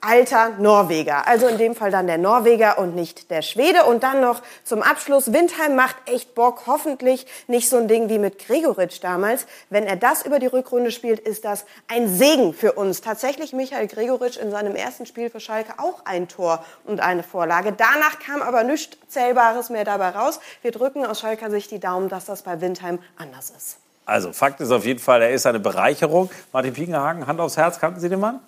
Alter 0.00 0.50
Norweger. 0.58 1.26
Also 1.26 1.48
in 1.48 1.58
dem 1.58 1.74
Fall 1.74 1.90
dann 1.90 2.06
der 2.06 2.18
Norweger 2.18 2.78
und 2.78 2.94
nicht 2.94 3.30
der 3.30 3.42
Schwede. 3.42 3.84
Und 3.84 4.02
dann 4.02 4.20
noch 4.20 4.42
zum 4.64 4.82
Abschluss. 4.82 5.32
Windheim 5.32 5.74
macht 5.74 5.96
echt 6.06 6.34
Bock. 6.34 6.62
Hoffentlich 6.66 7.26
nicht 7.48 7.68
so 7.68 7.78
ein 7.78 7.88
Ding 7.88 8.08
wie 8.08 8.18
mit 8.18 8.38
Gregoritsch 8.38 9.00
damals. 9.02 9.46
Wenn 9.70 9.84
er 9.84 9.96
das 9.96 10.24
über 10.24 10.38
die 10.38 10.46
Rückrunde 10.46 10.92
spielt, 10.92 11.20
ist 11.20 11.44
das 11.44 11.64
ein 11.88 12.08
Segen 12.08 12.54
für 12.54 12.72
uns. 12.72 13.00
Tatsächlich 13.00 13.52
Michael 13.52 13.88
Gregoritsch 13.88 14.36
in 14.36 14.50
seinem 14.50 14.76
ersten 14.76 15.06
Spiel 15.06 15.30
für 15.30 15.40
Schalke 15.40 15.74
auch 15.78 16.04
ein 16.04 16.28
Tor 16.28 16.64
und 16.84 17.00
eine 17.00 17.22
Vorlage. 17.22 17.72
Danach 17.72 18.20
kam 18.20 18.40
aber 18.40 18.62
nichts 18.62 18.96
Zählbares 19.08 19.70
mehr 19.70 19.84
dabei 19.84 20.10
raus. 20.10 20.38
Wir 20.62 20.70
drücken 20.70 21.04
aus 21.04 21.20
Schalker 21.20 21.50
Sicht 21.50 21.70
die 21.70 21.80
Daumen, 21.80 22.08
dass 22.08 22.26
das 22.26 22.42
bei 22.42 22.60
Windheim 22.60 22.98
anders 23.16 23.50
ist. 23.50 23.78
Also 24.06 24.32
Fakt 24.32 24.60
ist 24.60 24.70
auf 24.70 24.86
jeden 24.86 25.00
Fall, 25.00 25.20
er 25.20 25.32
ist 25.32 25.44
eine 25.44 25.60
Bereicherung. 25.60 26.30
Martin 26.52 26.72
Piekenhagen, 26.72 27.26
Hand 27.26 27.40
aufs 27.40 27.58
Herz, 27.58 27.78
kannten 27.78 28.00
Sie 28.00 28.08
den 28.08 28.20
Mann? 28.20 28.40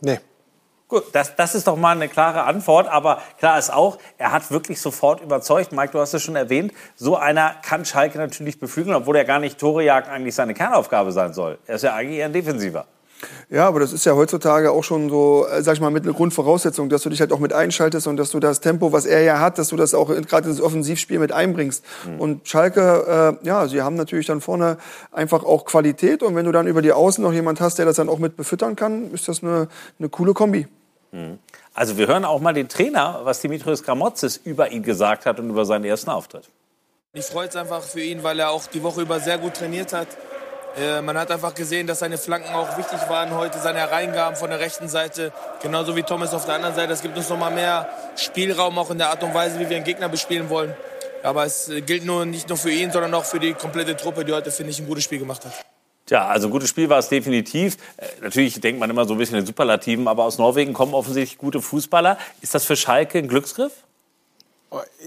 Nee. 0.00 0.18
Gut, 0.92 1.04
das, 1.12 1.34
das 1.36 1.54
ist 1.54 1.66
doch 1.68 1.76
mal 1.78 1.96
eine 1.96 2.06
klare 2.06 2.42
Antwort. 2.42 2.86
Aber 2.86 3.22
klar 3.38 3.58
ist 3.58 3.72
auch, 3.72 3.96
er 4.18 4.30
hat 4.30 4.50
wirklich 4.50 4.78
sofort 4.78 5.22
überzeugt. 5.22 5.72
Mike, 5.72 5.92
du 5.92 5.98
hast 6.00 6.12
es 6.12 6.22
schon 6.22 6.36
erwähnt, 6.36 6.70
so 6.96 7.16
einer 7.16 7.54
kann 7.62 7.86
Schalke 7.86 8.18
natürlich 8.18 8.60
beflügeln, 8.60 8.94
obwohl 8.94 9.16
er 9.16 9.24
gar 9.24 9.38
nicht 9.38 9.56
Tore 9.58 9.82
jagen 9.82 10.10
eigentlich 10.10 10.34
seine 10.34 10.52
Kernaufgabe 10.52 11.10
sein 11.10 11.32
soll. 11.32 11.56
Er 11.66 11.76
ist 11.76 11.82
ja 11.82 11.94
eigentlich 11.94 12.18
eher 12.18 12.26
ein 12.26 12.34
Defensiver. 12.34 12.84
Ja, 13.48 13.68
aber 13.68 13.80
das 13.80 13.94
ist 13.94 14.04
ja 14.04 14.14
heutzutage 14.16 14.70
auch 14.70 14.84
schon 14.84 15.08
so, 15.08 15.46
äh, 15.46 15.62
sag 15.62 15.74
ich 15.74 15.80
mal, 15.80 15.90
mit 15.90 16.04
einer 16.04 16.12
Grundvoraussetzung, 16.12 16.90
dass 16.90 17.02
du 17.04 17.08
dich 17.08 17.20
halt 17.20 17.32
auch 17.32 17.38
mit 17.38 17.54
einschaltest 17.54 18.06
und 18.06 18.18
dass 18.18 18.30
du 18.32 18.38
das 18.38 18.60
Tempo, 18.60 18.92
was 18.92 19.06
er 19.06 19.22
ja 19.22 19.38
hat, 19.40 19.56
dass 19.56 19.68
du 19.68 19.76
das 19.76 19.94
auch 19.94 20.10
in- 20.10 20.26
gerade 20.26 20.50
ins 20.50 20.60
Offensivspiel 20.60 21.20
mit 21.20 21.32
einbringst. 21.32 21.82
Und 22.18 22.46
Schalke, 22.46 23.38
äh, 23.42 23.46
ja, 23.46 23.66
sie 23.66 23.80
haben 23.80 23.94
natürlich 23.96 24.26
dann 24.26 24.42
vorne 24.42 24.76
einfach 25.10 25.42
auch 25.44 25.64
Qualität 25.64 26.22
und 26.22 26.34
wenn 26.34 26.44
du 26.44 26.52
dann 26.52 26.66
über 26.66 26.82
die 26.82 26.92
Außen 26.92 27.24
noch 27.24 27.32
jemand 27.32 27.62
hast, 27.62 27.78
der 27.78 27.86
das 27.86 27.96
dann 27.96 28.10
auch 28.10 28.18
mit 28.18 28.36
befüttern 28.36 28.76
kann, 28.76 29.10
ist 29.12 29.26
das 29.28 29.42
eine, 29.42 29.68
eine 29.98 30.10
coole 30.10 30.34
Kombi. 30.34 30.66
Also 31.74 31.98
wir 31.98 32.06
hören 32.06 32.24
auch 32.24 32.40
mal 32.40 32.54
den 32.54 32.68
Trainer, 32.68 33.20
was 33.24 33.40
Dimitrios 33.40 33.82
Gramotzes 33.82 34.38
über 34.38 34.70
ihn 34.70 34.82
gesagt 34.82 35.26
hat 35.26 35.38
und 35.38 35.50
über 35.50 35.64
seinen 35.64 35.84
ersten 35.84 36.10
Auftritt. 36.10 36.48
Ich 37.14 37.26
freue 37.26 37.48
es 37.48 37.56
einfach 37.56 37.82
für 37.82 38.00
ihn, 38.00 38.22
weil 38.22 38.40
er 38.40 38.50
auch 38.50 38.66
die 38.66 38.82
Woche 38.82 39.02
über 39.02 39.20
sehr 39.20 39.36
gut 39.38 39.54
trainiert 39.54 39.92
hat. 39.92 40.08
Äh, 40.76 41.02
man 41.02 41.18
hat 41.18 41.30
einfach 41.30 41.54
gesehen, 41.54 41.86
dass 41.86 41.98
seine 41.98 42.16
Flanken 42.16 42.54
auch 42.54 42.78
wichtig 42.78 42.98
waren 43.08 43.34
heute, 43.36 43.58
seine 43.58 43.80
Hereingaben 43.80 44.36
von 44.36 44.48
der 44.48 44.60
rechten 44.60 44.88
Seite, 44.88 45.32
genauso 45.60 45.94
wie 45.96 46.02
Thomas 46.02 46.32
auf 46.32 46.46
der 46.46 46.54
anderen 46.54 46.74
Seite. 46.74 46.94
Es 46.94 47.02
gibt 47.02 47.16
uns 47.16 47.28
noch 47.28 47.38
mal 47.38 47.50
mehr 47.50 47.90
Spielraum, 48.16 48.78
auch 48.78 48.90
in 48.90 48.96
der 48.96 49.10
Art 49.10 49.22
und 49.22 49.34
Weise, 49.34 49.60
wie 49.60 49.68
wir 49.68 49.76
einen 49.76 49.84
Gegner 49.84 50.08
bespielen 50.08 50.48
wollen. 50.48 50.74
Aber 51.22 51.44
es 51.44 51.68
äh, 51.68 51.82
gilt 51.82 52.06
nur 52.06 52.24
nicht 52.24 52.48
nur 52.48 52.56
für 52.56 52.70
ihn, 52.70 52.90
sondern 52.90 53.12
auch 53.12 53.26
für 53.26 53.38
die 53.38 53.52
komplette 53.52 53.96
Truppe, 53.96 54.24
die 54.24 54.32
heute, 54.32 54.50
finde 54.50 54.70
ich, 54.70 54.78
ein 54.78 54.86
gutes 54.86 55.04
Spiel 55.04 55.18
gemacht 55.18 55.44
hat. 55.44 55.52
Tja, 56.12 56.26
also 56.26 56.48
ein 56.48 56.50
gutes 56.50 56.68
Spiel 56.68 56.90
war 56.90 56.98
es 56.98 57.08
definitiv. 57.08 57.78
Äh, 57.96 58.06
natürlich 58.20 58.60
denkt 58.60 58.78
man 58.78 58.90
immer 58.90 59.06
so 59.06 59.14
ein 59.14 59.18
bisschen 59.18 59.38
in 59.38 59.46
Superlativen, 59.46 60.08
aber 60.08 60.24
aus 60.24 60.36
Norwegen 60.36 60.74
kommen 60.74 60.92
offensichtlich 60.92 61.38
gute 61.38 61.62
Fußballer. 61.62 62.18
Ist 62.42 62.54
das 62.54 62.66
für 62.66 62.76
Schalke 62.76 63.16
ein 63.16 63.28
Glücksgriff? 63.28 63.72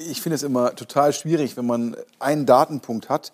Ich 0.10 0.24
finde 0.24 0.34
es 0.34 0.41
immer 0.41 0.74
total 0.74 1.14
schwierig, 1.14 1.58
wenn 1.58 1.68
man 1.68 1.95
einen 2.18 2.47
Datenpunkt 2.47 3.08
hat 3.08 3.34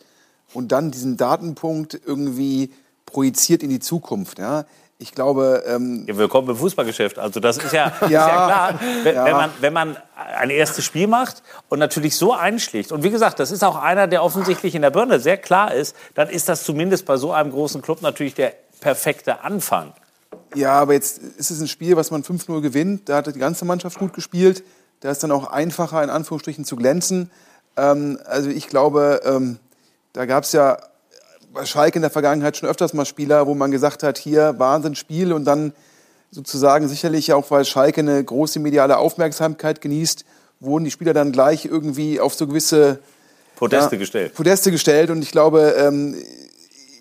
und 0.53 0.73
dann 0.73 0.91
diesen 0.91 1.15
Datenpunkt 1.15 1.97
irgendwie 2.05 2.71
projiziert 3.05 3.63
in 3.63 3.69
die 3.69 3.79
Zukunft. 3.79 4.37
Ja? 4.37 4.65
Ich 5.01 5.13
glaube. 5.13 5.63
Ähm 5.65 6.05
ja, 6.07 6.15
willkommen 6.15 6.47
im 6.49 6.55
Fußballgeschäft. 6.55 7.17
Also, 7.17 7.39
das 7.39 7.57
ist 7.57 7.73
ja, 7.73 7.91
ja, 8.01 8.05
ist 8.05 8.11
ja 8.11 8.27
klar. 8.27 8.79
Wenn, 9.01 9.15
ja. 9.15 9.25
wenn, 9.25 9.33
man, 9.33 9.49
wenn 9.59 9.73
man 9.73 9.97
ein 10.15 10.51
erstes 10.51 10.85
Spiel 10.85 11.07
macht 11.07 11.41
und 11.69 11.79
natürlich 11.79 12.15
so 12.15 12.33
einschlägt, 12.33 12.91
und 12.91 13.01
wie 13.01 13.09
gesagt, 13.09 13.39
das 13.39 13.49
ist 13.49 13.63
auch 13.63 13.81
einer, 13.81 14.05
der 14.05 14.23
offensichtlich 14.23 14.75
in 14.75 14.83
der 14.83 14.91
Birne 14.91 15.19
sehr 15.19 15.37
klar 15.37 15.73
ist, 15.73 15.95
dann 16.13 16.29
ist 16.29 16.47
das 16.47 16.63
zumindest 16.63 17.07
bei 17.07 17.17
so 17.17 17.31
einem 17.33 17.51
großen 17.51 17.81
Club 17.81 18.03
natürlich 18.03 18.35
der 18.35 18.53
perfekte 18.79 19.43
Anfang. 19.43 19.91
Ja, 20.53 20.73
aber 20.73 20.93
jetzt 20.93 21.17
ist 21.17 21.49
es 21.49 21.59
ein 21.59 21.67
Spiel, 21.67 21.95
was 21.95 22.11
man 22.11 22.21
5-0 22.21 22.61
gewinnt. 22.61 23.09
Da 23.09 23.17
hat 23.17 23.27
die 23.27 23.39
ganze 23.39 23.65
Mannschaft 23.65 23.97
gut 23.97 24.13
gespielt. 24.13 24.63
Da 24.99 25.09
ist 25.09 25.23
dann 25.23 25.31
auch 25.31 25.47
einfacher, 25.47 26.03
in 26.03 26.11
Anführungsstrichen, 26.11 26.63
zu 26.63 26.75
glänzen. 26.75 27.31
Ähm, 27.75 28.19
also 28.25 28.51
ich 28.51 28.67
glaube, 28.67 29.21
ähm, 29.25 29.57
da 30.13 30.27
gab 30.27 30.43
es 30.43 30.51
ja 30.51 30.77
bei 31.53 31.65
Schalke 31.65 31.97
in 31.97 32.01
der 32.01 32.11
Vergangenheit 32.11 32.57
schon 32.57 32.69
öfters 32.69 32.93
mal 32.93 33.05
Spieler, 33.05 33.47
wo 33.47 33.53
man 33.53 33.71
gesagt 33.71 34.03
hat, 34.03 34.17
hier 34.17 34.55
Wahnsinnsspiel 34.57 35.33
und 35.33 35.45
dann 35.45 35.73
sozusagen 36.31 36.87
sicherlich 36.87 37.33
auch, 37.33 37.51
weil 37.51 37.65
Schalke 37.65 38.01
eine 38.01 38.23
große 38.23 38.59
mediale 38.59 38.97
Aufmerksamkeit 38.97 39.81
genießt, 39.81 40.25
wurden 40.59 40.85
die 40.85 40.91
Spieler 40.91 41.13
dann 41.13 41.31
gleich 41.31 41.65
irgendwie 41.65 42.19
auf 42.19 42.33
so 42.35 42.47
gewisse 42.47 42.99
Podeste 43.55 43.95
ja, 43.95 43.99
gestellt. 43.99 44.33
Podeste 44.33 44.71
gestellt 44.71 45.09
und 45.09 45.21
ich 45.21 45.31
glaube, 45.31 45.75
ähm, 45.77 46.15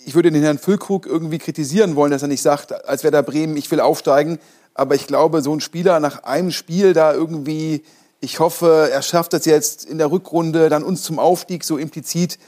ich 0.05 0.14
würde 0.14 0.32
den 0.32 0.42
Herrn 0.42 0.59
Füllkrug 0.59 1.07
irgendwie 1.07 1.38
kritisieren 1.38 1.94
wollen, 1.94 2.11
dass 2.11 2.22
er 2.22 2.28
nicht 2.28 2.42
sagt, 2.42 2.86
als 2.86 3.05
wäre 3.05 3.12
da 3.12 3.22
Bremen, 3.22 3.57
ich 3.57 3.70
will 3.70 3.80
aufsteigen. 3.80 4.38
Aber 4.74 4.94
ich 4.94 5.07
glaube, 5.07 5.42
so 5.42 5.55
ein 5.55 5.61
Spieler 5.61 6.01
nach 6.01 6.22
einem 6.24 6.51
Spiel 6.51 6.94
da 6.94 7.12
irgendwie, 7.12 7.82
ich 8.20 8.40
hoffe, 8.40 8.88
er 8.92 9.03
schafft 9.03 9.32
das 9.32 9.44
jetzt 9.44 9.84
in 9.84 9.98
der 9.98 10.11
Rückrunde, 10.11 10.68
dann 10.68 10.82
uns 10.82 11.03
zum 11.03 11.18
Aufstieg 11.18 11.64
so 11.64 11.76
implizit. 11.76 12.38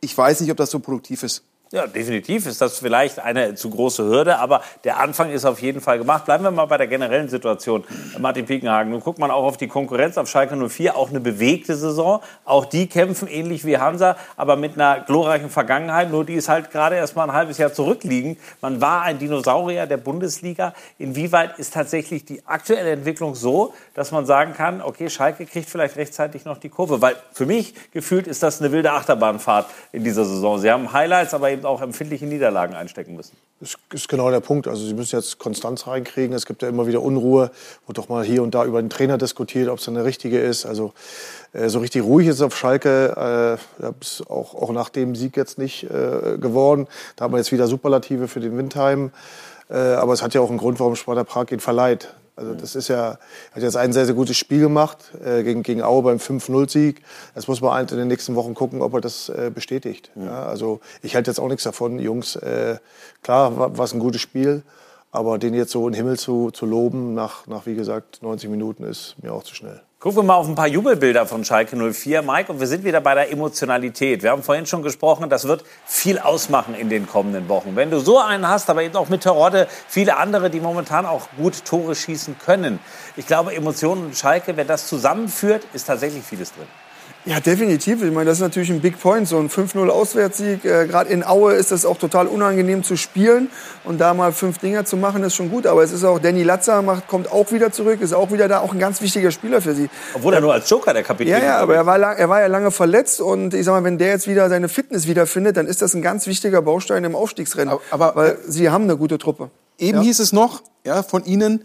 Ich 0.00 0.16
weiß 0.16 0.40
nicht, 0.40 0.50
ob 0.50 0.56
das 0.56 0.70
so 0.70 0.78
produktiv 0.78 1.22
ist. 1.22 1.42
Ja, 1.72 1.88
definitiv 1.88 2.46
ist 2.46 2.60
das 2.60 2.78
vielleicht 2.78 3.18
eine 3.18 3.56
zu 3.56 3.70
große 3.70 4.04
Hürde, 4.04 4.38
aber 4.38 4.62
der 4.84 5.00
Anfang 5.00 5.32
ist 5.32 5.44
auf 5.44 5.60
jeden 5.60 5.80
Fall 5.80 5.98
gemacht. 5.98 6.24
Bleiben 6.24 6.44
wir 6.44 6.52
mal 6.52 6.66
bei 6.66 6.76
der 6.76 6.86
generellen 6.86 7.28
Situation. 7.28 7.82
Martin 8.20 8.46
Piekenhagen, 8.46 8.92
nun 8.92 9.00
guckt 9.00 9.18
man 9.18 9.32
auch 9.32 9.42
auf 9.42 9.56
die 9.56 9.66
Konkurrenz 9.66 10.16
auf 10.16 10.28
Schalke 10.28 10.54
04, 10.54 10.96
auch 10.96 11.10
eine 11.10 11.18
bewegte 11.18 11.74
Saison. 11.74 12.20
Auch 12.44 12.66
die 12.66 12.86
kämpfen 12.86 13.26
ähnlich 13.26 13.64
wie 13.64 13.78
Hansa, 13.78 14.16
aber 14.36 14.54
mit 14.54 14.74
einer 14.74 15.00
glorreichen 15.00 15.50
Vergangenheit. 15.50 16.08
Nur 16.12 16.24
die 16.24 16.34
ist 16.34 16.48
halt 16.48 16.70
gerade 16.70 16.94
erst 16.94 17.16
mal 17.16 17.24
ein 17.24 17.32
halbes 17.32 17.58
Jahr 17.58 17.72
zurückliegend. 17.72 18.38
Man 18.60 18.80
war 18.80 19.02
ein 19.02 19.18
Dinosaurier 19.18 19.86
der 19.86 19.96
Bundesliga. 19.96 20.72
Inwieweit 21.00 21.58
ist 21.58 21.74
tatsächlich 21.74 22.24
die 22.24 22.46
aktuelle 22.46 22.92
Entwicklung 22.92 23.34
so, 23.34 23.74
dass 23.94 24.12
man 24.12 24.24
sagen 24.24 24.52
kann, 24.54 24.80
okay, 24.80 25.10
Schalke 25.10 25.46
kriegt 25.46 25.68
vielleicht 25.68 25.96
rechtzeitig 25.96 26.44
noch 26.44 26.58
die 26.58 26.68
Kurve? 26.68 27.02
Weil 27.02 27.16
für 27.32 27.44
mich 27.44 27.74
gefühlt 27.90 28.28
ist 28.28 28.44
das 28.44 28.60
eine 28.60 28.70
wilde 28.70 28.92
Achterbahnfahrt 28.92 29.66
in 29.90 30.04
dieser 30.04 30.24
Saison. 30.24 30.60
Sie 30.60 30.70
haben 30.70 30.92
Highlights, 30.92 31.34
aber 31.34 31.55
eben 31.56 31.66
auch 31.66 31.82
empfindliche 31.82 32.26
Niederlagen 32.26 32.74
einstecken 32.74 33.16
müssen. 33.16 33.36
Das 33.60 33.76
ist 33.92 34.08
genau 34.08 34.30
der 34.30 34.40
Punkt. 34.40 34.68
Also 34.68 34.84
sie 34.84 34.94
müssen 34.94 35.16
jetzt 35.16 35.38
Konstanz 35.38 35.86
reinkriegen. 35.86 36.34
Es 36.34 36.46
gibt 36.46 36.62
ja 36.62 36.68
immer 36.68 36.86
wieder 36.86 37.02
Unruhe, 37.02 37.50
wird 37.86 37.98
doch 37.98 38.08
mal 38.08 38.24
hier 38.24 38.42
und 38.42 38.54
da 38.54 38.64
über 38.64 38.80
den 38.80 38.90
Trainer 38.90 39.18
diskutiert, 39.18 39.68
ob 39.68 39.78
es 39.78 39.88
eine 39.88 40.04
richtige 40.04 40.38
ist. 40.38 40.66
Also 40.66 40.92
äh, 41.52 41.68
so 41.68 41.78
richtig 41.78 42.02
ruhig 42.02 42.28
ist 42.28 42.36
es 42.36 42.42
auf 42.42 42.56
Schalke, 42.56 43.58
äh, 43.80 43.92
ist 44.00 44.28
auch, 44.28 44.54
auch 44.54 44.70
nach 44.72 44.90
dem 44.90 45.14
Sieg 45.14 45.36
jetzt 45.36 45.58
nicht 45.58 45.84
äh, 45.84 46.38
geworden. 46.38 46.86
Da 47.16 47.24
haben 47.24 47.32
wir 47.32 47.38
jetzt 47.38 47.52
wieder 47.52 47.66
Superlative 47.66 48.28
für 48.28 48.40
den 48.40 48.56
Windheim. 48.58 49.10
Äh, 49.68 49.74
aber 49.74 50.12
es 50.12 50.22
hat 50.22 50.34
ja 50.34 50.40
auch 50.40 50.50
einen 50.50 50.58
Grund, 50.58 50.78
warum 50.78 50.94
Sparta 50.94 51.24
Prag 51.24 51.50
ihn 51.50 51.60
verleiht. 51.60 52.14
Also 52.36 52.52
das 52.52 52.76
ist 52.76 52.88
ja, 52.88 53.18
hat 53.52 53.62
jetzt 53.62 53.76
ein 53.76 53.94
sehr, 53.94 54.04
sehr 54.04 54.14
gutes 54.14 54.36
Spiel 54.36 54.60
gemacht 54.60 55.12
äh, 55.24 55.42
gegen, 55.42 55.62
gegen 55.62 55.82
Aue 55.82 56.02
beim 56.02 56.18
5-0-Sieg. 56.18 57.02
Jetzt 57.34 57.48
muss 57.48 57.62
man 57.62 57.72
halt 57.72 57.90
in 57.92 57.98
den 57.98 58.08
nächsten 58.08 58.34
Wochen 58.34 58.54
gucken, 58.54 58.82
ob 58.82 58.92
er 58.92 59.00
das 59.00 59.30
äh, 59.30 59.50
bestätigt. 59.52 60.10
Mhm. 60.14 60.26
Ja, 60.26 60.44
also 60.44 60.80
ich 61.02 61.16
halte 61.16 61.30
jetzt 61.30 61.38
auch 61.38 61.48
nichts 61.48 61.64
davon, 61.64 61.98
Jungs. 61.98 62.36
Äh, 62.36 62.76
klar, 63.22 63.56
war 63.56 63.84
es 63.84 63.94
ein 63.94 64.00
gutes 64.00 64.20
Spiel, 64.20 64.62
aber 65.10 65.38
den 65.38 65.54
jetzt 65.54 65.72
so 65.72 65.86
in 65.86 65.94
den 65.94 65.96
Himmel 65.96 66.18
zu, 66.18 66.50
zu 66.50 66.66
loben 66.66 67.14
nach, 67.14 67.46
nach, 67.46 67.64
wie 67.64 67.74
gesagt, 67.74 68.22
90 68.22 68.50
Minuten 68.50 68.84
ist 68.84 69.16
mir 69.22 69.32
auch 69.32 69.42
zu 69.42 69.54
schnell. 69.54 69.80
Gucken 70.06 70.20
wir 70.20 70.22
mal 70.22 70.34
auf 70.36 70.46
ein 70.46 70.54
paar 70.54 70.68
Jubelbilder 70.68 71.26
von 71.26 71.44
Schalke 71.44 71.74
04, 71.76 72.22
Mike, 72.22 72.52
und 72.52 72.60
wir 72.60 72.68
sind 72.68 72.84
wieder 72.84 73.00
bei 73.00 73.16
der 73.16 73.32
Emotionalität. 73.32 74.22
Wir 74.22 74.30
haben 74.30 74.44
vorhin 74.44 74.64
schon 74.64 74.84
gesprochen, 74.84 75.28
das 75.28 75.48
wird 75.48 75.64
viel 75.84 76.20
ausmachen 76.20 76.76
in 76.76 76.88
den 76.88 77.08
kommenden 77.08 77.48
Wochen. 77.48 77.74
Wenn 77.74 77.90
du 77.90 77.98
so 77.98 78.20
einen 78.20 78.46
hast, 78.46 78.70
aber 78.70 78.84
eben 78.84 78.94
auch 78.94 79.08
mit 79.08 79.24
Terodde 79.24 79.66
viele 79.88 80.16
andere, 80.16 80.48
die 80.48 80.60
momentan 80.60 81.06
auch 81.06 81.26
gut 81.36 81.64
Tore 81.64 81.96
schießen 81.96 82.38
können. 82.38 82.78
Ich 83.16 83.26
glaube, 83.26 83.52
Emotionen 83.52 84.04
und 84.04 84.16
Schalke, 84.16 84.56
wenn 84.56 84.68
das 84.68 84.86
zusammenführt, 84.86 85.66
ist 85.72 85.88
tatsächlich 85.88 86.22
vieles 86.22 86.52
drin. 86.52 86.68
Ja, 87.26 87.40
definitiv. 87.40 88.04
Ich 88.04 88.12
meine, 88.12 88.26
das 88.26 88.38
ist 88.38 88.42
natürlich 88.42 88.70
ein 88.70 88.80
Big 88.80 89.00
Point, 89.00 89.26
so 89.26 89.36
ein 89.38 89.50
5-0 89.50 89.88
Auswärtssieg. 89.88 90.64
Äh, 90.64 90.86
Gerade 90.86 91.10
in 91.10 91.24
Aue 91.24 91.54
ist 91.54 91.72
das 91.72 91.84
auch 91.84 91.98
total 91.98 92.28
unangenehm 92.28 92.84
zu 92.84 92.96
spielen 92.96 93.50
und 93.82 94.00
da 94.00 94.14
mal 94.14 94.32
fünf 94.32 94.58
Dinger 94.58 94.84
zu 94.84 94.96
machen, 94.96 95.24
ist 95.24 95.34
schon 95.34 95.50
gut. 95.50 95.66
Aber 95.66 95.82
es 95.82 95.90
ist 95.90 96.04
auch, 96.04 96.20
Danny 96.20 96.44
Latzer 96.44 96.82
macht, 96.82 97.08
kommt 97.08 97.32
auch 97.32 97.50
wieder 97.50 97.72
zurück, 97.72 98.00
ist 98.00 98.12
auch 98.12 98.30
wieder 98.30 98.46
da, 98.46 98.60
auch 98.60 98.72
ein 98.72 98.78
ganz 98.78 99.00
wichtiger 99.00 99.32
Spieler 99.32 99.60
für 99.60 99.74
sie. 99.74 99.90
Obwohl 100.14 100.34
er 100.34 100.40
nur 100.40 100.52
als 100.52 100.70
Joker 100.70 100.92
der 100.92 101.02
Kapitän 101.02 101.32
Ja, 101.32 101.44
ja, 101.44 101.58
aber 101.58 101.74
er 101.74 101.84
war, 101.84 101.98
lang, 101.98 102.16
er 102.16 102.28
war 102.28 102.40
ja 102.40 102.46
lange 102.46 102.70
verletzt 102.70 103.20
und 103.20 103.54
ich 103.54 103.64
sag 103.64 103.72
mal, 103.72 103.82
wenn 103.82 103.98
der 103.98 104.10
jetzt 104.10 104.28
wieder 104.28 104.48
seine 104.48 104.68
Fitness 104.68 105.08
wiederfindet, 105.08 105.56
dann 105.56 105.66
ist 105.66 105.82
das 105.82 105.94
ein 105.94 106.02
ganz 106.02 106.28
wichtiger 106.28 106.62
Baustein 106.62 107.02
im 107.02 107.16
Aufstiegsrennen. 107.16 107.74
Aber, 107.90 108.06
aber 108.10 108.16
weil 108.16 108.38
sie 108.46 108.70
haben 108.70 108.84
eine 108.84 108.96
gute 108.96 109.18
Truppe. 109.18 109.50
Eben 109.78 109.98
ja? 109.98 110.04
hieß 110.04 110.20
es 110.20 110.32
noch, 110.32 110.62
ja, 110.84 111.02
von 111.02 111.24
Ihnen, 111.24 111.64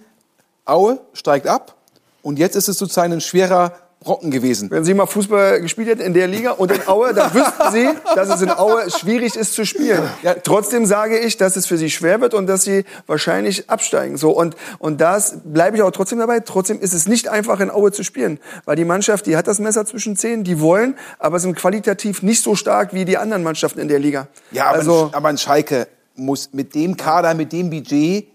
Aue 0.66 0.99
steigt 1.14 1.45
ab 1.45 1.76
und 2.24 2.39
jetzt 2.39 2.55
ist 2.55 2.68
es 2.68 2.80
sozusagen 2.80 3.14
ein 3.14 3.22
schwerer 3.22 3.74
Brocken 4.02 4.32
gewesen. 4.32 4.72
Wenn 4.72 4.84
Sie 4.84 4.95
mal 4.95 5.06
Fußball 5.06 5.62
gespielt 5.62 5.88
hätten 5.88 6.02
in 6.02 6.16
der 6.16 6.28
Liga 6.28 6.52
und 6.52 6.72
in 6.72 6.88
Aue, 6.88 7.14
dann 7.14 7.32
wüssten 7.36 7.72
Sie, 7.72 7.88
dass 8.16 8.30
es 8.30 8.41
in 8.41 8.49
Aue 8.49 8.89
schwierig 8.89 9.36
ist 9.36 9.54
zu 9.54 9.64
spielen. 9.64 10.02
Ja, 10.24 10.34
trotzdem 10.34 10.88
sage 10.88 11.20
ich, 11.20 11.38
dass 11.38 11.56
es 11.56 11.68
für 11.68 11.78
Sie 11.78 11.91
schwer 11.91 12.20
wird 12.20 12.34
und 12.34 12.47
dass 12.47 12.64
Sie 12.64 12.84
wahrscheinlich 13.06 13.70
absteigen. 13.70 14.18
So 14.18 14.32
und 14.32 14.56
und 14.80 15.02
das 15.02 15.38
bleibe 15.43 15.78
ich 15.78 15.84
auch 15.84 15.91
trotzdem 15.91 16.18
dabei. 16.18 16.39
Trotzdem 16.39 16.80
ist 16.80 16.93
es 16.93 17.08
nicht 17.08 17.28
einfach 17.28 17.60
in 17.60 17.70
Aue 17.70 17.91
zu 17.91 18.04
spielen, 18.04 18.39
weil 18.66 18.76
die 18.76 18.86
Mannschaft, 18.86 19.28
die 19.28 19.38
hat 19.38 19.45
das 19.45 19.60
Messer 19.60 19.86
zwischen 19.86 20.18
Zähnen, 20.18 20.43
die 20.43 20.60
wollen, 20.60 20.97
aber 21.20 21.39
sind 21.39 21.56
qualitativ 21.56 22.24
nicht 22.24 22.41
so 22.41 22.56
stark 22.56 22.95
wie 22.95 23.06
die 23.06 23.18
anderen 23.18 23.43
Mannschaften 23.43 23.80
in 23.80 23.88
der 23.88 23.99
Liga. 23.99 24.28
Ja, 24.52 24.66
aber, 24.66 24.80
also, 24.80 25.06
ein, 25.06 25.14
aber 25.14 25.30
ein 25.30 25.38
Schalke 25.38 25.88
muss 26.16 26.49
mit 26.54 26.74
dem 26.74 26.97
Kader, 26.97 27.36
mit 27.36 27.54
dem 27.54 27.70
Budget 27.70 28.26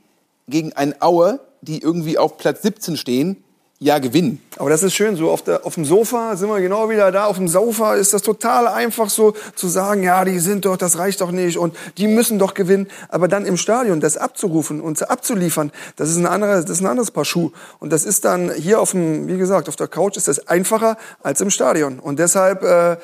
gegen 0.47 0.73
ein 0.75 0.95
Aue, 1.03 1.41
die 1.61 1.83
irgendwie 1.83 2.19
auf 2.19 2.37
Platz 2.39 2.63
17 2.63 2.97
stehen, 2.97 3.43
ja 3.79 3.99
gewinnen. 3.99 4.41
Aber 4.57 4.71
das 4.71 4.83
ist 4.83 4.95
schön, 4.95 5.17
so 5.17 5.31
auf, 5.31 5.43
der, 5.43 5.67
auf 5.67 5.75
dem 5.75 5.85
Sofa 5.85 6.35
sind 6.37 6.49
wir 6.49 6.61
genau 6.61 6.89
wieder 6.89 7.13
da. 7.13 7.27
Auf 7.27 7.37
dem 7.37 7.47
Sofa 7.47 7.95
ist 7.95 8.15
das 8.15 8.23
total 8.23 8.69
einfach 8.69 9.11
so 9.11 9.35
zu 9.55 9.69
sagen, 9.69 10.03
ja, 10.03 10.25
die 10.25 10.39
sind 10.39 10.65
doch, 10.65 10.79
das 10.79 10.99
reicht 10.99 11.21
doch 11.21 11.31
nicht 11.31 11.59
und 11.59 11.77
die 11.99 12.09
müssen 12.09 12.39
doch 12.39 12.55
gewinnen. 12.55 12.89
Aber 13.09 13.29
dann 13.29 13.45
im 13.45 13.59
Stadion 13.59 14.01
das 14.01 14.17
abzurufen 14.17 14.81
und 14.81 15.09
abzuliefern, 15.09 15.73
das 15.97 16.11
ist 16.11 16.17
ein 16.17 16.27
anderes, 16.27 16.65
das 16.65 16.79
ist 16.79 16.83
ein 16.83 16.87
anderes 16.87 17.11
Paar 17.11 17.27
Schuh. 17.27 17.53
Und 17.79 17.93
das 17.93 18.05
ist 18.05 18.25
dann 18.25 18.51
hier 18.51 18.81
auf 18.81 18.93
dem, 18.93 19.29
wie 19.29 19.37
gesagt, 19.37 19.69
auf 19.69 19.77
der 19.77 19.89
Couch 19.89 20.17
ist 20.17 20.29
das 20.29 20.49
einfacher 20.49 20.97
als 21.23 21.43
im 21.43 21.51
Stadion. 21.51 21.99
Und 21.99 22.19
deshalb 22.19 22.63
äh, 22.63 22.97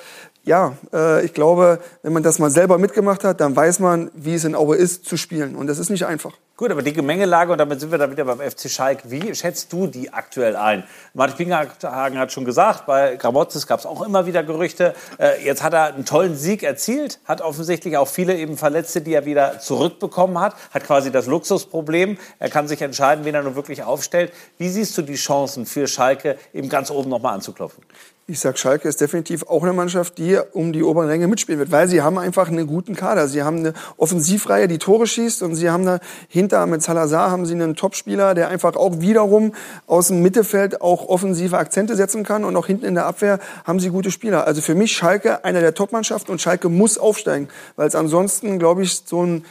ja, 0.45 0.77
äh, 0.93 1.25
ich 1.25 1.35
glaube, 1.35 1.81
wenn 2.03 2.13
man 2.13 2.23
das 2.23 2.39
mal 2.39 2.51
selber 2.51 2.79
mitgemacht 2.79 3.25
hat, 3.25 3.41
dann 3.41 3.55
weiß 3.55 3.79
man, 3.79 4.11
wie 4.15 4.35
es 4.35 4.45
in 4.45 4.55
Aue 4.55 4.77
ist, 4.77 5.05
zu 5.05 5.17
spielen. 5.17 5.55
Und 5.55 5.67
das 5.67 5.79
ist 5.79 5.91
nicht 5.91 6.07
einfach. 6.07 6.33
Gut, 6.55 6.71
aber 6.71 6.83
die 6.83 6.93
Gemengelage, 6.93 7.51
und 7.51 7.57
damit 7.57 7.81
sind 7.81 7.91
wir 7.91 7.97
dann 7.97 8.11
wieder 8.11 8.27
beim 8.27 8.39
FC 8.39 8.69
Schalke, 8.69 9.11
wie 9.11 9.35
schätzt 9.35 9.73
du 9.73 9.87
die 9.87 10.13
aktuell 10.13 10.55
ein? 10.55 10.85
Martin 11.15 11.39
Pingerhagen 11.39 12.19
hat 12.19 12.31
schon 12.31 12.45
gesagt, 12.45 12.85
bei 12.85 13.17
Gramotzes 13.17 13.67
gab 13.67 13.81
es 13.81 13.87
auch 13.87 14.03
immer 14.03 14.27
wieder 14.27 14.43
Gerüchte. 14.43 14.95
Äh, 15.19 15.43
jetzt 15.43 15.63
hat 15.63 15.73
er 15.73 15.95
einen 15.95 16.05
tollen 16.05 16.37
Sieg 16.37 16.63
erzielt, 16.63 17.21
hat 17.25 17.41
offensichtlich 17.41 17.97
auch 17.97 18.07
viele 18.07 18.37
eben 18.37 18.59
Verletzte, 18.59 19.01
die 19.01 19.15
er 19.15 19.25
wieder 19.25 19.61
zurückbekommen 19.61 20.39
hat, 20.39 20.55
hat 20.75 20.85
quasi 20.85 21.11
das 21.11 21.27
Luxusproblem. 21.27 22.19
Er 22.39 22.51
kann 22.51 22.69
sich 22.69 22.83
entscheiden, 22.83 23.25
wen 23.25 23.35
er 23.35 23.43
nun 23.43 23.55
wirklich 23.55 23.83
aufstellt. 23.83 24.31
Wie 24.59 24.69
siehst 24.69 24.97
du 24.99 25.03
die 25.03 25.15
Chancen 25.15 25.65
für 25.65 25.87
Schalke, 25.87 26.37
eben 26.53 26.69
ganz 26.69 26.91
oben 26.91 27.09
nochmal 27.09 27.33
anzuklopfen? 27.35 27.83
Ich 28.29 28.39
sag, 28.39 28.57
Schalke 28.57 28.89
ist 28.89 29.01
definitiv 29.01 29.43
auch 29.49 29.65
eine 29.65 29.73
Mannschaft, 29.73 30.17
die 30.17 30.39
um 30.53 30.73
die 30.73 30.85
oberen 30.85 31.09
Ränge 31.09 31.27
mitspielen 31.27 31.59
wird, 31.59 31.73
weil 31.73 31.89
sie 31.89 32.03
haben 32.03 32.19
einfach 32.19 32.47
einen 32.47 32.69
guten 32.69 32.95
Kader. 32.95 33.27
Sie 33.27 33.43
haben 33.43 33.59
eine 33.59 33.75
Offensivreihe, 33.97 34.69
die 34.69 34.79
Tore 34.79 35.09
schießt 35.09 35.43
und 35.43 35.57
sie 35.57 35.71
haben 35.71 35.85
da 35.85 35.99
hinter 36.29 36.65
mit 36.67 36.83
Salazar 36.83 37.33
haben 37.33 37.47
sie 37.47 37.55
einen 37.55 37.75
Topspieler, 37.75 38.35
der 38.35 38.47
einfach 38.47 38.77
auch 38.77 39.01
wiederum 39.01 39.55
aus 39.89 40.07
dem 40.07 40.23
Mittelfeld 40.23 40.81
auch 40.81 41.09
offensive 41.09 41.59
Akzente 41.59 41.97
setzen 41.97 42.23
kann 42.23 42.45
und 42.45 42.55
auch 42.55 42.69
hinten 42.69 42.85
in 42.85 42.95
der 42.95 43.07
Abwehr 43.07 43.41
haben 43.65 43.81
sie 43.81 43.91
gute 43.91 44.13
Spieler. 44.13 44.47
Also 44.47 44.63
für 44.63 44.77
mich 44.77 44.93
Schalke 44.93 45.45
einer 45.45 45.61
der 45.61 45.75
Topmannschaften 45.75 46.31
und 46.31 46.41
Schalke 46.41 46.69
muss 46.69 46.99
aufsteigen, 46.99 47.49
weil 47.75 47.89
es 47.89 47.97
ansonsten, 47.97 48.61
glaube 48.61 48.85
ich, 48.85 49.03
so 49.05 49.27
ein 49.27 49.45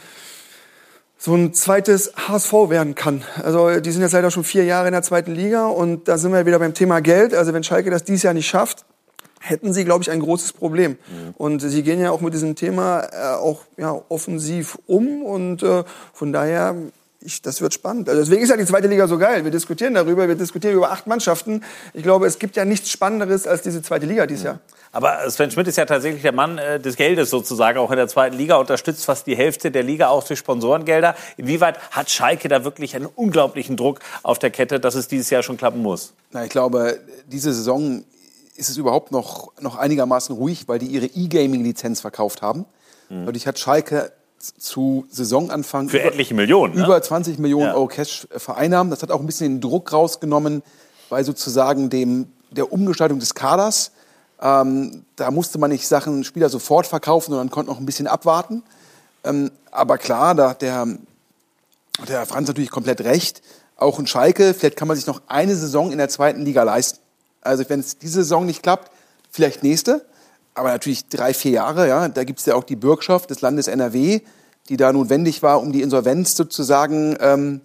so 1.24 1.36
ein 1.36 1.54
zweites 1.54 2.12
HSV 2.16 2.52
werden 2.68 2.96
kann. 2.96 3.22
Also 3.44 3.78
die 3.78 3.92
sind 3.92 4.02
jetzt 4.02 4.10
leider 4.10 4.32
schon 4.32 4.42
vier 4.42 4.64
Jahre 4.64 4.88
in 4.88 4.92
der 4.92 5.02
zweiten 5.02 5.32
Liga 5.32 5.68
und 5.68 6.08
da 6.08 6.18
sind 6.18 6.32
wir 6.32 6.46
wieder 6.46 6.58
beim 6.58 6.74
Thema 6.74 6.98
Geld. 6.98 7.32
Also 7.32 7.54
wenn 7.54 7.62
Schalke 7.62 7.92
das 7.92 8.02
dieses 8.02 8.24
Jahr 8.24 8.34
nicht 8.34 8.48
schafft, 8.48 8.84
hätten 9.38 9.72
sie, 9.72 9.84
glaube 9.84 10.02
ich, 10.02 10.10
ein 10.10 10.18
großes 10.18 10.52
Problem. 10.52 10.92
Mhm. 10.92 11.34
Und 11.36 11.60
sie 11.60 11.84
gehen 11.84 12.00
ja 12.00 12.10
auch 12.10 12.22
mit 12.22 12.34
diesem 12.34 12.56
Thema 12.56 13.02
äh, 13.12 13.36
auch 13.36 13.60
ja, 13.76 14.02
offensiv 14.08 14.78
um 14.88 15.22
und 15.22 15.62
äh, 15.62 15.84
von 16.12 16.32
daher 16.32 16.74
ich, 17.24 17.42
das 17.42 17.60
wird 17.60 17.74
spannend. 17.74 18.08
Also 18.08 18.20
deswegen 18.20 18.42
ist 18.42 18.50
ja 18.50 18.56
die 18.56 18.66
zweite 18.66 18.88
Liga 18.88 19.06
so 19.06 19.18
geil. 19.18 19.44
Wir 19.44 19.50
diskutieren 19.50 19.94
darüber, 19.94 20.28
wir 20.28 20.34
diskutieren 20.34 20.74
über 20.74 20.90
acht 20.90 21.06
Mannschaften. 21.06 21.62
Ich 21.94 22.02
glaube, 22.02 22.26
es 22.26 22.38
gibt 22.38 22.56
ja 22.56 22.64
nichts 22.64 22.90
Spannenderes 22.90 23.46
als 23.46 23.62
diese 23.62 23.82
zweite 23.82 24.06
Liga 24.06 24.26
dieses 24.26 24.44
Jahr. 24.44 24.60
Aber 24.92 25.28
Sven 25.30 25.50
Schmidt 25.50 25.68
ist 25.68 25.76
ja 25.76 25.86
tatsächlich 25.86 26.22
der 26.22 26.32
Mann 26.32 26.58
äh, 26.58 26.78
des 26.78 26.96
Geldes 26.96 27.30
sozusagen, 27.30 27.78
auch 27.78 27.90
in 27.90 27.96
der 27.96 28.08
zweiten 28.08 28.36
Liga, 28.36 28.56
unterstützt 28.56 29.04
fast 29.06 29.26
die 29.26 29.34
Hälfte 29.34 29.70
der 29.70 29.82
Liga 29.82 30.08
auch 30.08 30.22
durch 30.22 30.38
Sponsorengelder. 30.38 31.14
Inwieweit 31.38 31.78
hat 31.92 32.10
Schalke 32.10 32.48
da 32.48 32.64
wirklich 32.64 32.94
einen 32.94 33.06
unglaublichen 33.06 33.76
Druck 33.76 34.00
auf 34.22 34.38
der 34.38 34.50
Kette, 34.50 34.80
dass 34.80 34.94
es 34.94 35.08
dieses 35.08 35.30
Jahr 35.30 35.42
schon 35.42 35.56
klappen 35.56 35.80
muss? 35.80 36.12
Na, 36.30 36.44
ich 36.44 36.50
glaube, 36.50 36.98
diese 37.26 37.52
Saison 37.54 38.04
ist 38.56 38.68
es 38.68 38.76
überhaupt 38.76 39.12
noch, 39.12 39.52
noch 39.60 39.76
einigermaßen 39.76 40.36
ruhig, 40.36 40.68
weil 40.68 40.78
die 40.78 40.86
ihre 40.86 41.06
E-Gaming-Lizenz 41.06 42.02
verkauft 42.02 42.42
haben. 42.42 42.66
Mhm. 43.08 43.24
Dadurch 43.24 43.46
hat 43.46 43.58
Schalke 43.58 44.12
zu 44.42 45.06
Saisonanfang 45.08 45.88
Für 45.88 45.98
über, 45.98 46.06
etliche 46.06 46.34
Millionen, 46.34 46.74
ne? 46.74 46.84
über 46.84 47.00
20 47.00 47.38
Millionen 47.38 47.66
Ja. 47.66 47.74
Euro 47.74 47.86
Cash 47.86 48.26
vereinnahmt. 48.36 48.92
Das 48.92 49.02
hat 49.02 49.10
auch 49.10 49.20
ein 49.20 49.26
bisschen 49.26 49.54
den 49.54 49.60
Druck 49.60 49.92
rausgenommen 49.92 50.62
bei 51.08 51.22
sozusagen 51.22 51.90
dem, 51.90 52.26
der 52.50 52.72
Umgestaltung 52.72 53.18
des 53.18 53.34
Kaders. 53.34 53.92
Ähm, 54.40 55.04
da 55.16 55.30
musste 55.30 55.58
man 55.58 55.70
nicht 55.70 55.86
Sachen 55.86 56.24
Spieler 56.24 56.48
sofort 56.48 56.86
verkaufen, 56.86 57.30
sondern 57.30 57.50
konnte 57.50 57.70
noch 57.70 57.78
ein 57.78 57.86
bisschen 57.86 58.08
abwarten. 58.08 58.64
Ähm, 59.24 59.52
aber 59.70 59.98
klar, 59.98 60.34
da 60.34 60.50
hat 60.50 60.62
der, 60.62 60.86
hat 62.00 62.08
der 62.08 62.26
Franz 62.26 62.48
natürlich 62.48 62.70
komplett 62.70 63.02
recht. 63.02 63.42
Auch 63.76 63.98
ein 63.98 64.06
Schalke, 64.06 64.54
vielleicht 64.54 64.76
kann 64.76 64.88
man 64.88 64.96
sich 64.96 65.06
noch 65.06 65.22
eine 65.28 65.54
Saison 65.54 65.92
in 65.92 65.98
der 65.98 66.08
zweiten 66.08 66.44
Liga 66.44 66.64
leisten. 66.64 66.98
Also 67.40 67.68
wenn 67.68 67.80
es 67.80 67.98
diese 67.98 68.22
Saison 68.22 68.46
nicht 68.46 68.62
klappt, 68.62 68.90
vielleicht 69.30 69.62
nächste. 69.62 70.04
Aber 70.54 70.70
natürlich 70.70 71.08
drei, 71.08 71.32
vier 71.34 71.52
Jahre, 71.52 71.88
ja. 71.88 72.08
Da 72.08 72.24
gibt 72.24 72.40
es 72.40 72.46
ja 72.46 72.54
auch 72.54 72.64
die 72.64 72.76
Bürgschaft 72.76 73.30
des 73.30 73.40
Landes 73.40 73.68
NRW, 73.68 74.20
die 74.68 74.76
da 74.76 74.92
notwendig 74.92 75.42
war, 75.42 75.60
um 75.60 75.72
die 75.72 75.82
Insolvenz 75.82 76.36
sozusagen 76.36 77.16
ähm, 77.20 77.60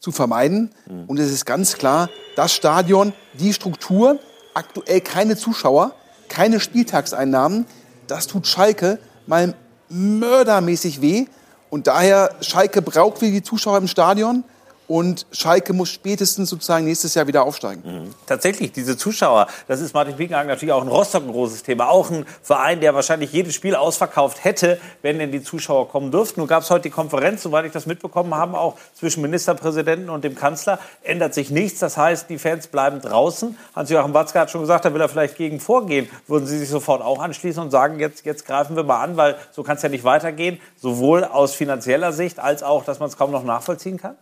zu 0.00 0.12
vermeiden. 0.12 0.70
Und 1.06 1.18
es 1.18 1.32
ist 1.32 1.46
ganz 1.46 1.74
klar, 1.74 2.08
das 2.36 2.52
Stadion, 2.52 3.12
die 3.34 3.52
Struktur, 3.52 4.18
aktuell 4.54 5.00
keine 5.00 5.36
Zuschauer, 5.36 5.92
keine 6.28 6.60
Spieltagseinnahmen, 6.60 7.66
das 8.06 8.26
tut 8.26 8.46
Schalke 8.46 8.98
mal 9.26 9.54
mördermäßig 9.88 11.00
weh. 11.00 11.26
Und 11.70 11.86
daher, 11.86 12.36
Schalke 12.40 12.82
braucht 12.82 13.20
wieder 13.20 13.32
die 13.32 13.42
Zuschauer 13.42 13.78
im 13.78 13.88
Stadion. 13.88 14.44
Und 14.88 15.26
Schalke 15.32 15.72
muss 15.72 15.88
spätestens 15.90 16.48
sozusagen 16.50 16.84
nächstes 16.84 17.14
Jahr 17.14 17.26
wieder 17.26 17.42
aufsteigen. 17.42 18.14
Tatsächlich, 18.26 18.72
diese 18.72 18.96
Zuschauer, 18.96 19.48
das 19.66 19.80
ist 19.80 19.94
Martin 19.94 20.16
Piekenhagen 20.16 20.48
natürlich 20.48 20.72
auch 20.72 20.82
in 20.82 20.88
Rostock 20.88 21.24
ein 21.24 21.32
großes 21.32 21.64
Thema. 21.64 21.88
Auch 21.88 22.10
ein 22.10 22.24
Verein, 22.42 22.80
der 22.80 22.94
wahrscheinlich 22.94 23.32
jedes 23.32 23.54
Spiel 23.54 23.74
ausverkauft 23.74 24.44
hätte, 24.44 24.78
wenn 25.02 25.18
denn 25.18 25.32
die 25.32 25.42
Zuschauer 25.42 25.88
kommen 25.88 26.12
dürften. 26.12 26.40
Nun 26.40 26.48
gab 26.48 26.62
es 26.62 26.70
heute 26.70 26.82
die 26.82 26.90
Konferenz, 26.90 27.42
soweit 27.42 27.64
ich 27.64 27.72
das 27.72 27.86
mitbekommen 27.86 28.34
habe, 28.34 28.58
auch 28.58 28.76
zwischen 28.94 29.22
Ministerpräsidenten 29.22 30.08
und 30.08 30.24
dem 30.24 30.36
Kanzler. 30.36 30.78
Ändert 31.02 31.34
sich 31.34 31.50
nichts. 31.50 31.80
Das 31.80 31.96
heißt, 31.96 32.30
die 32.30 32.38
Fans 32.38 32.68
bleiben 32.68 33.00
draußen. 33.00 33.56
Hans-Joachim 33.74 34.14
Watzke 34.14 34.38
hat 34.38 34.50
schon 34.50 34.60
gesagt, 34.60 34.84
da 34.84 34.94
will 34.94 35.00
er 35.00 35.08
vielleicht 35.08 35.36
gegen 35.36 35.58
vorgehen. 35.58 36.08
Würden 36.28 36.46
Sie 36.46 36.58
sich 36.58 36.68
sofort 36.68 37.02
auch 37.02 37.18
anschließen 37.20 37.62
und 37.62 37.70
sagen, 37.70 37.98
jetzt, 37.98 38.24
jetzt 38.24 38.46
greifen 38.46 38.76
wir 38.76 38.84
mal 38.84 39.02
an, 39.02 39.16
weil 39.16 39.36
so 39.50 39.62
kann 39.64 39.76
es 39.76 39.82
ja 39.82 39.88
nicht 39.88 40.04
weitergehen. 40.04 40.60
Sowohl 40.76 41.24
aus 41.24 41.54
finanzieller 41.54 42.12
Sicht 42.12 42.38
als 42.38 42.62
auch, 42.62 42.84
dass 42.84 43.00
man 43.00 43.08
es 43.08 43.16
kaum 43.16 43.32
noch 43.32 43.44
nachvollziehen 43.44 43.96
kann? 43.96 44.16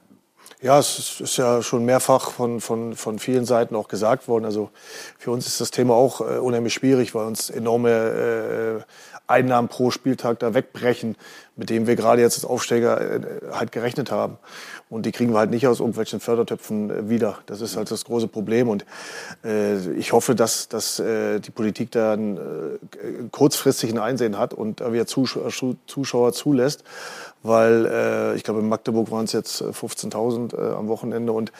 Ja, 0.64 0.78
es 0.78 1.20
ist- 1.20 1.36
ja 1.36 1.60
schon 1.60 1.84
mehrfach 1.84 2.30
von, 2.30 2.58
von, 2.58 2.96
von 2.96 3.18
vielen 3.18 3.44
Seiten 3.44 3.76
auch 3.76 3.86
gesagt 3.86 4.28
worden. 4.28 4.46
Also 4.46 4.70
für 5.18 5.30
uns 5.30 5.46
ist 5.46 5.60
das 5.60 5.70
Thema 5.70 5.92
auch 5.92 6.22
äh, 6.22 6.38
unheimlich 6.38 6.72
schwierig, 6.72 7.14
weil 7.14 7.26
uns 7.26 7.50
enorme 7.50 7.90
äh, 7.90 8.82
Einnahmen 9.26 9.68
pro 9.68 9.90
Spieltag 9.90 10.38
da 10.38 10.54
wegbrechen, 10.54 11.16
mit 11.56 11.68
dem 11.68 11.86
wir 11.86 11.96
gerade 11.96 12.22
jetzt 12.22 12.36
als 12.36 12.46
Aufsteiger 12.46 12.98
äh, 12.98 13.20
halt 13.52 13.72
gerechnet 13.72 14.10
haben. 14.10 14.38
Und 14.88 15.04
die 15.04 15.12
kriegen 15.12 15.32
wir 15.34 15.38
halt 15.38 15.50
nicht 15.50 15.66
aus 15.66 15.80
irgendwelchen 15.80 16.20
Fördertöpfen 16.20 16.90
äh, 16.90 17.08
wieder. 17.10 17.38
Das 17.44 17.60
ist 17.60 17.76
halt 17.76 17.90
das 17.90 18.06
große 18.06 18.28
Problem. 18.28 18.70
Und 18.70 18.86
äh, 19.44 19.76
ich 19.98 20.12
hoffe, 20.12 20.34
dass, 20.34 20.68
dass 20.68 20.98
äh, 20.98 21.40
die 21.40 21.50
Politik 21.50 21.90
da 21.90 22.14
ein, 22.14 22.38
äh, 22.38 22.40
kurzfristig 23.32 23.90
ein 23.92 23.98
Einsehen 23.98 24.38
hat 24.38 24.54
und 24.54 24.80
wieder 24.80 25.06
Zuschauer 25.06 26.32
zulässt. 26.32 26.84
Weil 27.44 27.84
äh, 27.84 28.36
ich 28.36 28.42
glaube, 28.42 28.60
in 28.60 28.68
Magdeburg 28.68 29.10
waren 29.10 29.26
es 29.26 29.32
jetzt 29.32 29.60
äh, 29.60 29.66
15.000 29.66 30.56
äh, 30.56 30.74
am 30.74 30.88
Wochenende. 30.88 31.30
Und 31.30 31.52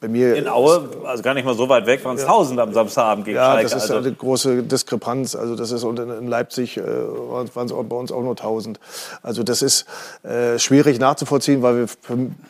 bei 0.00 0.08
mir 0.08 0.34
In 0.34 0.48
Aue, 0.48 0.90
also 1.04 1.22
gar 1.22 1.32
nicht 1.34 1.44
mal 1.44 1.54
so 1.54 1.68
weit 1.68 1.86
weg, 1.86 2.04
waren 2.04 2.16
es 2.16 2.22
1000 2.22 2.58
am 2.58 2.72
Samstagabend 2.72 3.24
gegen 3.24 3.36
ja, 3.36 3.52
Schalke. 3.52 3.62
das 3.62 3.72
ist 3.72 3.90
also, 3.90 4.04
eine 4.04 4.12
große 4.12 4.64
Diskrepanz. 4.64 5.36
Also 5.36 5.54
das 5.54 5.70
ist 5.70 5.84
und 5.84 6.00
in 6.00 6.26
Leipzig 6.26 6.76
äh, 6.76 6.82
waren 6.82 7.46
es 7.46 7.72
bei 7.72 7.96
uns 7.96 8.10
auch 8.10 8.22
nur 8.22 8.32
1000. 8.32 8.80
Also 9.22 9.44
das 9.44 9.62
ist 9.62 9.86
äh, 10.24 10.58
schwierig 10.58 10.98
nachzuvollziehen, 10.98 11.62
weil 11.62 11.76
wir, 11.76 11.86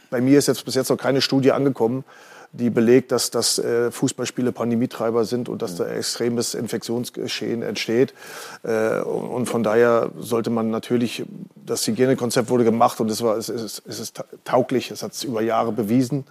bei 0.08 0.22
mir 0.22 0.38
ist 0.38 0.48
jetzt 0.48 0.64
bis 0.64 0.74
jetzt 0.76 0.88
noch 0.88 0.96
keine 0.96 1.20
Studie 1.20 1.52
angekommen, 1.52 2.04
die 2.52 2.70
belegt, 2.70 3.12
dass, 3.12 3.30
dass 3.30 3.58
äh, 3.58 3.90
Fußballspiele 3.90 4.52
Pandemietreiber 4.52 5.24
sind 5.24 5.48
und 5.48 5.62
dass 5.62 5.76
da 5.76 5.86
extremes 5.86 6.54
Infektionsgeschehen 6.54 7.62
entsteht. 7.62 8.14
Äh, 8.62 9.00
und, 9.00 9.46
von 9.46 9.62
daher 9.62 10.10
sollte 10.18 10.50
man 10.50 10.70
natürlich, 10.70 11.24
das 11.54 11.86
Hygienekonzept 11.86 12.48
wurde 12.50 12.64
gemacht 12.64 13.00
und 13.00 13.10
es, 13.10 13.22
war, 13.22 13.36
es, 13.36 13.48
ist, 13.48 13.82
es 13.86 14.00
ist 14.00 14.16
ta- 14.16 14.24
tauglich, 14.44 14.90
es 14.90 15.02
hat 15.02 15.12
es 15.12 15.24
über 15.24 15.42
Jahre 15.42 15.72
bewiesen. 15.72 16.24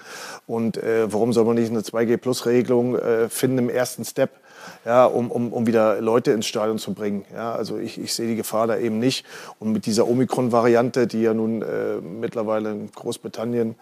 Und 0.47 0.77
äh, 0.77 1.11
warum 1.11 1.33
soll 1.33 1.45
man 1.45 1.55
nicht 1.55 1.71
eine 1.71 1.81
2G-Plus-Regelung 1.81 2.97
äh, 2.97 3.29
finden 3.29 3.57
im 3.57 3.69
ersten 3.69 4.03
Step? 4.05 4.31
Ja, 4.85 5.05
um, 5.05 5.31
um, 5.31 5.51
um 5.51 5.65
wieder 5.65 5.99
Leute 5.99 6.31
ins 6.31 6.45
Stadion 6.45 6.77
zu 6.77 6.93
bringen. 6.93 7.25
Ja, 7.33 7.53
also 7.53 7.77
ich, 7.77 7.99
ich 7.99 8.13
sehe 8.13 8.27
die 8.27 8.35
Gefahr 8.35 8.67
da 8.67 8.77
eben 8.77 8.99
nicht. 8.99 9.25
Und 9.59 9.71
mit 9.71 9.87
dieser 9.87 10.07
Omikron-Variante, 10.07 11.07
die 11.07 11.23
ja 11.23 11.33
nun 11.33 11.63
äh, 11.63 11.99
mittlerweile 12.01 12.71
in 12.71 12.91
Großbritannien, 12.91 13.75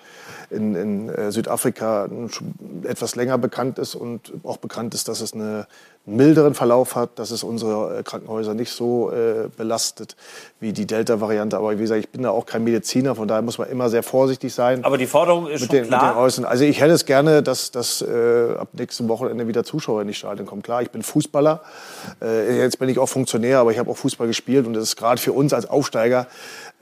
in, 0.49 0.75
in 0.75 1.09
äh, 1.09 1.31
Südafrika 1.31 2.07
etwas 2.83 3.15
länger 3.15 3.37
bekannt 3.37 3.79
ist 3.79 3.95
und 3.95 4.33
auch 4.43 4.57
bekannt 4.57 4.93
ist, 4.93 5.09
dass 5.09 5.19
es 5.19 5.33
eine, 5.33 5.67
milderen 6.05 6.53
Verlauf 6.53 6.95
hat, 6.95 7.17
dass 7.17 7.31
es 7.31 7.43
unsere 7.43 7.99
äh, 7.99 8.03
Krankenhäuser 8.03 8.53
nicht 8.53 8.71
so 8.71 9.11
äh, 9.11 9.47
belastet 9.55 10.17
wie 10.59 10.73
die 10.73 10.85
Delta-Variante. 10.85 11.57
Aber 11.57 11.77
wie 11.77 11.81
gesagt, 11.81 11.99
ich 12.01 12.09
bin 12.09 12.23
da 12.23 12.29
auch 12.29 12.45
kein 12.45 12.63
Mediziner, 12.65 13.15
von 13.15 13.27
daher 13.27 13.41
muss 13.41 13.57
man 13.57 13.69
immer 13.69 13.89
sehr 13.89 14.03
vorsichtig 14.03 14.53
sein. 14.53 14.83
aber 14.83 14.97
die 14.97 15.07
Forderung 15.07 15.47
ist 15.47 15.61
Mit 15.61 15.69
schon 15.69 15.69
den, 15.69 15.81
mit 15.83 15.91
den 15.93 15.99
klar. 15.99 16.17
Äußeren. 16.17 16.45
Also 16.45 16.65
ich 16.65 16.81
hätte 16.81 16.91
es 16.93 17.05
gerne, 17.05 17.41
dass, 17.41 17.71
dass 17.71 18.01
äh, 18.01 18.55
ab 18.57 18.69
nächstem 18.73 19.07
Wochenende 19.07 19.47
wieder 19.47 19.63
Zuschauer 19.63 20.01
in 20.01 20.07
die 20.07 20.13
Stadien 20.13 20.45
kommen. 20.45 20.61
Klar, 20.61 20.81
ich 20.81 20.91
bin 20.91 21.03
Fußballer, 21.03 21.61
äh, 22.21 22.57
jetzt 22.57 22.79
bin 22.79 22.89
ich 22.89 22.99
auch 22.99 23.07
Funktionär, 23.07 23.59
aber 23.59 23.71
ich 23.71 23.79
habe 23.79 23.89
auch 23.89 23.97
Fußball 23.97 24.27
gespielt 24.27 24.67
und 24.67 24.75
es 24.75 24.83
ist 24.83 24.95
gerade 24.97 25.21
für 25.21 25.31
uns 25.31 25.53
als 25.53 25.69
Aufsteiger 25.69 26.27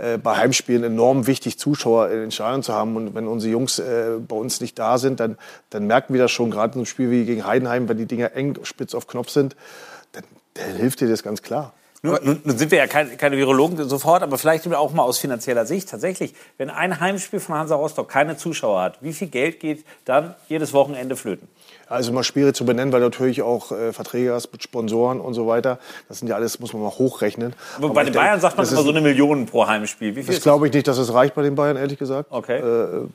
äh, 0.02 0.18
bei 0.18 0.36
Heimspielen 0.36 0.84
enorm 0.84 1.28
wichtig, 1.28 1.60
Zuschauer 1.60 2.10
in 2.10 2.22
den 2.22 2.32
Stadien 2.32 2.64
zu 2.64 2.74
haben. 2.74 2.96
Und 2.96 3.14
wenn 3.14 3.28
unsere 3.28 3.52
Jungs 3.52 3.78
äh, 3.78 4.18
bei 4.28 4.36
uns 4.36 4.60
nicht 4.60 4.80
da 4.80 4.98
sind, 4.98 5.20
dann, 5.20 5.38
dann 5.70 5.86
merken 5.86 6.14
wir 6.14 6.22
das 6.22 6.32
schon, 6.32 6.50
gerade 6.50 6.74
in 6.74 6.80
einem 6.80 6.86
Spiel 6.88 7.12
wie 7.12 7.24
gegen 7.26 7.46
Heidenheim, 7.46 7.88
wenn 7.88 7.98
die 7.98 8.08
Dinger 8.08 8.34
eng 8.34 8.58
spitz 8.64 8.96
auf 8.96 9.06
Knopf 9.06 9.30
sind, 9.30 9.56
dann, 10.14 10.24
dann 10.56 10.76
hilft 10.76 11.02
dir 11.02 11.08
das 11.08 11.22
ganz 11.22 11.44
klar. 11.44 11.74
Nun, 12.04 12.18
nun, 12.24 12.42
nun 12.44 12.58
sind 12.58 12.72
wir 12.72 12.80
ja 12.80 12.88
keine, 12.88 13.16
keine 13.16 13.38
Virologen 13.38 13.88
sofort, 13.88 14.24
aber 14.24 14.40
vielleicht 14.40 14.68
auch 14.74 14.92
mal 14.92 15.04
aus 15.04 15.20
finanzieller 15.20 15.68
Sicht. 15.68 15.88
Tatsächlich, 15.88 16.34
wenn 16.58 16.72
ein 16.72 17.00
Heimspiel 17.00 17.40
von 17.40 17.54
Hansa 17.56 17.76
Rostock 17.76 18.10
keine 18.10 18.38
Zuschauer 18.38 18.82
hat, 18.82 18.98
wie 19.02 19.14
viel 19.14 19.28
Geld 19.28 19.60
geht 19.60 19.86
dann 20.06 20.34
jedes 20.50 20.74
Wochenende 20.74 21.16
flöten? 21.16 21.48
Also 21.88 22.12
mal 22.12 22.24
schwierig 22.24 22.56
zu 22.56 22.66
benennen, 22.66 22.92
weil 22.92 23.02
du 23.02 23.06
natürlich 23.08 23.44
auch 23.44 23.72
äh, 23.72 23.94
Verträge 23.94 24.34
hast 24.34 24.52
mit 24.52 24.64
Sponsoren 24.64 25.20
und 25.20 25.36
so 25.36 25.46
weiter. 25.46 25.78
Das 26.08 26.20
sind 26.20 26.28
ja 26.28 26.36
alles, 26.36 26.60
muss 26.60 26.74
man 26.74 26.82
mal 26.82 26.90
hochrechnen. 26.90 27.54
Aber 27.78 27.90
bei 27.90 28.04
den 28.04 28.14
denke, 28.14 28.20
Bayern 28.20 28.40
sagt 28.40 28.58
man 28.58 28.66
immer 28.66 28.78
ist- 28.80 28.84
so 28.84 28.90
eine 28.90 29.02
Million 29.02 29.46
pro 29.46 29.68
Heimspiel. 29.68 30.16
Wie 30.16 30.24
viel 30.24 30.34
Das 30.34 30.42
glaube 30.42 30.68
ich 30.68 30.74
nicht, 30.74 30.88
dass 30.88 30.98
es 30.98 31.14
reicht 31.14 31.36
bei 31.36 31.44
den 31.44 31.54
Bayern, 31.54 31.78
ehrlich 31.78 32.00
gesagt. 32.00 32.32
Okay. 32.32 32.60
Äh, 32.60 33.08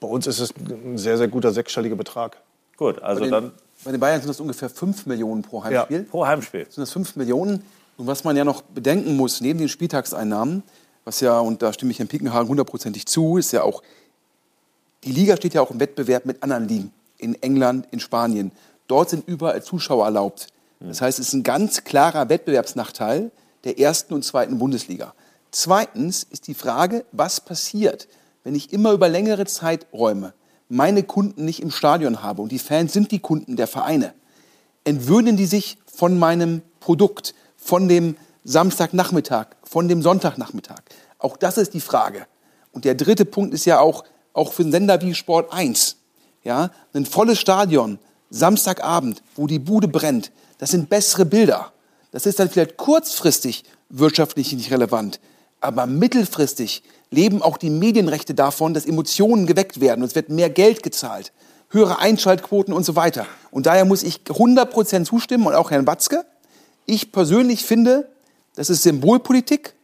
bei 0.00 0.08
uns 0.08 0.26
ist 0.26 0.40
es 0.40 0.52
ein 0.58 0.98
sehr, 0.98 1.16
sehr 1.16 1.28
guter 1.28 1.52
sechsstelliger 1.52 1.94
Betrag. 1.94 2.38
Gut, 2.76 3.00
also 3.02 3.20
bei 3.20 3.26
den, 3.26 3.30
dann 3.30 3.52
Bei 3.84 3.90
den 3.92 4.00
Bayern 4.00 4.20
sind 4.20 4.30
das 4.30 4.40
ungefähr 4.40 4.68
5 4.68 5.06
Millionen 5.06 5.42
pro 5.42 5.62
Heimspiel. 5.62 5.98
Ja, 5.98 6.04
pro 6.10 6.26
Heimspiel. 6.26 6.64
Sind 6.68 6.78
das 6.80 6.90
5 6.92 7.14
Millionen? 7.14 7.64
Und 7.96 8.06
was 8.06 8.24
man 8.24 8.36
ja 8.36 8.44
noch 8.44 8.62
bedenken 8.62 9.16
muss, 9.16 9.40
neben 9.40 9.58
den 9.58 9.68
Spieltagseinnahmen, 9.68 10.62
was 11.04 11.20
ja, 11.20 11.38
und 11.40 11.62
da 11.62 11.72
stimme 11.72 11.90
ich 11.90 11.98
Herrn 11.98 12.08
Pickenhagen 12.08 12.48
hundertprozentig 12.48 13.06
zu, 13.06 13.36
ist 13.36 13.52
ja 13.52 13.62
auch, 13.62 13.82
die 15.04 15.12
Liga 15.12 15.36
steht 15.36 15.54
ja 15.54 15.60
auch 15.60 15.70
im 15.70 15.80
Wettbewerb 15.80 16.26
mit 16.26 16.42
anderen 16.42 16.68
Ligen. 16.68 16.92
In 17.18 17.40
England, 17.42 17.86
in 17.90 18.00
Spanien. 18.00 18.52
Dort 18.86 19.10
sind 19.10 19.26
überall 19.28 19.62
Zuschauer 19.62 20.04
erlaubt. 20.04 20.48
Das 20.80 21.00
heißt, 21.00 21.18
es 21.18 21.28
ist 21.28 21.34
ein 21.34 21.42
ganz 21.44 21.84
klarer 21.84 22.28
Wettbewerbsnachteil 22.28 23.30
der 23.64 23.78
ersten 23.78 24.14
und 24.14 24.24
zweiten 24.24 24.58
Bundesliga. 24.58 25.14
Zweitens 25.50 26.24
ist 26.24 26.48
die 26.48 26.54
Frage, 26.54 27.04
was 27.12 27.40
passiert, 27.40 28.08
wenn 28.42 28.54
ich 28.54 28.72
immer 28.72 28.92
über 28.92 29.08
längere 29.08 29.44
Zeiträume 29.44 30.34
meine 30.68 31.02
Kunden 31.02 31.44
nicht 31.44 31.60
im 31.60 31.70
Stadion 31.70 32.22
habe 32.22 32.42
und 32.42 32.50
die 32.50 32.58
Fans 32.58 32.92
sind 32.92 33.12
die 33.12 33.18
Kunden 33.18 33.56
der 33.56 33.66
Vereine. 33.66 34.14
Entwöhnen 34.84 35.36
die 35.36 35.46
sich 35.46 35.78
von 35.86 36.18
meinem 36.18 36.62
Produkt, 36.80 37.34
von 37.62 37.88
dem 37.88 38.16
Samstagnachmittag, 38.44 39.46
von 39.62 39.88
dem 39.88 40.02
Sonntagnachmittag? 40.02 40.82
Auch 41.18 41.36
das 41.36 41.56
ist 41.56 41.74
die 41.74 41.80
Frage. 41.80 42.26
Und 42.72 42.84
der 42.84 42.94
dritte 42.94 43.24
Punkt 43.24 43.54
ist 43.54 43.64
ja 43.64 43.78
auch, 43.78 44.04
auch 44.32 44.52
für 44.52 44.62
einen 44.62 44.72
Sender 44.72 45.00
wie 45.02 45.14
Sport 45.14 45.52
1. 45.52 45.96
Ja, 46.42 46.70
ein 46.92 47.06
volles 47.06 47.38
Stadion, 47.38 47.98
Samstagabend, 48.30 49.22
wo 49.36 49.46
die 49.46 49.60
Bude 49.60 49.86
brennt, 49.86 50.32
das 50.58 50.70
sind 50.70 50.88
bessere 50.88 51.24
Bilder. 51.24 51.72
Das 52.10 52.26
ist 52.26 52.38
dann 52.38 52.50
vielleicht 52.50 52.76
kurzfristig 52.76 53.64
wirtschaftlich 53.88 54.52
nicht 54.52 54.70
relevant. 54.70 55.20
Aber 55.60 55.86
mittelfristig 55.86 56.82
leben 57.10 57.42
auch 57.42 57.56
die 57.56 57.70
Medienrechte 57.70 58.34
davon, 58.34 58.74
dass 58.74 58.86
Emotionen 58.86 59.46
geweckt 59.46 59.80
werden 59.80 60.02
und 60.02 60.08
es 60.08 60.14
wird 60.14 60.28
mehr 60.28 60.50
Geld 60.50 60.82
gezahlt, 60.82 61.32
höhere 61.68 62.00
Einschaltquoten 62.00 62.74
und 62.74 62.84
so 62.84 62.96
weiter. 62.96 63.26
Und 63.50 63.66
daher 63.66 63.84
muss 63.84 64.02
ich 64.02 64.22
100% 64.26 65.04
zustimmen 65.04 65.46
und 65.46 65.54
auch 65.54 65.70
Herrn 65.70 65.86
Watzke. 65.86 66.24
Ich 66.86 67.12
persönlich 67.12 67.64
finde, 67.64 68.08
das 68.54 68.70
ist 68.70 68.82
Symbolpolitik 68.82 69.74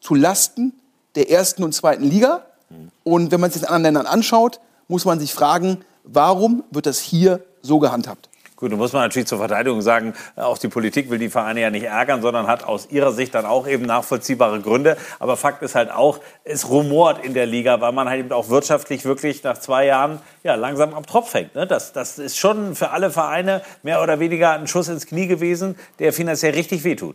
zu 0.00 0.14
Lasten 0.14 0.72
der 1.14 1.30
ersten 1.30 1.64
und 1.64 1.72
zweiten 1.72 2.04
Liga. 2.04 2.44
Und 3.04 3.30
wenn 3.30 3.40
man 3.40 3.50
sich 3.50 3.62
das 3.62 3.70
in 3.70 3.74
anderen 3.74 3.94
Ländern 3.94 4.12
anschaut, 4.12 4.60
muss 4.86 5.04
man 5.04 5.18
sich 5.18 5.32
fragen, 5.32 5.78
warum 6.04 6.64
wird 6.70 6.86
das 6.86 6.98
hier 6.98 7.44
so 7.62 7.78
gehandhabt? 7.78 8.27
Gut, 8.58 8.70
nun 8.70 8.80
muss 8.80 8.92
man 8.92 9.02
natürlich 9.02 9.28
zur 9.28 9.38
Verteidigung 9.38 9.82
sagen, 9.82 10.14
auch 10.34 10.58
die 10.58 10.66
Politik 10.66 11.10
will 11.10 11.20
die 11.20 11.28
Vereine 11.28 11.60
ja 11.60 11.70
nicht 11.70 11.84
ärgern, 11.84 12.22
sondern 12.22 12.48
hat 12.48 12.64
aus 12.64 12.88
ihrer 12.90 13.12
Sicht 13.12 13.32
dann 13.36 13.46
auch 13.46 13.68
eben 13.68 13.86
nachvollziehbare 13.86 14.60
Gründe. 14.60 14.96
Aber 15.20 15.36
Fakt 15.36 15.62
ist 15.62 15.76
halt 15.76 15.92
auch, 15.92 16.18
es 16.42 16.68
rumort 16.68 17.24
in 17.24 17.34
der 17.34 17.46
Liga, 17.46 17.80
weil 17.80 17.92
man 17.92 18.08
halt 18.08 18.18
eben 18.18 18.32
auch 18.32 18.48
wirtschaftlich 18.48 19.04
wirklich 19.04 19.44
nach 19.44 19.58
zwei 19.58 19.86
Jahren 19.86 20.18
ja, 20.42 20.56
langsam 20.56 20.92
am 20.92 21.06
Tropf 21.06 21.34
hängt. 21.34 21.54
Ne? 21.54 21.68
Das, 21.68 21.92
das 21.92 22.18
ist 22.18 22.36
schon 22.36 22.74
für 22.74 22.90
alle 22.90 23.12
Vereine 23.12 23.62
mehr 23.84 24.02
oder 24.02 24.18
weniger 24.18 24.54
ein 24.54 24.66
Schuss 24.66 24.88
ins 24.88 25.06
Knie 25.06 25.28
gewesen, 25.28 25.76
der 26.00 26.12
finanziell 26.12 26.54
richtig 26.54 26.82
wehtut. 26.82 27.14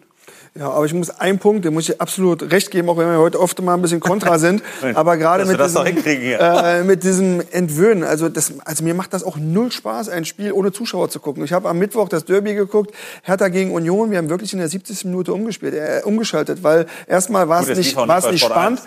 Ja, 0.55 0.69
aber 0.69 0.85
ich 0.85 0.93
muss 0.93 1.09
einen 1.09 1.39
Punkt, 1.39 1.65
dem 1.65 1.73
muss 1.73 1.89
ich 1.89 1.99
absolut 1.99 2.51
recht 2.51 2.69
geben, 2.69 2.87
auch 2.87 2.95
wenn 2.95 3.09
wir 3.09 3.17
heute 3.17 3.39
oft 3.39 3.59
mal 3.63 3.73
ein 3.73 3.81
bisschen 3.81 3.99
kontra 3.99 4.37
sind. 4.37 4.61
aber 4.93 5.17
gerade 5.17 5.45
mit, 5.45 5.59
diesem, 5.59 5.85
äh, 6.05 6.83
mit 6.83 7.03
diesem 7.03 7.41
Entwöhnen, 7.49 8.03
also, 8.03 8.29
das, 8.29 8.53
also 8.63 8.83
mir 8.83 8.93
macht 8.93 9.15
das 9.15 9.23
auch 9.23 9.37
null 9.37 9.71
Spaß, 9.71 10.09
ein 10.09 10.25
Spiel 10.25 10.51
ohne 10.51 10.71
Zuschauer 10.71 11.09
zu 11.09 11.19
gucken. 11.19 11.43
Ich 11.43 11.53
habe 11.53 11.67
am 11.69 11.79
Mittwoch 11.79 12.07
das 12.07 12.25
Derby 12.25 12.53
geguckt, 12.53 12.93
Hertha 13.23 13.47
gegen 13.47 13.71
Union. 13.71 14.11
Wir 14.11 14.19
haben 14.19 14.29
wirklich 14.29 14.53
in 14.53 14.59
der 14.59 14.67
70. 14.67 15.05
Minute 15.05 15.33
umgespielt, 15.33 15.73
äh, 15.73 16.01
umgeschaltet, 16.05 16.61
weil 16.61 16.85
erstmal 17.07 17.49
war 17.49 17.67
es 17.67 17.75
nicht, 17.75 17.95
war 17.95 18.19
es 18.19 18.29
nicht 18.29 18.45
spannend. 18.45 18.83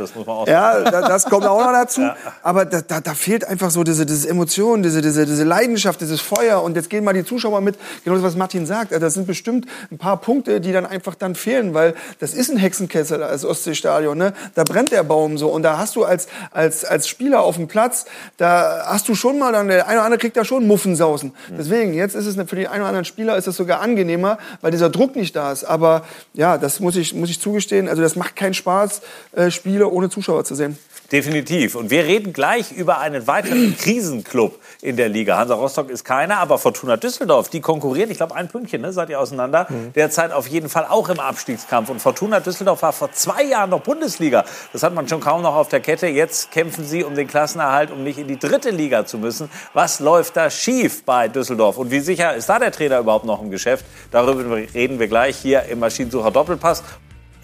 ja, 0.47 0.83
das 0.83 1.25
kommt 1.25 1.47
auch 1.47 1.65
noch 1.65 1.73
dazu. 1.73 2.03
Ja. 2.07 2.15
Aber 2.43 2.65
da, 2.65 2.83
da, 2.83 3.01
da 3.01 3.15
fehlt 3.15 3.45
einfach 3.45 3.71
so 3.71 3.83
diese, 3.83 4.07
diese 4.07 4.29
Emotion, 4.29 4.83
diese, 4.83 5.03
diese, 5.03 5.27
diese 5.27 5.43
Leidenschaft, 5.43 6.01
dieses 6.01 6.21
Feuer. 6.21 6.63
Und 6.63 6.77
jetzt 6.77 6.89
gehen 6.89 7.03
mal 7.03 7.15
die 7.15 7.25
Zuschauer 7.25 7.61
mit. 7.61 7.77
Genau 8.05 8.15
das, 8.15 8.23
was 8.23 8.37
Martin 8.37 8.65
sagt. 8.65 8.93
Das 8.93 9.15
sind 9.15 9.27
bestimmt 9.27 9.67
ein 9.91 9.99
paar 9.99 10.19
Punkte, 10.19 10.61
die 10.61 10.73
dann 10.73 10.87
einfach 10.87 11.17
dann 11.17 11.35
fehlen 11.35 11.56
fehlen, 11.57 11.75
weil 11.75 11.95
das 12.19 12.35
ist 12.35 12.51
ein 12.51 12.57
Hexenkessel 12.57 13.23
als 13.23 13.45
Ostseestadion. 13.45 14.17
Ne? 14.17 14.33
Da 14.55 14.65
brennt 14.65 14.93
der 14.93 15.03
Baum 15.03 15.39
so 15.39 15.49
und 15.49 15.63
da 15.63 15.79
hast 15.79 15.97
du 15.97 16.05
als, 16.05 16.29
als, 16.51 16.85
als 16.85 17.09
Spieler 17.09 17.43
auf 17.43 17.57
dem 17.57 17.69
Platz, 17.69 18.07
da 18.37 18.85
hast 18.87 19.09
du 19.09 19.15
schon 19.15 19.39
mal, 19.39 19.53
dann 19.53 19.69
der 19.69 19.87
eine 19.87 19.99
oder 19.99 20.05
andere 20.05 20.19
kriegt 20.19 20.37
da 20.37 20.45
schon 20.45 20.67
Muffensausen. 20.67 21.33
Mhm. 21.51 21.57
Deswegen, 21.59 21.95
jetzt 21.95 22.15
ist 22.15 22.27
es 22.27 22.35
für 22.35 22.57
den 22.57 22.67
einen 22.67 22.81
oder 22.81 22.89
anderen 22.89 23.05
Spieler 23.05 23.37
ist 23.37 23.47
das 23.47 23.57
sogar 23.57 23.81
angenehmer, 23.81 24.39
weil 24.61 24.71
dieser 24.71 24.91
Druck 24.91 25.17
nicht 25.17 25.35
da 25.35 25.53
ist. 25.53 25.65
Aber 25.65 26.03
ja, 26.35 26.59
das 26.59 26.81
muss 26.81 26.97
ich, 26.97 27.15
muss 27.15 27.31
ich 27.31 27.41
zugestehen, 27.41 27.89
also 27.89 28.03
das 28.03 28.17
macht 28.17 28.37
keinen 28.37 28.55
Spaß, 28.55 29.03
äh, 29.33 29.51
Spiele 29.51 29.89
ohne 29.89 30.11
Zuschauer 30.11 30.45
zu 30.45 30.55
sehen. 30.55 30.79
Definitiv. 31.13 31.77
Und 31.77 31.91
wir 31.91 32.05
reden 32.05 32.33
gleich 32.33 32.73
über 32.73 32.99
einen 32.99 33.27
weiteren 33.27 33.77
Krisenclub 33.79 34.59
in 34.83 34.97
der 34.97 35.09
Liga. 35.09 35.39
Hansa 35.39 35.55
Rostock 35.55 35.89
ist 35.89 36.05
keiner, 36.05 36.39
aber 36.39 36.59
Fortuna 36.59 36.97
Düsseldorf, 36.97 37.49
die 37.49 37.61
konkurrieren, 37.61 38.11
ich 38.11 38.17
glaube 38.17 38.35
ein 38.35 38.49
Pünktchen, 38.49 38.83
ne, 38.83 38.93
seid 38.93 39.11
ihr 39.11 39.21
auseinander, 39.21 39.67
mhm. 39.69 39.93
derzeit 39.93 40.33
auf 40.33 40.49
jeden 40.49 40.69
Fall 40.69 40.87
auch 40.89 41.09
im 41.09 41.21
Abstiegskampf. 41.21 41.91
Und 41.91 42.01
Fortuna 42.01 42.41
Düsseldorf 42.41 42.83
war 42.83 42.93
vor 42.93 43.13
zwei 43.13 43.45
Jahren 43.45 43.71
noch 43.71 43.83
Bundesliga. 43.83 44.45
Das 44.73 44.83
hat 44.83 44.95
man 44.95 45.09
schon 45.09 45.21
kaum 45.21 45.43
noch 45.43 45.55
auf 45.55 45.69
der 45.69 45.81
Kette. 45.81 46.09
Jetzt 46.09 46.51
kämpfen 46.51 46.85
sie 46.85 47.05
um 47.05 47.15
den 47.15 47.29
Klassenerhalt, 47.29 47.91
um 47.91 48.03
nicht 48.03 48.19
in 48.19 48.27
die 48.27 48.39
dritte 48.39 48.71
Liga 48.71 49.07
zu 49.07 49.19
müssen. 49.19 49.49
Was 49.75 50.01
läuft 50.01 50.37
da 50.37 50.51
schief 50.51 51.05
bei 51.05 51.29
Düsseldorf? 51.29 51.79
Und 51.79 51.91
wie 51.91 52.01
sicher 52.01 52.35
ist 52.35 52.49
da 52.49 52.59
der 52.59 52.73
Trainer 52.73 52.99
überhaupt 52.99 53.25
noch 53.25 53.41
im 53.43 53.51
Geschäft? 53.51 53.85
Darüber 54.11 54.57
reden 54.75 54.99
wir 54.99 55.09
gleich 55.09 55.37
hier 55.37 55.63
im 55.65 55.79
Maschinensucher 55.79 56.31
Doppelpass. 56.31 56.83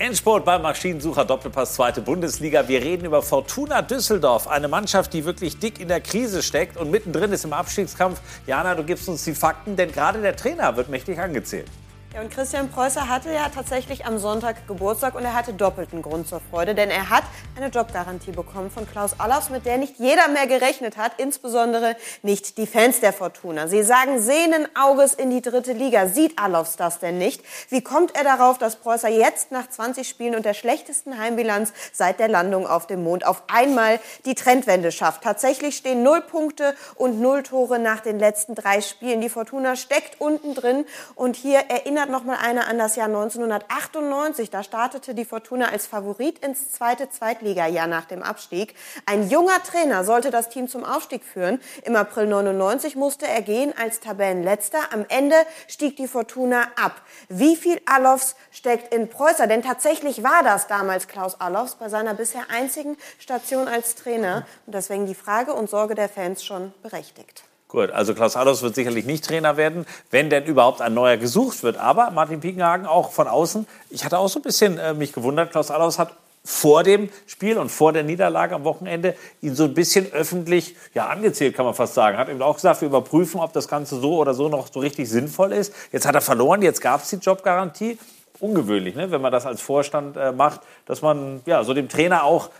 Endsport 0.02 0.44
beim 0.44 0.62
Maschinensucher 0.62 1.24
Doppelpass 1.24 1.74
zweite 1.74 2.00
Bundesliga. 2.00 2.66
Wir 2.66 2.82
reden 2.82 3.04
über 3.04 3.22
Fortuna 3.22 3.82
Düsseldorf, 3.82 4.48
eine 4.48 4.66
Mannschaft, 4.66 5.12
die 5.12 5.24
wirklich 5.24 5.60
dick 5.60 5.78
in 5.78 5.86
der 5.86 6.00
Krise 6.00 6.42
steckt 6.42 6.76
und 6.76 6.90
mittendrin 6.90 7.30
ist 7.30 7.44
im 7.44 7.52
Abstiegskampf. 7.52 8.20
Jana, 8.48 8.74
du 8.74 8.82
gibst 8.82 9.08
uns 9.08 9.22
die 9.22 9.32
Fakten, 9.32 9.76
denn 9.76 9.92
gerade 9.92 10.20
der 10.20 10.34
Trainer 10.34 10.76
wird 10.76 10.88
mächtig 10.88 11.20
angezählt. 11.20 11.68
Ja, 12.14 12.20
und 12.20 12.30
Christian 12.30 12.68
Preußer 12.68 13.08
hatte 13.08 13.32
ja 13.32 13.48
tatsächlich 13.48 14.04
am 14.04 14.18
Sonntag 14.18 14.66
Geburtstag 14.68 15.14
und 15.14 15.24
er 15.24 15.32
hatte 15.32 15.54
doppelten 15.54 16.02
Grund 16.02 16.28
zur 16.28 16.42
Freude, 16.50 16.74
denn 16.74 16.90
er 16.90 17.08
hat 17.08 17.22
eine 17.56 17.68
Jobgarantie 17.68 18.32
bekommen 18.32 18.70
von 18.70 18.86
Klaus 18.86 19.18
Allofs, 19.18 19.48
mit 19.48 19.64
der 19.64 19.78
nicht 19.78 19.98
jeder 19.98 20.28
mehr 20.28 20.46
gerechnet 20.46 20.98
hat, 20.98 21.12
insbesondere 21.16 21.96
nicht 22.22 22.58
die 22.58 22.66
Fans 22.66 23.00
der 23.00 23.14
Fortuna. 23.14 23.66
Sie 23.66 23.82
sagen 23.82 24.20
sehnen 24.20 24.68
Auges 24.78 25.14
in 25.14 25.30
die 25.30 25.40
dritte 25.40 25.72
Liga. 25.72 26.06
Sieht 26.06 26.38
Allofs 26.38 26.76
das 26.76 26.98
denn 26.98 27.16
nicht? 27.16 27.42
Wie 27.70 27.80
kommt 27.80 28.14
er 28.14 28.24
darauf, 28.24 28.58
dass 28.58 28.76
Preußer 28.76 29.08
jetzt 29.08 29.50
nach 29.50 29.70
20 29.70 30.06
Spielen 30.06 30.34
und 30.34 30.44
der 30.44 30.54
schlechtesten 30.54 31.18
Heimbilanz 31.18 31.72
seit 31.94 32.20
der 32.20 32.28
Landung 32.28 32.66
auf 32.66 32.86
dem 32.86 33.04
Mond 33.04 33.24
auf 33.24 33.42
einmal 33.50 34.00
die 34.26 34.34
Trendwende 34.34 34.92
schafft? 34.92 35.22
Tatsächlich 35.22 35.76
stehen 35.76 36.02
null 36.02 36.20
Punkte 36.20 36.74
und 36.94 37.22
null 37.22 37.42
Tore 37.42 37.78
nach 37.78 38.00
den 38.00 38.18
letzten 38.18 38.54
drei 38.54 38.82
Spielen. 38.82 39.22
Die 39.22 39.30
Fortuna 39.30 39.76
steckt 39.76 40.20
unten 40.20 40.54
drin 40.54 40.84
und 41.14 41.36
hier 41.36 41.60
erinnert 41.70 42.01
erinnert 42.02 42.20
noch 42.20 42.24
mal 42.24 42.38
einer 42.44 42.66
an 42.66 42.78
das 42.78 42.96
Jahr 42.96 43.06
1998. 43.06 44.50
Da 44.50 44.64
startete 44.64 45.14
die 45.14 45.24
Fortuna 45.24 45.66
als 45.66 45.86
Favorit 45.86 46.44
ins 46.44 46.72
zweite 46.72 47.08
Zweitligajahr 47.08 47.86
nach 47.86 48.06
dem 48.06 48.24
Abstieg. 48.24 48.74
Ein 49.06 49.28
junger 49.28 49.62
Trainer 49.62 50.02
sollte 50.02 50.32
das 50.32 50.48
Team 50.48 50.66
zum 50.66 50.84
Aufstieg 50.84 51.22
führen. 51.24 51.60
Im 51.84 51.94
April 51.94 52.26
99 52.26 52.96
musste 52.96 53.28
er 53.28 53.40
gehen 53.42 53.72
als 53.80 54.00
Tabellenletzter. 54.00 54.78
Am 54.92 55.04
Ende 55.08 55.36
stieg 55.68 55.96
die 55.96 56.08
Fortuna 56.08 56.62
ab. 56.74 57.02
Wie 57.28 57.54
viel 57.54 57.80
Alofs 57.86 58.34
steckt 58.50 58.92
in 58.92 59.08
Preußer? 59.08 59.46
Denn 59.46 59.62
tatsächlich 59.62 60.24
war 60.24 60.42
das 60.42 60.66
damals 60.66 61.06
Klaus 61.06 61.40
Alofs 61.40 61.76
bei 61.76 61.88
seiner 61.88 62.14
bisher 62.14 62.50
einzigen 62.50 62.96
Station 63.20 63.68
als 63.68 63.94
Trainer. 63.94 64.44
Und 64.66 64.74
deswegen 64.74 65.06
die 65.06 65.14
Frage 65.14 65.54
und 65.54 65.70
Sorge 65.70 65.94
der 65.94 66.08
Fans 66.08 66.44
schon 66.44 66.74
berechtigt. 66.82 67.44
Gut, 67.72 67.90
also 67.90 68.12
Klaus 68.12 68.36
Allofs 68.36 68.60
wird 68.60 68.74
sicherlich 68.74 69.06
nicht 69.06 69.24
Trainer 69.24 69.56
werden, 69.56 69.86
wenn 70.10 70.28
denn 70.28 70.44
überhaupt 70.44 70.82
ein 70.82 70.92
neuer 70.92 71.16
gesucht 71.16 71.62
wird. 71.62 71.78
Aber 71.78 72.10
Martin 72.10 72.40
Piekenhagen 72.40 72.84
auch 72.84 73.12
von 73.12 73.26
außen, 73.26 73.66
ich 73.88 74.04
hatte 74.04 74.18
auch 74.18 74.28
so 74.28 74.40
ein 74.40 74.42
bisschen 74.42 74.76
äh, 74.76 74.92
mich 74.92 75.14
gewundert, 75.14 75.52
Klaus 75.52 75.70
Allofs 75.70 75.98
hat 75.98 76.12
vor 76.44 76.82
dem 76.82 77.08
Spiel 77.26 77.56
und 77.56 77.70
vor 77.70 77.94
der 77.94 78.02
Niederlage 78.02 78.54
am 78.54 78.64
Wochenende 78.64 79.14
ihn 79.40 79.54
so 79.54 79.64
ein 79.64 79.72
bisschen 79.72 80.12
öffentlich 80.12 80.76
ja, 80.92 81.06
angezählt, 81.06 81.56
kann 81.56 81.64
man 81.64 81.72
fast 81.72 81.94
sagen. 81.94 82.18
Hat 82.18 82.28
eben 82.28 82.42
auch 82.42 82.56
gesagt, 82.56 82.82
wir 82.82 82.88
überprüfen, 82.88 83.40
ob 83.40 83.54
das 83.54 83.68
Ganze 83.68 83.98
so 83.98 84.18
oder 84.18 84.34
so 84.34 84.50
noch 84.50 84.70
so 84.70 84.80
richtig 84.80 85.08
sinnvoll 85.08 85.52
ist. 85.52 85.72
Jetzt 85.92 86.06
hat 86.06 86.14
er 86.14 86.20
verloren, 86.20 86.60
jetzt 86.60 86.82
gab 86.82 87.00
es 87.00 87.08
die 87.08 87.16
Jobgarantie. 87.16 87.96
Ungewöhnlich, 88.38 88.96
ne, 88.96 89.10
wenn 89.10 89.22
man 89.22 89.32
das 89.32 89.46
als 89.46 89.62
Vorstand 89.62 90.18
äh, 90.18 90.32
macht, 90.32 90.60
dass 90.84 91.00
man 91.00 91.40
ja, 91.46 91.64
so 91.64 91.72
dem 91.72 91.88
Trainer 91.88 92.24
auch 92.24 92.50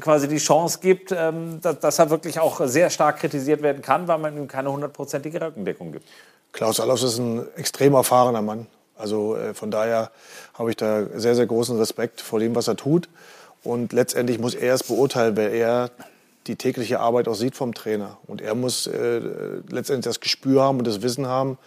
quasi 0.00 0.28
die 0.28 0.38
Chance 0.38 0.78
gibt, 0.80 1.12
ähm, 1.12 1.60
dass, 1.60 1.80
dass, 1.80 1.98
er 1.98 2.10
wirklich 2.10 2.40
auch 2.40 2.60
sehr 2.66 2.90
stark 2.90 3.18
kritisiert 3.18 3.62
werden 3.62 3.82
kann, 3.82 4.08
weil 4.08 4.18
man 4.18 4.36
ihm 4.36 4.48
keine 4.48 4.72
hundertprozentige 4.72 5.40
Rückendeckung 5.40 5.92
gibt. 5.92 6.08
Klaus 6.52 6.80
Allofs 6.80 7.02
ist 7.02 7.18
ein 7.18 7.46
extrem 7.56 7.94
erfahrener 7.94 8.42
Mann. 8.42 8.66
Also 8.96 9.36
äh, 9.36 9.54
von 9.54 9.70
daher 9.70 10.10
habe 10.54 10.70
ich 10.70 10.76
da 10.76 11.06
sehr, 11.14 11.34
sehr 11.34 11.46
großen 11.46 11.76
Respekt 11.78 12.20
vor 12.20 12.40
dem, 12.40 12.54
was 12.54 12.68
er 12.68 12.76
tut. 12.76 13.08
Und 13.62 13.92
letztendlich 13.92 14.38
muss 14.38 14.54
er 14.54 14.74
es 14.74 14.82
beurteilen, 14.82 15.36
weil 15.36 15.52
er 15.52 15.90
die 16.46 16.56
tägliche 16.56 17.00
Arbeit 17.00 17.28
auch 17.28 17.34
sieht 17.34 17.56
vom 17.56 17.74
Trainer. 17.74 18.18
Und 18.26 18.40
er 18.40 18.54
muss 18.54 18.86
äh, 18.86 19.20
letztendlich 19.68 20.04
das 20.04 20.20
Gespür 20.20 20.62
haben 20.62 20.78
und 20.78 20.86
das 20.86 21.02
Wissen 21.02 21.26
haben, 21.26 21.58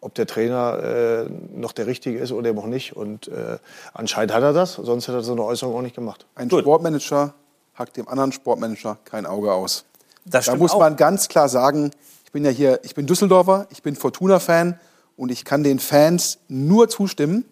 ob 0.00 0.14
der 0.14 0.26
Trainer 0.26 1.26
äh, 1.28 1.30
noch 1.54 1.72
der 1.72 1.86
richtige 1.86 2.18
ist 2.18 2.32
oder 2.32 2.50
eben 2.50 2.58
auch 2.58 2.66
nicht. 2.66 2.96
Und 2.96 3.28
äh, 3.28 3.58
anscheinend 3.92 4.34
hat 4.34 4.42
er 4.42 4.52
das, 4.52 4.74
sonst 4.74 5.06
hätte 5.08 5.18
er 5.18 5.22
so 5.22 5.32
eine 5.32 5.44
Äußerung 5.44 5.76
auch 5.76 5.82
nicht 5.82 5.94
gemacht. 5.94 6.26
Ein 6.34 6.48
Gut. 6.48 6.60
Sportmanager 6.60 7.34
hackt 7.74 7.96
dem 7.96 8.08
anderen 8.08 8.32
Sportmanager 8.32 8.98
kein 9.04 9.26
Auge 9.26 9.52
aus. 9.52 9.84
Das 10.24 10.46
da 10.46 10.56
muss 10.56 10.72
auch. 10.72 10.78
man 10.78 10.96
ganz 10.96 11.28
klar 11.28 11.48
sagen, 11.48 11.90
ich 12.24 12.32
bin 12.32 12.44
ja 12.44 12.50
hier, 12.50 12.80
ich 12.82 12.94
bin 12.94 13.06
Düsseldorfer, 13.06 13.66
ich 13.70 13.82
bin 13.82 13.96
Fortuna-Fan 13.96 14.78
und 15.16 15.30
ich 15.30 15.44
kann 15.44 15.62
den 15.62 15.78
Fans 15.78 16.38
nur 16.48 16.88
zustimmen. 16.88 17.44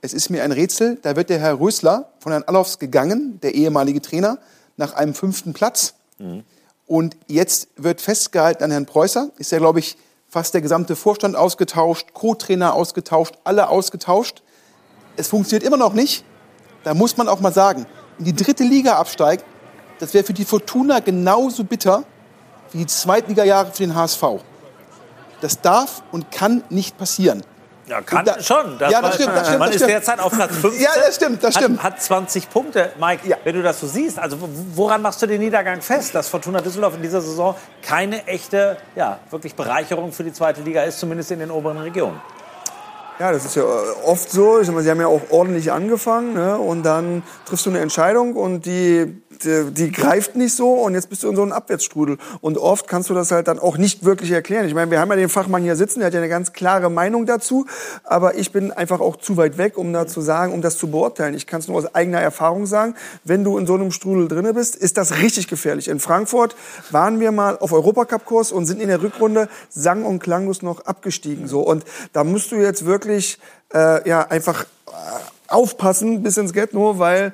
Es 0.00 0.14
ist 0.14 0.30
mir 0.30 0.44
ein 0.44 0.52
Rätsel, 0.52 0.98
da 1.02 1.16
wird 1.16 1.28
der 1.28 1.38
Herr 1.38 1.60
Rösler 1.60 2.10
von 2.20 2.32
Herrn 2.32 2.44
Allofs 2.44 2.78
gegangen, 2.78 3.38
der 3.42 3.54
ehemalige 3.54 4.00
Trainer, 4.00 4.38
nach 4.76 4.94
einem 4.94 5.14
fünften 5.14 5.52
Platz. 5.52 5.94
Mhm. 6.18 6.44
Und 6.86 7.16
jetzt 7.26 7.68
wird 7.76 8.00
festgehalten 8.00 8.64
an 8.64 8.70
Herrn 8.70 8.86
Preußer, 8.86 9.30
ist 9.36 9.52
ja, 9.52 9.58
glaube 9.58 9.78
ich, 9.78 9.96
fast 10.28 10.54
der 10.54 10.60
gesamte 10.60 10.96
Vorstand 10.96 11.36
ausgetauscht, 11.36 12.14
Co-Trainer 12.14 12.74
ausgetauscht, 12.74 13.34
alle 13.44 13.68
ausgetauscht. 13.68 14.42
Es 15.16 15.28
funktioniert 15.28 15.64
immer 15.64 15.76
noch 15.76 15.92
nicht. 15.92 16.24
Da 16.84 16.94
muss 16.94 17.16
man 17.16 17.28
auch 17.28 17.40
mal 17.40 17.52
sagen, 17.52 17.86
in 18.18 18.24
die 18.24 18.34
dritte 18.34 18.64
Liga 18.64 18.94
absteigt, 18.94 19.44
das 20.00 20.14
wäre 20.14 20.24
für 20.24 20.32
die 20.32 20.44
Fortuna 20.44 21.00
genauso 21.00 21.62
bitter 21.62 22.04
wie 22.72 22.78
die 22.78 22.86
Zweitliga-Jahre 22.86 23.70
für 23.72 23.82
den 23.82 23.94
HSV. 23.94 24.24
Das 25.40 25.60
darf 25.60 26.02
und 26.10 26.30
kann 26.30 26.64
nicht 26.70 26.98
passieren. 26.98 27.42
Ja, 27.86 28.00
kann 28.02 28.24
da, 28.24 28.40
schon. 28.40 28.78
Das 28.78 28.92
ja, 28.92 29.02
das 29.02 29.16
stimmt, 29.16 29.34
das 29.34 29.46
stimmt. 29.48 29.58
Man 29.58 29.68
das 29.68 29.76
ist 29.76 29.82
stimmt. 29.82 29.90
derzeit 29.90 30.20
auf 30.20 30.32
Platz 30.32 30.56
15. 30.60 30.80
Ja, 30.80 30.90
das 30.94 31.16
stimmt, 31.16 31.42
das 31.42 31.54
stimmt. 31.56 31.82
Hat, 31.82 31.94
hat 31.94 32.02
20 32.02 32.48
Punkte. 32.48 32.92
Mike, 33.00 33.28
ja. 33.28 33.36
wenn 33.42 33.56
du 33.56 33.62
das 33.62 33.80
so 33.80 33.88
siehst, 33.88 34.18
also 34.18 34.36
woran 34.74 35.02
machst 35.02 35.20
du 35.22 35.26
den 35.26 35.40
Niedergang 35.40 35.82
fest, 35.82 36.14
dass 36.14 36.28
Fortuna 36.28 36.60
Düsseldorf 36.60 36.94
in 36.94 37.02
dieser 37.02 37.20
Saison 37.20 37.56
keine 37.82 38.26
echte, 38.28 38.76
ja, 38.94 39.18
wirklich 39.30 39.56
Bereicherung 39.56 40.12
für 40.12 40.22
die 40.22 40.32
zweite 40.32 40.60
Liga 40.60 40.82
ist, 40.84 41.00
zumindest 41.00 41.32
in 41.32 41.40
den 41.40 41.50
oberen 41.50 41.78
Regionen? 41.78 42.20
Ja, 43.18 43.32
das 43.32 43.44
ist 43.44 43.56
ja 43.56 43.64
oft 44.06 44.30
so. 44.30 44.60
Ich 44.60 44.66
sag 44.66 44.74
mal, 44.74 44.82
Sie 44.82 44.90
haben 44.90 45.00
ja 45.00 45.08
auch 45.08 45.20
ordentlich 45.28 45.72
angefangen 45.72 46.32
ne? 46.32 46.56
und 46.56 46.84
dann 46.84 47.22
triffst 47.44 47.66
du 47.66 47.70
eine 47.70 47.80
Entscheidung 47.80 48.34
und 48.34 48.64
die, 48.64 49.20
die, 49.44 49.70
die 49.70 49.92
greift 49.92 50.36
nicht 50.36 50.54
so 50.54 50.72
und 50.74 50.94
jetzt 50.94 51.08
bist 51.08 51.22
du 51.22 51.28
in 51.28 51.36
so 51.36 51.42
einem 51.42 51.52
Abwärtsstrudel. 51.52 52.18
Und 52.40 52.58
oft 52.58 52.88
kannst 52.88 53.10
du 53.10 53.14
das 53.14 53.30
halt 53.30 53.48
dann 53.48 53.58
auch 53.58 53.76
nicht 53.76 54.04
wirklich 54.04 54.30
erklären. 54.30 54.66
Ich 54.66 54.74
meine, 54.74 54.90
wir 54.90 55.00
haben 55.00 55.10
ja 55.10 55.16
den 55.16 55.28
Fachmann 55.28 55.62
hier 55.62 55.76
sitzen, 55.76 56.00
der 56.00 56.06
hat 56.06 56.14
ja 56.14 56.20
eine 56.20 56.28
ganz 56.28 56.52
klare 56.52 56.90
Meinung 56.90 57.26
dazu, 57.26 57.66
aber 58.04 58.36
ich 58.36 58.52
bin 58.52 58.72
einfach 58.72 59.00
auch 59.00 59.16
zu 59.16 59.36
weit 59.36 59.58
weg, 59.58 59.78
um 59.78 59.92
da 59.92 60.06
zu 60.06 60.20
sagen, 60.20 60.52
um 60.52 60.62
das 60.62 60.76
zu 60.78 60.90
beurteilen. 60.90 61.34
Ich 61.34 61.46
kann 61.46 61.60
es 61.60 61.68
nur 61.68 61.78
aus 61.78 61.94
eigener 61.94 62.20
Erfahrung 62.20 62.66
sagen, 62.66 62.94
wenn 63.24 63.44
du 63.44 63.58
in 63.58 63.66
so 63.66 63.74
einem 63.74 63.90
Strudel 63.92 64.28
drinne 64.28 64.54
bist, 64.54 64.76
ist 64.76 64.96
das 64.96 65.18
richtig 65.18 65.48
gefährlich. 65.48 65.88
In 65.88 66.00
Frankfurt 66.00 66.56
waren 66.90 67.20
wir 67.20 67.32
mal 67.32 67.58
auf 67.58 67.72
Europacup-Kurs 67.72 68.52
und 68.52 68.66
sind 68.66 68.80
in 68.80 68.88
der 68.88 69.02
Rückrunde 69.02 69.48
sang- 69.68 70.04
und 70.04 70.20
klanglos 70.20 70.62
noch 70.62 70.86
abgestiegen. 70.86 71.46
So. 71.46 71.60
Und 71.60 71.84
da 72.12 72.24
musst 72.24 72.52
du 72.52 72.56
jetzt 72.56 72.84
wirklich 72.86 73.38
äh, 73.74 74.08
ja, 74.08 74.22
einfach 74.22 74.64
äh, 74.64 74.90
aufpassen 75.48 76.22
bis 76.22 76.36
ins 76.36 76.52
nur 76.72 76.98
weil 76.98 77.32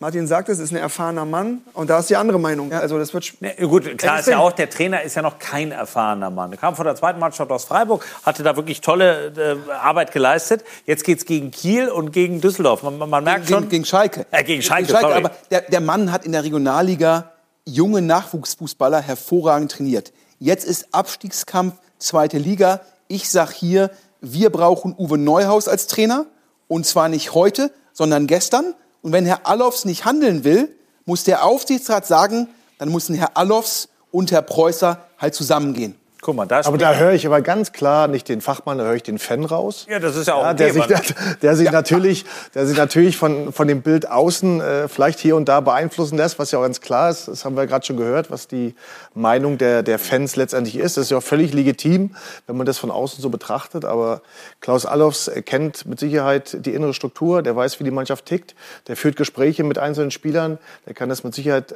Martin 0.00 0.28
sagt, 0.28 0.48
es 0.48 0.60
ist 0.60 0.70
ein 0.70 0.76
erfahrener 0.76 1.24
Mann 1.24 1.60
und 1.74 1.90
da 1.90 1.98
ist 1.98 2.08
die 2.08 2.14
andere 2.14 2.38
Meinung. 2.38 2.72
Also 2.72 2.98
das 2.98 3.12
wird 3.12 3.32
nee, 3.40 3.52
gut, 3.66 3.98
klar 3.98 4.20
ist 4.20 4.28
ja 4.28 4.38
auch, 4.38 4.52
der 4.52 4.70
Trainer 4.70 5.02
ist 5.02 5.16
ja 5.16 5.22
noch 5.22 5.40
kein 5.40 5.72
erfahrener 5.72 6.30
Mann. 6.30 6.52
Er 6.52 6.56
kam 6.56 6.76
von 6.76 6.84
der 6.84 6.94
zweiten 6.94 7.18
Mannschaft 7.18 7.50
aus 7.50 7.64
Freiburg, 7.64 8.06
hatte 8.22 8.44
da 8.44 8.54
wirklich 8.54 8.80
tolle 8.80 9.32
äh, 9.66 9.72
Arbeit 9.72 10.12
geleistet. 10.12 10.62
Jetzt 10.86 11.02
geht's 11.02 11.24
gegen 11.24 11.50
Kiel 11.50 11.88
und 11.88 12.12
gegen 12.12 12.40
Düsseldorf. 12.40 12.84
Man, 12.84 12.96
man 12.96 13.24
merkt 13.24 13.46
gegen, 13.46 13.60
schon. 13.60 13.68
Gegen 13.68 13.84
Schalke. 13.84 14.24
Äh, 14.30 14.44
gegen 14.44 14.62
Schalke, 14.62 14.86
gegen 14.86 14.98
Schalke 14.98 15.14
sorry. 15.14 15.24
aber 15.24 15.34
der, 15.50 15.62
der 15.62 15.80
Mann 15.80 16.12
hat 16.12 16.24
in 16.24 16.30
der 16.30 16.44
Regionalliga 16.44 17.32
junge 17.64 18.00
Nachwuchsfußballer 18.00 19.00
hervorragend 19.00 19.72
trainiert. 19.72 20.12
Jetzt 20.38 20.64
ist 20.64 20.94
Abstiegskampf, 20.94 21.74
zweite 21.98 22.38
Liga. 22.38 22.82
Ich 23.08 23.28
sag 23.28 23.50
hier, 23.50 23.90
wir 24.20 24.50
brauchen 24.50 24.94
Uwe 24.96 25.18
Neuhaus 25.18 25.66
als 25.66 25.88
Trainer. 25.88 26.26
Und 26.68 26.86
zwar 26.86 27.08
nicht 27.08 27.34
heute, 27.34 27.72
sondern 27.92 28.28
gestern. 28.28 28.74
Und 29.08 29.12
wenn 29.12 29.24
Herr 29.24 29.46
Allofs 29.46 29.86
nicht 29.86 30.04
handeln 30.04 30.44
will, 30.44 30.68
muss 31.06 31.24
der 31.24 31.42
Aufsichtsrat 31.42 32.06
sagen, 32.06 32.46
dann 32.76 32.92
müssen 32.92 33.14
Herr 33.14 33.38
Allofs 33.38 33.88
und 34.12 34.30
Herr 34.32 34.42
Preußer 34.42 35.02
halt 35.16 35.34
zusammengehen. 35.34 35.94
Guck 36.28 36.36
mal, 36.36 36.44
da 36.44 36.60
Aber 36.66 36.76
da 36.76 36.94
höre 36.94 37.12
ich 37.12 37.26
aber 37.26 37.40
ganz 37.40 37.72
klar 37.72 38.06
nicht 38.06 38.28
den 38.28 38.42
Fachmann, 38.42 38.76
da 38.76 38.84
höre 38.84 38.96
ich 38.96 39.02
den 39.02 39.18
Fan 39.18 39.46
raus. 39.46 39.86
Ja, 39.88 39.98
das 39.98 40.14
ist 40.14 40.28
ja 40.28 40.34
auch 40.34 40.42
Ja, 40.42 40.50
okay, 40.50 40.56
der, 40.64 40.72
sich, 40.74 40.86
man- 40.86 41.02
der, 41.40 41.56
sich 41.56 41.70
natürlich, 41.72 42.26
der 42.54 42.66
sich 42.66 42.76
natürlich 42.76 43.16
von, 43.16 43.50
von 43.50 43.66
dem 43.66 43.80
Bild 43.80 44.10
außen 44.10 44.60
äh, 44.60 44.88
vielleicht 44.88 45.20
hier 45.20 45.36
und 45.36 45.48
da 45.48 45.60
beeinflussen 45.60 46.18
lässt, 46.18 46.38
was 46.38 46.50
ja 46.50 46.58
auch 46.58 46.64
ganz 46.64 46.82
klar 46.82 47.08
ist. 47.08 47.28
Das 47.28 47.46
haben 47.46 47.56
wir 47.56 47.66
gerade 47.66 47.86
schon 47.86 47.96
gehört, 47.96 48.30
was 48.30 48.46
die 48.46 48.74
Meinung 49.14 49.56
der, 49.56 49.82
der 49.82 49.98
Fans 49.98 50.36
letztendlich 50.36 50.76
ist. 50.76 50.98
Das 50.98 51.04
ist 51.04 51.10
ja 51.12 51.16
auch 51.16 51.22
völlig 51.22 51.54
legitim, 51.54 52.14
wenn 52.46 52.58
man 52.58 52.66
das 52.66 52.76
von 52.76 52.90
außen 52.90 53.22
so 53.22 53.30
betrachtet. 53.30 53.86
Aber 53.86 54.20
Klaus 54.60 54.84
Allofs 54.84 55.30
kennt 55.46 55.86
mit 55.86 55.98
Sicherheit 55.98 56.58
die 56.66 56.74
innere 56.74 56.92
Struktur, 56.92 57.42
der 57.42 57.56
weiß, 57.56 57.80
wie 57.80 57.84
die 57.84 57.90
Mannschaft 57.90 58.26
tickt, 58.26 58.54
der 58.86 58.98
führt 58.98 59.16
Gespräche 59.16 59.64
mit 59.64 59.78
einzelnen 59.78 60.10
Spielern, 60.10 60.58
der 60.84 60.92
kann 60.92 61.08
das 61.08 61.24
mit 61.24 61.34
Sicherheit 61.34 61.74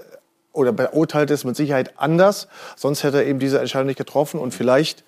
oder 0.53 0.73
beurteilt 0.73 1.31
es 1.31 1.45
mit 1.45 1.57
Sicherheit 1.57 1.93
anders. 1.97 2.49
Sonst 2.77 3.03
hätte 3.05 3.19
er 3.19 3.27
eben 3.27 3.39
diese 3.39 3.59
Entscheidung 3.59 3.87
nicht 3.87 3.99
getroffen 3.99 4.39
und 4.41 4.53
vielleicht 4.53 5.05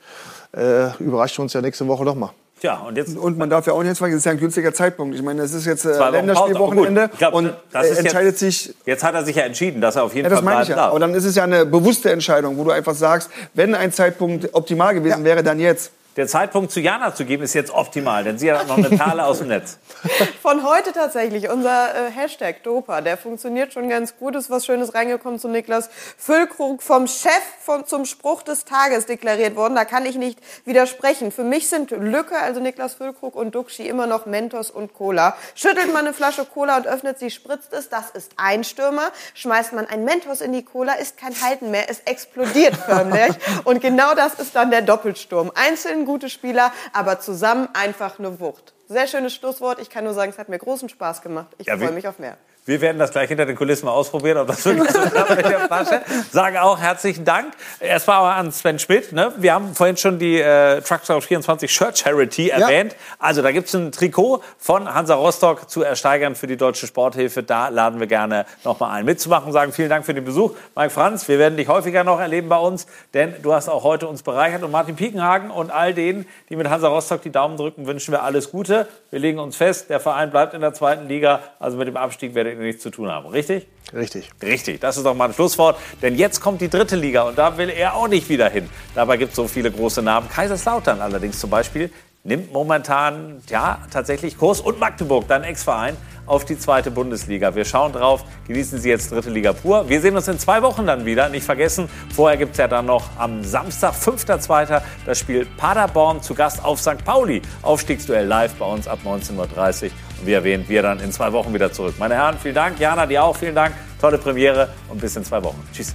äh, 0.56 0.90
überrascht 0.98 1.38
uns 1.38 1.52
ja 1.52 1.60
nächste 1.60 1.86
Woche 1.86 2.04
noch 2.04 2.14
mal. 2.14 2.30
Tja, 2.60 2.78
und 2.86 2.96
jetzt. 2.96 3.16
Und 3.18 3.36
man 3.36 3.50
darf 3.50 3.66
ja 3.66 3.72
auch 3.74 3.82
nicht 3.82 3.98
vergessen, 3.98 4.16
es 4.16 4.20
ist 4.22 4.24
ja 4.26 4.30
ein 4.32 4.38
günstiger 4.38 4.72
Zeitpunkt. 4.72 5.14
Ich 5.16 5.22
meine, 5.22 5.42
es 5.42 5.52
ist 5.52 5.66
jetzt 5.66 5.84
äh, 5.84 6.10
Länderspielwochenende 6.10 7.10
und 7.32 7.52
das 7.72 7.84
ist 7.86 7.90
äh, 7.90 7.94
jetzt- 7.94 7.98
entscheidet 7.98 8.38
sich 8.38 8.74
Jetzt 8.86 9.02
hat 9.04 9.14
er 9.14 9.24
sich 9.24 9.36
ja 9.36 9.42
entschieden, 9.42 9.80
dass 9.80 9.96
er 9.96 10.04
auf 10.04 10.14
jeden 10.14 10.24
Ja, 10.24 10.30
das 10.30 10.38
Fall 10.38 10.44
meine 10.44 10.62
ich 10.62 10.68
bleiben 10.68 10.78
ja. 10.78 10.84
darf. 10.84 10.90
Aber 10.92 11.00
dann 11.00 11.14
ist 11.14 11.24
es 11.24 11.34
ja 11.34 11.44
eine 11.44 11.66
bewusste 11.66 12.10
Entscheidung, 12.10 12.56
wo 12.56 12.64
du 12.64 12.70
einfach 12.70 12.94
sagst, 12.94 13.28
wenn 13.54 13.74
ein 13.74 13.92
Zeitpunkt 13.92 14.48
optimal 14.54 14.94
gewesen 14.94 15.24
wäre, 15.24 15.42
dann 15.42 15.58
jetzt. 15.60 15.90
Der 16.16 16.28
Zeitpunkt 16.28 16.70
zu 16.70 16.78
Jana 16.78 17.12
zu 17.12 17.24
geben 17.24 17.42
ist 17.42 17.54
jetzt 17.54 17.72
optimal, 17.72 18.22
denn 18.22 18.38
sie 18.38 18.52
hat 18.52 18.68
noch 18.68 18.76
eine 18.76 18.88
Perle 18.88 19.24
aus 19.24 19.38
dem 19.38 19.48
Netz. 19.48 19.78
Von 20.42 20.62
heute 20.62 20.92
tatsächlich, 20.92 21.50
unser 21.50 21.88
äh, 21.88 22.10
Hashtag 22.12 22.62
Dopa, 22.62 23.00
der 23.00 23.16
funktioniert 23.16 23.72
schon 23.72 23.88
ganz 23.88 24.16
gut. 24.16 24.36
Ist 24.36 24.48
was 24.48 24.64
Schönes 24.64 24.94
reingekommen 24.94 25.40
zu 25.40 25.48
Niklas 25.48 25.90
Füllkrug 26.16 26.84
vom 26.84 27.08
Chef 27.08 27.32
vom, 27.60 27.84
zum 27.84 28.04
Spruch 28.04 28.42
des 28.42 28.64
Tages 28.64 29.06
deklariert 29.06 29.56
worden. 29.56 29.74
Da 29.74 29.84
kann 29.84 30.06
ich 30.06 30.14
nicht 30.14 30.38
widersprechen. 30.64 31.32
Für 31.32 31.42
mich 31.42 31.68
sind 31.68 31.90
Lücke, 31.90 32.38
also 32.38 32.60
Niklas 32.60 32.94
Füllkrug 32.94 33.34
und 33.34 33.56
Duxi 33.56 33.82
immer 33.82 34.06
noch 34.06 34.26
Mentos 34.26 34.70
und 34.70 34.94
Cola. 34.94 35.36
Schüttelt 35.56 35.92
man 35.92 36.06
eine 36.06 36.14
Flasche 36.14 36.44
Cola 36.44 36.76
und 36.76 36.86
öffnet 36.86 37.18
sie, 37.18 37.30
spritzt 37.30 37.72
es, 37.72 37.88
das 37.88 38.10
ist 38.10 38.32
ein 38.36 38.62
Stürmer. 38.62 39.10
Schmeißt 39.34 39.72
man 39.72 39.86
ein 39.86 40.04
Mentos 40.04 40.40
in 40.40 40.52
die 40.52 40.64
Cola, 40.64 40.92
ist 40.92 41.18
kein 41.18 41.34
Halten 41.42 41.72
mehr, 41.72 41.90
es 41.90 42.00
explodiert 42.04 42.76
förmlich. 42.76 43.34
Und 43.64 43.80
genau 43.80 44.14
das 44.14 44.34
ist 44.34 44.54
dann 44.54 44.70
der 44.70 44.82
Doppelsturm. 44.82 45.50
Einzeln 45.54 46.03
gute 46.04 46.28
Spieler, 46.28 46.72
aber 46.92 47.20
zusammen 47.20 47.68
einfach 47.72 48.18
eine 48.18 48.40
Wucht. 48.40 48.74
Sehr 48.88 49.06
schönes 49.06 49.34
Schlusswort. 49.34 49.80
Ich 49.80 49.90
kann 49.90 50.04
nur 50.04 50.14
sagen, 50.14 50.30
es 50.30 50.38
hat 50.38 50.48
mir 50.48 50.58
großen 50.58 50.88
Spaß 50.88 51.22
gemacht. 51.22 51.48
Ich 51.58 51.66
Ja, 51.66 51.76
freue 51.76 51.92
mich 51.92 52.06
auf 52.06 52.18
mehr. 52.18 52.36
Wir 52.66 52.80
werden 52.80 52.98
das 52.98 53.10
gleich 53.10 53.28
hinter 53.28 53.44
den 53.44 53.56
Kulissen 53.56 53.84
mal 53.84 53.92
ausprobieren, 53.92 54.38
ob 54.38 54.46
das 54.46 54.64
wirklich 54.64 54.90
so 54.90 54.98
klappt 54.98 55.36
mit 55.36 55.44
der 55.44 55.60
Flasche. 55.60 56.00
Sagen 56.30 56.56
auch 56.56 56.80
herzlichen 56.80 57.26
Dank. 57.26 57.52
Erstmal 57.78 58.16
aber 58.16 58.36
an 58.36 58.52
Sven 58.52 58.78
Schmidt. 58.78 59.12
Ne? 59.12 59.34
Wir 59.36 59.52
haben 59.52 59.74
vorhin 59.74 59.98
schon 59.98 60.18
die 60.18 60.40
äh, 60.40 60.80
Truckstop 60.80 61.22
24 61.22 61.70
Shirt 61.70 61.98
Charity 61.98 62.48
erwähnt. 62.48 62.96
Also 63.18 63.42
da 63.42 63.52
gibt's 63.52 63.74
ein 63.74 63.92
Trikot 63.92 64.42
von 64.56 64.94
Hansa 64.94 65.14
Rostock 65.14 65.68
zu 65.68 65.82
ersteigern 65.82 66.34
für 66.34 66.46
die 66.46 66.56
Deutsche 66.56 66.86
Sporthilfe. 66.86 67.42
Da 67.42 67.68
laden 67.68 68.00
wir 68.00 68.06
gerne 68.06 68.46
nochmal 68.64 68.92
ein 68.92 69.04
mitzumachen. 69.04 69.52
Sagen 69.52 69.74
vielen 69.74 69.90
Dank 69.90 70.06
für 70.06 70.14
den 70.14 70.24
Besuch. 70.24 70.54
Mike 70.74 70.88
Franz, 70.88 71.28
wir 71.28 71.38
werden 71.38 71.58
dich 71.58 71.68
häufiger 71.68 72.02
noch 72.02 72.18
erleben 72.18 72.48
bei 72.48 72.56
uns, 72.56 72.86
denn 73.12 73.34
du 73.42 73.52
hast 73.52 73.68
auch 73.68 73.84
heute 73.84 74.08
uns 74.08 74.22
bereichert. 74.22 74.62
Und 74.62 74.70
Martin 74.70 74.96
Piekenhagen 74.96 75.50
und 75.50 75.70
all 75.70 75.92
denen, 75.92 76.24
die 76.48 76.56
mit 76.56 76.70
Hansa 76.70 76.88
Rostock 76.88 77.20
die 77.20 77.30
Daumen 77.30 77.58
drücken, 77.58 77.86
wünschen 77.86 78.12
wir 78.12 78.22
alles 78.22 78.50
Gute. 78.50 78.88
Wir 79.10 79.18
legen 79.18 79.38
uns 79.38 79.54
fest, 79.54 79.90
der 79.90 80.00
Verein 80.00 80.30
bleibt 80.30 80.54
in 80.54 80.62
der 80.62 80.72
zweiten 80.72 81.08
Liga. 81.08 81.40
Also 81.60 81.76
mit 81.76 81.88
dem 81.88 81.98
Abstieg 81.98 82.34
werdet 82.34 82.53
ihr 82.58 82.66
nichts 82.66 82.82
zu 82.82 82.90
tun 82.90 83.08
haben. 83.08 83.26
Richtig? 83.26 83.66
Richtig. 83.92 84.30
Richtig, 84.42 84.80
das 84.80 84.96
ist 84.96 85.04
doch 85.04 85.14
mal 85.14 85.26
ein 85.26 85.34
Schlusswort. 85.34 85.78
Denn 86.02 86.16
jetzt 86.16 86.40
kommt 86.40 86.60
die 86.60 86.68
dritte 86.68 86.96
Liga 86.96 87.22
und 87.22 87.38
da 87.38 87.56
will 87.58 87.70
er 87.70 87.94
auch 87.94 88.08
nicht 88.08 88.28
wieder 88.28 88.48
hin. 88.48 88.68
Dabei 88.94 89.16
gibt 89.16 89.30
es 89.30 89.36
so 89.36 89.46
viele 89.46 89.70
große 89.70 90.02
Namen. 90.02 90.28
Kaiserslautern 90.28 91.00
allerdings 91.00 91.38
zum 91.38 91.50
Beispiel 91.50 91.90
nimmt 92.24 92.52
momentan 92.52 93.42
ja 93.48 93.78
tatsächlich 93.90 94.38
Kurs 94.38 94.60
und 94.60 94.80
Magdeburg, 94.80 95.28
dein 95.28 95.44
Ex-Verein, 95.44 95.96
auf 96.26 96.46
die 96.46 96.58
zweite 96.58 96.90
Bundesliga. 96.90 97.54
Wir 97.54 97.66
schauen 97.66 97.92
drauf, 97.92 98.24
genießen 98.46 98.78
Sie 98.78 98.88
jetzt 98.88 99.12
dritte 99.12 99.28
Liga 99.28 99.52
pur. 99.52 99.88
Wir 99.90 100.00
sehen 100.00 100.16
uns 100.16 100.26
in 100.26 100.38
zwei 100.38 100.62
Wochen 100.62 100.86
dann 100.86 101.04
wieder. 101.04 101.28
Nicht 101.28 101.44
vergessen, 101.44 101.88
vorher 102.14 102.38
gibt 102.38 102.52
es 102.52 102.58
ja 102.58 102.66
dann 102.66 102.86
noch 102.86 103.10
am 103.18 103.44
Samstag, 103.44 103.92
5.2. 103.92 104.80
das 105.04 105.18
Spiel 105.18 105.46
Paderborn 105.58 106.22
zu 106.22 106.34
Gast 106.34 106.64
auf 106.64 106.80
St. 106.80 107.04
Pauli. 107.04 107.42
Aufstiegsduell 107.60 108.26
live 108.26 108.54
bei 108.54 108.64
uns 108.64 108.88
ab 108.88 109.00
19.30 109.04 109.84
Uhr. 109.84 109.90
Wie 110.26 110.32
erwähnt, 110.32 110.68
wir 110.68 110.82
dann 110.82 111.00
in 111.00 111.12
zwei 111.12 111.32
Wochen 111.32 111.52
wieder 111.52 111.72
zurück. 111.72 111.94
Meine 111.98 112.14
Herren, 112.14 112.36
vielen 112.42 112.54
Dank. 112.54 112.78
Jana, 112.78 113.06
dir 113.06 113.22
auch 113.24 113.36
vielen 113.36 113.54
Dank. 113.54 113.74
Tolle 114.00 114.18
Premiere 114.18 114.68
und 114.88 115.00
bis 115.00 115.16
in 115.16 115.24
zwei 115.24 115.42
Wochen. 115.42 115.62
Tschüss. 115.72 115.94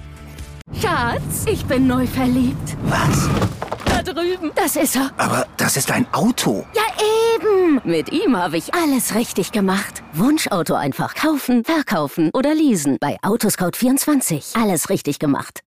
Schatz, 0.80 1.46
ich 1.46 1.64
bin 1.66 1.86
neu 1.86 2.06
verliebt. 2.06 2.76
Was? 2.84 3.28
Da 3.84 4.02
drüben. 4.02 4.52
Das 4.54 4.76
ist 4.76 4.96
er. 4.96 5.10
Aber 5.16 5.46
das 5.56 5.76
ist 5.76 5.90
ein 5.90 6.06
Auto. 6.12 6.64
Ja, 6.74 6.82
eben. 7.34 7.80
Mit 7.84 8.12
ihm 8.12 8.36
habe 8.36 8.56
ich 8.56 8.72
alles 8.74 9.14
richtig 9.14 9.52
gemacht. 9.52 10.02
Wunschauto 10.12 10.74
einfach 10.74 11.14
kaufen, 11.14 11.64
verkaufen 11.64 12.30
oder 12.32 12.54
leasen. 12.54 12.98
Bei 13.00 13.18
Autoscout24. 13.22 14.60
Alles 14.60 14.90
richtig 14.90 15.18
gemacht. 15.18 15.58